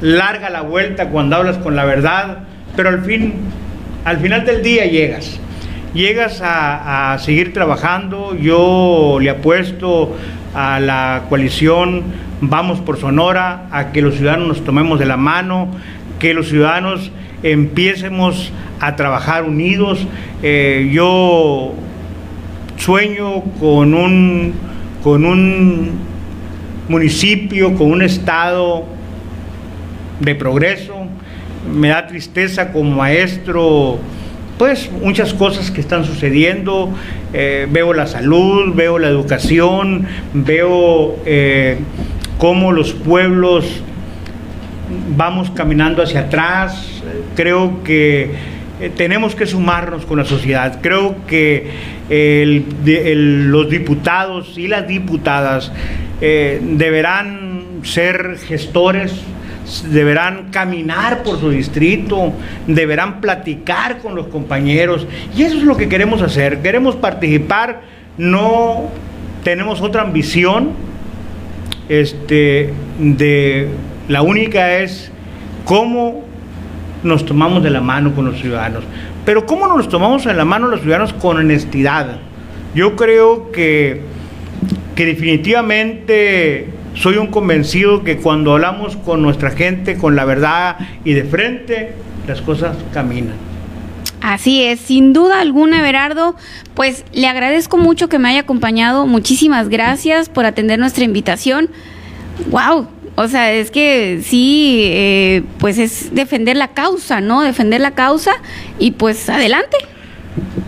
larga 0.00 0.48
la 0.48 0.62
vuelta 0.62 1.10
cuando 1.10 1.36
hablas 1.36 1.58
con 1.58 1.76
la 1.76 1.84
verdad, 1.84 2.38
pero 2.74 2.88
al 2.88 3.04
fin, 3.04 3.34
al 4.06 4.16
final 4.16 4.46
del 4.46 4.62
día 4.62 4.86
llegas 4.86 5.38
llegas 5.94 6.40
a, 6.42 7.16
seguir 7.20 7.52
trabajando. 7.52 8.36
Yo 8.36 9.18
le 9.20 9.30
apuesto 9.30 10.16
a 10.54 10.80
la 10.80 11.24
coalición 11.28 12.28
Vamos 12.40 12.78
por 12.78 12.98
Sonora, 12.98 13.66
a 13.72 13.90
que 13.90 14.00
los 14.00 14.14
ciudadanos 14.14 14.46
nos 14.46 14.64
tomemos 14.64 15.00
de 15.00 15.06
la 15.06 15.16
mano, 15.16 15.72
que 16.20 16.34
los 16.34 16.48
ciudadanos 16.48 17.10
empiecemos 17.42 18.52
a 18.78 18.94
trabajar 18.94 19.42
unidos. 19.42 20.06
Eh, 20.44 20.88
yo 20.92 21.74
sueño 22.76 23.42
con 23.58 23.92
un, 23.92 24.54
con 25.02 25.24
un 25.24 25.98
municipio, 26.88 27.74
con 27.74 27.90
un 27.90 28.02
estado 28.02 28.84
de 30.20 30.36
progreso. 30.36 30.94
Me 31.74 31.88
da 31.88 32.06
tristeza 32.06 32.70
como 32.70 32.94
maestro 32.94 33.98
pues 34.58 34.90
muchas 34.90 35.32
cosas 35.32 35.70
que 35.70 35.80
están 35.80 36.04
sucediendo. 36.04 36.92
Eh, 37.32 37.66
veo 37.70 37.94
la 37.94 38.06
salud, 38.06 38.74
veo 38.74 38.98
la 38.98 39.08
educación, 39.08 40.06
veo 40.34 41.16
eh, 41.24 41.78
cómo 42.38 42.72
los 42.72 42.92
pueblos 42.92 43.64
vamos 45.16 45.50
caminando 45.50 46.02
hacia 46.02 46.20
atrás. 46.20 47.02
Creo 47.36 47.84
que 47.84 48.32
eh, 48.80 48.90
tenemos 48.96 49.34
que 49.34 49.46
sumarnos 49.46 50.04
con 50.04 50.18
la 50.18 50.24
sociedad. 50.24 50.80
Creo 50.82 51.16
que 51.26 51.70
los 52.10 53.70
diputados 53.70 54.58
y 54.58 54.66
las 54.66 54.88
diputadas 54.88 55.70
deberán 56.20 57.64
ser 57.84 58.38
gestores, 58.48 59.12
deberán 59.90 60.50
caminar 60.50 61.22
por 61.22 61.38
su 61.38 61.50
distrito, 61.50 62.32
deberán 62.66 63.20
platicar 63.20 63.98
con 63.98 64.14
los 64.14 64.28
compañeros. 64.28 65.06
Y 65.36 65.42
eso 65.42 65.56
es 65.56 65.62
lo 65.64 65.76
que 65.76 65.88
queremos 65.88 66.22
hacer. 66.22 66.60
Queremos 66.62 66.96
participar, 66.96 67.82
no 68.16 68.88
tenemos 69.44 69.80
otra 69.80 70.02
ambición. 70.02 70.70
Este, 71.88 72.72
de, 72.98 73.68
la 74.08 74.22
única 74.22 74.78
es 74.78 75.10
cómo 75.64 76.24
nos 77.02 77.24
tomamos 77.24 77.62
de 77.62 77.70
la 77.70 77.80
mano 77.80 78.14
con 78.14 78.24
los 78.24 78.40
ciudadanos. 78.40 78.84
Pero 79.24 79.46
cómo 79.46 79.66
nos 79.68 79.88
tomamos 79.88 80.24
de 80.24 80.34
la 80.34 80.44
mano 80.44 80.68
los 80.68 80.80
ciudadanos 80.80 81.12
con 81.12 81.36
honestidad. 81.36 82.18
Yo 82.74 82.96
creo 82.96 83.52
que, 83.52 84.00
que 84.94 85.06
definitivamente 85.06 86.77
soy 86.98 87.16
un 87.16 87.28
convencido 87.28 88.02
que 88.02 88.16
cuando 88.16 88.54
hablamos 88.54 88.96
con 88.96 89.22
nuestra 89.22 89.50
gente, 89.50 89.96
con 89.96 90.16
la 90.16 90.24
verdad 90.24 90.76
y 91.04 91.12
de 91.12 91.24
frente, 91.24 91.92
las 92.26 92.40
cosas 92.40 92.76
caminan. 92.92 93.36
Así 94.20 94.64
es, 94.64 94.80
sin 94.80 95.12
duda 95.12 95.40
alguna, 95.40 95.78
Everardo, 95.78 96.34
pues 96.74 97.04
le 97.12 97.28
agradezco 97.28 97.78
mucho 97.78 98.08
que 98.08 98.18
me 98.18 98.28
haya 98.28 98.40
acompañado. 98.40 99.06
Muchísimas 99.06 99.68
gracias 99.68 100.28
por 100.28 100.44
atender 100.44 100.78
nuestra 100.80 101.04
invitación. 101.04 101.70
¡Wow! 102.50 102.88
O 103.14 103.28
sea, 103.28 103.52
es 103.52 103.70
que 103.70 104.20
sí, 104.24 104.82
eh, 104.84 105.42
pues 105.58 105.78
es 105.78 106.14
defender 106.14 106.56
la 106.56 106.68
causa, 106.68 107.20
¿no? 107.20 107.42
Defender 107.42 107.80
la 107.80 107.92
causa 107.92 108.32
y 108.78 108.92
pues 108.92 109.28
adelante. 109.28 109.76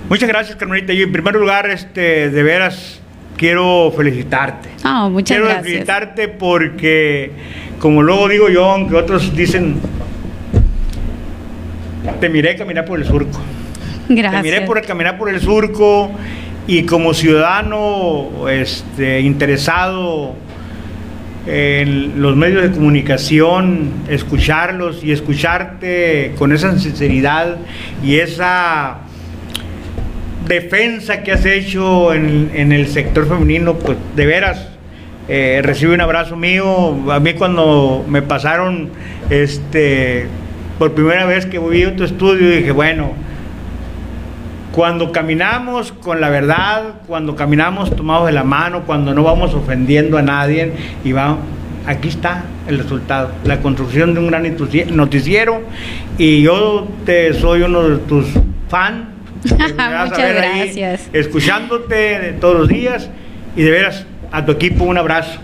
Muchas 0.08 0.28
gracias, 0.28 0.56
Carmelita. 0.56 0.92
Y 0.92 1.02
en 1.02 1.12
primer 1.12 1.34
lugar, 1.34 1.68
este, 1.70 2.30
de 2.30 2.42
veras, 2.42 2.99
quiero 3.40 3.90
felicitarte. 3.96 4.68
Ah, 4.84 5.08
muchas 5.10 5.34
quiero 5.34 5.46
gracias. 5.46 5.64
felicitarte 5.64 6.28
porque, 6.28 7.30
como 7.78 8.02
luego 8.02 8.28
digo 8.28 8.50
yo, 8.50 8.66
aunque 8.66 8.94
otros 8.96 9.34
dicen, 9.34 9.80
te 12.20 12.28
miré 12.28 12.54
caminar 12.56 12.84
por 12.84 12.98
el 13.00 13.06
surco. 13.06 13.40
Gracias. 14.10 14.42
Te 14.42 14.50
miré 14.50 14.60
por 14.66 14.76
el 14.76 14.84
caminar 14.84 15.16
por 15.16 15.30
el 15.30 15.40
surco 15.40 16.10
y 16.66 16.82
como 16.82 17.14
ciudadano 17.14 18.46
este, 18.50 19.20
interesado 19.20 20.34
en 21.46 22.20
los 22.20 22.36
medios 22.36 22.62
de 22.62 22.72
comunicación, 22.72 23.90
escucharlos 24.10 25.02
y 25.02 25.12
escucharte 25.12 26.34
con 26.36 26.52
esa 26.52 26.78
sinceridad 26.78 27.56
y 28.04 28.16
esa 28.16 28.98
defensa 30.50 31.22
que 31.22 31.32
has 31.32 31.44
hecho 31.46 32.12
en, 32.12 32.72
el 32.72 32.88
sector 32.88 33.26
femenino, 33.28 33.74
pues 33.74 33.96
de 34.16 34.26
veras, 34.26 34.68
eh, 35.28 35.60
recibe 35.62 35.94
un 35.94 36.00
abrazo 36.00 36.36
mío. 36.36 37.10
A 37.10 37.20
mí 37.20 37.34
cuando 37.34 38.04
me 38.08 38.20
pasaron, 38.20 38.90
este, 39.30 40.26
por 40.78 40.92
primera 40.92 41.24
vez 41.24 41.46
que 41.46 41.58
vi 41.60 41.84
a 41.84 41.94
tu 41.94 42.02
estudio, 42.02 42.50
dije, 42.50 42.72
bueno, 42.72 43.12
cuando 44.72 45.12
caminamos 45.12 45.92
con 45.92 46.20
la 46.20 46.28
verdad, 46.30 46.94
cuando 47.06 47.36
caminamos 47.36 47.94
tomados 47.94 48.26
de 48.26 48.32
la 48.32 48.44
mano, 48.44 48.82
cuando 48.86 49.14
no 49.14 49.22
vamos 49.22 49.54
ofendiendo 49.54 50.18
a 50.18 50.22
nadie, 50.22 50.72
y 51.04 51.12
va, 51.12 51.38
aquí 51.86 52.08
está 52.08 52.44
el 52.66 52.78
resultado, 52.78 53.30
la 53.44 53.60
construcción 53.60 54.14
de 54.14 54.20
un 54.20 54.26
gran 54.26 54.44
noticiero, 54.90 55.62
y 56.18 56.42
yo 56.42 56.88
te 57.06 57.34
soy 57.34 57.62
uno 57.62 57.88
de 57.88 57.98
tus 57.98 58.26
fans. 58.68 59.09
Muchas 59.44 60.34
gracias. 60.34 61.00
Ahí, 61.12 61.20
escuchándote 61.20 62.36
todos 62.40 62.56
los 62.58 62.68
días, 62.68 63.10
y 63.56 63.62
de 63.62 63.70
veras, 63.70 64.06
a 64.30 64.44
tu 64.44 64.52
equipo 64.52 64.84
un 64.84 64.98
abrazo. 64.98 65.40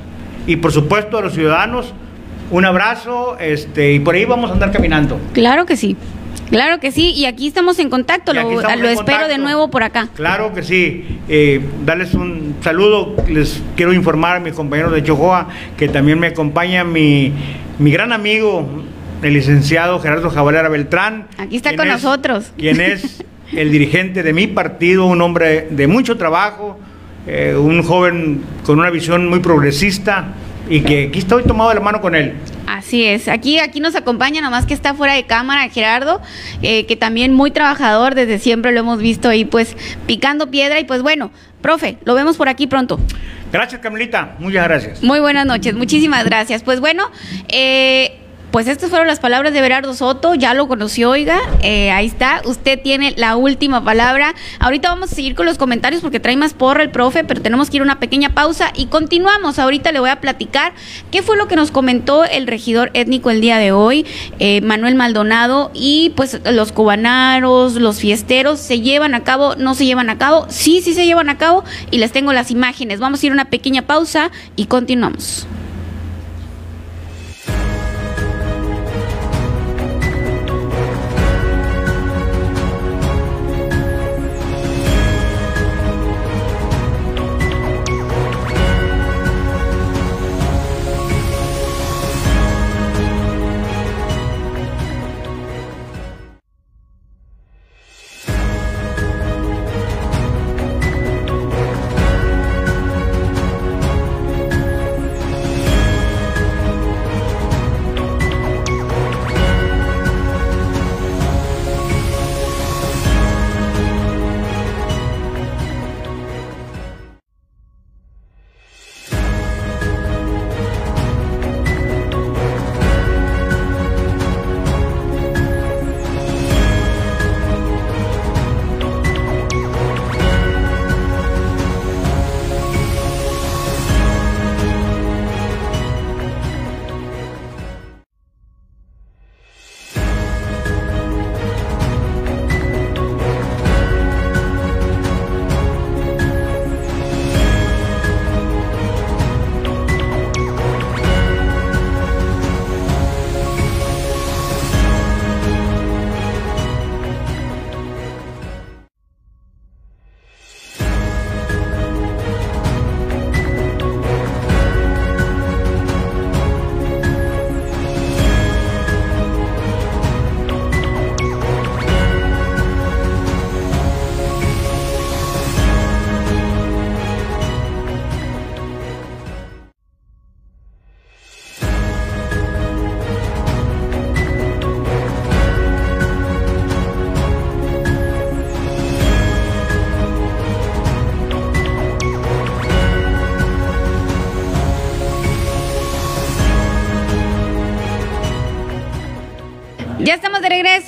Y 0.46 0.56
por 0.56 0.72
supuesto 0.72 1.18
a 1.18 1.22
los 1.22 1.32
ciudadanos, 1.32 1.92
un 2.50 2.64
abrazo, 2.64 3.36
este, 3.40 3.92
y 3.94 4.00
por 4.00 4.14
ahí 4.14 4.24
vamos 4.24 4.50
a 4.50 4.54
andar 4.54 4.70
caminando. 4.70 5.18
Claro 5.32 5.66
que 5.66 5.76
sí. 5.76 5.96
Claro 6.50 6.78
que 6.78 6.92
sí, 6.92 7.10
y 7.12 7.24
aquí 7.24 7.48
estamos 7.48 7.80
en 7.80 7.90
contacto, 7.90 8.32
lo, 8.32 8.40
estamos 8.40 8.62
lo 8.64 8.86
en 8.86 8.92
espero 8.92 8.94
contacto. 9.18 9.28
de 9.28 9.38
nuevo 9.38 9.68
por 9.68 9.82
acá. 9.82 10.08
Claro 10.14 10.52
que 10.54 10.62
sí, 10.62 11.18
eh, 11.28 11.60
darles 11.84 12.14
un 12.14 12.54
saludo, 12.60 13.16
les 13.28 13.60
quiero 13.74 13.92
informar 13.92 14.36
a 14.36 14.40
mis 14.40 14.52
compañeros 14.52 14.92
de 14.92 15.02
Chojoa 15.02 15.48
que 15.76 15.88
también 15.88 16.20
me 16.20 16.28
acompaña 16.28 16.84
mi, 16.84 17.32
mi 17.80 17.90
gran 17.90 18.12
amigo, 18.12 18.64
el 19.22 19.32
licenciado 19.34 19.98
Gerardo 19.98 20.30
Jabalera 20.30 20.68
Beltrán. 20.68 21.26
Aquí 21.36 21.56
está 21.56 21.74
con 21.74 21.88
es- 21.88 21.94
nosotros. 21.94 22.52
Quien 22.56 22.80
es 22.80 23.24
el 23.52 23.70
dirigente 23.70 24.22
de 24.22 24.32
mi 24.32 24.46
partido, 24.46 25.06
un 25.06 25.20
hombre 25.22 25.68
de 25.70 25.86
mucho 25.86 26.16
trabajo, 26.16 26.78
eh, 27.26 27.54
un 27.58 27.82
joven 27.82 28.42
con 28.64 28.78
una 28.78 28.90
visión 28.90 29.28
muy 29.28 29.40
progresista 29.40 30.34
y 30.68 30.80
que 30.80 31.08
aquí 31.08 31.18
estoy 31.20 31.44
tomado 31.44 31.70
de 31.70 31.76
la 31.76 31.80
mano 31.80 32.00
con 32.00 32.14
él. 32.14 32.34
Así 32.66 33.04
es, 33.04 33.28
aquí, 33.28 33.58
aquí 33.58 33.80
nos 33.80 33.94
acompaña, 33.94 34.40
nomás 34.40 34.66
que 34.66 34.74
está 34.74 34.94
fuera 34.94 35.14
de 35.14 35.24
cámara, 35.24 35.68
Gerardo, 35.68 36.20
eh, 36.62 36.86
que 36.86 36.96
también 36.96 37.32
muy 37.32 37.52
trabajador, 37.52 38.14
desde 38.14 38.38
siempre 38.38 38.72
lo 38.72 38.80
hemos 38.80 38.98
visto 38.98 39.28
ahí 39.28 39.44
pues 39.44 39.76
picando 40.06 40.50
piedra 40.50 40.80
y 40.80 40.84
pues 40.84 41.02
bueno, 41.02 41.30
profe, 41.62 41.98
lo 42.04 42.14
vemos 42.14 42.36
por 42.36 42.48
aquí 42.48 42.66
pronto. 42.66 42.98
Gracias, 43.52 43.80
Carmelita, 43.80 44.34
muchas 44.40 44.64
gracias. 44.64 45.02
Muy 45.02 45.20
buenas 45.20 45.46
noches, 45.46 45.74
muchísimas 45.74 46.24
gracias. 46.24 46.64
Pues 46.64 46.80
bueno, 46.80 47.10
eh, 47.48 48.18
pues 48.56 48.68
estas 48.68 48.88
fueron 48.88 49.06
las 49.06 49.20
palabras 49.20 49.52
de 49.52 49.60
Berardo 49.60 49.92
Soto, 49.92 50.34
ya 50.34 50.54
lo 50.54 50.66
conoció, 50.66 51.10
oiga, 51.10 51.38
eh, 51.62 51.90
ahí 51.90 52.06
está, 52.06 52.40
usted 52.46 52.80
tiene 52.80 53.12
la 53.14 53.36
última 53.36 53.84
palabra. 53.84 54.34
Ahorita 54.60 54.88
vamos 54.88 55.12
a 55.12 55.14
seguir 55.14 55.34
con 55.34 55.44
los 55.44 55.58
comentarios 55.58 56.00
porque 56.00 56.20
trae 56.20 56.38
más 56.38 56.54
porra 56.54 56.82
el 56.82 56.88
profe, 56.90 57.22
pero 57.22 57.42
tenemos 57.42 57.68
que 57.68 57.76
ir 57.76 57.82
a 57.82 57.84
una 57.84 58.00
pequeña 58.00 58.30
pausa 58.30 58.72
y 58.74 58.86
continuamos. 58.86 59.58
Ahorita 59.58 59.92
le 59.92 60.00
voy 60.00 60.08
a 60.08 60.22
platicar 60.22 60.72
qué 61.10 61.20
fue 61.20 61.36
lo 61.36 61.48
que 61.48 61.56
nos 61.56 61.70
comentó 61.70 62.24
el 62.24 62.46
regidor 62.46 62.90
étnico 62.94 63.28
el 63.28 63.42
día 63.42 63.58
de 63.58 63.72
hoy, 63.72 64.06
eh, 64.38 64.62
Manuel 64.62 64.94
Maldonado, 64.94 65.70
y 65.74 66.14
pues 66.16 66.40
los 66.50 66.72
cubanaros, 66.72 67.74
los 67.74 68.00
fiesteros, 68.00 68.58
¿se 68.58 68.80
llevan 68.80 69.14
a 69.14 69.22
cabo? 69.22 69.54
¿No 69.56 69.74
se 69.74 69.84
llevan 69.84 70.08
a 70.08 70.16
cabo? 70.16 70.46
Sí, 70.48 70.80
sí 70.80 70.94
se 70.94 71.04
llevan 71.04 71.28
a 71.28 71.36
cabo 71.36 71.62
y 71.90 71.98
les 71.98 72.10
tengo 72.10 72.32
las 72.32 72.50
imágenes. 72.50 73.00
Vamos 73.00 73.22
a 73.22 73.26
ir 73.26 73.32
a 73.32 73.34
una 73.34 73.50
pequeña 73.50 73.82
pausa 73.82 74.30
y 74.56 74.64
continuamos. 74.64 75.46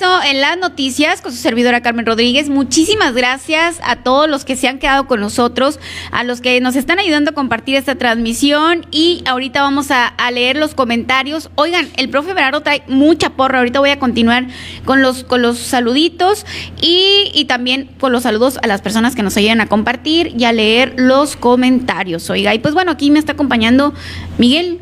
En 0.01 0.39
las 0.39 0.57
noticias 0.57 1.21
con 1.21 1.33
su 1.33 1.37
servidora 1.37 1.81
Carmen 1.81 2.05
Rodríguez. 2.05 2.47
Muchísimas 2.47 3.13
gracias 3.13 3.79
a 3.83 3.97
todos 3.97 4.29
los 4.29 4.45
que 4.45 4.55
se 4.55 4.69
han 4.69 4.79
quedado 4.79 5.07
con 5.07 5.19
nosotros, 5.19 5.77
a 6.11 6.23
los 6.23 6.39
que 6.39 6.61
nos 6.61 6.77
están 6.77 6.99
ayudando 6.99 7.31
a 7.31 7.33
compartir 7.33 7.75
esta 7.75 7.95
transmisión 7.95 8.85
y 8.91 9.21
ahorita 9.25 9.61
vamos 9.61 9.91
a, 9.91 10.13
leer 10.31 10.55
los 10.55 10.73
comentarios. 10.73 11.49
Oigan, 11.55 11.89
el 11.97 12.07
profe 12.07 12.33
Berardo 12.33 12.61
trae 12.61 12.83
mucha 12.87 13.31
porra. 13.31 13.57
Ahorita 13.57 13.79
voy 13.79 13.89
a 13.89 13.99
continuar 13.99 14.45
con 14.85 15.01
los, 15.01 15.25
con 15.25 15.41
los 15.41 15.57
saluditos 15.57 16.45
y, 16.81 17.31
y 17.33 17.45
también 17.45 17.89
con 17.99 18.13
los 18.13 18.23
saludos 18.23 18.57
a 18.61 18.67
las 18.67 18.81
personas 18.81 19.15
que 19.15 19.23
nos 19.23 19.35
ayudan 19.35 19.59
a 19.59 19.67
compartir 19.67 20.33
y 20.37 20.45
a 20.45 20.53
leer 20.53 20.93
los 20.97 21.35
comentarios. 21.35 22.29
Oiga, 22.29 22.53
y 22.53 22.59
pues 22.59 22.73
bueno, 22.73 22.91
aquí 22.91 23.11
me 23.11 23.19
está 23.19 23.33
acompañando 23.33 23.93
Miguel. 24.37 24.79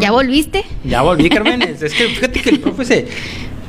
¿Ya 0.00 0.10
volviste? 0.10 0.64
Ya 0.84 1.02
volví, 1.02 1.28
Carmen. 1.30 1.62
es 1.62 1.80
que 1.80 2.08
fíjate 2.08 2.40
que 2.42 2.50
el 2.50 2.60
profe 2.60 2.84
se, 2.84 3.08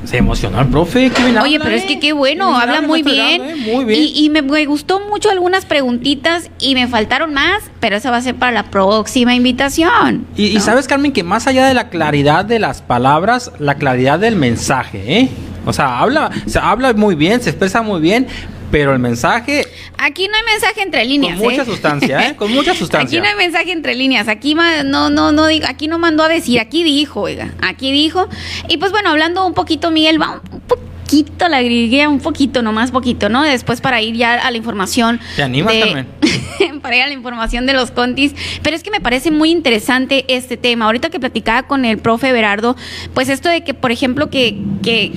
se 0.05 0.17
emocionó 0.17 0.61
el 0.61 0.67
profe. 0.67 1.09
Qué 1.09 1.23
bien 1.23 1.37
Oye, 1.37 1.59
pero 1.59 1.75
es 1.75 1.83
que 1.83 1.99
qué 1.99 2.13
bueno, 2.13 2.57
habla 2.57 2.81
muy 2.81 3.03
bien. 3.03 3.41
¿eh? 3.41 3.55
muy 3.73 3.85
bien. 3.85 4.01
Y, 4.13 4.29
me, 4.29 4.41
gustó 4.65 4.99
mucho 4.99 5.29
algunas 5.29 5.65
preguntitas 5.65 6.49
y 6.59 6.75
me 6.75 6.87
faltaron 6.87 7.33
más, 7.33 7.63
pero 7.79 7.95
eso 7.95 8.11
va 8.11 8.17
a 8.17 8.21
ser 8.21 8.35
para 8.35 8.51
la 8.51 8.63
próxima 8.63 9.35
invitación. 9.35 10.25
Y, 10.35 10.59
sabes, 10.59 10.87
Carmen, 10.87 11.11
que 11.11 11.23
más 11.23 11.47
allá 11.47 11.67
de 11.67 11.73
la 11.73 11.89
claridad 11.89 12.45
de 12.45 12.59
las 12.59 12.81
palabras, 12.81 13.51
la 13.59 13.75
claridad 13.75 14.19
del 14.19 14.35
mensaje, 14.35 15.19
¿eh? 15.19 15.29
O 15.65 15.73
sea, 15.73 15.99
habla, 15.99 16.31
se 16.47 16.57
habla 16.57 16.93
muy 16.93 17.13
bien, 17.13 17.39
se 17.39 17.51
expresa 17.51 17.83
muy 17.83 18.01
bien, 18.01 18.27
pero 18.71 18.93
el 18.93 18.99
mensaje. 18.99 19.65
Aquí 19.97 20.27
no 20.27 20.35
hay 20.35 20.43
mensaje 20.53 20.81
entre 20.81 21.05
líneas. 21.05 21.37
Con 21.37 21.49
mucha 21.49 21.61
¿eh? 21.61 21.65
sustancia, 21.65 22.27
¿eh? 22.27 22.35
Con 22.35 22.51
mucha 22.51 22.73
sustancia. 22.75 23.19
Aquí 23.19 23.23
no 23.23 23.29
hay 23.29 23.45
mensaje 23.45 23.71
entre 23.71 23.95
líneas. 23.95 24.27
Aquí 24.27 24.55
no, 24.55 25.09
no, 25.09 25.31
no 25.31 25.47
digo, 25.47 25.65
aquí 25.69 25.87
no 25.87 25.99
mandó 25.99 26.23
a 26.23 26.29
decir, 26.29 26.59
aquí 26.59 26.83
dijo, 26.83 27.21
oiga, 27.21 27.53
aquí 27.61 27.91
dijo. 27.91 28.27
Y 28.69 28.77
pues 28.77 28.91
bueno, 28.91 29.09
hablando 29.09 29.45
un 29.45 29.53
poquito, 29.53 29.91
Miguel, 29.91 30.21
va 30.21 30.41
un 30.51 30.61
poquito 30.61 31.49
la 31.49 31.61
grigué, 31.61 32.07
un 32.07 32.19
poquito, 32.19 32.61
nomás 32.61 32.91
poquito, 32.91 33.27
¿no? 33.27 33.43
Después 33.43 33.81
para 33.81 34.01
ir 34.01 34.15
ya 34.15 34.35
a 34.35 34.49
la 34.49 34.57
información. 34.57 35.19
¿Te 35.35 35.43
animas 35.43 35.77
también? 35.77 36.07
para 36.81 36.95
ir 36.95 37.01
a 37.03 37.07
la 37.07 37.13
información 37.13 37.65
de 37.65 37.73
los 37.73 37.91
contis. 37.91 38.33
Pero 38.63 38.75
es 38.75 38.83
que 38.83 38.91
me 38.91 39.01
parece 39.01 39.29
muy 39.29 39.51
interesante 39.51 40.25
este 40.29 40.55
tema. 40.55 40.85
Ahorita 40.85 41.09
que 41.09 41.19
platicaba 41.19 41.63
con 41.63 41.83
el 41.83 41.97
profe 41.97 42.31
Berardo, 42.31 42.77
pues 43.13 43.27
esto 43.27 43.49
de 43.49 43.63
que, 43.63 43.73
por 43.73 43.91
ejemplo, 43.91 44.29
que, 44.29 44.57
que 44.81 45.11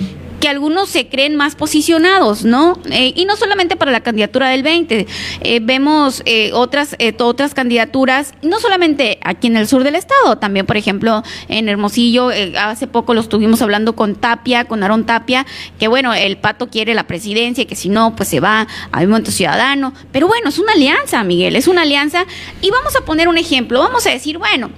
que 0.45 0.51
algunos 0.51 0.91
se 0.91 1.09
creen 1.09 1.37
más 1.37 1.55
posicionados, 1.55 2.45
¿no? 2.45 2.79
Eh, 2.91 3.15
y 3.17 3.25
no 3.25 3.35
solamente 3.35 3.77
para 3.77 3.91
la 3.91 4.01
candidatura 4.01 4.51
del 4.51 4.63
20, 4.63 5.07
eh, 5.41 5.61
vemos 5.63 6.23
eh, 6.27 6.51
otras, 6.53 6.99
otras 7.19 7.55
candidaturas, 7.55 8.35
no 8.43 8.61
solamente 8.61 9.19
aquí 9.23 9.47
en 9.47 9.57
el 9.57 9.67
sur 9.67 9.85
del 9.85 9.95
estado, 9.95 10.37
también, 10.37 10.67
por 10.67 10.77
ejemplo, 10.77 11.23
en 11.49 11.71
Hermosillo, 11.71 12.29
hace 12.59 12.87
poco 12.87 13.15
lo 13.15 13.23
estuvimos 13.23 13.63
hablando 13.63 13.97
con 13.97 14.17
Tapia, 14.17 14.67
con 14.67 14.83
Aarón 14.83 15.07
Tapia, 15.07 15.47
que 15.79 15.89
bueno, 15.89 16.13
el 16.13 16.37
pato 16.37 16.69
quiere 16.69 16.93
la 16.93 17.07
presidencia 17.07 17.63
y 17.63 17.67
que 17.67 17.75
si 17.75 17.89
no, 17.89 18.15
pues 18.15 18.29
se 18.29 18.41
va 18.41 18.67
a 18.93 18.97
Movimiento 18.99 19.31
Ciudadano, 19.31 19.95
pero 20.13 20.29
bueno, 20.29 20.51
es 20.51 20.59
una 20.59 20.73
alianza, 20.73 21.25
Miguel, 21.25 21.57
es 21.57 21.69
una 21.69 21.81
alianza, 21.81 22.27
y 22.61 22.69
vamos 22.71 22.95
a 22.97 23.01
poner 23.07 23.29
un 23.29 23.39
ejemplo, 23.39 23.79
vamos 23.79 24.07
a 24.07 24.11
decir, 24.11 24.37
bueno, 24.37 24.69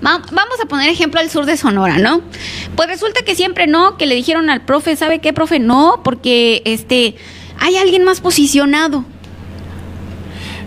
Vamos 0.00 0.60
a 0.62 0.66
poner 0.68 0.88
ejemplo 0.90 1.20
al 1.20 1.28
sur 1.28 1.44
de 1.44 1.56
Sonora, 1.56 1.98
¿no? 1.98 2.22
Pues 2.76 2.88
resulta 2.88 3.22
que 3.22 3.34
siempre 3.34 3.66
no, 3.66 3.96
que 3.96 4.06
le 4.06 4.14
dijeron 4.14 4.48
al 4.48 4.64
profe, 4.64 4.94
¿sabe 4.96 5.18
qué, 5.18 5.32
profe? 5.32 5.58
No, 5.58 6.00
porque 6.04 6.62
este 6.64 7.16
hay 7.58 7.76
alguien 7.76 8.04
más 8.04 8.20
posicionado. 8.20 9.04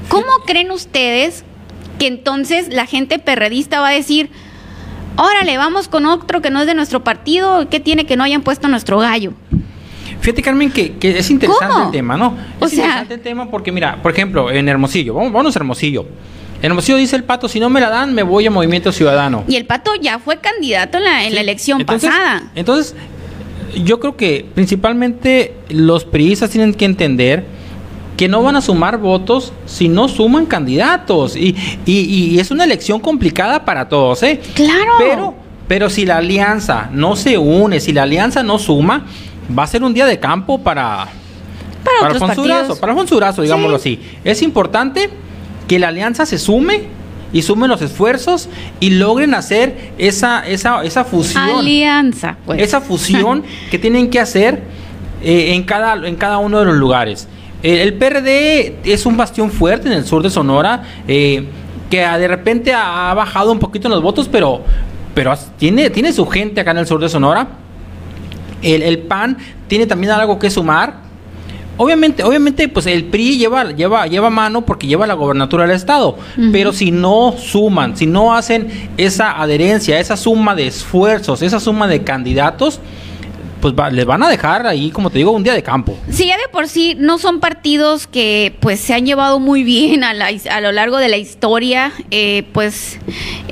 ¿Cómo 0.10 0.28
creen 0.46 0.72
ustedes 0.72 1.46
que 1.98 2.08
entonces 2.08 2.68
la 2.74 2.86
gente 2.86 3.20
perredista 3.20 3.80
va 3.80 3.90
a 3.90 3.94
decir, 3.94 4.30
órale, 5.16 5.58
vamos 5.58 5.88
con 5.88 6.06
otro 6.06 6.42
que 6.42 6.50
no 6.50 6.62
es 6.62 6.68
de 6.68 6.74
nuestro 6.74 7.04
partido, 7.04 7.70
¿qué 7.70 7.80
tiene 7.80 8.06
que 8.06 8.18
no 8.18 8.24
hayan 8.24 8.42
puesto 8.42 8.68
nuestro 8.68 9.00
gallo? 9.00 9.34
Fíjate, 10.20 10.42
Carmen, 10.42 10.72
que, 10.72 10.96
es 11.02 11.32
interesante 11.32 11.86
el 11.86 11.92
tema, 11.92 12.18
¿no? 12.18 12.38
Es 12.60 12.74
interesante 12.74 13.14
el 13.14 13.22
tema 13.22 13.50
porque, 13.50 13.72
mira, 13.72 14.02
por 14.02 14.12
ejemplo, 14.12 14.52
en 14.52 14.68
Hermosillo, 14.68 15.14
vamos, 15.14 15.32
vamos 15.32 15.56
a 15.56 15.60
Hermosillo. 15.60 16.06
En 16.62 16.68
Hermosillo 16.68 16.98
dice 16.98 17.16
el 17.16 17.24
Pato, 17.24 17.48
si 17.48 17.60
no 17.60 17.70
me 17.70 17.82
la 17.82 17.90
dan, 17.90 18.14
me 18.14 18.22
voy 18.22 18.46
a 18.46 18.52
Movimiento 18.52 18.92
Ciudadano. 18.92 19.44
Y 19.48 19.56
el 19.56 19.66
Pato 19.66 19.96
ya 19.96 20.20
fue 20.20 20.38
candidato 20.38 21.00
en 21.00 21.04
la, 21.34 21.42
elección 21.42 21.84
pasada. 21.84 22.52
Entonces, 22.54 22.96
yo 23.84 24.00
creo 24.00 24.16
que 24.16 24.46
principalmente 24.54 25.56
los 25.70 26.06
priistas 26.06 26.52
tienen 26.52 26.76
que 26.76 26.86
entender 26.86 27.46
que 28.16 28.28
no 28.28 28.44
van 28.44 28.56
a 28.56 28.62
sumar 28.62 29.00
votos 29.00 29.54
si 29.66 29.90
no 29.90 30.08
suman 30.08 30.46
candidatos. 30.46 31.36
Y, 31.36 31.56
y, 31.88 32.40
es 32.40 32.52
una 32.52 32.64
elección 32.64 33.00
complicada 33.00 33.66
para 33.66 33.90
todos, 33.90 34.22
¿eh? 34.22 34.40
Claro. 34.54 34.92
Pero, 35.00 35.34
pero 35.68 35.90
si 35.90 36.06
la 36.06 36.18
alianza 36.18 36.90
no 36.92 37.16
se 37.16 37.40
une, 37.40 37.80
si 37.80 37.92
la 37.92 38.04
alianza 38.04 38.44
no 38.44 38.60
suma, 38.60 39.08
va 39.58 39.64
a 39.64 39.68
ser 39.68 39.84
un 39.84 39.96
día 39.96 40.06
de 40.06 40.20
campo 40.20 40.60
para... 40.60 41.08
Para, 41.84 41.98
para 41.98 42.34
Alfonso 42.34 42.80
para 42.80 42.94
Alfonso 42.94 43.42
digámoslo 43.42 43.78
así. 43.78 44.00
Es 44.24 44.44
importante 44.44 45.10
que 45.72 45.80
la 45.80 45.88
alianza 45.88 46.26
se 46.26 46.38
sume 46.38 46.82
y 47.32 47.44
sumen 47.44 47.70
los 47.70 47.82
esfuerzos 47.82 48.50
y 48.82 48.90
logren 48.90 49.34
hacer 49.34 49.94
esa, 49.98 50.46
esa, 50.46 50.84
esa 50.84 51.06
fusión. 51.06 51.42
Alianza, 51.42 52.36
pues. 52.46 52.62
Esa 52.62 52.82
fusión 52.82 53.46
que 53.72 53.80
tienen 53.80 54.10
que 54.10 54.20
hacer 54.20 54.64
eh, 55.24 55.54
en, 55.54 55.64
cada, 55.64 56.06
en 56.06 56.18
cada 56.18 56.40
uno 56.40 56.60
de 56.60 56.66
los 56.66 56.76
lugares. 56.76 57.26
el 57.64 57.94
PRD 57.94 58.80
es 58.84 59.06
un 59.06 59.16
bastión 59.16 59.50
fuerte 59.50 59.88
en 59.88 59.94
el 59.94 60.06
sur 60.06 60.22
de 60.22 60.30
Sonora, 60.30 60.84
eh, 61.08 61.46
que 61.90 62.00
de 62.02 62.28
repente 62.28 62.74
ha, 62.74 63.14
bajado 63.14 63.54
un 63.54 63.60
poquito 63.60 63.88
en 63.88 63.94
los 63.94 64.04
votos, 64.04 64.28
pero, 64.30 64.66
pero 65.16 65.34
tiene, 65.58 65.90
tiene 65.90 66.12
su 66.12 66.28
gente 66.28 66.60
acá 66.60 66.72
en 66.72 66.80
el 66.80 66.86
sur 66.86 67.00
de 67.00 67.08
Sonora. 67.08 67.48
El, 68.62 68.84
el 68.84 68.98
PAN 68.98 69.38
tiene 69.70 69.88
también 69.88 70.12
algo 70.12 70.38
que 70.38 70.50
sumar 70.50 71.11
obviamente, 71.82 72.24
obviamente, 72.24 72.68
pues 72.68 72.86
el 72.86 73.06
PRI 73.06 73.40
lleva, 73.40 73.72
lleva, 73.72 74.06
lleva 74.06 74.30
mano 74.30 74.64
porque 74.64 74.86
lleva 74.86 75.08
la 75.08 75.16
gobernatura 75.16 75.66
del 75.66 75.76
Estado. 75.76 76.16
Pero 76.52 76.74
si 76.74 76.92
no 76.92 77.36
suman, 77.38 77.98
si 77.98 78.06
no 78.06 78.36
hacen 78.36 78.92
esa 78.98 79.42
adherencia, 79.42 80.00
esa 80.00 80.16
suma 80.16 80.54
de 80.54 80.68
esfuerzos, 80.68 81.42
esa 81.42 81.60
suma 81.60 81.88
de 81.88 82.04
candidatos, 82.04 82.80
pues 83.62 83.74
les 83.94 84.06
van 84.06 84.22
a 84.22 84.30
dejar 84.30 84.68
ahí, 84.68 84.92
como 84.92 85.10
te 85.10 85.18
digo, 85.18 85.32
un 85.32 85.44
día 85.44 85.54
de 85.54 85.64
campo. 85.64 85.98
Sí, 86.12 86.28
ya 86.28 86.38
de 86.38 86.48
por 86.52 86.68
sí 86.68 86.96
no 87.00 87.18
son 87.18 87.40
partidos 87.40 88.06
que 88.06 88.56
pues 88.60 88.80
se 88.80 88.94
han 88.94 89.08
llevado 89.08 89.40
muy 89.40 89.64
bien 89.64 90.04
a, 90.04 90.12
a 90.12 90.62
lo 90.62 90.72
largo 90.72 90.98
de 90.98 91.10
la 91.10 91.18
historia, 91.18 91.92
eh, 92.12 92.44
pues 92.54 93.00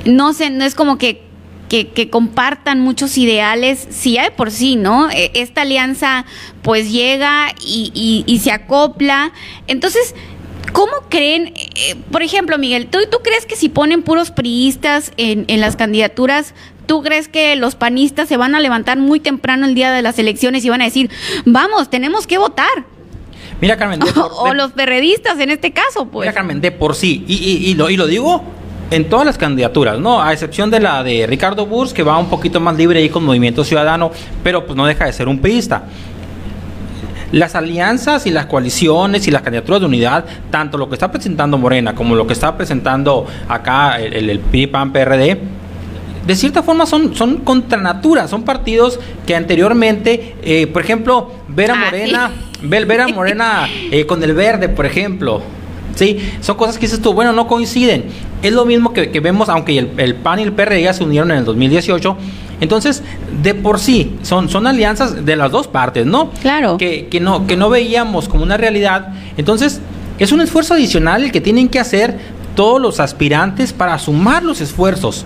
no 0.04 0.32
sé, 0.34 0.50
no 0.50 0.64
es 0.64 0.76
como 0.76 0.98
que 0.98 1.29
que, 1.70 2.10
compartan 2.10 2.80
muchos 2.80 3.16
ideales, 3.16 3.86
sí 3.90 4.18
hay 4.18 4.30
por 4.30 4.50
sí, 4.50 4.74
¿no? 4.74 5.08
E, 5.10 5.30
esta 5.34 5.62
alianza 5.62 6.26
pues 6.62 6.90
llega 6.90 7.54
y, 7.64 8.40
se 8.42 8.52
acopla. 8.52 9.32
Entonces, 9.66 10.14
¿Cómo 10.72 10.92
creen, 11.08 11.52
eh, 11.56 11.96
por 12.12 12.22
ejemplo, 12.22 12.56
Miguel, 12.56 12.86
¿tú, 12.86 12.98
¿tú 13.10 13.18
crees 13.24 13.44
que 13.44 13.56
si 13.56 13.68
ponen 13.68 14.02
puros 14.02 14.30
priistas 14.30 15.10
en, 15.16 15.44
en, 15.48 15.60
las 15.60 15.74
candidaturas, 15.74 16.54
tú 16.86 17.02
crees 17.02 17.26
que 17.26 17.56
los 17.56 17.74
panistas 17.74 18.28
se 18.28 18.36
van 18.36 18.54
a 18.54 18.60
levantar 18.60 18.96
muy 18.96 19.18
temprano 19.18 19.66
el 19.66 19.74
día 19.74 19.90
de 19.90 20.00
las 20.02 20.20
elecciones 20.20 20.64
y 20.64 20.68
van 20.68 20.80
a 20.80 20.84
decir, 20.84 21.10
vamos, 21.44 21.90
tenemos 21.90 22.28
que 22.28 22.38
votar? 22.38 22.84
Mira, 23.60 23.76
Carmen. 23.76 23.98
o 24.14 24.54
los 24.54 24.70
perredistas 24.70 25.40
en 25.40 25.50
este 25.50 25.72
caso, 25.72 26.06
pues. 26.06 26.28
Mira, 26.28 26.34
Carmen, 26.34 26.60
de 26.60 26.70
por 26.70 26.94
sí, 26.94 27.24
y, 27.26 27.34
y, 27.68 27.74
lo, 27.74 27.90
y 27.90 27.96
lo 27.96 28.06
digo 28.06 28.44
en 28.90 29.08
todas 29.08 29.24
las 29.24 29.38
candidaturas, 29.38 29.98
¿no? 29.98 30.22
A 30.22 30.32
excepción 30.32 30.70
de 30.70 30.80
la 30.80 31.02
de 31.02 31.26
Ricardo 31.26 31.66
Burs, 31.66 31.92
que 31.92 32.02
va 32.02 32.18
un 32.18 32.28
poquito 32.28 32.60
más 32.60 32.76
libre 32.76 32.98
ahí 32.98 33.08
con 33.08 33.24
Movimiento 33.24 33.64
Ciudadano, 33.64 34.10
pero 34.42 34.66
pues 34.66 34.76
no 34.76 34.86
deja 34.86 35.06
de 35.06 35.12
ser 35.12 35.28
un 35.28 35.38
priista. 35.38 35.84
Las 37.32 37.54
alianzas 37.54 38.26
y 38.26 38.30
las 38.30 38.46
coaliciones 38.46 39.28
y 39.28 39.30
las 39.30 39.42
candidaturas 39.42 39.80
de 39.80 39.86
unidad, 39.86 40.24
tanto 40.50 40.76
lo 40.76 40.88
que 40.88 40.94
está 40.94 41.12
presentando 41.12 41.56
Morena 41.58 41.94
como 41.94 42.16
lo 42.16 42.26
que 42.26 42.32
está 42.32 42.56
presentando 42.56 43.26
acá 43.48 44.00
el, 44.00 44.28
el, 44.28 44.40
PRI, 44.40 44.66
PAN, 44.66 44.92
PRD, 44.92 45.38
de 46.26 46.36
cierta 46.36 46.62
forma 46.62 46.86
son, 46.86 47.14
son 47.14 47.38
contra 47.38 47.80
natura, 47.80 48.26
son 48.26 48.42
partidos 48.42 48.98
que 49.26 49.36
anteriormente, 49.36 50.34
eh, 50.42 50.66
por 50.66 50.82
ejemplo, 50.82 51.32
ver 51.48 51.70
a 51.70 51.74
ah, 51.74 51.84
Morena, 51.84 52.30
ver, 52.62 53.00
a 53.00 53.08
Morena 53.08 53.68
eh, 53.90 54.06
con 54.06 54.22
el 54.22 54.34
verde, 54.34 54.68
por 54.68 54.84
ejemplo, 54.84 55.40
¿sí? 55.94 56.18
Son 56.40 56.56
cosas 56.56 56.76
que 56.76 56.86
dices 56.86 57.00
tú, 57.00 57.14
bueno, 57.14 57.32
no 57.32 57.46
coinciden. 57.46 58.04
Es 58.42 58.52
lo 58.52 58.64
mismo 58.64 58.92
que, 58.92 59.08
vemos, 59.20 59.48
aunque 59.48 59.78
el, 59.78 60.14
PAN 60.16 60.38
y 60.40 60.42
el 60.42 60.52
PRD 60.52 60.82
ya 60.82 60.92
se 60.92 61.04
unieron 61.04 61.30
en 61.30 61.38
el 61.38 61.44
2018. 61.44 62.16
Entonces, 62.60 63.02
de 63.42 63.54
por 63.54 63.78
sí, 63.78 64.16
son, 64.22 64.48
son 64.48 64.66
alianzas 64.66 65.24
de 65.24 65.36
las 65.36 65.50
dos 65.50 65.66
partes, 65.66 66.06
¿no? 66.06 66.30
Claro. 66.42 66.78
Que, 66.78 67.08
que, 67.08 67.20
no, 67.20 67.46
que 67.46 67.56
no 67.56 67.70
veíamos 67.70 68.28
como 68.28 68.42
una 68.42 68.56
realidad. 68.56 69.14
Entonces, 69.36 69.80
es 70.18 70.32
un 70.32 70.40
esfuerzo 70.40 70.74
adicional 70.74 71.24
el 71.24 71.32
que 71.32 71.40
tienen 71.40 71.68
que 71.68 71.80
hacer 71.80 72.18
todos 72.54 72.80
los 72.80 73.00
aspirantes 73.00 73.72
para 73.72 73.98
sumar 73.98 74.42
los 74.42 74.60
esfuerzos. 74.60 75.24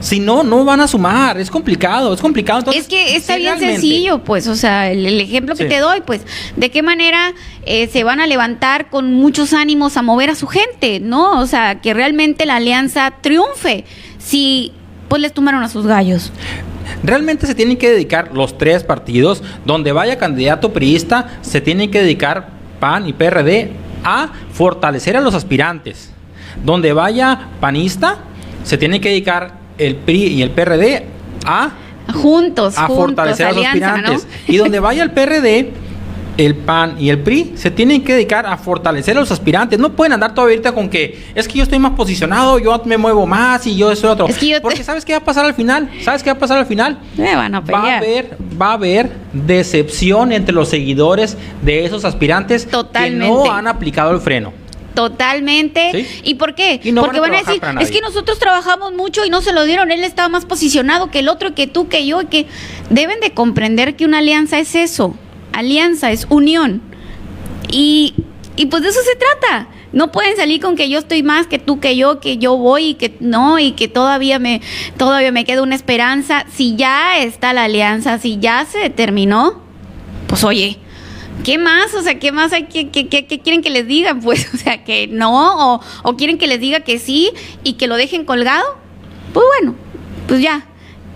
Si 0.00 0.18
no, 0.18 0.42
no 0.42 0.64
van 0.64 0.80
a 0.80 0.88
sumar, 0.88 1.38
es 1.38 1.50
complicado, 1.50 2.12
es 2.14 2.20
complicado. 2.20 2.60
Entonces, 2.60 2.82
es 2.82 2.88
que 2.88 3.16
está 3.16 3.36
bien 3.36 3.58
sencillo, 3.58 4.24
pues, 4.24 4.48
o 4.48 4.56
sea, 4.56 4.90
el, 4.90 5.20
ejemplo 5.20 5.54
que 5.54 5.66
te 5.66 5.78
doy, 5.78 6.00
pues, 6.00 6.22
de 6.56 6.70
qué 6.70 6.82
manera 6.82 7.34
eh, 7.66 7.86
se 7.88 8.02
van 8.02 8.20
a 8.20 8.26
levantar 8.26 8.88
con 8.88 9.12
muchos 9.12 9.52
ánimos 9.52 9.96
a 9.96 10.02
mover 10.02 10.30
a 10.30 10.34
su 10.34 10.46
gente, 10.46 11.00
¿no? 11.00 11.38
O 11.38 11.46
sea, 11.46 11.80
que 11.80 11.92
realmente 11.92 12.46
la 12.46 12.56
alianza 12.56 13.12
triunfe 13.20 13.84
si 14.18 14.72
pues 15.08 15.20
les 15.20 15.34
tomaron 15.34 15.62
a 15.62 15.68
sus 15.68 15.86
gallos. 15.86 16.32
Realmente 17.02 17.46
se 17.46 17.54
tienen 17.54 17.76
que 17.76 17.90
dedicar 17.90 18.30
los 18.32 18.56
tres 18.56 18.84
partidos, 18.84 19.42
donde 19.64 19.92
vaya 19.92 20.18
candidato 20.18 20.72
priista, 20.72 21.38
se 21.42 21.60
tienen 21.60 21.90
que 21.90 22.00
dedicar 22.00 22.50
PAN 22.78 23.08
y 23.08 23.12
PRD 23.12 23.72
a 24.04 24.30
fortalecer 24.52 25.16
a 25.16 25.20
los 25.20 25.34
aspirantes. 25.34 26.12
Donde 26.64 26.92
vaya 26.92 27.48
panista, 27.60 28.18
se 28.64 28.78
tiene 28.78 29.00
que 29.00 29.08
dedicar 29.08 29.59
el 29.80 29.96
PRI 29.96 30.26
y 30.26 30.42
el 30.42 30.50
PRD 30.50 31.04
a 31.44 31.70
juntos 32.12 32.76
a 32.76 32.86
fortalecer 32.86 33.46
a 33.46 33.52
los 33.52 33.64
aspirantes. 33.64 34.26
Y 34.46 34.56
donde 34.56 34.80
vaya 34.80 35.02
el 35.02 35.10
PRD, 35.10 35.72
el 36.36 36.54
PAN 36.54 36.96
y 36.98 37.10
el 37.10 37.18
PRI 37.18 37.52
se 37.56 37.70
tienen 37.70 38.02
que 38.02 38.14
dedicar 38.14 38.46
a 38.46 38.56
fortalecer 38.56 39.16
a 39.16 39.20
los 39.20 39.30
aspirantes. 39.30 39.78
No 39.78 39.92
pueden 39.92 40.12
andar 40.14 40.34
todavía 40.34 40.54
ahorita 40.54 40.72
con 40.72 40.88
que 40.88 41.30
es 41.34 41.46
que 41.46 41.58
yo 41.58 41.62
estoy 41.62 41.78
más 41.78 41.92
posicionado, 41.92 42.58
yo 42.58 42.80
me 42.84 42.96
muevo 42.96 43.26
más 43.26 43.66
y 43.66 43.76
yo 43.76 43.94
soy 43.94 44.10
otro. 44.10 44.26
Porque 44.62 44.84
¿sabes 44.84 45.04
qué 45.04 45.12
va 45.12 45.18
a 45.18 45.24
pasar 45.24 45.44
al 45.44 45.54
final? 45.54 45.90
¿Sabes 46.02 46.22
qué 46.22 46.30
va 46.30 46.36
a 46.36 46.40
pasar 46.40 46.58
al 46.58 46.66
final? 46.66 46.98
Me 47.16 47.34
van 47.36 47.54
a 47.54 47.60
Va 47.60 47.94
a 47.94 47.98
haber, 47.98 48.36
va 48.60 48.70
a 48.70 48.72
haber 48.74 49.10
decepción 49.32 50.32
entre 50.32 50.54
los 50.54 50.68
seguidores 50.68 51.36
de 51.62 51.84
esos 51.84 52.04
aspirantes 52.04 52.66
que 52.66 53.10
no 53.10 53.50
han 53.50 53.66
aplicado 53.66 54.12
el 54.12 54.20
freno. 54.20 54.52
Totalmente. 54.94 56.06
¿Y 56.24 56.34
por 56.34 56.54
qué? 56.54 56.80
Porque 56.94 57.20
van 57.20 57.34
a, 57.34 57.38
decir, 57.38 57.60
es 57.80 57.90
que 57.90 58.00
nosotros 58.00 58.38
trabajamos 58.38 58.92
mucho 58.92 59.24
y 59.24 59.30
no 59.30 59.40
se 59.40 59.52
lo 59.52 59.64
dieron, 59.64 59.90
él 59.90 60.02
estaba 60.04 60.28
más 60.28 60.44
posicionado 60.44 61.10
que 61.10 61.20
el 61.20 61.28
otro, 61.28 61.54
que 61.54 61.66
tú, 61.66 61.88
que 61.88 62.06
yo, 62.06 62.28
que 62.28 62.46
deben 62.90 63.20
de 63.20 63.32
comprender 63.32 63.96
que 63.96 64.04
una 64.04 64.18
alianza 64.18 64.58
es 64.58 64.74
eso 64.74 65.14
alianza, 65.52 66.10
es 66.10 66.26
unión. 66.28 66.82
Y, 67.70 68.14
y 68.56 68.66
pues 68.66 68.82
de 68.82 68.88
eso 68.88 69.00
se 69.02 69.16
trata. 69.16 69.68
No 69.92 70.12
pueden 70.12 70.36
salir 70.36 70.60
con 70.60 70.76
que 70.76 70.88
yo 70.88 70.98
estoy 70.98 71.22
más 71.22 71.46
que 71.46 71.58
tú, 71.58 71.80
que 71.80 71.96
yo, 71.96 72.20
que 72.20 72.38
yo 72.38 72.56
voy 72.56 72.90
y 72.90 72.94
que 72.94 73.16
no, 73.20 73.58
y 73.58 73.72
que 73.72 73.88
todavía 73.88 74.38
me, 74.38 74.60
todavía 74.96 75.32
me 75.32 75.44
queda 75.44 75.62
una 75.62 75.74
esperanza. 75.74 76.46
Si 76.52 76.76
ya 76.76 77.18
está 77.18 77.52
la 77.52 77.64
alianza, 77.64 78.18
si 78.18 78.38
ya 78.38 78.64
se 78.64 78.78
determinó, 78.78 79.60
pues 80.28 80.44
oye, 80.44 80.78
¿qué 81.44 81.58
más? 81.58 81.94
O 81.94 82.02
sea, 82.02 82.18
¿qué 82.18 82.32
más 82.32 82.52
hay 82.52 82.64
que, 82.64 82.88
quieren 82.88 83.62
que 83.62 83.70
les 83.70 83.86
digan? 83.86 84.20
Pues, 84.30 84.52
o 84.54 84.56
sea, 84.56 84.84
que 84.84 85.06
no, 85.06 85.74
o, 85.74 85.80
o 86.02 86.16
quieren 86.16 86.38
que 86.38 86.46
les 86.46 86.60
diga 86.60 86.80
que 86.80 86.98
sí 86.98 87.30
y 87.64 87.74
que 87.74 87.86
lo 87.86 87.96
dejen 87.96 88.24
colgado. 88.24 88.78
Pues 89.32 89.46
bueno, 89.58 89.74
pues 90.26 90.40
ya, 90.40 90.66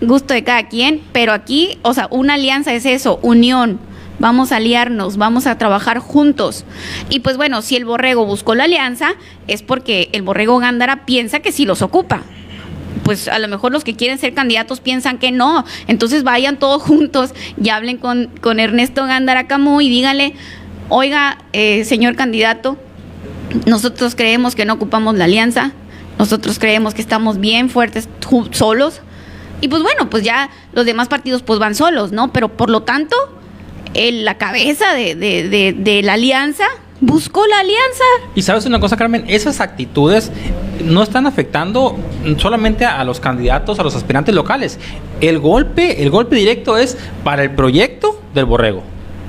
gusto 0.01 0.33
de 0.33 0.43
cada 0.43 0.67
quien, 0.67 1.01
pero 1.11 1.33
aquí, 1.33 1.77
o 1.81 1.93
sea, 1.93 2.07
una 2.11 2.35
alianza 2.35 2.73
es 2.73 2.85
eso, 2.85 3.19
unión 3.21 3.79
vamos 4.19 4.51
a 4.51 4.57
aliarnos, 4.57 5.17
vamos 5.17 5.47
a 5.47 5.57
trabajar 5.57 5.99
juntos. 5.99 6.65
Y 7.09 7.19
pues 7.19 7.37
bueno, 7.37 7.61
si 7.61 7.75
el 7.75 7.85
borrego 7.85 8.25
buscó 8.25 8.55
la 8.55 8.65
alianza, 8.65 9.15
es 9.47 9.61
porque 9.61 10.09
el 10.13 10.21
borrego 10.21 10.57
Gándara 10.59 11.05
piensa 11.05 11.39
que 11.39 11.51
sí 11.51 11.65
los 11.65 11.81
ocupa. 11.81 12.23
Pues 13.03 13.27
a 13.27 13.39
lo 13.39 13.47
mejor 13.47 13.71
los 13.71 13.83
que 13.83 13.95
quieren 13.95 14.17
ser 14.17 14.33
candidatos 14.33 14.79
piensan 14.79 15.17
que 15.17 15.31
no. 15.31 15.65
Entonces 15.87 16.23
vayan 16.23 16.57
todos 16.57 16.81
juntos 16.81 17.33
y 17.61 17.69
hablen 17.69 17.97
con, 17.97 18.29
con 18.41 18.59
Ernesto 18.59 19.05
Gándara 19.05 19.47
Camus 19.47 19.83
y 19.83 19.89
díganle, 19.89 20.33
oiga, 20.89 21.37
eh, 21.53 21.83
señor 21.85 22.15
candidato, 22.15 22.77
nosotros 23.65 24.15
creemos 24.15 24.55
que 24.55 24.65
no 24.65 24.73
ocupamos 24.73 25.15
la 25.15 25.25
alianza, 25.25 25.71
nosotros 26.17 26.59
creemos 26.59 26.93
que 26.93 27.01
estamos 27.01 27.39
bien 27.39 27.69
fuertes 27.69 28.07
solos. 28.51 29.01
Y 29.61 29.67
pues 29.67 29.81
bueno, 29.83 30.09
pues 30.09 30.23
ya 30.23 30.49
los 30.73 30.85
demás 30.85 31.07
partidos 31.07 31.41
pues 31.41 31.59
van 31.59 31.75
solos, 31.75 32.11
¿no? 32.11 32.31
Pero 32.33 32.49
por 32.49 32.69
lo 32.69 32.83
tanto, 32.83 33.15
la 33.93 34.37
cabeza 34.37 34.93
de, 34.93 36.01
la 36.03 36.13
alianza 36.13 36.65
buscó 37.05 37.45
la 37.47 37.59
alianza. 37.59 38.03
Y 38.35 38.41
sabes 38.41 38.65
una 38.65 38.79
cosa, 38.79 38.97
Carmen, 38.97 39.25
esas 39.27 39.61
actitudes 39.61 40.31
no 40.83 41.03
están 41.03 41.25
afectando 41.25 41.97
solamente 42.37 42.85
a 42.85 43.03
los 43.03 43.19
candidatos, 43.19 43.79
a 43.79 43.83
los 43.83 43.95
aspirantes 43.95 44.33
locales. 44.35 44.79
El 45.21 45.39
golpe, 45.39 46.01
el 46.03 46.09
golpe 46.09 46.35
directo 46.35 46.77
es 46.77 46.97
para 47.23 47.43
el 47.43 47.51
proyecto 47.51 48.19
del 48.33 48.45
borrego. 48.45 48.83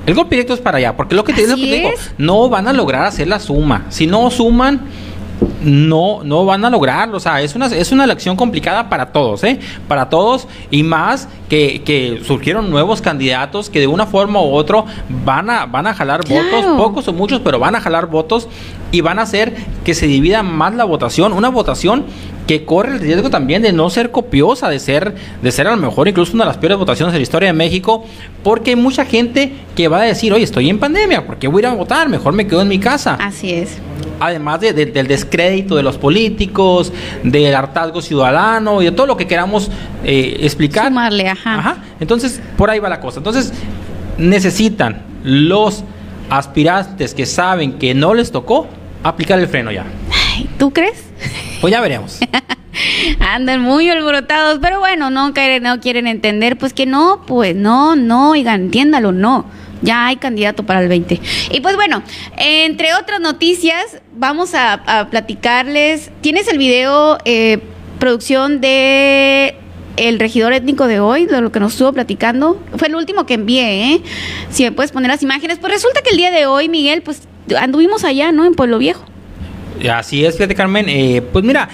El 0.05 0.15
golpe 0.15 0.35
directo 0.35 0.53
es 0.53 0.61
para 0.61 0.77
allá, 0.77 0.95
porque 0.95 1.15
lo 1.15 1.23
que 1.25 1.33
te, 1.33 1.45
digo, 1.53 1.89
no 2.17 2.47
van 2.47 2.67
a 2.67 2.73
lograr 2.73 3.03
hacer 3.03 3.27
la 3.27 3.39
suma. 3.39 3.87
Si 3.89 4.07
no 4.07 4.31
suman, 4.31 4.81
no, 5.61 6.23
no 6.23 6.45
van 6.45 6.63
a 6.65 6.69
lograrlo. 6.69 7.17
O 7.17 7.19
sea, 7.19 7.41
es 7.41 7.55
una, 7.55 7.67
es 7.67 7.91
una 7.91 8.03
elección 8.03 8.35
complicada 8.35 8.89
para 8.89 9.07
todos, 9.07 9.43
¿eh? 9.43 9.59
Para 9.87 10.09
todos 10.09 10.47
y 10.71 10.83
más 10.83 11.27
que, 11.49 11.81
que 11.83 12.21
surgieron 12.25 12.69
nuevos 12.69 13.01
candidatos 13.01 13.69
que 13.69 13.79
de 13.79 13.87
una 13.87 14.05
forma 14.05 14.41
u 14.41 14.53
otra 14.53 14.83
van 15.25 15.49
a, 15.49 15.65
van 15.65 15.87
a 15.87 15.93
jalar 15.93 16.21
votos, 16.27 16.65
pocos 16.77 17.07
o 17.07 17.13
muchos, 17.13 17.41
pero 17.41 17.59
van 17.59 17.75
a 17.75 17.81
jalar 17.81 18.07
votos 18.07 18.47
y 18.91 19.01
van 19.01 19.19
a 19.19 19.23
hacer 19.23 19.55
que 19.83 19.93
se 19.93 20.07
divida 20.07 20.43
más 20.43 20.73
la 20.75 20.83
votación. 20.83 21.33
Una 21.33 21.49
votación 21.49 22.05
que 22.47 22.63
corre 22.63 22.93
el 22.93 22.99
riesgo 22.99 23.29
también 23.29 23.61
de 23.61 23.73
no 23.73 23.89
ser 23.89 24.11
copiosa, 24.11 24.69
de 24.69 24.79
ser, 24.79 25.15
de 25.41 25.51
ser 25.51 25.67
a 25.67 25.71
lo 25.71 25.77
mejor 25.77 26.07
incluso 26.07 26.33
una 26.33 26.45
de 26.45 26.49
las 26.49 26.57
peores 26.57 26.77
votaciones 26.77 27.11
de 27.11 27.19
la 27.19 27.23
historia 27.23 27.47
de 27.47 27.53
México, 27.53 28.05
porque 28.41 28.71
hay 28.71 28.75
mucha 28.77 29.03
gente 29.03 29.51
que 29.75 29.89
va 29.89 29.99
a 29.99 30.03
decir, 30.03 30.31
oye, 30.31 30.45
estoy 30.45 30.69
en 30.69 30.79
pandemia, 30.79 31.25
¿por 31.25 31.37
qué 31.37 31.49
voy 31.49 31.65
a 31.65 31.67
ir 31.67 31.73
a 31.73 31.75
votar? 31.75 32.07
Mejor 32.07 32.31
me 32.33 32.47
quedo 32.47 32.61
en 32.61 32.69
mi 32.69 32.79
casa. 32.79 33.17
Así 33.19 33.51
es 33.51 33.79
además 34.19 34.61
del 34.61 35.07
descrédito 35.07 35.75
de 35.75 35.83
los 35.83 35.97
políticos, 35.97 36.91
del 37.23 37.53
hartazgo 37.55 38.01
ciudadano 38.01 38.81
y 38.81 38.85
de 38.85 38.91
todo 38.91 39.07
lo 39.07 39.17
que 39.17 39.27
queramos 39.27 39.69
eh, 40.03 40.37
explicar. 40.41 40.87
Sumarle, 40.87 41.29
ajá. 41.29 41.59
ajá. 41.59 41.77
Entonces, 41.99 42.41
por 42.57 42.69
ahí 42.69 42.79
va 42.79 42.89
la 42.89 42.99
cosa. 42.99 43.19
Entonces, 43.19 43.53
necesitan 44.17 45.01
los 45.23 45.83
aspirantes 46.29 47.13
que 47.13 47.25
saben 47.25 47.73
que 47.73 47.93
no 47.93 48.13
les 48.13 48.31
tocó 48.31 48.67
aplicar 49.03 49.39
el 49.39 49.47
freno 49.47 49.71
ya. 49.71 49.85
¿Tú 50.57 50.71
crees? 50.71 51.03
Pues 51.61 51.71
ya 51.71 51.81
veremos. 51.81 52.19
Andan 53.19 53.61
muy 53.61 53.89
alborotados, 53.89 54.59
pero 54.61 54.79
bueno, 54.79 55.09
no, 55.09 55.29
no 55.29 55.79
quieren 55.79 56.07
entender, 56.07 56.57
pues 56.57 56.73
que 56.73 56.85
no, 56.85 57.23
pues 57.25 57.55
no, 57.55 57.95
no, 57.95 58.31
oigan, 58.31 58.63
entiéndalo, 58.63 59.11
no. 59.11 59.45
Ya 59.81 60.07
hay 60.07 60.17
candidato 60.17 60.63
para 60.63 60.81
el 60.81 60.87
20. 60.87 61.19
Y 61.51 61.61
pues 61.61 61.75
bueno, 61.75 62.03
entre 62.37 62.93
otras 62.95 63.19
noticias, 63.19 64.01
vamos 64.15 64.53
a, 64.53 65.07
platicarles. 65.09 66.11
¿Tienes 66.21 66.47
el 66.47 66.57
video, 66.57 67.17
eh, 67.25 67.59
producción 67.99 68.61
de 68.61 69.55
el 69.97 70.19
regidor 70.19 70.53
étnico 70.53 70.87
de 70.87 70.99
hoy, 70.99 71.25
de 71.25 71.41
lo 71.41 71.51
que 71.51 71.59
nos 71.59 71.73
estuvo 71.73 71.93
platicando? 71.93 72.61
Fue 72.77 72.87
el 72.87 72.95
último 72.95 73.25
que 73.25 73.35
envié, 73.35 73.93
¿eh? 73.93 74.01
Si 74.49 74.63
me 74.63 74.71
puedes 74.71 74.91
poner 74.91 75.09
las 75.09 75.23
imágenes. 75.23 75.59
Pues 75.59 75.73
resulta 75.73 76.01
que 76.01 76.11
el 76.11 76.17
día 76.17 76.31
de 76.31 76.45
hoy, 76.45 76.69
Miguel, 76.69 77.01
pues 77.01 77.27
anduvimos 77.59 78.03
allá, 78.03 78.31
¿no? 78.31 78.45
En 78.45 78.53
Pueblo 78.53 78.77
Viejo. 78.77 79.05
Así 79.91 80.25
es, 80.25 80.35
fíjate, 80.35 80.55
Carmen. 80.55 80.87
Eh, 80.89 81.21
pues 81.31 81.45
mira, 81.45 81.69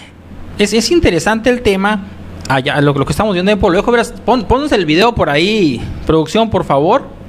es, 0.57 0.73
es 0.73 0.91
interesante 0.91 1.49
el 1.49 1.61
tema. 1.61 2.07
Allá, 2.49 2.81
lo, 2.81 2.93
que 2.93 3.11
estamos 3.11 3.33
viendo 3.33 3.51
en 3.51 3.59
Pueblo 3.59 3.79
Viejo. 3.79 3.91
Verás, 3.91 4.13
pon, 4.25 4.45
el 4.71 4.85
video 4.85 5.15
por 5.15 5.29
ahí, 5.29 5.81
producción, 6.05 6.49
por 6.49 6.65
favor. 6.65 7.22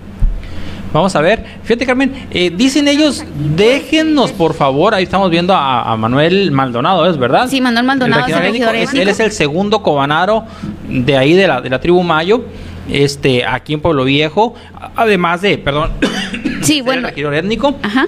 Vamos 0.94 1.16
a 1.16 1.20
ver. 1.20 1.44
Fíjate, 1.64 1.86
Carmen, 1.86 2.12
eh, 2.30 2.52
dicen 2.56 2.86
ellos, 2.86 3.24
déjennos, 3.56 4.30
por 4.30 4.54
favor. 4.54 4.94
Ahí 4.94 5.02
estamos 5.02 5.28
viendo 5.28 5.52
a, 5.52 5.96
Manuel 5.96 6.52
Maldonado, 6.52 7.10
¿es 7.10 7.18
verdad? 7.18 7.48
Sí, 7.48 7.60
Manuel 7.60 7.84
Maldonado 7.84 8.24
es 8.24 8.32
el 8.32 8.40
regidor 8.40 8.76
Él 8.76 9.08
es 9.08 9.18
el 9.18 9.32
segundo 9.32 9.82
cobanaro 9.82 10.44
de 10.88 11.16
ahí, 11.16 11.32
de 11.32 11.48
la, 11.48 11.60
de 11.60 11.68
la 11.68 11.80
tribu 11.80 12.04
Mayo, 12.04 12.44
este, 12.88 13.44
aquí 13.44 13.74
en 13.74 13.80
Pueblo 13.80 14.04
Viejo. 14.04 14.54
Además 14.94 15.42
de, 15.42 15.58
perdón, 15.58 15.90
sí, 16.62 16.80
bueno. 16.80 17.08
el 17.08 17.34
étnico. 17.34 17.74
Ajá. 17.82 18.06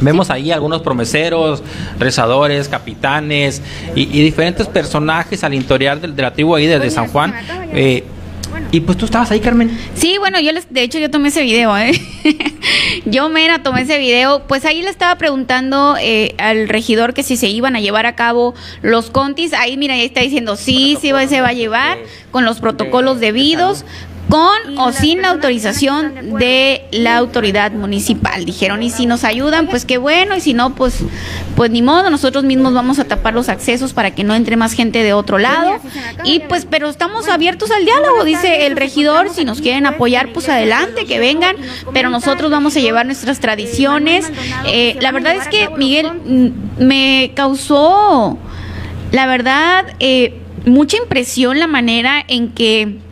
Vemos 0.00 0.28
ahí 0.28 0.50
algunos 0.50 0.82
promeseros, 0.82 1.62
rezadores, 1.96 2.68
capitanes 2.68 3.62
y, 3.94 4.04
diferentes 4.04 4.66
personajes 4.66 5.44
al 5.44 5.54
interior 5.54 6.00
de, 6.00 6.22
la 6.22 6.32
tribu 6.32 6.56
ahí 6.56 6.66
desde 6.66 6.90
San 6.90 7.06
Juan. 7.06 7.32
Eh, 7.72 8.04
y 8.72 8.80
pues 8.80 8.98
tú 8.98 9.04
estabas 9.04 9.30
ahí, 9.30 9.40
Carmen. 9.40 9.76
Sí, 9.94 10.18
bueno, 10.18 10.40
yo 10.40 10.52
les, 10.52 10.72
de 10.72 10.82
hecho 10.82 10.98
yo 10.98 11.10
tomé 11.10 11.28
ese 11.28 11.42
video, 11.42 11.76
¿eh? 11.76 11.92
yo 13.06 13.28
mera 13.28 13.62
tomé 13.62 13.82
ese 13.82 13.98
video. 13.98 14.46
Pues 14.46 14.64
ahí 14.64 14.82
le 14.82 14.90
estaba 14.90 15.16
preguntando 15.16 15.96
eh, 16.00 16.34
al 16.38 16.68
regidor 16.68 17.14
que 17.14 17.22
si 17.22 17.36
se 17.36 17.48
iban 17.48 17.76
a 17.76 17.80
llevar 17.80 18.06
a 18.06 18.16
cabo 18.16 18.54
los 18.82 19.10
contis. 19.10 19.52
Ahí, 19.52 19.76
mira, 19.76 19.94
ahí 19.94 20.04
está 20.04 20.20
diciendo 20.20 20.56
sí, 20.56 20.96
sí 21.00 21.12
se 21.28 21.40
va 21.40 21.48
a 21.48 21.52
llevar 21.52 21.98
con 22.30 22.44
los 22.44 22.60
protocolos 22.60 23.20
debidos 23.20 23.84
con 24.28 24.78
o 24.78 24.92
sin 24.92 25.22
la 25.22 25.30
autorización 25.30 26.38
de 26.38 26.84
la 26.90 27.16
autoridad 27.16 27.70
municipal. 27.72 28.44
Dijeron, 28.44 28.82
y 28.82 28.90
si 28.90 29.06
nos 29.06 29.22
ayudan, 29.24 29.68
pues 29.68 29.84
qué 29.84 29.98
bueno, 29.98 30.34
y 30.34 30.40
si 30.40 30.52
no, 30.52 30.74
pues, 30.74 30.98
pues 31.54 31.70
ni 31.70 31.80
modo, 31.80 32.10
nosotros 32.10 32.44
mismos 32.44 32.74
vamos 32.74 32.98
a 32.98 33.04
tapar 33.04 33.34
los 33.34 33.48
accesos 33.48 33.92
para 33.92 34.14
que 34.14 34.24
no 34.24 34.34
entre 34.34 34.56
más 34.56 34.72
gente 34.72 35.02
de 35.02 35.12
otro 35.12 35.38
lado. 35.38 35.78
Y 36.24 36.40
pues, 36.40 36.66
pero 36.68 36.88
estamos 36.88 37.28
abiertos 37.28 37.70
al 37.70 37.84
diálogo, 37.84 38.24
dice 38.24 38.66
el 38.66 38.76
regidor, 38.76 39.30
si 39.30 39.44
nos 39.44 39.60
quieren 39.60 39.86
apoyar, 39.86 40.32
pues 40.32 40.48
adelante, 40.48 41.04
que 41.04 41.18
vengan, 41.18 41.56
pero 41.92 42.10
nosotros 42.10 42.50
vamos 42.50 42.76
a 42.76 42.80
llevar 42.80 43.06
nuestras 43.06 43.38
tradiciones. 43.38 44.30
Eh, 44.66 44.96
la 45.00 45.12
verdad 45.12 45.36
es 45.36 45.46
que, 45.46 45.68
Miguel, 45.76 46.52
me 46.78 47.30
causó, 47.34 48.38
la 49.12 49.26
verdad, 49.26 49.86
eh, 50.00 50.40
mucha 50.64 50.96
impresión 50.96 51.60
la 51.60 51.68
manera 51.68 52.24
en 52.26 52.50
que 52.50 53.05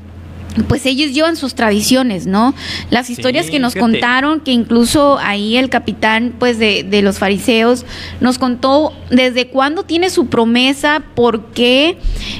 pues 0.68 0.86
ellos 0.86 1.12
llevan 1.12 1.36
sus 1.36 1.54
tradiciones, 1.54 2.26
¿no? 2.26 2.54
Las 2.90 3.10
historias 3.10 3.50
que 3.50 3.58
nos 3.58 3.74
contaron, 3.74 4.40
que 4.40 4.52
incluso 4.52 5.18
ahí 5.18 5.56
el 5.56 5.68
capitán, 5.68 6.34
pues, 6.38 6.58
de, 6.58 6.84
de, 6.84 7.02
los 7.02 7.18
fariseos, 7.18 7.84
nos 8.20 8.38
contó 8.38 8.92
desde 9.10 9.48
cuándo 9.48 9.82
tiene 9.82 10.10
su 10.10 10.26
promesa, 10.26 11.02
por 11.14 11.46
qué, 11.46 11.98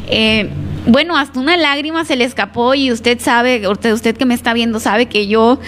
eh, 0.09 0.49
bueno, 0.87 1.17
hasta 1.17 1.41
una 1.41 1.57
lágrima 1.57 2.05
se 2.05 2.17
le 2.17 2.25
escapó 2.25 2.75
y 2.75 2.93
usted 2.93 3.19
sabe, 3.21 3.67
usted, 3.69 3.93
usted 3.93 4.17
que 4.17 4.27
me 4.27 4.35
está 4.35 4.53
viendo 4.53 4.81
sabe 4.81 5.07
que 5.07 5.27
yo 5.27 5.59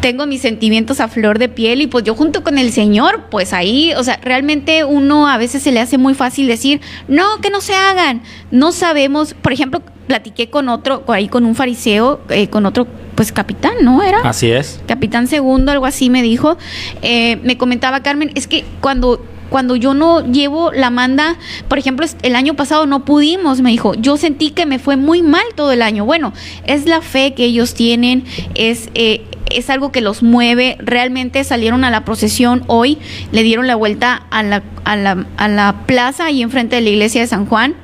tengo 0.00 0.26
mis 0.26 0.40
sentimientos 0.40 1.00
a 1.00 1.08
flor 1.08 1.38
de 1.38 1.48
piel 1.48 1.82
y 1.82 1.86
pues 1.86 2.04
yo 2.04 2.14
junto 2.14 2.42
con 2.42 2.58
el 2.58 2.72
Señor, 2.72 3.24
pues 3.30 3.52
ahí, 3.52 3.92
o 3.96 4.04
sea, 4.04 4.18
realmente 4.22 4.84
uno 4.84 5.28
a 5.28 5.36
veces 5.38 5.62
se 5.62 5.72
le 5.72 5.80
hace 5.80 5.98
muy 5.98 6.14
fácil 6.14 6.46
decir, 6.46 6.80
no, 7.08 7.40
que 7.42 7.50
no 7.50 7.60
se 7.60 7.74
hagan, 7.74 8.22
no 8.50 8.72
sabemos, 8.72 9.34
por 9.34 9.52
ejemplo, 9.52 9.82
platiqué 10.06 10.50
con 10.50 10.68
otro, 10.68 11.04
ahí 11.08 11.28
con 11.28 11.44
un 11.44 11.54
fariseo, 11.54 12.20
eh, 12.28 12.48
con 12.48 12.66
otro 12.66 12.86
pues 13.14 13.32
capitán, 13.32 13.74
¿no? 13.82 14.02
Era. 14.02 14.20
Así 14.24 14.50
es. 14.50 14.80
Capitán 14.86 15.26
segundo, 15.26 15.70
algo 15.70 15.86
así 15.86 16.10
me 16.10 16.22
dijo. 16.22 16.56
Eh, 17.02 17.36
me 17.42 17.58
comentaba 17.58 18.02
Carmen, 18.02 18.30
es 18.34 18.46
que 18.46 18.64
cuando 18.80 19.24
cuando 19.52 19.76
yo 19.76 19.92
no 19.92 20.24
llevo 20.24 20.72
la 20.72 20.88
manda, 20.88 21.36
por 21.68 21.78
ejemplo, 21.78 22.06
el 22.22 22.34
año 22.34 22.54
pasado 22.54 22.86
no 22.86 23.04
pudimos, 23.04 23.60
me 23.60 23.70
dijo, 23.70 23.94
yo 23.94 24.16
sentí 24.16 24.50
que 24.50 24.64
me 24.64 24.78
fue 24.78 24.96
muy 24.96 25.22
mal 25.22 25.44
todo 25.54 25.72
el 25.72 25.82
año. 25.82 26.06
Bueno, 26.06 26.32
es 26.64 26.86
la 26.86 27.02
fe 27.02 27.34
que 27.34 27.44
ellos 27.44 27.74
tienen, 27.74 28.24
es... 28.54 28.88
Eh, 28.94 29.24
es 29.50 29.68
algo 29.68 29.92
que 29.92 30.00
los 30.00 30.22
mueve. 30.22 30.78
Realmente 30.78 31.44
salieron 31.44 31.84
a 31.84 31.90
la 31.90 32.06
procesión 32.06 32.64
hoy, 32.68 32.96
le 33.32 33.42
dieron 33.42 33.66
la 33.66 33.74
vuelta 33.74 34.22
a 34.30 34.42
la, 34.42 34.62
a 34.84 34.96
la, 34.96 35.26
a 35.36 35.48
la 35.48 35.84
plaza 35.84 36.24
ahí 36.24 36.40
enfrente 36.40 36.76
de 36.76 36.80
la 36.80 36.88
iglesia 36.88 37.20
de 37.20 37.26
San 37.26 37.44
Juan 37.44 37.74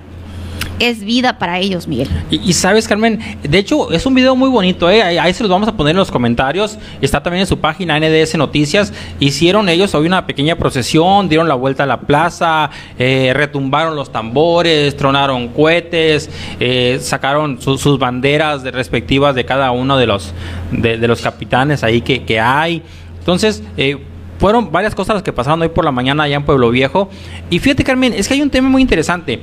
es 0.78 1.00
vida 1.00 1.38
para 1.38 1.58
ellos, 1.58 1.88
Miguel. 1.88 2.08
Y, 2.30 2.52
sabes, 2.52 2.86
Carmen, 2.88 3.20
de 3.42 3.58
hecho 3.58 3.90
es 3.92 4.06
un 4.06 4.14
video 4.14 4.36
muy 4.36 4.48
bonito, 4.48 4.90
¿eh? 4.90 5.02
ahí, 5.02 5.32
se 5.34 5.42
los 5.42 5.50
vamos 5.50 5.68
a 5.68 5.76
poner 5.76 5.92
en 5.92 5.98
los 5.98 6.10
comentarios, 6.10 6.78
está 7.00 7.22
también 7.22 7.42
en 7.42 7.46
su 7.46 7.58
página 7.58 7.98
NDS 7.98 8.36
Noticias, 8.36 8.92
hicieron 9.20 9.68
ellos 9.68 9.94
hoy 9.94 10.06
una 10.06 10.26
pequeña 10.26 10.56
procesión, 10.56 11.28
dieron 11.28 11.48
la 11.48 11.54
vuelta 11.54 11.84
a 11.84 11.86
la 11.86 12.00
plaza, 12.00 12.70
eh, 12.98 13.32
retumbaron 13.34 13.96
los 13.96 14.12
tambores, 14.12 14.96
tronaron 14.96 15.48
cohetes, 15.48 16.30
eh, 16.60 16.98
sacaron 17.00 17.60
sus 17.60 17.98
banderas 17.98 18.62
de 18.62 18.70
respectivas 18.70 19.34
de 19.34 19.44
cada 19.44 19.70
uno 19.70 19.96
de 19.96 20.06
los, 20.06 20.32
de, 20.70 20.96
los 21.08 21.20
capitanes 21.20 21.82
ahí 21.82 22.00
que, 22.00 22.24
que 22.24 22.40
hay. 22.40 22.82
Entonces, 23.18 23.62
eh, 23.76 23.98
fueron 24.38 24.70
varias 24.70 24.94
cosas 24.94 25.14
las 25.14 25.22
que 25.22 25.32
pasaron 25.32 25.60
hoy 25.62 25.68
por 25.68 25.84
la 25.84 25.90
mañana 25.90 26.22
allá 26.22 26.36
en 26.36 26.44
Pueblo 26.44 26.70
Viejo. 26.70 27.10
Y 27.50 27.58
fíjate, 27.58 27.84
Carmen, 27.84 28.12
es 28.12 28.28
que 28.28 28.34
hay 28.34 28.42
un 28.42 28.50
tema 28.50 28.68
muy 28.68 28.82
interesante. 28.82 29.40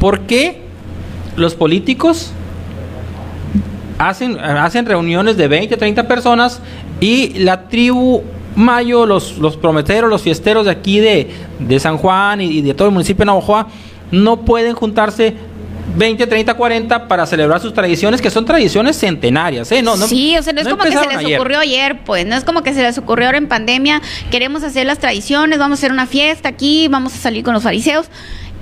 ¿Por 0.00 0.20
qué 0.20 0.63
los 1.36 1.54
políticos 1.54 2.32
hacen, 3.98 4.38
hacen 4.38 4.86
reuniones 4.86 5.36
de 5.36 5.48
20, 5.48 5.76
30 5.76 6.06
personas 6.08 6.60
y 7.00 7.38
la 7.38 7.68
tribu 7.68 8.22
Mayo, 8.56 9.04
los, 9.04 9.38
los 9.38 9.56
prometeros, 9.56 10.08
los 10.08 10.22
fiesteros 10.22 10.66
de 10.66 10.70
aquí 10.70 11.00
de, 11.00 11.80
San 11.80 11.98
Juan 11.98 12.40
y, 12.40 12.62
de 12.62 12.74
todo 12.74 12.88
el 12.88 12.94
municipio 12.94 13.22
de 13.22 13.26
Navajoa 13.26 13.66
no 14.12 14.42
pueden 14.42 14.74
juntarse 14.74 15.34
20, 15.96 16.26
30, 16.26 16.54
40 16.54 17.08
para 17.08 17.26
celebrar 17.26 17.60
sus 17.60 17.74
tradiciones, 17.74 18.22
que 18.22 18.30
son 18.30 18.44
tradiciones 18.44 18.96
centenarias, 18.96 19.70
¿eh? 19.72 19.82
No, 19.82 19.96
no, 19.96 20.06
sí, 20.06 20.36
o 20.38 20.42
sea, 20.42 20.52
no 20.52 20.60
es 20.60 20.68
como 20.68 20.84
que 20.84 20.92
se 20.92 21.06
les 21.06 21.34
ocurrió 21.36 21.58
ayer, 21.58 22.00
pues, 22.04 22.24
no 22.26 22.36
es 22.36 22.44
como 22.44 22.62
que 22.62 22.74
se 22.74 22.82
les 22.82 22.96
ocurrió 22.96 23.26
ahora 23.26 23.38
en 23.38 23.48
pandemia, 23.48 24.00
queremos 24.30 24.62
hacer 24.62 24.86
las 24.86 24.98
tradiciones, 24.98 25.58
vamos 25.58 25.78
a 25.78 25.80
hacer 25.80 25.92
una 25.92 26.06
fiesta 26.06 26.48
aquí, 26.48 26.86
vamos 26.88 27.14
a 27.14 27.18
salir 27.18 27.44
con 27.44 27.54
los 27.54 27.62
fariseos. 27.62 28.06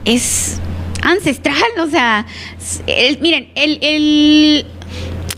Es 0.05 0.59
ancestral, 1.03 1.57
o 1.81 1.89
sea, 1.89 2.27
miren, 3.20 3.49
el, 3.55 4.65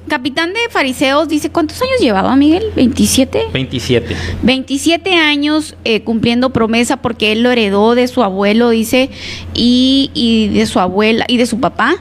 capitán 0.08 0.52
de 0.52 0.60
fariseos 0.70 1.28
dice, 1.28 1.50
¿cuántos 1.50 1.80
años 1.80 1.98
llevaba 1.98 2.36
Miguel? 2.36 2.64
¿27? 2.76 3.50
27. 3.52 4.14
27 4.42 5.14
años 5.14 5.74
eh, 5.84 6.02
cumpliendo 6.02 6.50
promesa 6.50 6.98
porque 6.98 7.32
él 7.32 7.42
lo 7.42 7.50
heredó 7.50 7.94
de 7.94 8.06
su 8.06 8.22
abuelo, 8.22 8.70
dice, 8.70 9.10
y, 9.54 10.50
de 10.52 10.66
su 10.66 10.78
abuela 10.78 11.24
y 11.26 11.38
de 11.38 11.46
su 11.46 11.58
papá, 11.58 11.96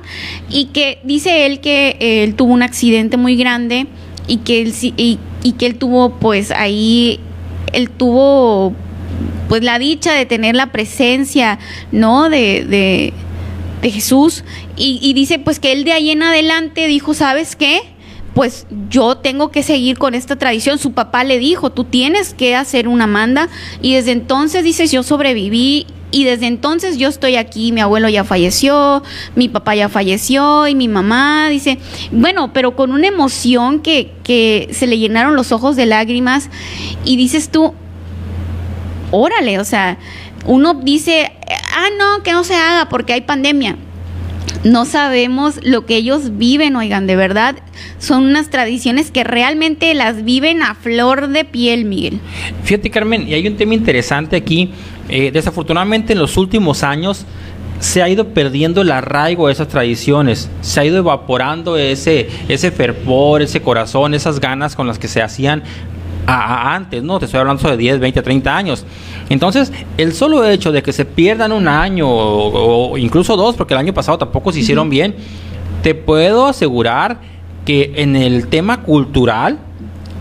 y 0.49 0.65
que 0.65 0.99
dice 1.03 1.45
él 1.45 1.59
que 1.61 1.97
él 1.99 2.35
tuvo 2.35 2.53
un 2.53 2.61
accidente 2.61 3.17
muy 3.17 3.35
grande 3.35 3.87
y 4.27 4.37
que 4.37 4.61
él, 4.61 4.73
y, 4.81 5.19
y 5.41 5.51
que 5.53 5.65
él 5.65 5.75
tuvo 5.75 6.19
pues 6.19 6.51
ahí, 6.51 7.19
él 7.71 7.89
tuvo 7.89 8.75
pues 9.47 9.63
la 9.63 9.79
dicha 9.79 10.13
de 10.13 10.25
tener 10.25 10.55
la 10.55 10.71
presencia, 10.71 11.59
¿no? 11.91 12.29
de, 12.29 12.65
de 12.65 13.13
Jesús 13.89 14.43
y, 14.75 15.13
dice 15.13 15.39
pues 15.39 15.59
que 15.59 15.71
él 15.71 15.83
de 15.83 15.91
ahí 15.91 16.11
en 16.11 16.23
adelante 16.23 16.87
dijo, 16.87 17.13
¿sabes 17.13 17.55
qué? 17.55 17.81
pues 18.33 18.65
yo 18.89 19.17
tengo 19.17 19.51
que 19.51 19.61
seguir 19.61 19.99
con 19.99 20.15
esta 20.15 20.35
tradición. 20.37 20.79
Su 20.79 20.93
papá 20.93 21.23
le 21.23 21.37
dijo, 21.37 21.69
tú 21.69 21.83
tienes 21.83 22.33
que 22.33 22.55
hacer 22.55 22.87
una 22.87 23.05
manda. 23.05 23.47
Y 23.79 23.93
desde 23.93 24.11
entonces, 24.11 24.63
dice, 24.63 24.87
yo 24.87 25.03
sobreviví. 25.03 25.85
Y 26.09 26.25
desde 26.25 26.45
entonces 26.45 26.97
yo 26.97 27.09
estoy 27.09 27.37
aquí, 27.37 27.71
mi 27.71 27.81
abuelo 27.81 28.07
ya 28.07 28.23
falleció, 28.23 29.01
mi 29.35 29.49
papá 29.49 29.73
ya 29.73 29.89
falleció 29.89 30.67
y 30.67 30.75
mi 30.75 30.87
mamá 30.87 31.49
dice, 31.49 31.79
bueno, 32.11 32.53
pero 32.53 32.75
con 32.75 32.91
una 32.91 33.07
emoción 33.07 33.79
que, 33.79 34.11
que 34.23 34.69
se 34.73 34.85
le 34.85 34.99
llenaron 34.99 35.35
los 35.35 35.51
ojos 35.51 35.75
de 35.75 35.87
lágrimas 35.87 36.51
y 37.03 37.15
dices 37.15 37.49
tú, 37.49 37.73
órale, 39.09 39.59
o 39.59 39.65
sea, 39.65 39.97
uno 40.45 40.73
dice, 40.75 41.31
ah, 41.75 41.87
no, 41.97 42.23
que 42.23 42.31
no 42.31 42.43
se 42.43 42.55
haga 42.55 42.89
porque 42.89 43.13
hay 43.13 43.21
pandemia. 43.21 43.77
No 44.63 44.85
sabemos 44.85 45.59
lo 45.63 45.85
que 45.85 45.97
ellos 45.97 46.37
viven, 46.37 46.75
oigan, 46.77 47.05
de 47.05 47.17
verdad, 47.17 47.55
son 47.99 48.23
unas 48.23 48.49
tradiciones 48.49 49.11
que 49.11 49.25
realmente 49.25 49.93
las 49.93 50.23
viven 50.23 50.61
a 50.61 50.75
flor 50.75 51.29
de 51.29 51.43
piel, 51.43 51.83
Miguel. 51.83 52.19
Fíjate, 52.63 52.89
Carmen, 52.89 53.27
y 53.27 53.33
hay 53.33 53.45
un 53.47 53.57
tema 53.57 53.73
interesante 53.73 54.37
aquí. 54.37 54.71
Eh, 55.09 55.31
desafortunadamente 55.31 56.13
en 56.13 56.19
los 56.19 56.37
últimos 56.37 56.81
años 56.81 57.25
se 57.79 58.01
ha 58.01 58.07
ido 58.07 58.29
perdiendo 58.29 58.81
el 58.81 58.91
arraigo 58.91 59.47
de 59.47 59.53
esas 59.53 59.67
tradiciones, 59.67 60.49
se 60.61 60.79
ha 60.79 60.85
ido 60.85 60.97
evaporando 60.97 61.75
ese, 61.75 62.29
ese 62.47 62.71
fervor, 62.71 63.41
ese 63.41 63.61
corazón, 63.61 64.13
esas 64.13 64.39
ganas 64.39 64.77
con 64.77 64.87
las 64.87 64.97
que 64.97 65.09
se 65.09 65.21
hacían 65.21 65.63
antes, 66.25 67.03
¿no? 67.03 67.19
Te 67.19 67.25
estoy 67.25 67.39
hablando 67.39 67.69
de 67.69 67.77
10, 67.77 67.99
20, 67.99 68.21
30 68.21 68.55
años. 68.55 68.85
Entonces, 69.29 69.71
el 69.97 70.13
solo 70.13 70.47
hecho 70.47 70.71
de 70.71 70.81
que 70.81 70.93
se 70.93 71.05
pierdan 71.05 71.51
un 71.51 71.67
año 71.67 72.07
o, 72.09 72.97
incluso 72.97 73.35
dos, 73.35 73.55
porque 73.55 73.73
el 73.73 73.79
año 73.79 73.93
pasado 73.93 74.17
tampoco 74.17 74.51
se 74.51 74.59
hicieron 74.59 74.89
bien, 74.89 75.15
te 75.81 75.95
puedo 75.95 76.47
asegurar 76.47 77.17
que 77.65 77.93
en 77.95 78.15
el 78.15 78.47
tema 78.47 78.81
cultural 78.81 79.59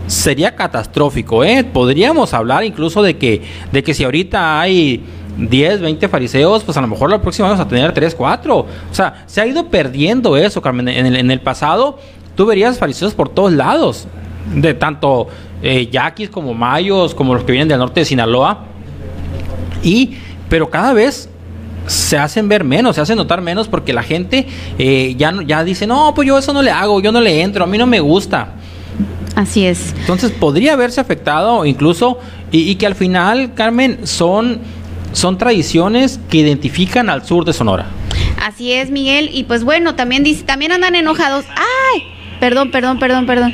sería 0.07 0.55
catastrófico, 0.55 1.43
¿eh? 1.43 1.63
Podríamos 1.63 2.33
hablar 2.33 2.63
incluso 2.63 3.01
de 3.01 3.17
que, 3.17 3.41
de 3.71 3.83
que 3.83 3.93
si 3.93 4.03
ahorita 4.03 4.59
hay 4.59 5.03
10, 5.37 5.81
20 5.81 6.07
fariseos, 6.09 6.63
pues 6.63 6.77
a 6.77 6.81
lo 6.81 6.87
mejor 6.87 7.09
la 7.09 7.21
próxima 7.21 7.47
vamos 7.47 7.65
a 7.65 7.67
tener 7.67 7.93
3, 7.93 8.13
4. 8.15 8.57
O 8.57 8.67
sea, 8.91 9.23
se 9.25 9.41
ha 9.41 9.47
ido 9.47 9.67
perdiendo 9.67 10.37
eso, 10.37 10.61
Carmen. 10.61 10.87
En 10.89 11.05
el, 11.05 11.15
en 11.15 11.31
el 11.31 11.39
pasado 11.39 11.97
tú 12.35 12.45
verías 12.45 12.77
fariseos 12.77 13.13
por 13.13 13.29
todos 13.29 13.53
lados, 13.53 14.07
de 14.53 14.73
tanto 14.73 15.27
eh, 15.63 15.87
yaquis 15.89 16.29
como 16.29 16.53
mayos, 16.53 17.15
como 17.15 17.33
los 17.33 17.43
que 17.43 17.53
vienen 17.53 17.69
del 17.69 17.79
norte 17.79 18.01
de 18.01 18.05
Sinaloa. 18.05 18.65
Y, 19.81 20.17
pero 20.49 20.69
cada 20.69 20.93
vez 20.93 21.29
se 21.87 22.17
hacen 22.17 22.47
ver 22.47 22.63
menos, 22.63 22.95
se 22.95 23.01
hacen 23.01 23.17
notar 23.17 23.41
menos 23.41 23.67
porque 23.67 23.93
la 23.93 24.03
gente 24.03 24.47
eh, 24.77 25.15
ya, 25.17 25.33
ya 25.45 25.63
dice, 25.63 25.87
no, 25.87 26.13
pues 26.13 26.27
yo 26.27 26.37
eso 26.37 26.53
no 26.53 26.61
le 26.61 26.71
hago, 26.71 27.01
yo 27.01 27.11
no 27.11 27.21
le 27.21 27.41
entro, 27.41 27.63
a 27.63 27.67
mí 27.67 27.77
no 27.77 27.87
me 27.87 27.99
gusta. 27.99 28.53
Así 29.35 29.65
es. 29.65 29.95
Entonces 29.99 30.31
podría 30.31 30.73
haberse 30.73 31.01
afectado 31.01 31.65
incluso 31.65 32.19
y, 32.51 32.75
que 32.75 32.85
al 32.85 32.93
final, 32.93 33.55
Carmen, 33.55 34.05
son, 34.05 34.59
son 35.11 35.37
tradiciones 35.39 36.19
que 36.29 36.37
identifican 36.37 37.09
al 37.09 37.25
sur 37.25 37.45
de 37.45 37.53
Sonora. 37.53 37.87
Así 38.43 38.73
es, 38.73 38.91
Miguel. 38.91 39.31
Y 39.33 39.45
pues 39.45 39.63
bueno, 39.63 39.95
también 39.95 40.23
dice, 40.23 40.43
también 40.43 40.71
andan 40.71 40.93
enojados. 40.93 41.45
¡Ay! 41.49 42.03
Perdón, 42.43 42.71
perdón, 42.71 42.99
perdón, 42.99 43.25
perdón. 43.25 43.53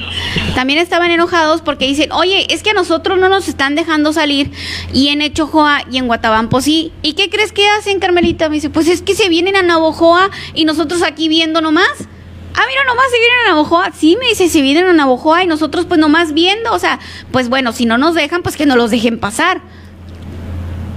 También 0.56 0.80
estaban 0.80 1.12
enojados 1.12 1.62
porque 1.62 1.86
dicen, 1.86 2.12
oye, 2.12 2.48
es 2.52 2.64
que 2.64 2.72
a 2.72 2.74
nosotros 2.74 3.20
no 3.20 3.30
nos 3.30 3.48
están 3.48 3.76
dejando 3.76 4.14
salir 4.14 4.50
y 4.92 5.10
en 5.10 5.22
Echojoa 5.22 5.84
y 5.92 6.00
en 6.00 6.08
Guatabampo 6.08 6.60
sí. 6.60 6.92
¿Y 7.04 7.14
qué 7.14 7.30
crees 7.30 7.52
que 7.52 7.70
hacen, 7.70 8.00
Carmelita? 8.00 8.50
Me 8.50 8.56
dice, 8.56 8.72
pues 8.72 8.88
es 8.88 9.04
que 9.04 9.14
se 9.14 9.30
vienen 9.30 9.56
a 9.56 9.62
Navojoa 9.62 10.32
y 10.56 10.66
nosotros 10.66 11.04
aquí 11.04 11.30
viendo 11.30 11.62
nomás. 11.62 11.92
Ah, 12.56 12.64
mira, 12.68 12.84
nomás 12.88 13.06
se 13.12 13.20
vienen 13.20 13.40
a 13.46 13.50
Navojoa. 13.50 13.92
Sí, 13.92 14.18
me 14.20 14.28
dice, 14.28 14.50
se 14.50 14.64
vienen 14.64 14.88
a 14.88 14.94
Navojoa 14.94 15.44
y 15.44 15.46
nosotros 15.46 15.86
pues 15.86 16.00
nomás 16.00 16.34
viendo. 16.34 16.74
O 16.74 16.80
sea, 16.80 17.00
pues 17.32 17.48
bueno, 17.48 17.74
si 17.74 17.86
no 17.86 18.00
nos 18.00 18.16
dejan, 18.16 18.42
pues 18.42 18.58
que 18.58 18.66
no 18.66 18.76
los 18.76 18.90
dejen 18.90 19.20
pasar. 19.20 19.62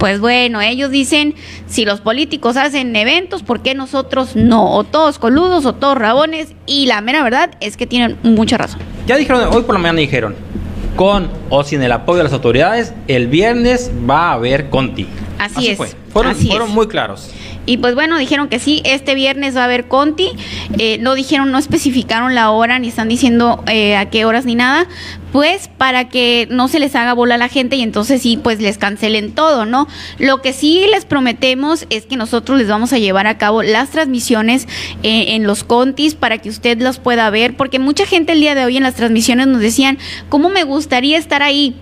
Pues 0.03 0.19
bueno, 0.19 0.59
ellos 0.59 0.91
dicen, 0.91 1.33
si 1.65 1.85
los 1.85 2.01
políticos 2.01 2.57
hacen 2.57 2.93
eventos, 2.93 3.41
¿por 3.41 3.61
qué 3.61 3.73
nosotros 3.73 4.35
no? 4.35 4.73
O 4.73 4.83
todos 4.83 5.17
coludos 5.17 5.65
o 5.65 5.75
todos 5.75 5.97
rabones. 5.97 6.49
Y 6.65 6.87
la 6.87 6.99
mera 6.99 7.23
verdad 7.23 7.51
es 7.61 7.77
que 7.77 7.87
tienen 7.87 8.17
mucha 8.21 8.57
razón. 8.57 8.81
Ya 9.07 9.15
dijeron, 9.15 9.47
hoy 9.49 9.63
por 9.63 9.75
la 9.75 9.79
mañana 9.79 9.99
dijeron, 9.99 10.35
con 10.97 11.29
o 11.49 11.63
sin 11.63 11.81
el 11.81 11.93
apoyo 11.93 12.17
de 12.17 12.25
las 12.25 12.33
autoridades, 12.33 12.93
el 13.07 13.27
viernes 13.27 13.91
va 14.05 14.31
a 14.31 14.33
haber 14.33 14.69
Conti. 14.69 15.07
Así, 15.39 15.69
es. 15.69 15.95
Fueron, 16.13 16.71
muy 16.71 16.87
claros. 16.87 17.31
Y 17.65 17.77
pues 17.77 17.95
bueno, 17.95 18.19
dijeron 18.19 18.47
que 18.47 18.59
sí, 18.59 18.81
este 18.85 19.15
viernes 19.15 19.55
va 19.55 19.61
a 19.61 19.65
haber 19.65 19.87
Conti. 19.87 20.29
Eh, 20.77 20.99
no 20.99 21.15
dijeron, 21.15 21.51
no 21.51 21.57
especificaron 21.57 22.35
la 22.35 22.51
hora, 22.51 22.77
ni 22.77 22.89
están 22.89 23.09
diciendo 23.09 23.63
eh, 23.67 23.95
a 23.95 24.09
qué 24.09 24.25
horas 24.25 24.45
ni 24.45 24.53
nada. 24.53 24.87
Pues 25.31 25.69
para 25.69 26.09
que 26.09 26.47
no 26.51 26.67
se 26.67 26.79
les 26.79 26.95
haga 26.95 27.13
bola 27.13 27.35
a 27.35 27.37
la 27.39 27.47
gente 27.47 27.75
y 27.77 27.81
entonces 27.81 28.21
sí, 28.21 28.37
pues 28.37 28.61
les 28.61 28.77
cancelen 28.77 29.33
todo, 29.33 29.65
¿no? 29.65 29.87
Lo 30.19 30.43
que 30.43 30.53
sí 30.53 30.85
les 30.91 31.05
prometemos 31.05 31.87
es 31.89 32.05
que 32.05 32.15
nosotros 32.15 32.59
les 32.59 32.67
vamos 32.67 32.93
a 32.93 32.99
llevar 32.99 33.25
a 33.25 33.39
cabo 33.39 33.63
las 33.63 33.89
transmisiones 33.89 34.67
eh, 35.01 35.27
en 35.29 35.47
los 35.47 35.63
Contis 35.63 36.13
para 36.13 36.37
que 36.37 36.49
usted 36.49 36.79
los 36.79 36.99
pueda 36.99 37.27
ver, 37.31 37.57
porque 37.57 37.79
mucha 37.79 38.05
gente 38.05 38.33
el 38.33 38.41
día 38.41 38.53
de 38.53 38.65
hoy 38.65 38.77
en 38.77 38.83
las 38.83 38.93
transmisiones 38.93 39.47
nos 39.47 39.61
decían, 39.61 39.97
¿cómo 40.29 40.49
me 40.49 40.63
gustaría 40.63 41.17
estar 41.17 41.41
ahí? 41.41 41.75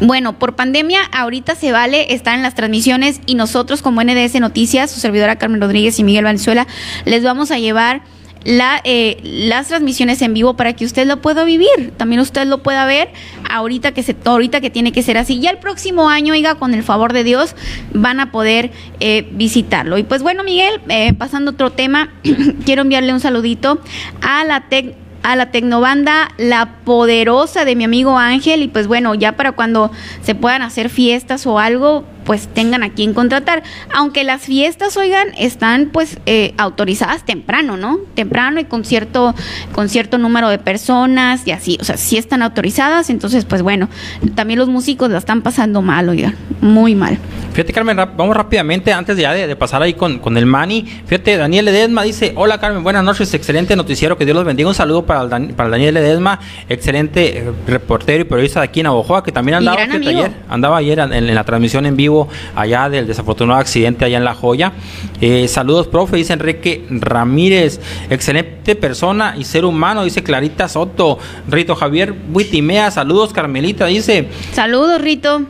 Bueno, 0.00 0.38
por 0.38 0.54
pandemia 0.54 1.00
ahorita 1.12 1.54
se 1.54 1.72
vale 1.72 2.12
estar 2.14 2.34
en 2.34 2.42
las 2.42 2.54
transmisiones 2.54 3.20
y 3.26 3.34
nosotros 3.34 3.82
como 3.82 4.02
NDS 4.02 4.40
Noticias, 4.40 4.90
su 4.90 5.00
servidora 5.00 5.36
Carmen 5.36 5.60
Rodríguez 5.60 5.98
y 5.98 6.04
Miguel 6.04 6.24
Valenzuela, 6.24 6.66
les 7.04 7.24
vamos 7.24 7.50
a 7.50 7.58
llevar 7.58 8.02
eh, 8.44 9.18
las 9.22 9.68
transmisiones 9.68 10.22
en 10.22 10.32
vivo 10.32 10.54
para 10.54 10.72
que 10.72 10.84
usted 10.84 11.06
lo 11.06 11.20
pueda 11.20 11.44
vivir, 11.44 11.92
también 11.96 12.20
usted 12.20 12.46
lo 12.46 12.62
pueda 12.62 12.86
ver 12.86 13.10
ahorita 13.50 13.92
que 13.92 14.02
se, 14.02 14.16
ahorita 14.24 14.60
que 14.60 14.70
tiene 14.70 14.92
que 14.92 15.02
ser 15.02 15.18
así. 15.18 15.40
Ya 15.40 15.50
el 15.50 15.58
próximo 15.58 16.08
año, 16.08 16.32
oiga, 16.32 16.54
con 16.54 16.74
el 16.74 16.82
favor 16.82 17.12
de 17.12 17.24
Dios, 17.24 17.54
van 17.92 18.20
a 18.20 18.30
poder 18.30 18.70
eh, 19.00 19.28
visitarlo. 19.32 19.98
Y 19.98 20.02
pues 20.02 20.22
bueno, 20.22 20.44
Miguel, 20.44 20.80
eh, 20.88 21.12
pasando 21.12 21.50
a 21.50 21.54
otro 21.54 21.72
tema, 21.72 22.10
quiero 22.64 22.82
enviarle 22.82 23.12
un 23.12 23.20
saludito 23.20 23.80
a 24.22 24.44
la 24.44 24.68
tec 24.68 24.94
a 25.28 25.36
la 25.36 25.50
Tecnobanda 25.50 26.30
La 26.38 26.76
Poderosa 26.86 27.66
de 27.66 27.76
mi 27.76 27.84
amigo 27.84 28.16
Ángel. 28.16 28.62
Y 28.62 28.68
pues 28.68 28.86
bueno, 28.86 29.14
ya 29.14 29.32
para 29.32 29.52
cuando 29.52 29.92
se 30.22 30.34
puedan 30.34 30.62
hacer 30.62 30.88
fiestas 30.88 31.46
o 31.46 31.58
algo, 31.58 32.04
pues 32.28 32.46
tengan 32.46 32.82
a 32.82 32.90
quien 32.90 33.14
contratar. 33.14 33.62
Aunque 33.94 34.22
las 34.22 34.42
fiestas, 34.42 34.98
oigan, 34.98 35.28
están 35.38 35.88
pues 35.90 36.18
eh, 36.26 36.52
autorizadas 36.58 37.24
temprano, 37.24 37.78
¿no? 37.78 38.00
Temprano 38.14 38.60
y 38.60 38.64
con 38.66 38.84
cierto, 38.84 39.34
con 39.72 39.88
cierto 39.88 40.18
número 40.18 40.50
de 40.50 40.58
personas 40.58 41.46
y 41.46 41.52
así, 41.52 41.78
o 41.80 41.84
sea, 41.84 41.96
sí 41.96 42.18
están 42.18 42.42
autorizadas, 42.42 43.08
entonces 43.08 43.46
pues 43.46 43.62
bueno, 43.62 43.88
también 44.34 44.58
los 44.58 44.68
músicos 44.68 45.08
la 45.10 45.16
están 45.16 45.40
pasando 45.40 45.80
mal, 45.80 46.06
oigan, 46.10 46.34
muy 46.60 46.94
mal. 46.94 47.16
Fíjate, 47.54 47.72
Carmen, 47.72 47.96
vamos 47.96 48.36
rápidamente, 48.36 48.92
antes 48.92 49.16
ya 49.16 49.32
de, 49.32 49.46
de 49.46 49.56
pasar 49.56 49.80
ahí 49.82 49.94
con, 49.94 50.18
con 50.18 50.36
el 50.36 50.44
Mani. 50.44 50.82
Fíjate, 51.06 51.38
Daniel 51.38 51.64
Ledesma 51.64 52.02
dice: 52.02 52.34
Hola, 52.36 52.58
Carmen, 52.60 52.84
buenas 52.84 53.02
noches, 53.02 53.32
excelente 53.32 53.74
noticiero, 53.74 54.18
que 54.18 54.26
Dios 54.26 54.36
los 54.36 54.44
bendiga. 54.44 54.68
Un 54.68 54.74
saludo 54.74 55.06
para 55.06 55.22
el, 55.22 55.30
Dan- 55.30 55.54
para 55.56 55.68
el 55.68 55.70
Daniel 55.72 55.94
Ledesma, 55.94 56.38
excelente 56.68 57.38
eh, 57.38 57.52
reportero 57.66 58.20
y 58.20 58.24
periodista 58.24 58.60
de 58.60 58.64
aquí 58.66 58.80
en 58.80 58.84
Navojoa, 58.84 59.24
que 59.24 59.32
también 59.32 59.56
andaba, 59.56 59.82
ayer, 59.82 60.30
andaba 60.48 60.76
ayer 60.76 60.98
en, 60.98 61.12
en 61.14 61.34
la 61.34 61.44
transmisión 61.44 61.86
en 61.86 61.96
vivo 61.96 62.17
allá 62.56 62.88
del 62.88 63.06
desafortunado 63.06 63.60
accidente 63.60 64.04
allá 64.04 64.18
en 64.18 64.24
La 64.24 64.34
Joya. 64.34 64.72
Eh, 65.20 65.46
saludos, 65.46 65.86
profe, 65.86 66.16
dice 66.16 66.32
Enrique 66.32 66.84
Ramírez, 66.90 67.80
excelente 68.10 68.74
persona 68.74 69.34
y 69.36 69.44
ser 69.44 69.64
humano, 69.64 70.04
dice 70.04 70.22
Clarita 70.22 70.68
Soto. 70.68 71.18
Rito 71.48 71.76
Javier 71.76 72.12
Buitimea, 72.12 72.90
saludos, 72.90 73.32
Carmelita, 73.32 73.86
dice. 73.86 74.28
Saludos, 74.52 75.00
Rito. 75.00 75.42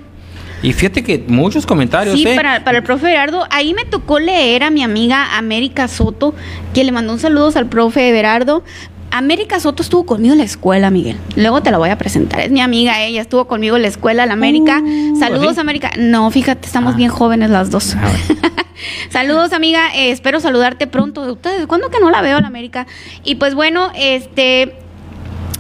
Y 0.61 0.73
fíjate 0.73 1.05
que 1.05 1.25
muchos 1.29 1.67
comentarios, 1.67 2.17
Sí, 2.17 2.27
¿eh? 2.27 2.35
para, 2.35 2.65
para 2.65 2.79
el 2.79 2.85
profe 2.85 3.07
Gerardo, 3.09 3.47
ahí 3.51 3.75
me 3.75 3.85
tocó 3.85 4.19
leer 4.19 4.65
a 4.65 4.71
mi 4.71 4.83
amiga 4.83 5.37
América 5.39 5.87
Soto, 5.87 6.35
que 6.75 6.83
le 6.83 6.91
mandó 6.91 7.13
un 7.13 7.21
saludos 7.21 7.55
al 7.55 7.67
profe 7.67 8.01
Gerardo. 8.13 8.65
América 9.11 9.59
Soto 9.61 9.83
estuvo 9.83 10.05
conmigo 10.05 10.33
en 10.33 10.39
la 10.39 10.45
escuela, 10.45 10.91
Miguel. 10.91 11.17
Luego 11.37 11.63
te 11.63 11.71
la 11.71 11.79
voy 11.79 11.91
a 11.91 11.99
presentar. 11.99 12.41
Es 12.41 12.51
mi 12.51 12.61
amiga, 12.61 13.03
ella 13.03 13.21
estuvo 13.23 13.47
conmigo 13.49 13.77
en 13.77 13.83
la 13.83 13.89
escuela, 13.89 14.27
la 14.27 14.35
América. 14.35 14.83
Saludos, 15.19 15.55
¿sí? 15.55 15.61
América. 15.61 15.91
No, 15.99 16.31
fíjate, 16.31 16.67
estamos 16.67 16.95
Ah. 16.95 16.97
bien 16.97 17.11
jóvenes 17.11 17.51
las 17.51 17.71
dos. 17.71 17.95
Ah, 17.97 18.03
bueno. 18.03 18.41
Saludos, 19.11 19.53
amiga. 19.53 19.89
eh, 19.95 20.11
espero 20.11 20.41
saludarte 20.41 20.87
pronto. 20.87 21.23
¿Ustedes 21.33 21.67
cuándo 21.67 21.89
que 21.91 22.01
no 22.01 22.11
la 22.11 22.21
veo, 22.23 22.41
la 22.41 22.47
América? 22.49 22.87
Y 23.25 23.37
pues 23.37 23.55
bueno, 23.55 23.91
este. 23.97 24.75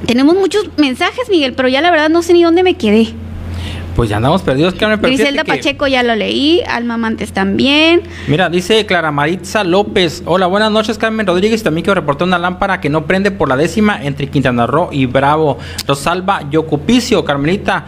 Tenemos 0.07 0.37
muchos 0.37 0.69
mensajes, 0.77 1.29
Miguel, 1.29 1.55
pero 1.55 1.69
ya 1.69 1.81
la 1.81 1.91
verdad 1.91 2.09
no 2.09 2.23
sé 2.23 2.33
ni 2.33 2.45
dónde 2.45 2.63
me 2.63 2.75
quedé. 2.75 3.09
Pues 3.99 4.11
ya 4.11 4.19
andamos 4.19 4.43
perdidos, 4.43 4.75
Carmen. 4.75 5.01
pero 5.01 5.13
Griselda 5.13 5.43
que- 5.43 5.55
Pacheco 5.55 5.89
ya 5.89 6.05
lo 6.05 6.15
leí, 6.15 6.63
Alma 6.69 6.97
Mantes 6.97 7.33
también. 7.33 8.03
Mira, 8.29 8.49
dice 8.49 8.87
Clara 8.87 9.11
Maritza 9.11 9.65
López. 9.65 10.23
Hola, 10.25 10.47
buenas 10.47 10.71
noches, 10.71 10.99
Carmen 10.99 11.27
Rodríguez. 11.27 11.65
También 11.65 11.83
quiero 11.85 12.01
reportar 12.01 12.29
una 12.29 12.39
lámpara 12.39 12.81
que 12.81 12.91
no 12.91 13.07
prende 13.07 13.33
por 13.33 13.49
la 13.49 13.57
décima 13.57 14.01
entre 14.01 14.29
Quintana 14.29 14.69
Roo 14.69 14.91
y 14.93 15.07
Bravo. 15.07 15.59
Rosalba 15.85 16.49
Yocupicio, 16.49 17.25
Carmelita. 17.25 17.87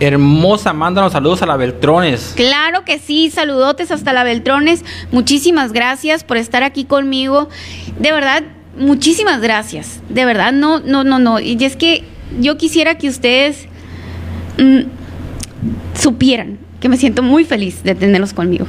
Hermosa, 0.00 0.74
mándanos 0.74 1.12
saludos 1.12 1.40
a 1.40 1.46
la 1.46 1.56
Beltrones. 1.56 2.34
Claro 2.36 2.84
que 2.84 2.98
sí, 2.98 3.30
saludotes 3.30 3.90
hasta 3.90 4.12
la 4.12 4.24
Beltrones. 4.24 4.84
Muchísimas 5.12 5.72
gracias 5.72 6.24
por 6.24 6.36
estar 6.36 6.62
aquí 6.62 6.84
conmigo. 6.84 7.48
De 7.98 8.12
verdad, 8.12 8.42
muchísimas 8.78 9.40
gracias. 9.40 10.02
De 10.10 10.26
verdad, 10.26 10.52
no, 10.52 10.80
no, 10.80 11.04
no, 11.04 11.18
no. 11.18 11.40
Y 11.40 11.56
es 11.64 11.76
que 11.76 12.04
yo 12.38 12.58
quisiera 12.58 12.98
que 12.98 13.08
ustedes 13.08 13.66
mm, 14.58 15.00
supieran 15.94 16.58
que 16.80 16.88
me 16.88 16.96
siento 16.96 17.22
muy 17.22 17.44
feliz 17.44 17.82
de 17.82 17.94
tenerlos 17.94 18.32
conmigo. 18.32 18.66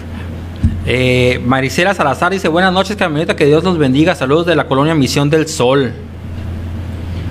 Eh, 0.86 1.42
Maricela 1.46 1.94
Salazar 1.94 2.32
dice: 2.32 2.48
Buenas 2.48 2.74
noches, 2.74 2.96
Carmelita. 2.96 3.36
Que 3.36 3.46
Dios 3.46 3.64
los 3.64 3.78
bendiga. 3.78 4.16
Saludos 4.16 4.46
de 4.46 4.56
la 4.56 4.68
colonia 4.68 4.94
Misión 4.96 5.30
del 5.30 5.48
Sol. 5.48 5.94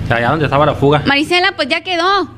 Allá 0.09 0.29
donde 0.29 0.45
estaba 0.45 0.65
la 0.65 0.75
fuga. 0.75 1.03
Marisela, 1.05 1.53
pues 1.55 1.67
ya 1.69 1.81
quedó. 1.81 2.29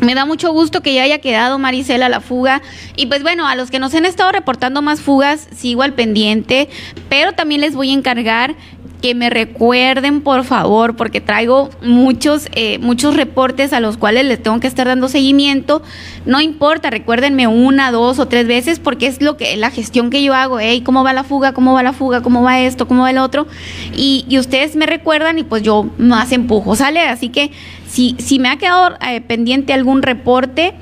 Me 0.00 0.16
da 0.16 0.24
mucho 0.24 0.52
gusto 0.52 0.80
que 0.80 0.94
ya 0.94 1.04
haya 1.04 1.20
quedado 1.20 1.58
Marisela 1.58 2.08
la 2.08 2.20
fuga. 2.20 2.62
Y 2.96 3.06
pues 3.06 3.22
bueno, 3.22 3.46
a 3.46 3.54
los 3.54 3.70
que 3.70 3.78
nos 3.78 3.94
han 3.94 4.04
estado 4.04 4.32
reportando 4.32 4.82
más 4.82 5.00
fugas, 5.00 5.48
sigo 5.54 5.82
al 5.82 5.92
pendiente. 5.92 6.68
Pero 7.08 7.32
también 7.32 7.60
les 7.60 7.76
voy 7.76 7.90
a 7.90 7.94
encargar 7.94 8.56
que 9.02 9.14
me 9.16 9.28
recuerden, 9.28 10.20
por 10.20 10.44
favor, 10.44 10.94
porque 10.94 11.20
traigo 11.20 11.70
muchos, 11.82 12.48
eh, 12.54 12.78
muchos 12.78 13.16
reportes 13.16 13.72
a 13.72 13.80
los 13.80 13.96
cuales 13.96 14.24
les 14.24 14.40
tengo 14.40 14.60
que 14.60 14.68
estar 14.68 14.86
dando 14.86 15.08
seguimiento. 15.08 15.82
No 16.24 16.40
importa, 16.40 16.88
recuérdenme 16.88 17.48
una, 17.48 17.90
dos 17.90 18.20
o 18.20 18.28
tres 18.28 18.46
veces, 18.46 18.78
porque 18.78 19.08
es 19.08 19.20
lo 19.20 19.36
que 19.36 19.56
la 19.56 19.70
gestión 19.70 20.08
que 20.08 20.22
yo 20.22 20.34
hago. 20.34 20.60
Hey, 20.60 20.82
¿Cómo 20.82 21.02
va 21.02 21.12
la 21.12 21.24
fuga? 21.24 21.52
¿Cómo 21.52 21.74
va 21.74 21.82
la 21.82 21.92
fuga? 21.92 22.22
¿Cómo 22.22 22.42
va 22.42 22.60
esto? 22.60 22.86
¿Cómo 22.86 23.02
va 23.02 23.10
el 23.10 23.18
otro? 23.18 23.48
Y, 23.94 24.24
y 24.28 24.38
ustedes 24.38 24.76
me 24.76 24.86
recuerdan 24.86 25.38
y 25.38 25.42
pues 25.42 25.62
yo 25.62 25.90
más 25.98 26.30
empujo, 26.30 26.76
¿sale? 26.76 27.00
Así 27.00 27.28
que 27.28 27.50
si, 27.88 28.14
si 28.20 28.38
me 28.38 28.48
ha 28.48 28.56
quedado 28.56 28.96
eh, 29.06 29.20
pendiente 29.20 29.72
algún 29.72 30.02
reporte, 30.02 30.74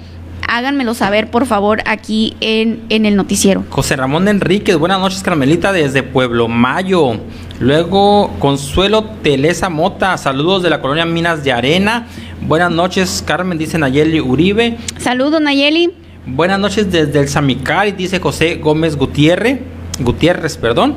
háganmelo 0.49 0.95
saber, 0.95 1.31
por 1.31 1.47
favor, 1.47 1.83
aquí 1.87 2.37
en, 2.41 2.83
en 2.89 3.07
el 3.07 3.17
noticiero. 3.17 3.65
José 3.71 3.97
Ramón 3.97 4.29
Enríquez, 4.29 4.77
buenas 4.77 5.01
noches 5.01 5.23
Carmelita 5.23 5.73
desde 5.73 6.03
Pueblo 6.03 6.49
Mayo. 6.49 7.21
Luego 7.61 8.31
Consuelo 8.39 9.05
Telesa 9.23 9.69
Mota, 9.69 10.17
saludos 10.17 10.63
de 10.63 10.71
la 10.71 10.81
colonia 10.81 11.05
Minas 11.05 11.45
de 11.45 11.53
Arena. 11.53 12.07
Buenas 12.41 12.71
noches 12.71 13.23
Carmen, 13.27 13.59
dice 13.59 13.79
Nayeli 13.79 14.21
Uribe. 14.21 14.79
Saludos, 14.99 15.41
Nayeli. 15.41 15.93
Buenas 16.27 16.59
noches 16.59 16.91
desde 16.91 17.19
el 17.21 17.29
Samicari, 17.29 17.93
dice 17.93 18.21
José 18.21 18.57
Gómez 18.57 18.97
Gutiérrez. 18.97 19.61
Gutiérrez, 19.99 20.57
perdón. 20.57 20.97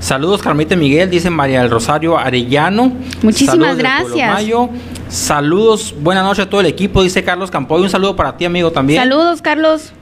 Saludos 0.00 0.42
Carmelita 0.42 0.76
Miguel, 0.76 1.10
dice 1.10 1.30
María 1.30 1.62
del 1.62 1.70
Rosario 1.70 2.18
Arellano. 2.18 2.92
Muchísimas 3.22 3.56
Saludos 3.56 3.78
gracias. 3.78 4.44
Saludos, 5.20 5.94
buenas 5.98 6.24
noches 6.24 6.44
a 6.44 6.50
todo 6.50 6.60
el 6.60 6.66
equipo, 6.66 7.02
dice 7.02 7.24
Carlos 7.24 7.50
Campoy. 7.50 7.80
Un 7.80 7.88
saludo 7.88 8.16
para 8.16 8.36
ti, 8.36 8.44
amigo, 8.44 8.70
también. 8.70 9.00
Saludos, 9.00 9.40
Carlos. 9.40 9.92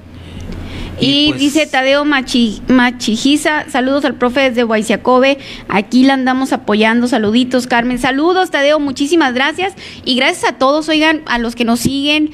Y 1.01 1.07
Y, 1.07 1.29
pues- 1.31 1.41
dice 1.41 1.67
Tadeo 1.69 2.05
Machi, 2.05 2.61
Machijiza, 2.67 3.71
saludos 3.71 4.05
al 4.05 4.17
profe 4.17 4.41
desde 4.41 4.65
Guayciacobe, 4.65 5.39
aquí 5.69 6.03
la 6.05 6.15
andamos 6.15 6.53
apoyando, 6.53 7.07
saluditos 7.07 7.69
Carmen, 7.69 7.99
saludos 8.01 8.51
Tadeo, 8.51 8.81
muchísimas 8.81 9.35
gracias 9.35 9.75
y 10.05 10.17
gracias 10.17 10.51
a 10.53 10.59
todos, 10.59 10.89
oigan, 10.89 11.23
a 11.27 11.39
los 11.39 11.55
que 11.55 11.65
nos 11.65 11.79
siguen, 11.81 12.31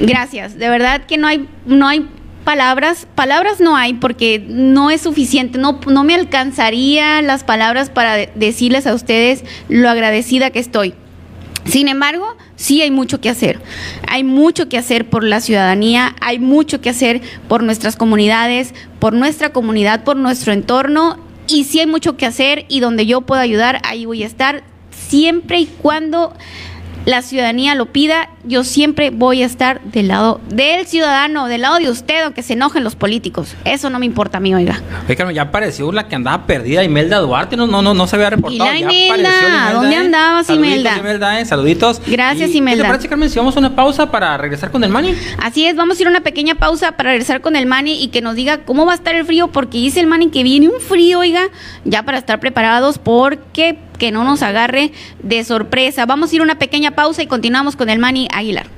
gracias, 0.00 0.56
de 0.58 0.68
verdad 0.68 1.02
que 1.06 1.16
no 1.16 1.26
hay, 1.28 1.48
no 1.66 1.86
hay 1.88 2.06
palabras, 2.44 3.06
palabras 3.14 3.60
no 3.60 3.76
hay 3.76 3.94
porque 3.94 4.44
no 4.48 4.90
es 4.90 5.00
suficiente, 5.00 5.58
no, 5.58 5.80
no 5.86 6.02
me 6.04 6.14
alcanzaría 6.14 7.22
las 7.22 7.42
palabras 7.44 7.88
para 7.90 8.14
de- 8.14 8.30
decirles 8.36 8.86
a 8.86 8.94
ustedes 8.94 9.44
lo 9.68 9.88
agradecida 9.88 10.50
que 10.50 10.58
estoy. 10.60 10.94
Sin 11.68 11.88
embargo, 11.88 12.36
sí 12.56 12.80
hay 12.80 12.90
mucho 12.90 13.20
que 13.20 13.28
hacer. 13.28 13.60
Hay 14.08 14.24
mucho 14.24 14.68
que 14.68 14.78
hacer 14.78 15.08
por 15.08 15.22
la 15.22 15.40
ciudadanía, 15.40 16.16
hay 16.20 16.38
mucho 16.38 16.80
que 16.80 16.90
hacer 16.90 17.20
por 17.46 17.62
nuestras 17.62 17.96
comunidades, 17.96 18.74
por 18.98 19.12
nuestra 19.12 19.52
comunidad, 19.52 20.02
por 20.02 20.16
nuestro 20.16 20.52
entorno. 20.52 21.18
Y 21.46 21.64
sí 21.64 21.80
hay 21.80 21.86
mucho 21.86 22.16
que 22.16 22.26
hacer 22.26 22.64
y 22.68 22.80
donde 22.80 23.06
yo 23.06 23.20
pueda 23.22 23.42
ayudar, 23.42 23.80
ahí 23.84 24.06
voy 24.06 24.22
a 24.22 24.26
estar 24.26 24.64
siempre 24.90 25.60
y 25.60 25.66
cuando 25.66 26.34
la 27.08 27.22
ciudadanía 27.22 27.74
lo 27.74 27.86
pida, 27.86 28.28
yo 28.44 28.64
siempre 28.64 29.08
voy 29.08 29.42
a 29.42 29.46
estar 29.46 29.80
del 29.80 30.08
lado 30.08 30.42
del 30.50 30.86
ciudadano, 30.86 31.46
del 31.46 31.62
lado 31.62 31.78
de 31.78 31.88
usted, 31.88 32.22
aunque 32.24 32.42
se 32.42 32.52
enojen 32.52 32.84
los 32.84 32.96
políticos. 32.96 33.54
Eso 33.64 33.88
no 33.88 33.98
me 33.98 34.04
importa 34.04 34.36
a 34.36 34.40
mí, 34.42 34.54
oiga. 34.54 34.82
Carmen, 35.16 35.34
ya 35.34 35.40
apareció 35.42 35.90
la 35.90 36.06
que 36.06 36.16
andaba 36.16 36.44
perdida, 36.44 36.84
Imelda 36.84 37.18
Duarte, 37.20 37.56
no, 37.56 37.66
no, 37.66 37.80
no, 37.80 37.94
no 37.94 38.06
se 38.06 38.16
había 38.16 38.28
reportado. 38.28 38.74
Y 38.74 38.80
la 38.82 38.90
Ya 38.90 38.92
Imelda, 38.92 39.28
apareció 39.30 39.48
la 39.48 39.72
¿dónde 39.72 39.96
¿eh? 39.96 39.98
andabas, 39.98 40.46
Saluditos, 40.48 40.70
Imelda? 40.74 40.98
Imelda, 40.98 41.40
¿eh? 41.40 41.44
Saluditos. 41.46 42.02
Gracias, 42.06 42.50
Y, 42.50 42.52
¿qué 42.52 42.58
Imelda. 42.58 42.82
te 42.84 42.88
parece, 42.90 43.08
Carmen, 43.08 43.30
si 43.30 43.38
vamos 43.38 43.56
a 43.56 43.58
una 43.60 43.74
pausa 43.74 44.10
para 44.10 44.36
regresar 44.36 44.70
con 44.70 44.84
el 44.84 44.90
Mani? 44.90 45.14
Así 45.42 45.64
es, 45.64 45.76
vamos 45.76 45.98
a 45.98 46.02
ir 46.02 46.08
a 46.08 46.10
una 46.10 46.20
pequeña 46.20 46.56
pausa 46.56 46.92
para 46.92 47.08
regresar 47.08 47.40
con 47.40 47.56
el 47.56 47.64
Mani 47.64 48.04
y 48.04 48.08
que 48.08 48.20
nos 48.20 48.34
diga 48.34 48.58
cómo 48.66 48.84
va 48.84 48.92
a 48.92 48.96
estar 48.96 49.14
el 49.14 49.24
frío, 49.24 49.48
porque 49.48 49.78
dice 49.78 50.00
el 50.00 50.08
Mani 50.08 50.28
que 50.28 50.42
viene 50.42 50.68
un 50.68 50.78
frío, 50.78 51.20
oiga, 51.20 51.40
ya 51.86 52.02
para 52.02 52.18
estar 52.18 52.38
preparados, 52.38 52.98
porque 52.98 53.78
que 53.98 54.10
no 54.10 54.24
nos 54.24 54.42
agarre 54.42 54.92
de 55.22 55.44
sorpresa. 55.44 56.06
Vamos 56.06 56.32
a 56.32 56.36
ir 56.36 56.42
una 56.42 56.58
pequeña 56.58 56.92
pausa 56.92 57.22
y 57.22 57.26
continuamos 57.26 57.76
con 57.76 57.90
el 57.90 57.98
Mani 57.98 58.28
Aguilar. 58.32 58.77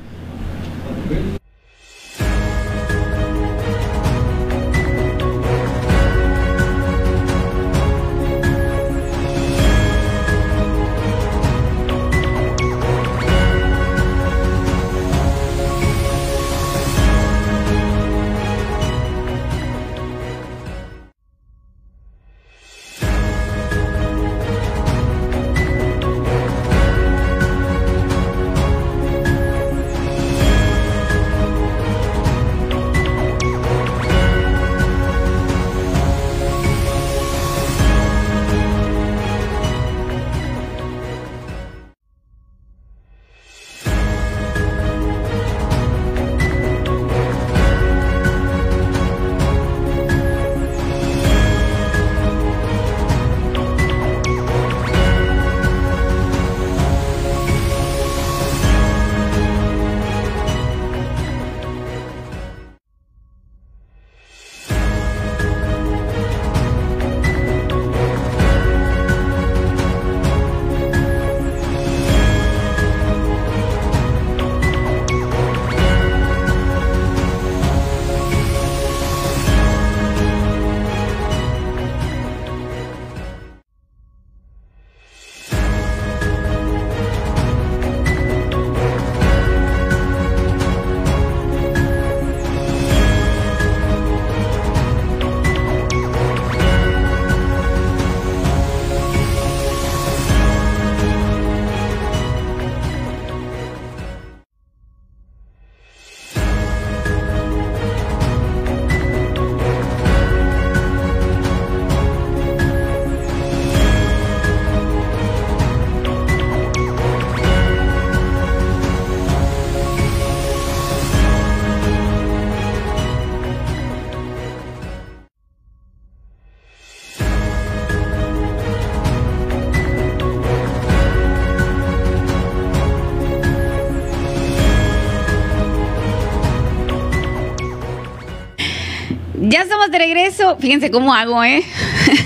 Regreso. 140.00 140.56
Fíjense 140.58 140.90
cómo 140.90 141.14
hago, 141.14 141.44
¿eh? 141.44 141.62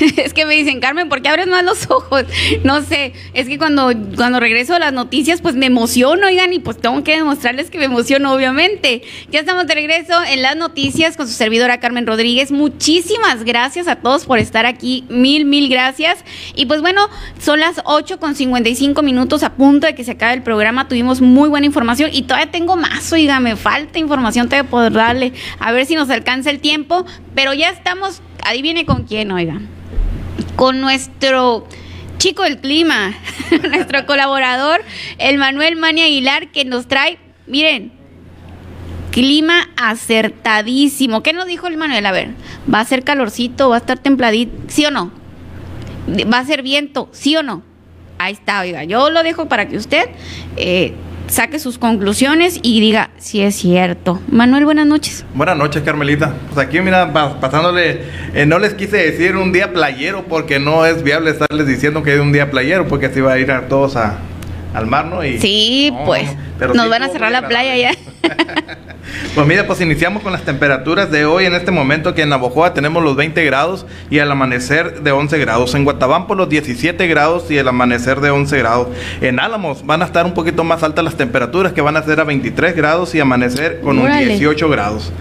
es 0.16 0.35
que 0.35 0.47
me 0.47 0.55
dicen, 0.55 0.81
Carmen, 0.81 1.09
¿por 1.09 1.22
qué 1.22 1.28
abres 1.28 1.47
más 1.47 1.64
los 1.64 1.90
ojos? 1.90 2.24
No 2.64 2.82
sé, 2.82 3.12
es 3.35 3.48
que 3.48 3.59
cuando, 3.59 3.93
cuando 4.16 4.40
regreso 4.40 4.74
a 4.74 4.78
las 4.78 4.93
noticias, 4.93 5.40
pues 5.40 5.55
me 5.55 5.66
emociono, 5.66 6.26
oigan, 6.26 6.52
y 6.52 6.59
pues 6.59 6.78
tengo 6.78 7.02
que 7.05 7.16
demostrarles 7.16 7.70
que 7.70 7.78
me 7.78 7.85
emociono, 7.85 8.32
obviamente. 8.32 9.02
Ya 9.31 9.40
estamos 9.40 9.66
de 9.66 9.74
regreso 9.74 10.12
en 10.24 10.43
las 10.43 10.56
noticias 10.56 11.16
con 11.16 11.26
su 11.26 11.35
servidora 11.35 11.78
Carmen 11.78 12.06
Rodríguez. 12.06 12.51
Muchísimas 12.52 13.44
gracias 13.44 13.89
a 13.89 13.97
todos 13.97 14.24
por 14.24 14.39
estar 14.39 14.66
aquí. 14.66 15.05
Mil, 15.09 15.44
mil 15.44 15.68
gracias. 15.68 16.24
Y 16.55 16.66
pues 16.66 16.81
bueno, 16.81 17.09
son 17.39 17.60
las 17.60 17.81
8 17.85 18.18
con 18.18 18.35
55 18.35 19.02
minutos 19.02 19.43
a 19.43 19.55
punto 19.55 19.86
de 19.86 19.94
que 19.94 20.05
se 20.05 20.12
acabe 20.12 20.35
el 20.35 20.43
programa. 20.43 20.89
Tuvimos 20.89 21.20
muy 21.20 21.48
buena 21.48 21.66
información 21.66 22.10
y 22.12 22.22
todavía 22.22 22.51
tengo 22.51 22.76
más, 22.76 23.12
oiga, 23.12 23.40
me 23.40 23.56
falta 23.56 23.98
información, 23.98 24.48
te 24.48 24.64
poder 24.64 24.93
darle. 24.93 25.32
A 25.59 25.72
ver 25.72 25.86
si 25.86 25.94
nos 25.94 26.10
alcanza 26.10 26.51
el 26.51 26.60
tiempo. 26.60 27.05
Pero 27.35 27.52
ya 27.52 27.70
estamos, 27.70 28.22
adivine 28.44 28.86
con 28.86 29.05
quién, 29.05 29.31
oiga. 29.32 29.60
Con 30.56 30.81
nuestro 30.81 31.66
chico 32.18 32.43
del 32.43 32.59
clima, 32.59 33.14
nuestro 33.68 34.06
colaborador, 34.06 34.82
el 35.18 35.39
Manuel 35.39 35.76
Mani 35.76 36.02
Aguilar, 36.02 36.48
que 36.52 36.64
nos 36.64 36.86
trae, 36.86 37.18
miren, 37.47 37.93
clima 39.10 39.68
acertadísimo. 39.76 41.22
¿Qué 41.22 41.32
nos 41.32 41.47
dijo 41.47 41.66
el 41.66 41.76
Manuel? 41.76 42.06
A 42.06 42.12
ver, 42.12 42.31
¿va 42.72 42.81
a 42.81 42.85
ser 42.85 43.05
calorcito? 43.05 43.68
¿Va 43.68 43.76
a 43.76 43.78
estar 43.78 43.98
templadito? 43.98 44.52
¿Sí 44.68 44.85
o 44.86 44.90
no? 44.90 45.12
¿Va 46.32 46.39
a 46.39 46.44
ser 46.44 46.62
viento? 46.62 47.09
¿Sí 47.12 47.36
o 47.36 47.43
no? 47.43 47.62
Ahí 48.18 48.32
está, 48.32 48.60
oiga. 48.60 48.85
Yo 48.85 49.10
lo 49.10 49.22
dejo 49.22 49.47
para 49.47 49.68
que 49.68 49.76
usted 49.76 50.09
eh, 50.56 50.94
saque 51.27 51.59
sus 51.59 51.79
conclusiones 51.79 52.59
y 52.63 52.81
diga 52.81 53.11
si 53.19 53.41
es 53.41 53.57
cierto. 53.57 54.21
Manuel, 54.29 54.65
buenas 54.65 54.87
noches. 54.87 55.25
Buenas 55.35 55.57
noches, 55.57 55.83
Carmelita. 55.83 56.33
Pues 56.53 56.65
aquí, 56.67 56.81
mira, 56.81 57.13
pa- 57.13 57.41
pasándole, 57.41 58.03
eh, 58.35 58.47
no 58.47 58.59
les 58.59 58.75
quise 58.75 58.97
decir 58.99 59.37
un 59.37 59.53
día 59.53 59.73
playero 59.73 60.25
porque 60.25 60.59
no 60.59 60.87
es 60.87 61.03
viable 61.03 61.31
estarles 61.31 61.67
diciendo 61.67 62.03
que 62.03 62.15
es 62.15 62.21
un 62.21 62.33
día 62.33 62.51
playero 62.51 62.87
porque 62.89 63.09
se 63.11 63.19
iba 63.21 63.33
a 63.33 63.39
ir 63.39 63.51
a 63.51 63.69
todos 63.69 63.97
a, 63.97 64.19
al 64.75 64.87
mar, 64.87 65.07
¿no? 65.07 65.25
Y, 65.25 65.39
Sí, 65.39 65.91
no, 65.93 66.05
pues. 66.05 66.25
no, 66.27 66.39
pero 66.59 66.75
nos 66.75 66.85
sí 66.85 66.91
van 66.91 67.03
a 67.03 67.09
cerrar 67.09 67.33
la 67.33 67.49
playa 67.49 67.77
ya. 67.77 67.91
Pues 69.35 69.47
mira, 69.49 69.67
pues 69.67 69.81
iniciamos 69.81 70.23
con 70.23 70.33
las 70.33 70.43
temperaturas 70.43 71.11
de 71.11 71.25
hoy 71.25 71.45
en 71.45 71.55
este 71.55 71.73
momento 71.73 72.15
que 72.15 72.23
en 72.23 72.29
Navojoa 72.29 72.73
tenemos 72.73 73.03
los 73.03 73.17
20 73.17 73.45
grados 73.45 73.85
y 74.09 74.21
al 74.21 74.31
amanecer 74.31 75.03
de 75.03 75.11
11 75.11 75.39
grados. 75.39 75.75
En 75.75 75.85
Guatabampo 75.85 76.37
los 76.37 76.49
17 76.49 77.07
grados 77.09 77.51
y 77.51 77.59
el 77.59 77.67
amanecer 77.67 78.21
de 78.21 78.31
11 78.31 78.59
grados. 78.59 78.89
En 79.21 79.41
Álamos 79.41 79.85
van 79.85 80.03
a 80.03 80.05
estar 80.05 80.25
un 80.25 80.35
poquito 80.35 80.63
más 80.63 80.85
altas 80.85 81.05
las 81.05 81.17
temperaturas 81.17 81.73
que 81.73 81.81
van 81.81 81.97
a 81.97 82.03
ser 82.03 82.21
a 82.21 82.25
23 82.25 82.77
grados 82.77 83.15
y 83.17 83.21
amanecer 83.21 83.81
con 83.81 83.99
un 83.99 84.05
Órale. 84.05 84.27
18 84.27 84.69
grados. 84.69 85.13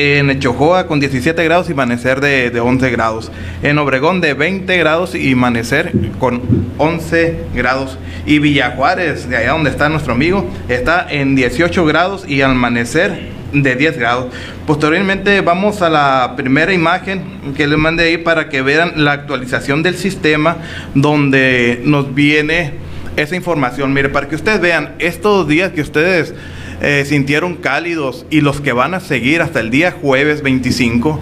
En 0.00 0.38
Chojoa 0.38 0.86
con 0.86 1.00
17 1.00 1.42
grados 1.42 1.68
y 1.68 1.72
amanecer 1.72 2.20
de, 2.20 2.50
de 2.50 2.60
11 2.60 2.88
grados. 2.90 3.32
En 3.64 3.78
Obregón 3.78 4.20
de 4.20 4.32
20 4.32 4.76
grados 4.78 5.16
y 5.16 5.32
amanecer 5.32 5.90
con 6.20 6.40
11 6.78 7.46
grados. 7.52 7.98
Y 8.24 8.38
Villa 8.38 8.74
Juárez, 8.76 9.28
de 9.28 9.38
allá 9.38 9.50
donde 9.54 9.70
está 9.70 9.88
nuestro 9.88 10.12
amigo, 10.12 10.48
está 10.68 11.04
en 11.10 11.34
18 11.34 11.84
grados 11.84 12.24
y 12.28 12.42
amanecer 12.42 13.30
de 13.52 13.74
10 13.74 13.98
grados. 13.98 14.32
Posteriormente 14.68 15.40
vamos 15.40 15.82
a 15.82 15.90
la 15.90 16.34
primera 16.36 16.72
imagen 16.72 17.54
que 17.56 17.66
les 17.66 17.76
mandé 17.76 18.04
ahí 18.04 18.18
para 18.18 18.48
que 18.48 18.62
vean 18.62 19.04
la 19.04 19.10
actualización 19.10 19.82
del 19.82 19.96
sistema 19.96 20.58
donde 20.94 21.80
nos 21.82 22.14
viene 22.14 22.74
esa 23.16 23.34
información. 23.34 23.92
Mire, 23.92 24.10
para 24.10 24.28
que 24.28 24.36
ustedes 24.36 24.60
vean, 24.60 24.94
estos 25.00 25.48
días 25.48 25.72
que 25.72 25.80
ustedes 25.80 26.34
eh, 26.80 27.04
sintieron 27.06 27.56
cálidos 27.56 28.26
y 28.30 28.40
los 28.40 28.60
que 28.60 28.72
van 28.72 28.94
a 28.94 29.00
seguir 29.00 29.42
hasta 29.42 29.60
el 29.60 29.70
día 29.70 29.92
jueves 29.92 30.42
25 30.42 31.20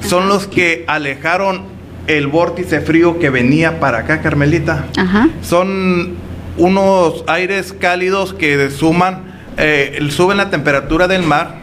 son 0.00 0.28
los 0.28 0.46
que 0.46 0.84
alejaron 0.86 1.62
el 2.06 2.26
vórtice 2.26 2.80
frío 2.80 3.18
que 3.18 3.28
venía 3.30 3.80
para 3.80 3.98
acá, 3.98 4.22
Carmelita. 4.22 4.86
Ajá. 4.96 5.28
Son 5.42 6.14
unos 6.56 7.22
aires 7.26 7.74
cálidos 7.78 8.32
que 8.32 8.70
suman, 8.70 9.24
eh, 9.58 9.98
suben 10.10 10.38
la 10.38 10.50
temperatura 10.50 11.06
del 11.06 11.22
mar, 11.22 11.56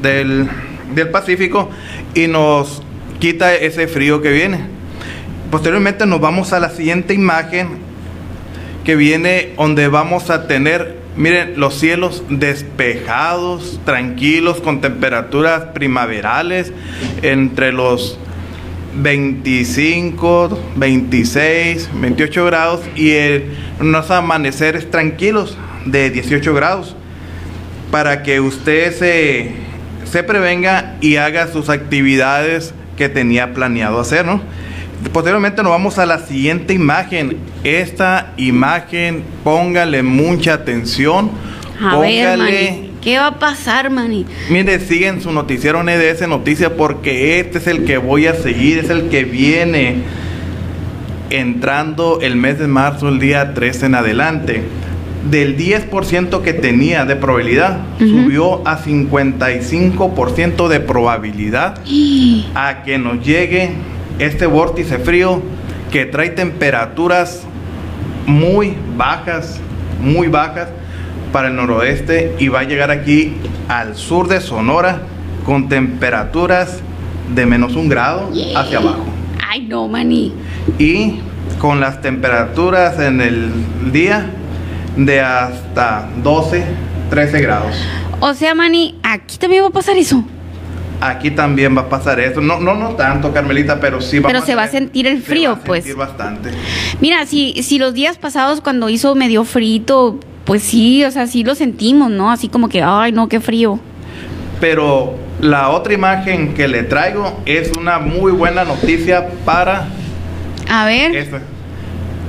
del, 0.00 0.48
del 0.94 1.08
Pacífico, 1.10 1.70
y 2.14 2.28
nos 2.28 2.82
quita 3.18 3.54
ese 3.54 3.88
frío 3.88 4.22
que 4.22 4.30
viene. 4.30 4.60
Posteriormente 5.50 6.06
nos 6.06 6.20
vamos 6.20 6.52
a 6.52 6.60
la 6.60 6.70
siguiente 6.70 7.14
imagen 7.14 7.78
que 8.84 8.96
viene 8.96 9.54
donde 9.56 9.88
vamos 9.88 10.30
a 10.30 10.46
tener, 10.46 10.97
miren, 11.18 11.54
los 11.60 11.74
cielos 11.74 12.22
despejados, 12.30 13.80
tranquilos, 13.84 14.60
con 14.60 14.80
temperaturas 14.80 15.64
primaverales 15.74 16.72
entre 17.22 17.72
los 17.72 18.18
25, 18.94 20.58
26, 20.76 21.90
28 21.92 22.44
grados 22.46 22.80
y 22.96 23.12
unos 23.80 24.10
amaneceres 24.10 24.90
tranquilos 24.90 25.58
de 25.84 26.10
18 26.10 26.54
grados 26.54 26.96
para 27.90 28.22
que 28.22 28.40
usted 28.40 28.94
se, 28.94 29.52
se 30.10 30.22
prevenga 30.22 30.96
y 31.00 31.16
haga 31.16 31.48
sus 31.48 31.68
actividades 31.68 32.74
que 32.96 33.08
tenía 33.08 33.54
planeado 33.54 34.00
hacer, 34.00 34.24
¿no? 34.24 34.40
Posteriormente 35.12 35.62
nos 35.62 35.70
vamos 35.70 35.98
a 35.98 36.06
la 36.06 36.18
siguiente 36.18 36.74
imagen. 36.74 37.36
Esta 37.62 38.32
imagen, 38.36 39.22
póngale 39.44 40.02
mucha 40.02 40.54
atención. 40.54 41.30
A 41.80 41.92
póngale, 41.92 42.90
¿qué 43.00 43.18
va 43.18 43.28
a 43.28 43.38
pasar, 43.38 43.90
Manny? 43.90 44.26
Mire, 44.50 44.80
siguen 44.80 45.22
su 45.22 45.30
noticiero 45.30 45.82
NDS 45.84 46.26
Noticias 46.28 46.72
porque 46.76 47.38
este 47.38 47.58
es 47.58 47.68
el 47.68 47.84
que 47.84 47.98
voy 47.98 48.26
a 48.26 48.34
seguir, 48.34 48.78
es 48.78 48.90
el 48.90 49.08
que 49.08 49.22
viene 49.24 50.02
entrando 51.30 52.18
el 52.20 52.34
mes 52.34 52.58
de 52.58 52.66
marzo, 52.66 53.08
el 53.08 53.20
día 53.20 53.54
13 53.54 53.86
en 53.86 53.94
adelante. 53.94 54.62
Del 55.30 55.56
10% 55.56 56.42
que 56.42 56.54
tenía 56.54 57.04
de 57.04 57.14
probabilidad, 57.16 57.80
subió 57.98 58.66
a 58.66 58.82
55% 58.82 60.68
de 60.68 60.80
probabilidad 60.80 61.80
a 62.54 62.82
que 62.82 62.98
nos 62.98 63.24
llegue 63.24 63.72
este 64.18 64.46
vórtice 64.46 64.98
frío 64.98 65.42
que 65.90 66.04
trae 66.06 66.30
temperaturas 66.30 67.42
muy 68.26 68.76
bajas, 68.96 69.58
muy 70.00 70.28
bajas 70.28 70.68
para 71.32 71.48
el 71.48 71.56
noroeste 71.56 72.34
y 72.38 72.48
va 72.48 72.60
a 72.60 72.64
llegar 72.64 72.90
aquí 72.90 73.34
al 73.68 73.96
sur 73.96 74.28
de 74.28 74.40
Sonora 74.40 75.02
con 75.44 75.68
temperaturas 75.68 76.80
de 77.34 77.46
menos 77.46 77.76
un 77.76 77.88
grado 77.88 78.30
hacia 78.56 78.78
abajo. 78.78 79.04
Ay, 79.48 79.62
no, 79.62 79.88
maní. 79.88 80.32
Y 80.78 81.20
con 81.58 81.80
las 81.80 82.00
temperaturas 82.00 82.98
en 83.00 83.20
el 83.20 83.50
día 83.92 84.26
de 84.96 85.20
hasta 85.20 86.08
12, 86.22 86.64
13 87.10 87.40
grados. 87.40 87.76
O 88.20 88.34
sea, 88.34 88.54
Mani, 88.54 88.96
aquí 89.02 89.38
también 89.38 89.62
va 89.62 89.68
a 89.68 89.72
pasar 89.72 89.96
eso. 89.96 90.24
Aquí 91.00 91.30
también 91.30 91.76
va 91.76 91.82
a 91.82 91.88
pasar 91.88 92.18
eso. 92.18 92.40
No, 92.40 92.58
no, 92.58 92.74
no 92.74 92.90
tanto, 92.90 93.32
Carmelita, 93.32 93.78
pero 93.80 94.00
sí 94.00 94.18
va 94.18 94.28
Pero 94.28 94.42
se 94.44 94.54
va 94.54 94.64
a 94.64 94.68
sentir 94.68 95.06
el 95.06 95.22
frío, 95.22 95.50
se 95.50 95.56
va 95.56 95.62
a 95.62 95.64
pues. 95.64 95.84
Sentir 95.84 95.98
bastante. 95.98 96.50
Mira, 97.00 97.24
si, 97.26 97.62
si 97.62 97.78
los 97.78 97.94
días 97.94 98.18
pasados 98.18 98.60
cuando 98.60 98.88
hizo 98.88 99.14
medio 99.14 99.44
frito, 99.44 100.18
pues 100.44 100.62
sí, 100.62 101.04
o 101.04 101.10
sea, 101.10 101.26
sí 101.26 101.44
lo 101.44 101.54
sentimos, 101.54 102.10
¿no? 102.10 102.32
Así 102.32 102.48
como 102.48 102.68
que, 102.68 102.82
ay, 102.82 103.12
no, 103.12 103.28
qué 103.28 103.38
frío. 103.40 103.78
Pero 104.60 105.14
la 105.40 105.70
otra 105.70 105.94
imagen 105.94 106.54
que 106.54 106.66
le 106.66 106.82
traigo 106.82 107.40
es 107.46 107.70
una 107.78 108.00
muy 108.00 108.32
buena 108.32 108.64
noticia 108.64 109.28
para. 109.44 109.88
A 110.68 110.86
ver. 110.86 111.28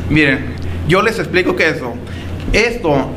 Miren, 0.10 0.46
yo 0.88 1.02
les 1.02 1.18
explico 1.18 1.56
qué 1.56 1.70
es 1.70 1.78
eso. 1.78 1.96
Esto, 2.54 3.12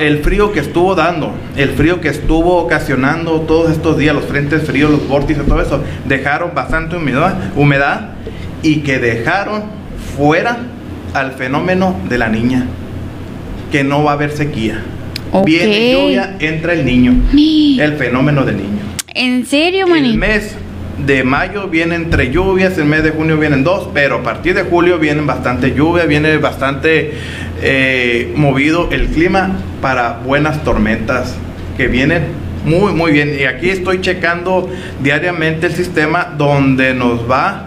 el 0.00 0.18
frío 0.18 0.52
que 0.52 0.60
estuvo 0.60 0.94
dando, 0.94 1.32
el 1.56 1.70
frío 1.70 2.00
que 2.00 2.08
estuvo 2.08 2.56
ocasionando 2.56 3.42
todos 3.42 3.70
estos 3.70 3.96
días, 3.96 4.14
los 4.14 4.24
frentes 4.24 4.64
fríos, 4.64 4.90
los 4.90 5.06
vórtices, 5.06 5.46
todo 5.46 5.60
eso, 5.62 5.82
dejaron 6.06 6.52
bastante 6.54 6.96
humedad, 6.96 7.36
humedad 7.54 8.10
y 8.62 8.76
que 8.76 8.98
dejaron 8.98 9.62
fuera 10.16 10.58
al 11.14 11.32
fenómeno 11.32 11.94
de 12.08 12.18
la 12.18 12.28
niña, 12.28 12.66
que 13.70 13.84
no 13.84 14.02
va 14.02 14.12
a 14.12 14.14
haber 14.14 14.32
sequía. 14.32 14.82
Viene 15.44 15.92
lluvia, 15.92 16.36
entra 16.40 16.72
el 16.72 16.84
niño, 16.84 17.14
el 17.32 17.94
fenómeno 17.94 18.44
del 18.44 18.56
niño. 18.56 18.80
¿En 19.14 19.46
serio, 19.46 19.86
Mani? 19.86 20.10
El 20.10 20.18
mes 20.18 20.56
de 20.98 21.24
mayo 21.24 21.68
viene 21.68 21.94
entre 21.94 22.30
lluvias, 22.30 22.78
el 22.78 22.84
mes 22.84 23.02
de 23.02 23.10
junio 23.10 23.36
vienen 23.36 23.64
dos, 23.64 23.88
pero 23.94 24.16
a 24.16 24.22
partir 24.22 24.54
de 24.54 24.62
julio 24.62 24.98
vienen 24.98 25.26
bastante 25.26 25.74
lluvia, 25.74 26.04
viene 26.04 26.36
bastante 26.38 27.14
eh, 27.60 28.32
movido 28.36 28.88
el 28.90 29.08
clima 29.08 29.56
para 29.80 30.20
buenas 30.24 30.62
tormentas 30.64 31.36
que 31.76 31.88
vienen 31.88 32.24
muy, 32.64 32.92
muy 32.92 33.12
bien. 33.12 33.36
Y 33.38 33.44
aquí 33.44 33.70
estoy 33.70 34.00
checando 34.00 34.68
diariamente 35.02 35.66
el 35.66 35.74
sistema 35.74 36.34
donde 36.36 36.94
nos 36.94 37.28
va 37.30 37.66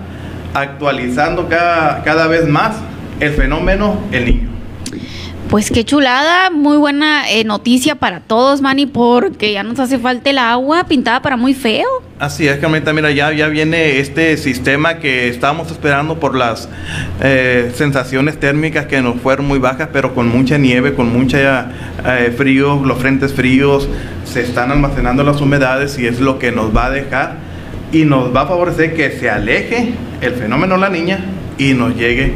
actualizando 0.54 1.50
cada, 1.50 2.04
cada 2.04 2.28
vez 2.28 2.48
más 2.48 2.78
el 3.20 3.32
fenómeno 3.32 4.00
el 4.12 4.26
niño. 4.26 4.55
Pues 5.50 5.70
qué 5.72 5.86
chulada, 5.86 6.50
muy 6.50 6.78
buena 6.78 7.30
eh, 7.30 7.44
noticia 7.44 7.96
para 7.96 8.20
todos, 8.20 8.62
Manny, 8.62 8.88
porque 8.88 9.54
ya 9.54 9.64
nos 9.64 9.80
hace 9.80 10.00
falta 10.00 10.32
el 10.32 10.40
agua 10.40 10.86
pintada 10.86 11.22
para 11.22 11.38
muy 11.38 11.54
feo. 11.54 11.88
Así 12.18 12.48
es, 12.48 12.58
Carmelita, 12.58 12.94
mira, 12.94 13.12
ya, 13.12 13.32
ya 13.32 13.48
viene 13.48 14.00
este 14.00 14.38
sistema 14.38 14.98
que 14.98 15.28
estábamos 15.28 15.72
esperando 15.72 16.20
por 16.20 16.36
las 16.36 16.68
eh, 17.22 17.72
sensaciones 17.76 18.40
térmicas 18.40 18.88
que 18.88 19.02
nos 19.02 19.22
fueron 19.22 19.48
muy 19.48 19.60
bajas, 19.60 19.90
pero 19.94 20.16
con 20.16 20.28
mucha 20.28 20.58
nieve, 20.58 20.96
con 20.96 21.14
mucha 21.14 21.72
eh, 22.06 22.34
frío, 22.36 22.82
los 22.84 22.98
frentes 22.98 23.34
fríos, 23.34 23.88
se 24.24 24.42
están 24.42 24.72
almacenando 24.72 25.24
las 25.24 25.40
humedades 25.42 26.00
y 26.00 26.08
es 26.08 26.20
lo 26.20 26.40
que 26.40 26.52
nos 26.52 26.76
va 26.76 26.88
a 26.88 26.90
dejar 26.90 27.36
y 27.92 28.04
nos 28.04 28.36
va 28.36 28.42
a 28.42 28.48
favorecer 28.48 28.96
que 28.96 29.12
se 29.12 29.30
aleje 29.30 29.94
el 30.22 30.34
fenómeno 30.34 30.76
la 30.76 30.90
niña 30.90 31.20
y 31.58 31.74
nos 31.74 31.96
llegue 31.96 32.34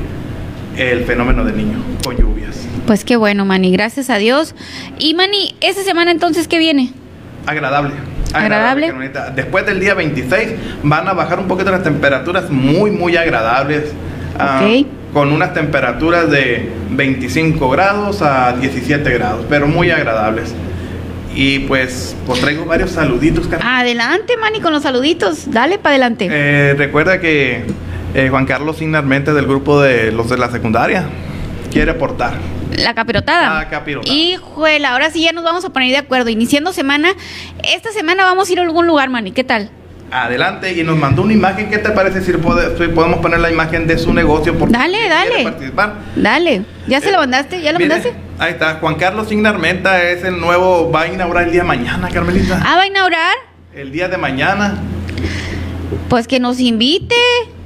el 0.78 1.04
fenómeno 1.06 1.44
del 1.44 1.58
niño 1.58 1.80
con 2.04 2.16
lluvias. 2.16 2.49
Pues 2.90 3.06
qué 3.06 3.18
bueno, 3.18 3.46
Mani, 3.46 3.72
gracias 3.72 4.10
a 4.10 4.18
Dios. 4.18 4.56
Y 4.98 5.14
Mani, 5.14 5.54
¿esa 5.62 5.84
semana 5.84 6.10
entonces 6.10 6.48
qué 6.48 6.58
viene? 6.58 6.92
Agradable. 7.46 7.94
Agradable. 8.34 8.92
Después 9.36 9.64
del 9.68 9.80
día 9.80 9.94
26 9.94 10.54
van 10.82 11.08
a 11.08 11.14
bajar 11.14 11.38
un 11.38 11.48
poquito 11.48 11.70
las 11.70 11.84
temperaturas 11.84 12.50
muy, 12.50 12.90
muy 12.90 13.16
agradables. 13.16 13.94
Ah, 14.40 14.68
con 15.14 15.32
unas 15.32 15.54
temperaturas 15.54 16.32
de 16.32 16.68
25 16.90 17.70
grados 17.70 18.24
a 18.24 18.54
17 18.54 19.08
grados, 19.12 19.46
pero 19.48 19.68
muy 19.68 19.92
agradables. 19.92 20.56
Y 21.36 21.60
pues, 21.60 22.16
pues 22.26 22.42
traigo 22.42 22.66
varios 22.66 22.90
saluditos. 22.90 23.48
Adelante, 23.64 24.36
Mani, 24.36 24.62
con 24.62 24.74
los 24.74 24.82
saluditos. 24.82 25.52
Dale 25.52 25.78
para 25.78 25.92
adelante. 25.92 26.28
Eh, 26.32 26.74
recuerda 26.76 27.20
que 27.20 27.66
eh, 28.16 28.30
Juan 28.32 28.48
Carlos 28.48 28.82
Ignarmente 28.82 29.32
del 29.32 29.46
grupo 29.46 29.80
de 29.80 30.12
los 30.12 30.28
de 30.28 30.40
la 30.40 30.50
secundaria 30.50 31.04
quiere 31.70 31.92
aportar. 31.92 32.34
La 32.76 32.94
capirotada. 32.94 33.60
La 33.60 33.70
capirotada. 33.70 34.14
Hijuela, 34.14 34.94
ahora 34.94 35.10
sí 35.12 35.24
ya 35.24 35.32
nos 35.32 35.44
vamos 35.44 35.66
a 35.66 35.70
poner 35.70 35.92
de 35.92 35.98
acuerdo. 35.98 36.30
Iniciando 36.30 36.72
semana, 36.74 37.14
esta 37.64 37.92
semana 37.92 38.24
vamos 38.24 38.50
a 38.50 38.54
ir 38.54 38.60
a 38.60 38.64
algún 38.64 38.88
lugar, 38.88 39.10
Mani. 39.10 39.32
¿Qué 39.32 39.44
tal? 39.44 39.72
Adelante, 40.12 40.74
y 40.74 40.84
nos 40.84 40.98
mandó 40.98 41.22
una 41.22 41.34
imagen. 41.34 41.70
¿Qué 41.70 41.78
te 41.78 41.92
parece 41.92 42.22
si 42.22 42.32
podemos 42.34 43.20
poner 43.20 43.40
la 43.40 43.52
imagen 43.52 43.86
de 43.86 43.98
su 43.98 44.14
negocio? 44.14 44.58
Porque 44.58 44.74
dale, 44.74 45.08
dale. 45.08 45.44
Participar? 45.44 45.94
Dale. 46.16 46.64
¿Ya 46.88 47.00
se 47.00 47.12
lo 47.12 47.18
eh, 47.18 47.20
mandaste? 47.20 47.62
¿Ya 47.62 47.72
lo 47.74 47.80
mandaste? 47.80 48.14
Ahí 48.40 48.54
está. 48.54 48.76
Juan 48.76 48.96
Carlos 48.96 49.32
Ignarmenta 49.32 50.04
es 50.04 50.24
el 50.24 50.40
nuevo. 50.40 50.92
Va 50.92 51.02
a 51.02 51.08
inaugurar 51.08 51.44
el 51.46 51.52
día 51.52 51.62
de 51.62 51.68
mañana, 51.68 52.10
Carmelita. 52.10 52.60
Ah, 52.66 52.76
va 52.78 52.82
a 52.82 52.88
inaugurar. 52.88 53.34
El 53.76 53.92
día 53.92 54.08
de 54.08 54.18
mañana. 54.18 54.80
Pues 56.08 56.28
que 56.28 56.40
nos 56.40 56.60
invite 56.60 57.16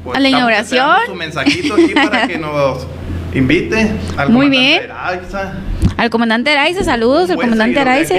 pues 0.03 0.17
a 0.17 0.19
la 0.19 0.27
inauguración. 0.27 0.97
Su 1.05 1.15
mensajito 1.15 1.75
aquí 1.75 1.93
para 1.93 2.27
que 2.27 2.37
nos 2.39 2.85
invite 3.33 3.91
al 4.17 4.29
Muy 4.29 4.49
bien. 4.49 4.83
Al 5.97 6.09
comandante 6.09 6.51
Araiza, 6.51 6.83
saludos 6.83 7.29
al 7.29 7.37
comandante 7.37 7.79
Araiza. 7.79 8.15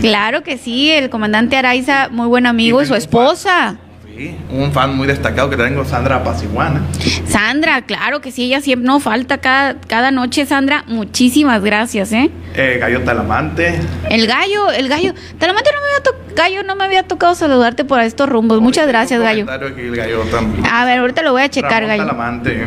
Claro 0.00 0.42
que 0.42 0.58
sí, 0.58 0.90
el 0.90 1.10
comandante 1.10 1.56
Araiza, 1.56 2.08
muy 2.10 2.26
buen 2.26 2.46
amigo, 2.46 2.82
y, 2.82 2.86
su 2.86 2.94
esposa. 2.94 3.76
Sí, 4.16 4.34
un 4.50 4.72
fan 4.72 4.96
muy 4.96 5.06
destacado 5.06 5.50
que 5.50 5.56
tengo, 5.56 5.84
Sandra 5.84 6.24
Pasiguana. 6.24 6.80
Sandra, 7.28 7.82
claro 7.82 8.22
que 8.22 8.32
sí, 8.32 8.44
ella 8.44 8.62
siempre 8.62 8.86
no 8.86 8.98
falta 8.98 9.38
cada, 9.38 9.74
cada 9.86 10.10
noche, 10.10 10.46
Sandra. 10.46 10.84
Muchísimas 10.86 11.62
gracias, 11.62 12.12
¿eh? 12.12 12.30
eh 12.54 12.78
gallo 12.80 13.02
Talamante. 13.02 13.78
El 14.08 14.26
gallo, 14.26 14.70
el 14.72 14.88
gallo. 14.88 15.12
Talamante 15.38 15.70
no 15.74 15.80
me 15.80 15.86
había 15.88 16.02
tocado, 16.02 16.34
gallo, 16.34 16.62
no 16.62 16.76
me 16.76 16.84
había 16.84 17.02
tocado 17.02 17.34
saludarte 17.34 17.84
por 17.84 18.00
estos 18.00 18.26
rumbos. 18.26 18.62
Muchas 18.62 18.86
gracias, 18.88 19.20
gallo. 19.20 19.44
A 19.50 20.84
ver, 20.86 20.98
ahorita 20.98 21.22
lo 21.22 21.32
voy 21.32 21.42
a 21.42 21.50
checar, 21.50 21.86
gallo. 21.86 22.06
Talamante 22.06 22.66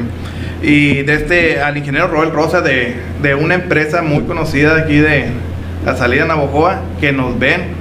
y 0.62 1.04
de 1.04 1.14
este 1.14 1.62
al 1.62 1.78
ingeniero 1.78 2.08
Roel 2.08 2.32
Rosa 2.32 2.62
de, 2.62 2.96
una 3.40 3.56
empresa 3.56 4.02
muy 4.02 4.24
conocida 4.24 4.78
aquí 4.78 4.98
de 4.98 5.28
la 5.86 5.96
salida 5.96 6.24
de 6.24 6.28
Navojoa 6.28 6.82
que 7.00 7.12
nos 7.12 7.38
ven 7.40 7.80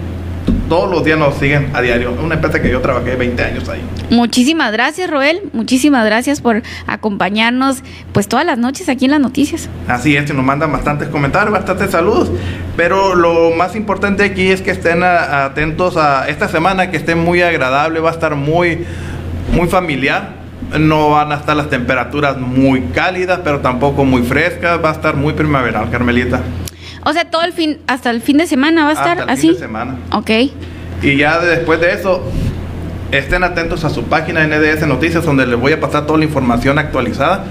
todos 0.68 0.90
los 0.90 1.04
días 1.04 1.18
nos 1.18 1.34
siguen 1.36 1.70
a 1.74 1.80
diario. 1.80 2.14
Una 2.22 2.34
empresa 2.34 2.60
que 2.60 2.70
yo 2.70 2.80
trabajé 2.80 3.16
20 3.16 3.42
años 3.42 3.68
ahí. 3.68 3.80
Muchísimas 4.10 4.70
gracias, 4.70 5.10
Roel. 5.10 5.40
Muchísimas 5.52 6.04
gracias 6.04 6.40
por 6.40 6.62
acompañarnos 6.86 7.82
pues 8.12 8.28
todas 8.28 8.44
las 8.44 8.58
noches 8.58 8.88
aquí 8.88 9.06
en 9.06 9.12
las 9.12 9.20
noticias. 9.20 9.68
Así 9.86 10.16
es, 10.16 10.32
nos 10.32 10.44
mandan 10.44 10.70
bastantes 10.70 11.08
comentarios, 11.08 11.52
bastantes 11.52 11.90
saludos. 11.90 12.30
Pero 12.76 13.14
lo 13.14 13.50
más 13.52 13.76
importante 13.76 14.24
aquí 14.24 14.48
es 14.48 14.60
que 14.60 14.70
estén 14.70 15.02
atentos 15.02 15.96
a 15.96 16.28
esta 16.28 16.48
semana, 16.48 16.90
que 16.90 16.98
esté 16.98 17.14
muy 17.14 17.40
agradable, 17.40 18.00
va 18.00 18.10
a 18.10 18.12
estar 18.12 18.34
muy, 18.36 18.84
muy 19.52 19.68
familiar. 19.68 20.37
No 20.78 21.10
van 21.10 21.32
a 21.32 21.36
estar 21.36 21.56
las 21.56 21.70
temperaturas 21.70 22.36
muy 22.38 22.82
cálidas, 22.94 23.40
pero 23.42 23.60
tampoco 23.60 24.04
muy 24.04 24.22
frescas. 24.22 24.82
Va 24.84 24.90
a 24.90 24.92
estar 24.92 25.16
muy 25.16 25.32
primaveral, 25.32 25.90
Carmelita. 25.90 26.40
O 27.04 27.12
sea, 27.12 27.30
todo 27.30 27.42
el 27.42 27.52
fin, 27.52 27.78
hasta 27.86 28.10
el 28.10 28.20
fin 28.20 28.38
de 28.38 28.46
semana 28.46 28.84
va 28.84 28.90
a 28.90 28.92
estar 28.92 29.18
hasta 29.18 29.24
el 29.24 29.30
así. 29.30 29.48
Fin 29.48 29.52
de 29.54 29.58
semana. 29.60 29.96
Ok. 30.12 30.30
Y 31.02 31.16
ya 31.16 31.38
después 31.40 31.80
de 31.80 31.92
eso, 31.92 32.22
estén 33.12 33.44
atentos 33.44 33.84
a 33.84 33.90
su 33.90 34.04
página 34.04 34.46
NDS 34.46 34.86
Noticias, 34.86 35.24
donde 35.24 35.46
les 35.46 35.58
voy 35.58 35.72
a 35.72 35.80
pasar 35.80 36.06
toda 36.06 36.18
la 36.18 36.24
información 36.24 36.78
actualizada, 36.78 37.44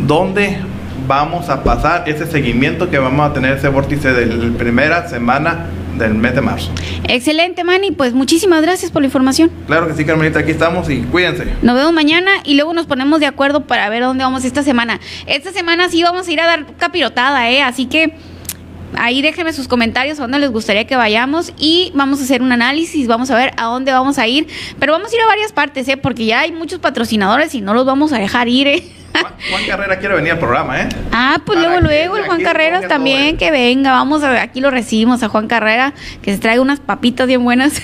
donde 0.00 0.58
vamos 1.06 1.48
a 1.50 1.62
pasar 1.62 2.08
ese 2.08 2.26
seguimiento 2.26 2.90
que 2.90 2.98
vamos 2.98 3.30
a 3.30 3.32
tener 3.32 3.56
ese 3.56 3.68
vórtice 3.68 4.12
de 4.12 4.26
la 4.26 4.58
primera 4.58 5.08
semana 5.08 5.66
del 5.98 6.14
mes 6.14 6.34
de 6.34 6.40
marzo. 6.40 6.70
Excelente, 7.08 7.64
Manny. 7.64 7.90
Pues 7.90 8.12
muchísimas 8.12 8.62
gracias 8.62 8.90
por 8.90 9.02
la 9.02 9.06
información. 9.06 9.50
Claro 9.66 9.88
que 9.88 9.94
sí, 9.94 10.04
Carmelita, 10.04 10.40
aquí 10.40 10.50
estamos 10.50 10.88
y 10.90 11.02
cuídense. 11.02 11.46
Nos 11.62 11.76
vemos 11.76 11.92
mañana 11.92 12.30
y 12.44 12.54
luego 12.54 12.72
nos 12.72 12.86
ponemos 12.86 13.20
de 13.20 13.26
acuerdo 13.26 13.66
para 13.66 13.88
ver 13.88 14.02
dónde 14.02 14.24
vamos 14.24 14.44
esta 14.44 14.62
semana. 14.62 15.00
Esta 15.26 15.52
semana 15.52 15.88
sí 15.88 16.02
vamos 16.02 16.28
a 16.28 16.32
ir 16.32 16.40
a 16.40 16.46
dar 16.46 16.66
capirotada, 16.76 17.50
¿eh? 17.50 17.62
Así 17.62 17.86
que 17.86 18.14
ahí 18.94 19.22
déjenme 19.22 19.52
sus 19.52 19.68
comentarios 19.68 20.18
a 20.18 20.22
dónde 20.22 20.38
les 20.38 20.50
gustaría 20.50 20.86
que 20.86 20.96
vayamos 20.96 21.52
y 21.58 21.92
vamos 21.94 22.20
a 22.20 22.24
hacer 22.24 22.42
un 22.42 22.52
análisis, 22.52 23.06
vamos 23.06 23.30
a 23.30 23.36
ver 23.36 23.52
a 23.56 23.64
dónde 23.64 23.92
vamos 23.92 24.18
a 24.18 24.26
ir, 24.26 24.46
pero 24.78 24.92
vamos 24.92 25.12
a 25.12 25.16
ir 25.16 25.22
a 25.22 25.26
varias 25.26 25.52
partes, 25.52 25.88
¿eh? 25.88 25.96
porque 25.96 26.26
ya 26.26 26.40
hay 26.40 26.52
muchos 26.52 26.78
patrocinadores 26.78 27.54
y 27.54 27.60
no 27.60 27.74
los 27.74 27.84
vamos 27.86 28.12
a 28.12 28.18
dejar 28.18 28.48
ir. 28.48 28.68
¿eh? 28.68 28.82
Juan, 29.20 29.32
Juan 29.50 29.66
Carrera 29.66 29.98
quiere 29.98 30.14
venir 30.14 30.32
al 30.32 30.38
programa, 30.38 30.80
¿eh? 30.80 30.88
Ah, 31.12 31.40
pues 31.44 31.56
Para 31.58 31.68
luego, 31.68 31.86
luego, 31.86 32.16
el 32.16 32.24
Juan 32.24 32.42
Carreras 32.42 32.86
también, 32.88 33.34
¿eh? 33.34 33.36
que 33.36 33.50
venga, 33.50 33.92
vamos 33.92 34.22
a 34.22 34.30
ver, 34.30 34.38
aquí 34.38 34.60
lo 34.60 34.70
recibimos 34.70 35.22
a 35.22 35.28
Juan 35.28 35.48
Carrera, 35.48 35.94
que 36.22 36.32
se 36.32 36.38
traiga 36.38 36.60
unas 36.60 36.80
papitas 36.80 37.26
bien 37.26 37.44
buenas. 37.44 37.80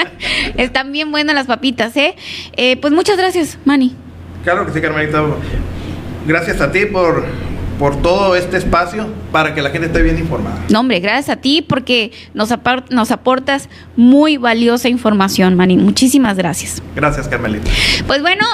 Están 0.56 0.92
bien 0.92 1.10
buenas 1.10 1.34
las 1.34 1.46
papitas, 1.46 1.96
¿eh? 1.96 2.14
Eh, 2.56 2.76
Pues 2.76 2.92
muchas 2.92 3.16
gracias, 3.16 3.58
Manny. 3.64 3.94
Claro 4.44 4.64
que 4.66 4.72
sí, 4.72 4.80
Carmelita. 4.80 5.22
Gracias 6.26 6.60
a 6.60 6.70
ti 6.70 6.86
por, 6.86 7.24
por 7.80 7.96
todo 8.02 8.36
este 8.36 8.58
espacio 8.58 9.08
para 9.32 9.54
que 9.54 9.62
la 9.62 9.70
gente 9.70 9.86
esté 9.86 10.02
bien 10.02 10.18
informada. 10.18 10.62
No, 10.68 10.80
hombre, 10.80 11.00
gracias 11.00 11.30
a 11.30 11.40
ti 11.40 11.64
porque 11.66 12.12
nos, 12.34 12.50
nos 12.90 13.10
aportas 13.10 13.70
muy 13.96 14.36
valiosa 14.36 14.90
información, 14.90 15.56
Manny. 15.56 15.78
Muchísimas 15.78 16.36
gracias. 16.36 16.82
Gracias, 16.94 17.26
Carmelita. 17.26 17.70
Pues 18.06 18.20
bueno, 18.20 18.44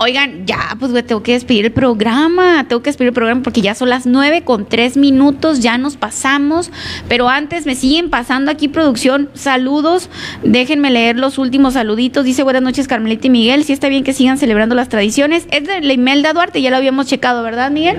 oigan, 0.00 0.46
ya, 0.46 0.76
pues 0.78 0.92
güey, 0.92 1.02
tengo 1.02 1.22
que 1.22 1.32
despedir 1.32 1.66
el 1.66 1.72
programa, 1.72 2.64
tengo 2.66 2.82
que 2.82 2.88
despedir 2.88 3.08
el 3.08 3.14
programa 3.14 3.42
porque 3.42 3.60
ya 3.60 3.74
son 3.74 3.90
las 3.90 4.06
nueve 4.06 4.42
con 4.42 4.64
tres 4.64 4.96
minutos, 4.96 5.60
ya 5.60 5.76
nos 5.76 5.98
pasamos, 5.98 6.72
pero 7.06 7.28
antes 7.28 7.66
me 7.66 7.74
siguen 7.74 8.08
pasando 8.08 8.50
aquí 8.50 8.66
producción, 8.68 9.28
saludos, 9.34 10.08
déjenme 10.42 10.90
leer 10.90 11.18
los 11.18 11.36
últimos 11.36 11.74
saluditos, 11.74 12.24
dice 12.24 12.42
buenas 12.42 12.62
noches 12.62 12.88
Carmelita 12.88 13.26
y 13.26 13.30
Miguel, 13.30 13.64
si 13.64 13.74
está 13.74 13.90
bien 13.90 14.02
que 14.02 14.14
sigan 14.14 14.38
celebrando 14.38 14.74
las 14.74 14.88
tradiciones, 14.88 15.46
es 15.50 15.66
de 15.66 15.82
la 15.82 15.92
Imelda 15.92 16.32
Duarte, 16.32 16.62
ya 16.62 16.70
lo 16.70 16.78
habíamos 16.78 17.06
checado, 17.06 17.42
¿verdad 17.42 17.70
Miguel? 17.70 17.98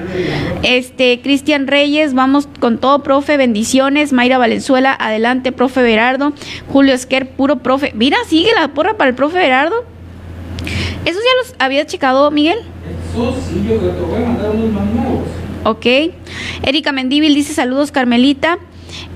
Este, 0.64 1.22
Cristian 1.22 1.68
Reyes, 1.68 2.16
vamos 2.16 2.50
con 2.60 2.80
todo, 2.80 3.04
profe, 3.04 3.38
bendiciones, 3.38 4.12
Mayra 4.12 4.40
Valenzuela, 4.40 4.98
adelante, 5.00 5.52
profe 5.52 5.84
Berardo, 5.84 6.34
Julio 6.68 6.96
Esquer, 6.96 7.30
puro 7.30 7.58
profe, 7.58 7.92
mira, 7.94 8.18
sigue 8.28 8.50
la 8.60 8.70
porra 8.70 8.98
para 8.98 9.12
el 9.12 9.16
profe 9.16 9.38
Berardo. 9.38 10.01
¿Esos 11.06 11.22
ya 11.22 11.38
los 11.42 11.56
habías 11.60 11.88
checado, 11.88 12.30
Miguel? 12.32 12.60
Eso 13.12 13.36
sí, 13.48 13.64
yo 13.68 13.78
te 13.78 14.02
voy 14.02 14.24
a 14.24 14.28
mandar 14.28 14.52
unos 14.52 14.72
más 14.72 14.86
nuevos. 14.86 15.28
Ok. 15.64 15.86
Erika 16.64 16.92
Mendíbil 16.92 17.36
dice 17.36 17.54
saludos, 17.54 17.92
Carmelita. 17.92 18.58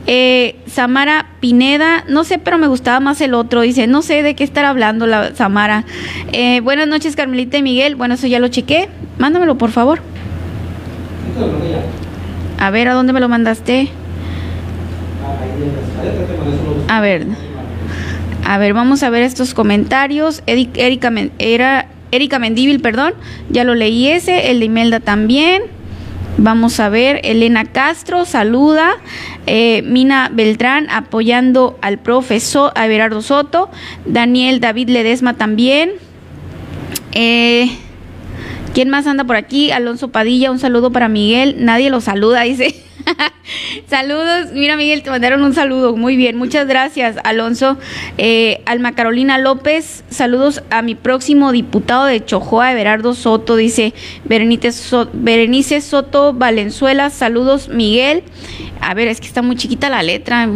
Eh, 0.08 0.58
Samara 0.68 1.32
Pineda, 1.40 2.04
no 2.08 2.24
sé, 2.24 2.38
pero 2.38 2.58
me 2.58 2.68
gustaba 2.68 3.00
más 3.00 3.20
el 3.22 3.34
otro. 3.34 3.62
Dice, 3.62 3.88
no 3.88 4.02
sé 4.02 4.24
de 4.24 4.36
qué 4.36 4.44
estar 4.44 4.66
hablando 4.66 5.08
la 5.08 5.36
Samara. 5.36 5.86
Eh, 6.32 6.60
buenas 6.62 6.88
noches, 6.88 7.16
Carmelita 7.16 7.58
y 7.58 7.64
Miguel. 7.64 7.96
Bueno, 7.96 8.14
eso 8.14 8.28
ya 8.28 8.40
lo 8.40 8.48
chequé. 8.48 8.90
Mándamelo, 9.18 9.58
por 9.58 9.72
favor. 9.72 10.02
A 12.60 12.70
ver, 12.70 12.88
¿a 12.88 12.94
dónde 12.94 13.14
me 13.14 13.20
lo 13.20 13.30
mandaste? 13.30 13.90
A 16.88 17.02
ver. 17.02 17.26
A 18.46 18.58
ver, 18.60 18.74
vamos 18.74 19.02
a 19.04 19.10
ver 19.10 19.24
estos 19.24 19.54
comentarios. 19.54 20.44
Erika, 20.46 21.12
era, 21.40 21.88
Erika 22.12 22.40
Mendíbil, 22.40 22.80
perdón. 22.80 23.14
Ya 23.50 23.64
lo 23.64 23.74
leí 23.74 24.08
ese. 24.08 24.52
El 24.52 24.60
de 24.60 24.66
Imelda 24.66 25.00
también. 25.00 25.64
Vamos 26.38 26.82
a 26.82 26.90
ver, 26.90 27.22
Elena 27.24 27.64
Castro 27.64 28.26
saluda, 28.26 28.98
eh, 29.48 29.82
Mina 29.84 30.30
Beltrán 30.34 30.90
apoyando 30.90 31.80
al 31.82 31.98
profesor 31.98 32.74
a 32.76 32.86
Everardo 32.88 33.22
Soto, 33.22 33.70
Daniel 34.06 34.60
David 34.60 34.90
Ledesma 34.90 35.36
también. 35.36 35.92
Eh, 37.14 37.70
¿Quién 38.74 38.90
más 38.90 39.08
anda 39.08 39.24
por 39.24 39.38
aquí? 39.38 39.72
Alonso 39.72 40.10
Padilla, 40.10 40.52
un 40.52 40.60
saludo 40.60 40.92
para 40.92 41.08
Miguel. 41.08 41.56
Nadie 41.60 41.90
lo 41.90 42.02
saluda, 42.02 42.42
dice. 42.42 42.76
Saludos, 43.90 44.48
mira 44.54 44.76
Miguel, 44.78 45.04
te 45.04 45.10
mandaron 45.10 45.44
un 45.44 45.54
saludo. 45.54 45.96
Muy 45.96 46.16
bien, 46.16 46.36
muchas 46.38 46.68
gracias, 46.68 47.18
Alonso. 47.24 47.78
Eh, 48.18 48.62
Alma 48.66 48.94
Carolina 48.96 49.38
López, 49.38 50.04
saludos 50.10 50.64
a 50.72 50.82
mi 50.82 50.96
próximo 50.96 51.52
diputado 51.52 52.06
de 52.06 52.24
Chojoa, 52.24 52.72
Everardo 52.72 53.14
Soto, 53.14 53.56
dice 53.56 53.94
Berenice, 54.26 54.72
So- 54.72 55.10
Berenice 55.14 55.82
Soto 55.82 56.34
Valenzuela. 56.34 57.10
Saludos, 57.10 57.70
Miguel. 57.70 58.24
A 58.82 58.94
ver, 58.94 59.08
es 59.08 59.20
que 59.22 59.28
está 59.28 59.42
muy 59.42 59.56
chiquita 59.56 59.90
la 59.90 60.04
letra. 60.04 60.50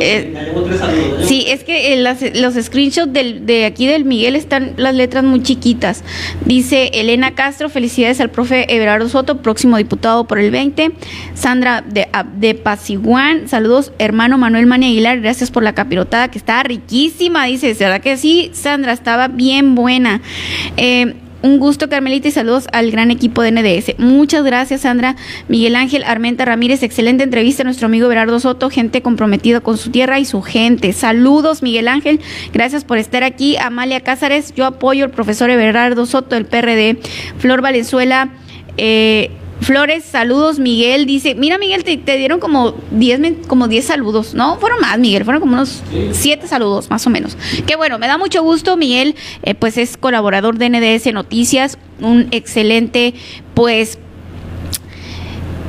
Eh, 0.00 0.34
Sí, 1.24 1.44
es 1.48 1.64
que 1.64 1.92
eh, 1.92 1.96
las- 1.96 2.22
los 2.36 2.54
screenshots 2.54 3.12
del- 3.12 3.46
de 3.46 3.64
aquí 3.64 3.86
del 3.86 4.04
Miguel 4.04 4.36
están 4.36 4.74
las 4.76 4.94
letras 4.94 5.24
muy 5.24 5.42
chiquitas. 5.42 6.02
Dice 6.44 6.90
Elena 6.94 7.34
Castro, 7.34 7.68
felicidades 7.68 8.20
al 8.20 8.30
profe 8.30 8.74
Everardo 8.74 9.08
Soto, 9.08 9.38
próximo 9.42 9.76
diputado 9.76 10.24
por 10.26 10.38
el 10.38 10.50
20. 10.50 10.92
Sandra 11.34 11.81
de, 11.88 12.08
de 12.36 12.54
Pasiguán, 12.54 13.48
saludos 13.48 13.92
hermano 13.98 14.38
Manuel 14.38 14.66
Mani 14.66 14.86
Aguilar, 14.86 15.20
gracias 15.20 15.50
por 15.50 15.62
la 15.62 15.74
capirotada 15.74 16.30
que 16.30 16.38
estaba 16.38 16.62
riquísima, 16.62 17.46
dice, 17.46 17.74
¿verdad 17.74 18.00
que 18.00 18.16
sí? 18.16 18.50
Sandra, 18.52 18.92
estaba 18.92 19.28
bien 19.28 19.74
buena. 19.74 20.20
Eh, 20.76 21.14
un 21.42 21.58
gusto, 21.58 21.88
Carmelita, 21.88 22.28
y 22.28 22.30
saludos 22.30 22.68
al 22.72 22.92
gran 22.92 23.10
equipo 23.10 23.42
de 23.42 23.50
NDS. 23.50 23.98
Muchas 23.98 24.44
gracias, 24.44 24.82
Sandra. 24.82 25.16
Miguel 25.48 25.74
Ángel 25.74 26.04
Armenta 26.04 26.44
Ramírez, 26.44 26.84
excelente 26.84 27.24
entrevista 27.24 27.62
a 27.62 27.64
nuestro 27.64 27.86
amigo 27.86 28.06
Berardo 28.06 28.38
Soto, 28.38 28.70
gente 28.70 29.02
comprometida 29.02 29.60
con 29.60 29.76
su 29.76 29.90
tierra 29.90 30.20
y 30.20 30.24
su 30.24 30.40
gente. 30.40 30.92
Saludos, 30.92 31.62
Miguel 31.62 31.88
Ángel. 31.88 32.20
Gracias 32.52 32.84
por 32.84 32.98
estar 32.98 33.24
aquí. 33.24 33.56
Amalia 33.56 34.00
Cázares, 34.02 34.54
yo 34.54 34.66
apoyo 34.66 35.04
al 35.04 35.10
profesor 35.10 35.50
Everardo 35.50 36.06
Soto 36.06 36.36
del 36.36 36.46
PRD. 36.46 36.98
Flor 37.38 37.60
Valenzuela, 37.60 38.28
eh, 38.76 39.32
Flores, 39.62 40.04
saludos, 40.04 40.58
Miguel 40.58 41.06
dice, 41.06 41.34
mira 41.34 41.56
Miguel, 41.56 41.84
te, 41.84 42.16
dieron 42.16 42.40
como 42.40 42.74
10 42.90 43.20
men- 43.20 43.42
como 43.46 43.68
10 43.68 43.84
saludos, 43.84 44.34
¿no? 44.34 44.58
Fueron 44.58 44.80
más, 44.80 44.98
Miguel, 44.98 45.24
fueron 45.24 45.40
como 45.40 45.54
unos 45.54 45.82
7 46.12 46.48
saludos, 46.48 46.90
más 46.90 47.06
o 47.06 47.10
menos. 47.10 47.36
Que 47.66 47.76
bueno, 47.76 47.98
me 47.98 48.06
da 48.08 48.18
mucho 48.18 48.42
gusto, 48.42 48.76
Miguel, 48.76 49.14
eh, 49.44 49.54
pues 49.54 49.78
es 49.78 49.96
colaborador 49.96 50.58
de 50.58 50.68
NDS 50.68 51.12
Noticias, 51.12 51.78
un 52.00 52.28
excelente, 52.32 53.14
pues, 53.54 53.98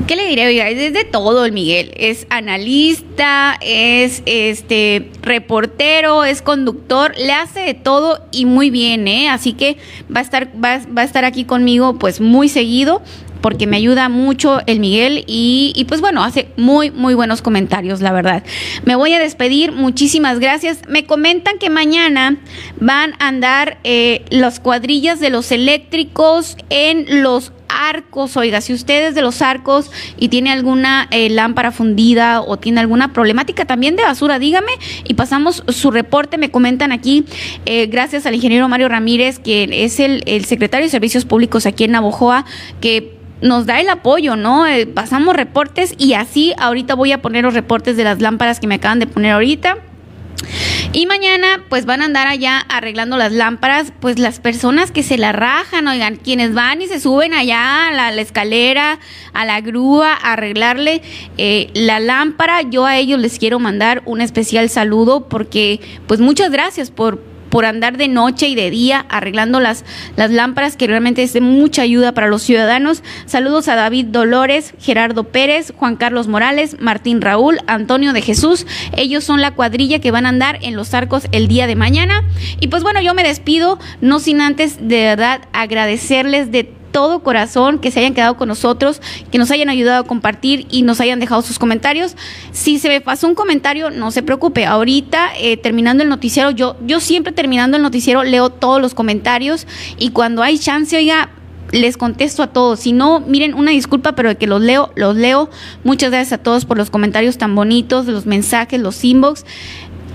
¿Qué 0.08 0.18
le 0.18 0.28
diré? 0.28 0.48
Oiga, 0.48 0.68
es 0.70 0.94
de 0.94 1.06
todo 1.06 1.46
el 1.46 1.54
Miguel. 1.54 1.94
Es 1.96 2.28
analista, 2.30 3.58
es 3.62 4.22
este 4.26 5.10
reportero, 5.22 6.26
es 6.26 6.42
conductor, 6.42 7.14
le 7.18 7.32
hace 7.32 7.62
de 7.62 7.74
todo 7.74 8.20
y 8.34 8.46
muy 8.46 8.70
bien, 8.70 9.08
¿eh? 9.08 9.30
Así 9.30 9.54
que 9.54 9.78
va 10.14 10.20
a 10.20 10.24
estar, 10.24 10.50
va, 10.62 10.82
va 10.96 11.04
a 11.04 11.06
estar 11.06 11.24
aquí 11.24 11.46
conmigo 11.46 11.98
pues 12.00 12.20
muy 12.20 12.50
seguido 12.50 13.02
porque 13.44 13.68
me 13.68 13.76
ayuda 13.76 14.08
mucho 14.08 14.62
el 14.68 14.80
Miguel 14.80 15.26
y, 15.28 15.86
pues 15.90 16.00
bueno, 16.00 16.24
hace 16.24 16.48
muy, 16.56 16.92
muy 16.92 17.14
buenos 17.14 17.42
comentarios, 17.42 18.00
la 18.00 18.14
verdad. 18.14 18.42
Me 18.86 18.96
voy 18.96 19.14
a 19.14 19.20
despedir, 19.20 19.74
muchísimas 19.74 20.40
gracias. 20.40 20.80
Me 20.88 21.04
comentan 21.06 21.60
que 21.60 21.70
mañana 21.70 22.38
van 22.80 23.16
a 23.20 23.28
andar 23.28 23.80
eh, 23.84 24.24
las 24.30 24.62
cuadrillas 24.62 25.20
de 25.20 25.30
los 25.30 25.52
eléctricos 25.52 26.56
en 26.70 27.22
los 27.22 27.52
arcos, 27.68 28.38
oiga, 28.38 28.62
si 28.62 28.72
usted 28.72 29.08
es 29.08 29.16
de 29.16 29.22
los 29.22 29.42
arcos 29.42 29.92
y 30.18 30.30
tiene 30.30 30.52
alguna 30.52 31.08
eh, 31.12 31.30
lámpara 31.30 31.72
fundida 31.72 32.40
o 32.40 32.58
tiene 32.58 32.80
alguna 32.80 33.14
problemática 33.14 33.66
también 33.66 33.96
de 33.96 34.04
basura, 34.04 34.40
dígame 34.40 34.72
y 35.04 35.16
pasamos 35.16 35.64
su 35.68 35.92
reporte, 35.92 36.38
me 36.38 36.52
comentan 36.52 36.92
aquí, 36.92 37.26
eh, 37.66 37.88
gracias 37.88 38.26
al 38.26 38.36
ingeniero 38.36 38.70
Mario 38.70 38.90
Ramírez, 38.90 39.40
que 39.40 39.68
es 39.84 40.00
el, 40.00 40.24
el 40.28 40.46
secretario 40.46 40.86
de 40.86 40.92
Servicios 40.92 41.26
Públicos 41.26 41.66
aquí 41.66 41.84
en 41.84 41.92
Navojoa, 41.92 42.46
que 42.80 43.13
nos 43.44 43.66
da 43.66 43.82
el 43.82 43.90
apoyo, 43.90 44.36
¿no? 44.36 44.66
Eh, 44.66 44.88
pasamos 44.88 45.36
reportes 45.36 45.94
y 45.98 46.14
así 46.14 46.54
ahorita 46.58 46.96
voy 46.96 47.12
a 47.12 47.22
poner 47.22 47.44
los 47.44 47.54
reportes 47.54 47.98
de 47.98 48.06
las 48.06 48.22
lámparas 48.22 48.60
que 48.60 48.68
me 48.68 48.76
acaban 48.76 49.00
de 49.00 49.06
poner 49.06 49.34
ahorita 49.34 49.78
Y 50.94 51.06
mañana 51.08 51.62
pues 51.68 51.86
van 51.86 52.02
a 52.02 52.06
andar 52.06 52.28
allá 52.28 52.60
arreglando 52.60 53.18
las 53.18 53.34
lámparas, 53.34 53.92
pues 54.00 54.18
las 54.18 54.40
personas 54.40 54.92
que 54.92 55.04
se 55.04 55.18
la 55.18 55.34
rajan, 55.34 55.88
oigan, 55.88 56.16
quienes 56.16 56.54
van 56.54 56.82
y 56.82 56.88
se 56.88 57.02
suben 57.02 57.34
allá 57.34 57.90
a 57.90 57.92
la, 57.92 58.22
escalera, 58.22 59.00
a 59.34 59.46
la 59.46 59.60
grúa, 59.60 60.14
a 60.14 60.34
arreglarle 60.34 61.02
eh, 61.38 61.70
la 61.74 62.00
lámpara, 62.00 62.62
yo 62.62 62.86
a 62.86 62.98
ellos 62.98 63.20
les 63.20 63.40
quiero 63.40 63.60
mandar 63.60 64.04
un 64.06 64.22
especial 64.22 64.70
saludo 64.70 65.28
porque 65.28 65.82
pues 66.08 66.22
muchas 66.22 66.50
gracias 66.50 66.92
por 66.92 67.33
por 67.54 67.66
andar 67.66 67.98
de 67.98 68.08
noche 68.08 68.48
y 68.48 68.56
de 68.56 68.72
día 68.72 69.06
arreglando 69.10 69.60
las, 69.60 69.86
las 70.16 70.32
lámparas, 70.32 70.76
que 70.76 70.88
realmente 70.88 71.22
es 71.22 71.34
de 71.34 71.40
mucha 71.40 71.84
ayuda 71.84 72.12
para 72.12 72.26
los 72.26 72.42
ciudadanos. 72.42 73.04
Saludos 73.28 73.68
a 73.68 73.76
David 73.76 74.08
Dolores, 74.08 74.74
Gerardo 74.80 75.26
Pérez, 75.26 75.72
Juan 75.78 75.96
Carlos 75.96 76.28
Morales, 76.28 76.78
Martín 76.80 77.22
Raúl, 77.22 77.60
Antonio 77.68 78.12
de 78.12 78.24
Jesús. 78.24 78.66
Ellos 78.98 79.24
son 79.24 79.40
la 79.40 79.52
cuadrilla 79.52 80.00
que 80.00 80.10
van 80.10 80.26
a 80.26 80.30
andar 80.30 80.58
en 80.64 80.76
los 80.76 80.96
arcos 80.96 81.28
el 81.32 81.48
día 81.48 81.68
de 81.68 81.76
mañana. 81.76 82.24
Y 82.60 82.70
pues 82.70 82.82
bueno, 82.82 83.02
yo 83.02 83.14
me 83.14 83.22
despido, 83.22 83.78
no 84.02 84.20
sin 84.20 84.42
antes 84.42 84.78
de 84.82 85.04
verdad 85.04 85.42
agradecerles 85.54 86.52
de 86.52 86.74
todo 86.94 87.20
corazón 87.20 87.80
que 87.80 87.92
se 87.92 88.00
hayan 88.00 88.14
quedado 88.14 88.38
con 88.38 88.48
nosotros, 88.48 89.02
que 89.30 89.38
nos 89.38 89.52
hayan 89.52 89.68
ayudado 89.68 90.04
a 90.04 90.08
compartir 90.08 90.66
y 90.70 90.84
nos 90.84 91.02
hayan 91.02 91.20
dejado 91.20 91.42
sus 91.42 91.60
comentarios. 91.60 92.16
Si 92.54 92.80
se 92.80 92.88
me 92.88 93.02
pasó 93.02 93.28
un 93.28 93.36
comentario, 93.36 93.90
no 93.90 94.12
se 94.12 94.24
preocupe. 94.24 94.66
Ahorita, 94.66 95.32
eh, 95.38 95.58
terminando 95.58 96.04
el 96.04 96.10
noticiero, 96.10 96.52
yo, 96.52 96.78
yo 96.86 97.02
siempre 97.02 97.34
terminando 97.34 97.76
el 97.76 97.84
noticiero 97.84 98.24
leo 98.24 98.50
todos 98.50 98.82
los 98.82 98.94
comentarios 98.94 99.68
y 99.98 100.12
cuando 100.12 100.44
hay 100.44 100.58
chance, 100.58 100.96
oiga, 100.96 101.30
les 101.74 101.98
contesto 101.98 102.44
a 102.44 102.48
todos. 102.48 102.82
Si 102.82 102.94
no, 102.94 103.20
miren, 103.20 103.56
una 103.56 103.72
disculpa, 103.72 104.14
pero 104.14 104.30
de 104.30 104.36
que 104.36 104.46
los 104.46 104.62
leo, 104.62 104.92
los 104.96 105.16
leo. 105.16 105.50
Muchas 105.84 106.12
gracias 106.12 106.40
a 106.40 106.44
todos 106.44 106.66
por 106.66 106.78
los 106.78 106.92
comentarios 106.92 107.38
tan 107.40 107.56
bonitos, 107.56 108.06
los 108.06 108.28
mensajes, 108.28 108.80
los 108.80 109.04
inbox. 109.04 109.44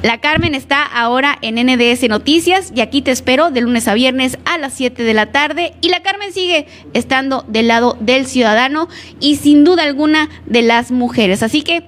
La 0.03 0.19
Carmen 0.19 0.55
está 0.55 0.85
ahora 0.85 1.37
en 1.43 1.57
NDS 1.57 2.09
Noticias 2.09 2.73
y 2.75 2.81
aquí 2.83 3.03
te 3.03 3.11
espero 3.11 3.51
de 3.51 3.61
lunes 3.62 3.89
a 3.89 3.95
viernes 3.95 4.39
a 4.45 4.57
las 4.57 4.75
7 4.75 5.03
de 5.03 5.12
la 5.12 5.33
tarde. 5.33 5.75
Y 5.81 5.89
la 5.89 6.03
Carmen 6.03 6.33
sigue 6.33 6.66
estando 6.95 7.45
del 7.49 7.66
lado 7.66 7.97
del 7.99 8.27
ciudadano 8.27 8.89
y 9.19 9.37
sin 9.37 9.65
duda 9.65 9.83
alguna 9.83 10.29
de 10.47 10.62
las 10.62 10.93
mujeres. 10.93 11.43
Así 11.43 11.62
que 11.62 11.83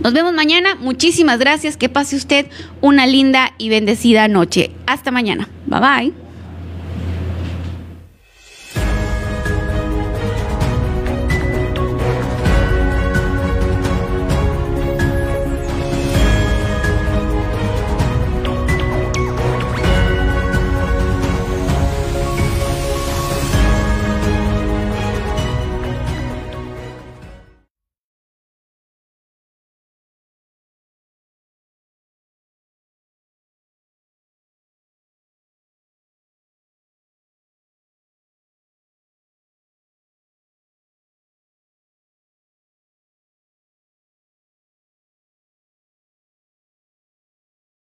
nos 0.00 0.12
vemos 0.12 0.34
mañana. 0.34 0.74
Muchísimas 0.74 1.38
gracias. 1.38 1.78
Que 1.78 1.88
pase 1.88 2.16
usted 2.16 2.46
una 2.82 3.06
linda 3.06 3.54
y 3.56 3.70
bendecida 3.70 4.28
noche. 4.28 4.72
Hasta 4.86 5.10
mañana. 5.10 5.48
Bye 5.66 5.80
bye. 5.80 6.19